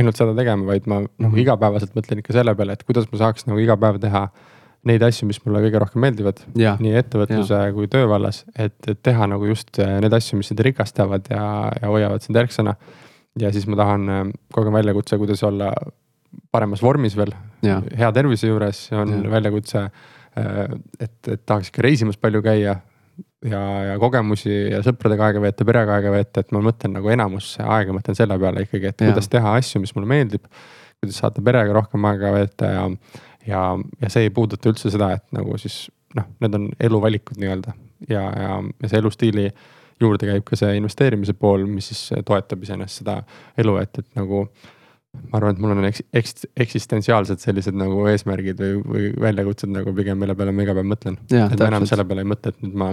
ainult 0.01 0.17
seda 0.21 0.37
tegema, 0.37 0.69
vaid 0.69 0.87
ma 0.87 1.01
nagu 1.03 1.33
-hmm. 1.35 1.43
igapäevaselt 1.43 1.97
mõtlen 1.99 2.23
ikka 2.23 2.37
selle 2.37 2.55
peale, 2.55 2.79
et 2.79 2.87
kuidas 2.87 3.11
ma 3.12 3.21
saaks 3.25 3.47
nagu 3.51 3.59
iga 3.61 3.77
päev 3.77 3.99
teha 4.01 4.29
neid 4.89 5.03
asju, 5.05 5.27
mis 5.29 5.41
mulle 5.45 5.61
kõige 5.67 5.81
rohkem 5.83 6.01
meeldivad. 6.01 6.41
nii 6.81 6.95
ettevõtluse 7.03 7.59
ja. 7.67 7.73
kui 7.77 7.89
töö 7.93 8.07
vallas, 8.09 8.45
et, 8.57 8.79
et 8.89 9.03
teha 9.03 9.27
nagu 9.29 9.45
just 9.51 9.79
äh, 9.79 9.99
neid 10.01 10.15
asju, 10.17 10.39
mis 10.41 10.49
sind 10.53 10.62
rikastavad 10.65 11.29
ja, 11.31 11.73
ja 11.83 11.91
hoiavad 11.93 12.25
sind 12.25 12.39
ärksõna. 12.41 12.77
ja 13.41 13.53
siis 13.53 13.67
ma 13.67 13.77
tahan, 13.77 14.09
äh, 14.09 14.23
kogu 14.55 14.71
aeg 14.71 14.79
väljakutse, 14.81 15.19
kuidas 15.19 15.43
olla 15.45 15.73
paremas 16.52 16.82
vormis 16.82 17.16
veel, 17.19 17.32
hea 17.62 18.12
tervise 18.16 18.51
juures, 18.51 18.86
on 18.97 19.16
ja. 19.16 19.31
väljakutse. 19.32 19.85
Äh, 20.39 20.61
et, 21.01 21.19
et 21.27 21.43
tahaks 21.43 21.73
ikka 21.73 21.82
reisimas 21.82 22.19
palju 22.20 22.43
käia 22.44 22.77
ja, 23.44 23.62
ja 23.89 23.97
kogemusi 23.98 24.52
ja 24.70 24.82
sõpradega 24.86 25.27
aega 25.27 25.43
veeta, 25.43 25.66
perega 25.66 25.97
aega 25.97 26.12
veeta, 26.15 26.44
et 26.44 26.55
ma 26.55 26.62
mõtlen 26.65 26.94
nagu 26.98 27.11
enamus 27.11 27.57
aega 27.65 27.97
mõtlen 27.97 28.19
selle 28.19 28.39
peale 28.39 28.62
ikkagi, 28.66 28.93
et 28.93 29.02
ja. 29.02 29.11
kuidas 29.11 29.31
teha 29.32 29.57
asju, 29.59 29.82
mis 29.82 29.94
mulle 29.97 30.11
meeldib. 30.12 30.47
kuidas 31.01 31.19
saada 31.23 31.43
perega 31.43 31.74
rohkem 31.74 32.05
aega 32.12 32.32
veeta 32.36 32.70
ja 32.70 32.86
ja, 33.47 33.78
ja 34.02 34.11
see 34.12 34.27
ei 34.28 34.31
puuduta 34.35 34.70
üldse 34.70 34.93
seda, 34.93 35.15
et 35.16 35.27
nagu 35.35 35.57
siis 35.59 35.89
noh, 36.16 36.27
need 36.43 36.57
on 36.59 36.66
eluvalikud 36.81 37.40
nii-öelda 37.40 37.74
ja, 38.09 38.23
ja, 38.23 38.59
ja 38.82 38.90
see 38.90 39.01
elustiili 39.01 39.47
juurde 40.01 40.28
käib 40.28 40.44
ka 40.48 40.57
see 40.57 40.77
investeerimise 40.78 41.35
pool, 41.36 41.66
mis 41.69 41.90
siis 41.93 42.23
toetab 42.27 42.62
iseenesest 42.65 43.02
seda 43.02 43.20
elu, 43.61 43.77
et, 43.82 44.02
et 44.02 44.20
nagu. 44.20 44.47
Ma 45.31 45.39
arvan, 45.39 45.55
et 45.57 45.62
mul 45.62 45.74
on 45.74 45.87
eks, 45.89 46.03
eks, 46.15 46.45
eksistentsiaalsed 46.65 47.43
sellised 47.43 47.77
nagu 47.78 48.05
eesmärgid 48.11 48.61
või, 48.62 48.81
või 48.87 49.07
väljakutsed 49.27 49.73
nagu 49.73 49.95
pigem, 49.97 50.19
mille 50.23 50.37
peale 50.39 50.55
ma 50.55 50.66
iga 50.66 50.77
päev 50.77 50.91
mõtlen. 50.93 51.19
et 51.31 51.57
ma 51.59 51.70
enam 51.70 51.87
selle 51.91 52.07
peale 52.07 52.24
ei 52.24 52.31
mõtle, 52.31 52.55
et 52.55 52.62
nüüd 52.65 52.77
ma 52.78 52.93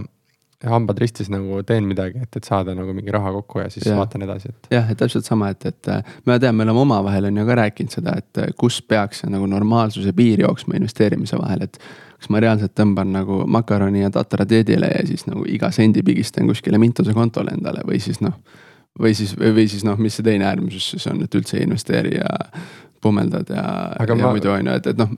hambad 0.65 0.97
ristis 0.97 1.29
nagu 1.29 1.59
teen 1.69 1.85
midagi, 1.85 2.17
et, 2.25 2.39
et 2.39 2.47
saada 2.47 2.73
nagu 2.73 2.93
mingi 2.97 3.13
raha 3.13 3.29
kokku 3.35 3.61
ja 3.61 3.69
siis 3.69 3.85
ja. 3.85 3.93
vaatan 3.99 4.25
edasi, 4.25 4.49
et. 4.49 4.69
jah, 4.73 4.89
et 4.89 4.97
täpselt 4.97 5.27
sama, 5.27 5.51
et, 5.53 5.65
et 5.69 5.89
ma 6.25 6.39
tean, 6.41 6.57
me 6.57 6.65
oleme 6.65 6.81
omavahel 6.81 7.29
on 7.29 7.37
ju 7.37 7.45
ka 7.45 7.57
rääkinud 7.61 7.93
seda, 7.93 8.15
et 8.17 8.41
kus 8.57 8.79
peaks 8.81 9.21
nagu 9.29 9.45
normaalsuse 9.49 10.13
piir 10.17 10.41
jooksma 10.47 10.79
investeerimise 10.79 11.37
vahel, 11.37 11.67
et. 11.67 11.77
kas 12.17 12.31
ma 12.33 12.41
reaalselt 12.41 12.73
tõmban 12.73 13.11
nagu 13.13 13.43
makaroni 13.45 14.01
ja 14.01 14.09
tatra 14.09 14.47
dieedile 14.49 14.89
ja 14.89 15.03
siis 15.05 15.27
nagu 15.29 15.45
iga 15.45 15.69
sendi 15.71 16.01
pigistan 16.01 16.49
kuskile 16.49 16.79
Mintuse 16.81 17.13
kontole 17.13 17.53
endale 17.53 17.85
või 17.85 18.01
siis 18.01 18.23
noh. 18.25 18.39
Või 18.99 19.13
siis, 19.17 19.35
või 19.37 19.67
siis 19.69 19.85
noh, 19.87 19.99
mis 20.01 20.17
see 20.17 20.25
teine 20.25 20.47
äärmusus 20.49 20.91
siis 20.93 21.07
on, 21.11 21.21
et 21.25 21.37
üldse 21.37 21.57
ei 21.59 21.65
investeeri 21.67 22.17
ja 22.17 22.29
pummeldad 23.01 23.49
ja, 23.53 23.65
ja 23.99 24.15
ma... 24.17 24.31
muidu 24.33 24.51
on 24.51 24.69
ju, 24.69 24.77
et, 24.79 24.89
et 24.91 24.97
noh. 24.99 25.11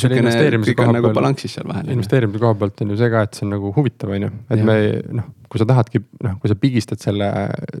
sihukene, 0.00 0.34
kõik 0.66 0.82
on 0.84 0.92
nagu 0.98 1.12
balanssis 1.16 1.56
seal 1.56 1.68
vahel. 1.70 1.88
investeerimise 1.94 2.42
koha 2.42 2.58
pealt 2.60 2.84
on 2.84 2.92
ju 2.92 3.00
see 3.00 3.10
ka, 3.14 3.24
et 3.26 3.38
see 3.38 3.46
on 3.46 3.54
nagu 3.56 3.72
huvitav, 3.76 4.12
on 4.16 4.26
ju, 4.26 4.30
et 4.50 4.60
ja. 4.60 4.68
me 4.68 4.76
noh, 5.20 5.30
kui 5.50 5.62
sa 5.62 5.68
tahadki 5.70 6.02
noh, 6.26 6.36
kui 6.42 6.52
sa 6.52 6.58
pigistad 6.60 7.00
selle 7.02 7.30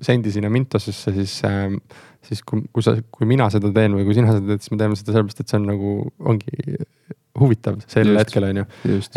sendi 0.06 0.32
sinna 0.34 0.52
Mintosesse, 0.52 1.12
siis 1.18 1.36
äh,. 1.48 1.76
siis 2.24 2.40
kui, 2.46 2.64
kui 2.72 2.84
sa, 2.84 2.96
kui 3.12 3.28
mina 3.28 3.50
seda 3.52 3.68
teen 3.74 3.98
või 3.98 4.06
kui 4.08 4.16
sina 4.16 4.32
seda 4.32 4.54
teed, 4.54 4.64
siis 4.64 4.72
me 4.72 4.80
teeme 4.80 4.96
seda 4.96 5.12
sellepärast, 5.12 5.44
et 5.44 5.52
see 5.52 5.60
on 5.60 5.68
nagu, 5.68 5.96
ongi 6.24 6.78
huvitav 7.40 7.80
sel 7.86 8.08
just, 8.08 8.18
hetkel 8.20 8.46
on 8.46 8.60
ju. 8.60 8.64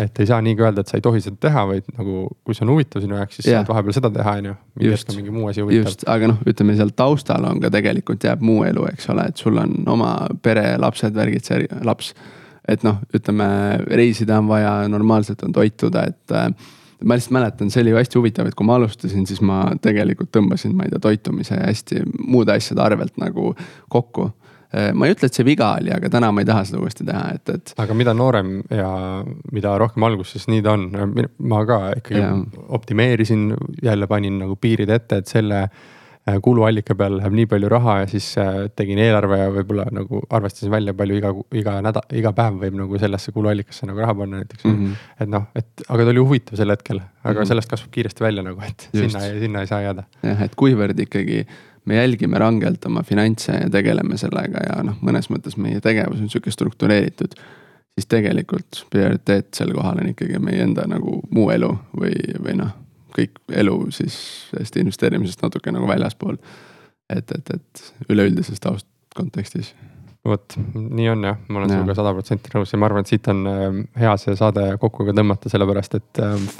et 0.02 0.20
ei 0.22 0.26
saa 0.26 0.40
nii 0.42 0.56
ka 0.58 0.66
öelda, 0.68 0.82
et 0.82 0.90
sa 0.90 0.98
ei 0.98 1.04
tohi 1.04 1.20
seda 1.22 1.38
teha, 1.46 1.64
vaid 1.70 1.86
nagu 1.98 2.24
kui 2.46 2.56
see 2.56 2.64
on 2.66 2.72
huvitav 2.72 3.04
sinu 3.04 3.18
jaoks, 3.18 3.38
siis 3.38 3.50
yeah. 3.50 3.60
saad 3.60 3.70
vahepeal 3.70 3.94
seda 3.94 4.10
teha, 4.14 4.34
on 4.40 4.48
ju. 4.50 4.54
just, 4.88 5.12
mingi 5.14 5.34
muu 5.34 5.50
asi 5.50 5.62
huvitav. 5.62 5.94
aga 6.14 6.32
noh, 6.32 6.40
ütleme 6.50 6.74
seal 6.78 6.90
taustal 6.98 7.46
on 7.46 7.62
ka 7.62 7.70
tegelikult 7.74 8.26
jääb 8.26 8.42
muu 8.44 8.64
elu, 8.66 8.88
eks 8.90 9.10
ole, 9.14 9.28
et 9.30 9.44
sul 9.44 9.60
on 9.62 9.76
oma 9.90 10.14
pere, 10.42 10.72
lapsed, 10.82 11.14
värgid, 11.14 11.46
see 11.46 11.68
laps. 11.86 12.10
et 12.68 12.82
noh, 12.86 12.98
ütleme 13.14 13.46
reisida 13.86 14.40
on 14.42 14.50
vaja, 14.50 14.74
normaalselt 14.90 15.46
on 15.46 15.54
toituda, 15.54 16.08
et 16.10 16.36
ma 16.98 17.14
lihtsalt 17.14 17.36
mäletan, 17.38 17.70
see 17.70 17.84
oli 17.84 17.94
ju 17.94 18.00
hästi 18.00 18.18
huvitav, 18.18 18.50
et 18.50 18.58
kui 18.58 18.66
ma 18.66 18.80
alustasin, 18.80 19.28
siis 19.30 19.38
ma 19.46 19.62
tegelikult 19.82 20.34
tõmbasin, 20.34 20.74
ma 20.74 20.88
ei 20.88 20.92
tea, 20.92 21.04
toitumise 21.06 21.54
ja 21.54 21.70
hästi 21.70 22.02
muude 22.26 22.58
asjade 22.58 22.82
arvelt 22.82 23.14
nagu 23.22 23.54
kokku 23.94 24.32
Äh, 24.32 24.47
ma 24.68 25.06
ei 25.08 25.14
ütle, 25.14 25.30
et 25.30 25.36
see 25.38 25.46
viga 25.48 25.70
oli, 25.78 25.92
aga 25.94 26.10
täna 26.12 26.28
ma 26.34 26.42
ei 26.44 26.48
taha 26.48 26.64
seda 26.68 26.80
uuesti 26.82 27.06
teha, 27.08 27.22
et, 27.38 27.52
et. 27.54 27.70
aga 27.80 27.94
mida 27.96 28.12
noorem 28.16 28.58
ja 28.68 28.90
mida 29.52 29.76
rohkem 29.80 30.04
alguses, 30.04 30.44
nii 30.50 30.64
ta 30.64 30.74
on, 30.76 30.90
ma 31.48 31.62
ka 31.68 31.78
ikkagi 32.02 32.20
ja. 32.20 32.34
optimeerisin, 32.76 33.54
jälle 33.82 34.10
panin 34.10 34.36
nagu 34.42 34.58
piirid 34.60 34.92
ette, 34.92 35.22
et 35.22 35.32
selle 35.32 35.62
äh, 35.64 36.36
kuluallika 36.44 36.96
peal 36.98 37.16
läheb 37.18 37.36
nii 37.38 37.46
palju 37.50 37.70
raha 37.72 37.94
ja 38.02 38.08
siis 38.10 38.26
äh, 38.40 38.66
tegin 38.76 39.00
eelarve 39.02 39.38
ja 39.40 39.48
võib-olla 39.54 39.86
nagu 39.94 40.20
arvestasin 40.28 40.72
välja, 40.72 40.94
palju 40.96 41.16
iga, 41.20 41.32
iga 41.60 41.78
nädal, 41.84 42.04
iga 42.20 42.32
päev 42.36 42.58
võib 42.66 42.76
nagu 42.82 43.00
sellesse 43.00 43.32
kuluallikasse 43.36 43.88
nagu 43.88 44.02
raha 44.04 44.16
panna 44.18 44.42
näiteks 44.42 44.66
mm. 44.66 44.76
-hmm. 44.76 45.06
et 45.24 45.32
noh, 45.32 45.48
et 45.56 45.86
aga 45.88 46.04
ta 46.04 46.12
oli 46.14 46.24
huvitav 46.26 46.60
sel 46.60 46.74
hetkel, 46.74 47.00
aga 47.00 47.32
mm 47.32 47.40
-hmm. 47.40 47.50
sellest 47.54 47.72
kasvab 47.72 47.94
kiiresti 47.96 48.24
välja 48.24 48.44
nagu, 48.44 48.60
et 48.68 48.88
Just. 48.92 49.04
sinna, 49.04 49.24
sinna 49.40 49.64
ei 49.64 49.72
saa 49.72 49.80
jääda. 49.86 50.04
jah, 50.22 50.42
et 50.42 50.54
kuivõrd 50.56 51.00
ikkagi 51.06 51.46
me 51.88 51.96
jälgime 51.96 52.38
rangelt 52.38 52.84
oma 52.84 53.02
finantse 53.02 53.54
ja 53.56 53.70
tegeleme 53.72 54.18
sellega 54.20 54.64
ja 54.66 54.82
noh, 54.84 54.98
mõnes 55.04 55.30
mõttes 55.32 55.56
meie 55.56 55.80
tegevus 55.84 56.20
on 56.20 56.28
sihuke 56.28 56.52
struktureeritud. 56.52 57.34
siis 57.98 58.06
tegelikult 58.06 58.84
prioriteet 58.90 59.54
sel 59.56 59.72
kohal 59.74 60.02
on 60.02 60.12
ikkagi 60.12 60.38
meie 60.38 60.62
enda 60.62 60.84
nagu 60.86 61.18
muu 61.34 61.48
elu 61.50 61.70
või, 61.96 62.14
või 62.44 62.58
noh, 62.60 62.74
kõik 63.16 63.40
elu 63.64 63.78
siis 63.94 64.18
sellest 64.52 64.76
investeerimisest 64.76 65.42
natuke 65.42 65.72
nagu 65.72 65.88
väljaspool. 65.88 66.36
et, 67.08 67.32
et, 67.32 67.54
et 67.54 68.10
üleüldises 68.12 68.60
taust 68.60 68.86
kontekstis 69.16 69.74
vot 70.28 70.58
nii 70.74 71.08
on 71.08 71.24
jah, 71.24 71.38
ma 71.48 71.60
olen 71.60 71.72
sinuga 71.72 71.94
sada 71.96 72.12
protsenti 72.12 72.52
nõus 72.52 72.72
ja 72.72 72.78
ma 72.78 72.88
arvan, 72.88 73.06
et 73.06 73.12
siit 73.12 73.28
on 73.32 73.46
äh, 73.48 73.78
hea 74.02 74.16
see 74.20 74.36
saade 74.36 74.64
kokku 74.82 75.06
ka 75.08 75.14
tõmmata, 75.16 75.48
sellepärast 75.52 75.96
et 75.98 76.20
äh, 76.24 76.50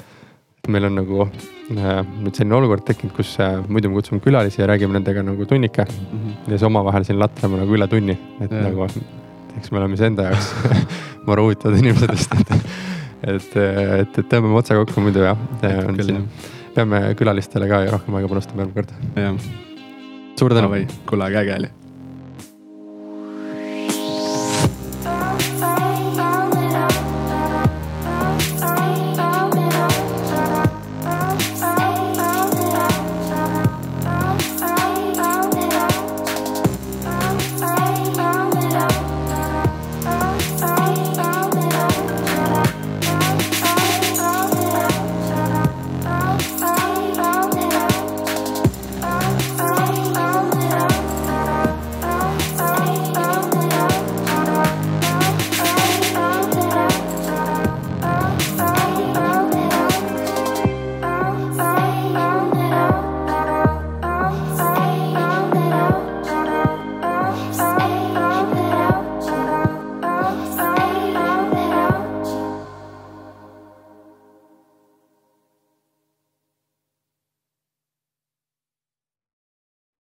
meil 0.71 0.87
on 0.89 0.99
nagu 0.99 1.21
äh, 1.25 2.01
nüüd 2.23 2.35
selline 2.35 2.57
olukord 2.57 2.85
tekkinud, 2.87 3.13
kus 3.17 3.35
äh, 3.43 3.57
muidu 3.67 3.91
me 3.91 3.99
kutsume 3.99 4.21
külalisi 4.23 4.61
ja 4.61 4.67
räägime 4.69 4.97
nendega 4.97 5.23
nagu 5.25 5.47
tunnike 5.49 5.85
mm. 5.85 6.19
-hmm. 6.19 6.35
ja 6.45 6.51
siis 6.57 6.67
omavahel 6.69 7.07
siin 7.07 7.19
latrame 7.19 7.61
nagu 7.61 7.77
üle 7.77 7.87
tunni, 7.87 8.17
et 8.41 8.51
ja. 8.51 8.63
nagu 8.67 8.87
eks 9.57 9.71
me 9.71 9.81
oleme 9.81 9.97
iseenda 9.99 10.29
jaoks 10.29 10.53
maru 11.27 11.49
huvitavad 11.49 11.79
inimesed 11.79 12.13
vist, 12.13 12.37
et, 12.39 12.53
et, 13.23 13.57
et, 13.57 14.21
et 14.21 14.31
tõmbame 14.31 14.61
otsa 14.61 14.77
kokku 14.79 15.01
muidu 15.01 15.25
jah. 15.25 15.37
peame 16.75 17.01
külalistele 17.19 17.67
ka 17.67 17.83
rohkem 17.91 18.15
aega 18.15 18.31
panustama 18.35 18.65
järgmine 18.65 18.85
kord. 18.85 18.95
jah. 19.15 19.51
suur 20.39 20.55
tänu. 20.55 20.85
kuule, 21.05 21.25
aga 21.25 21.45
äge 21.45 21.59
oli 21.59 21.78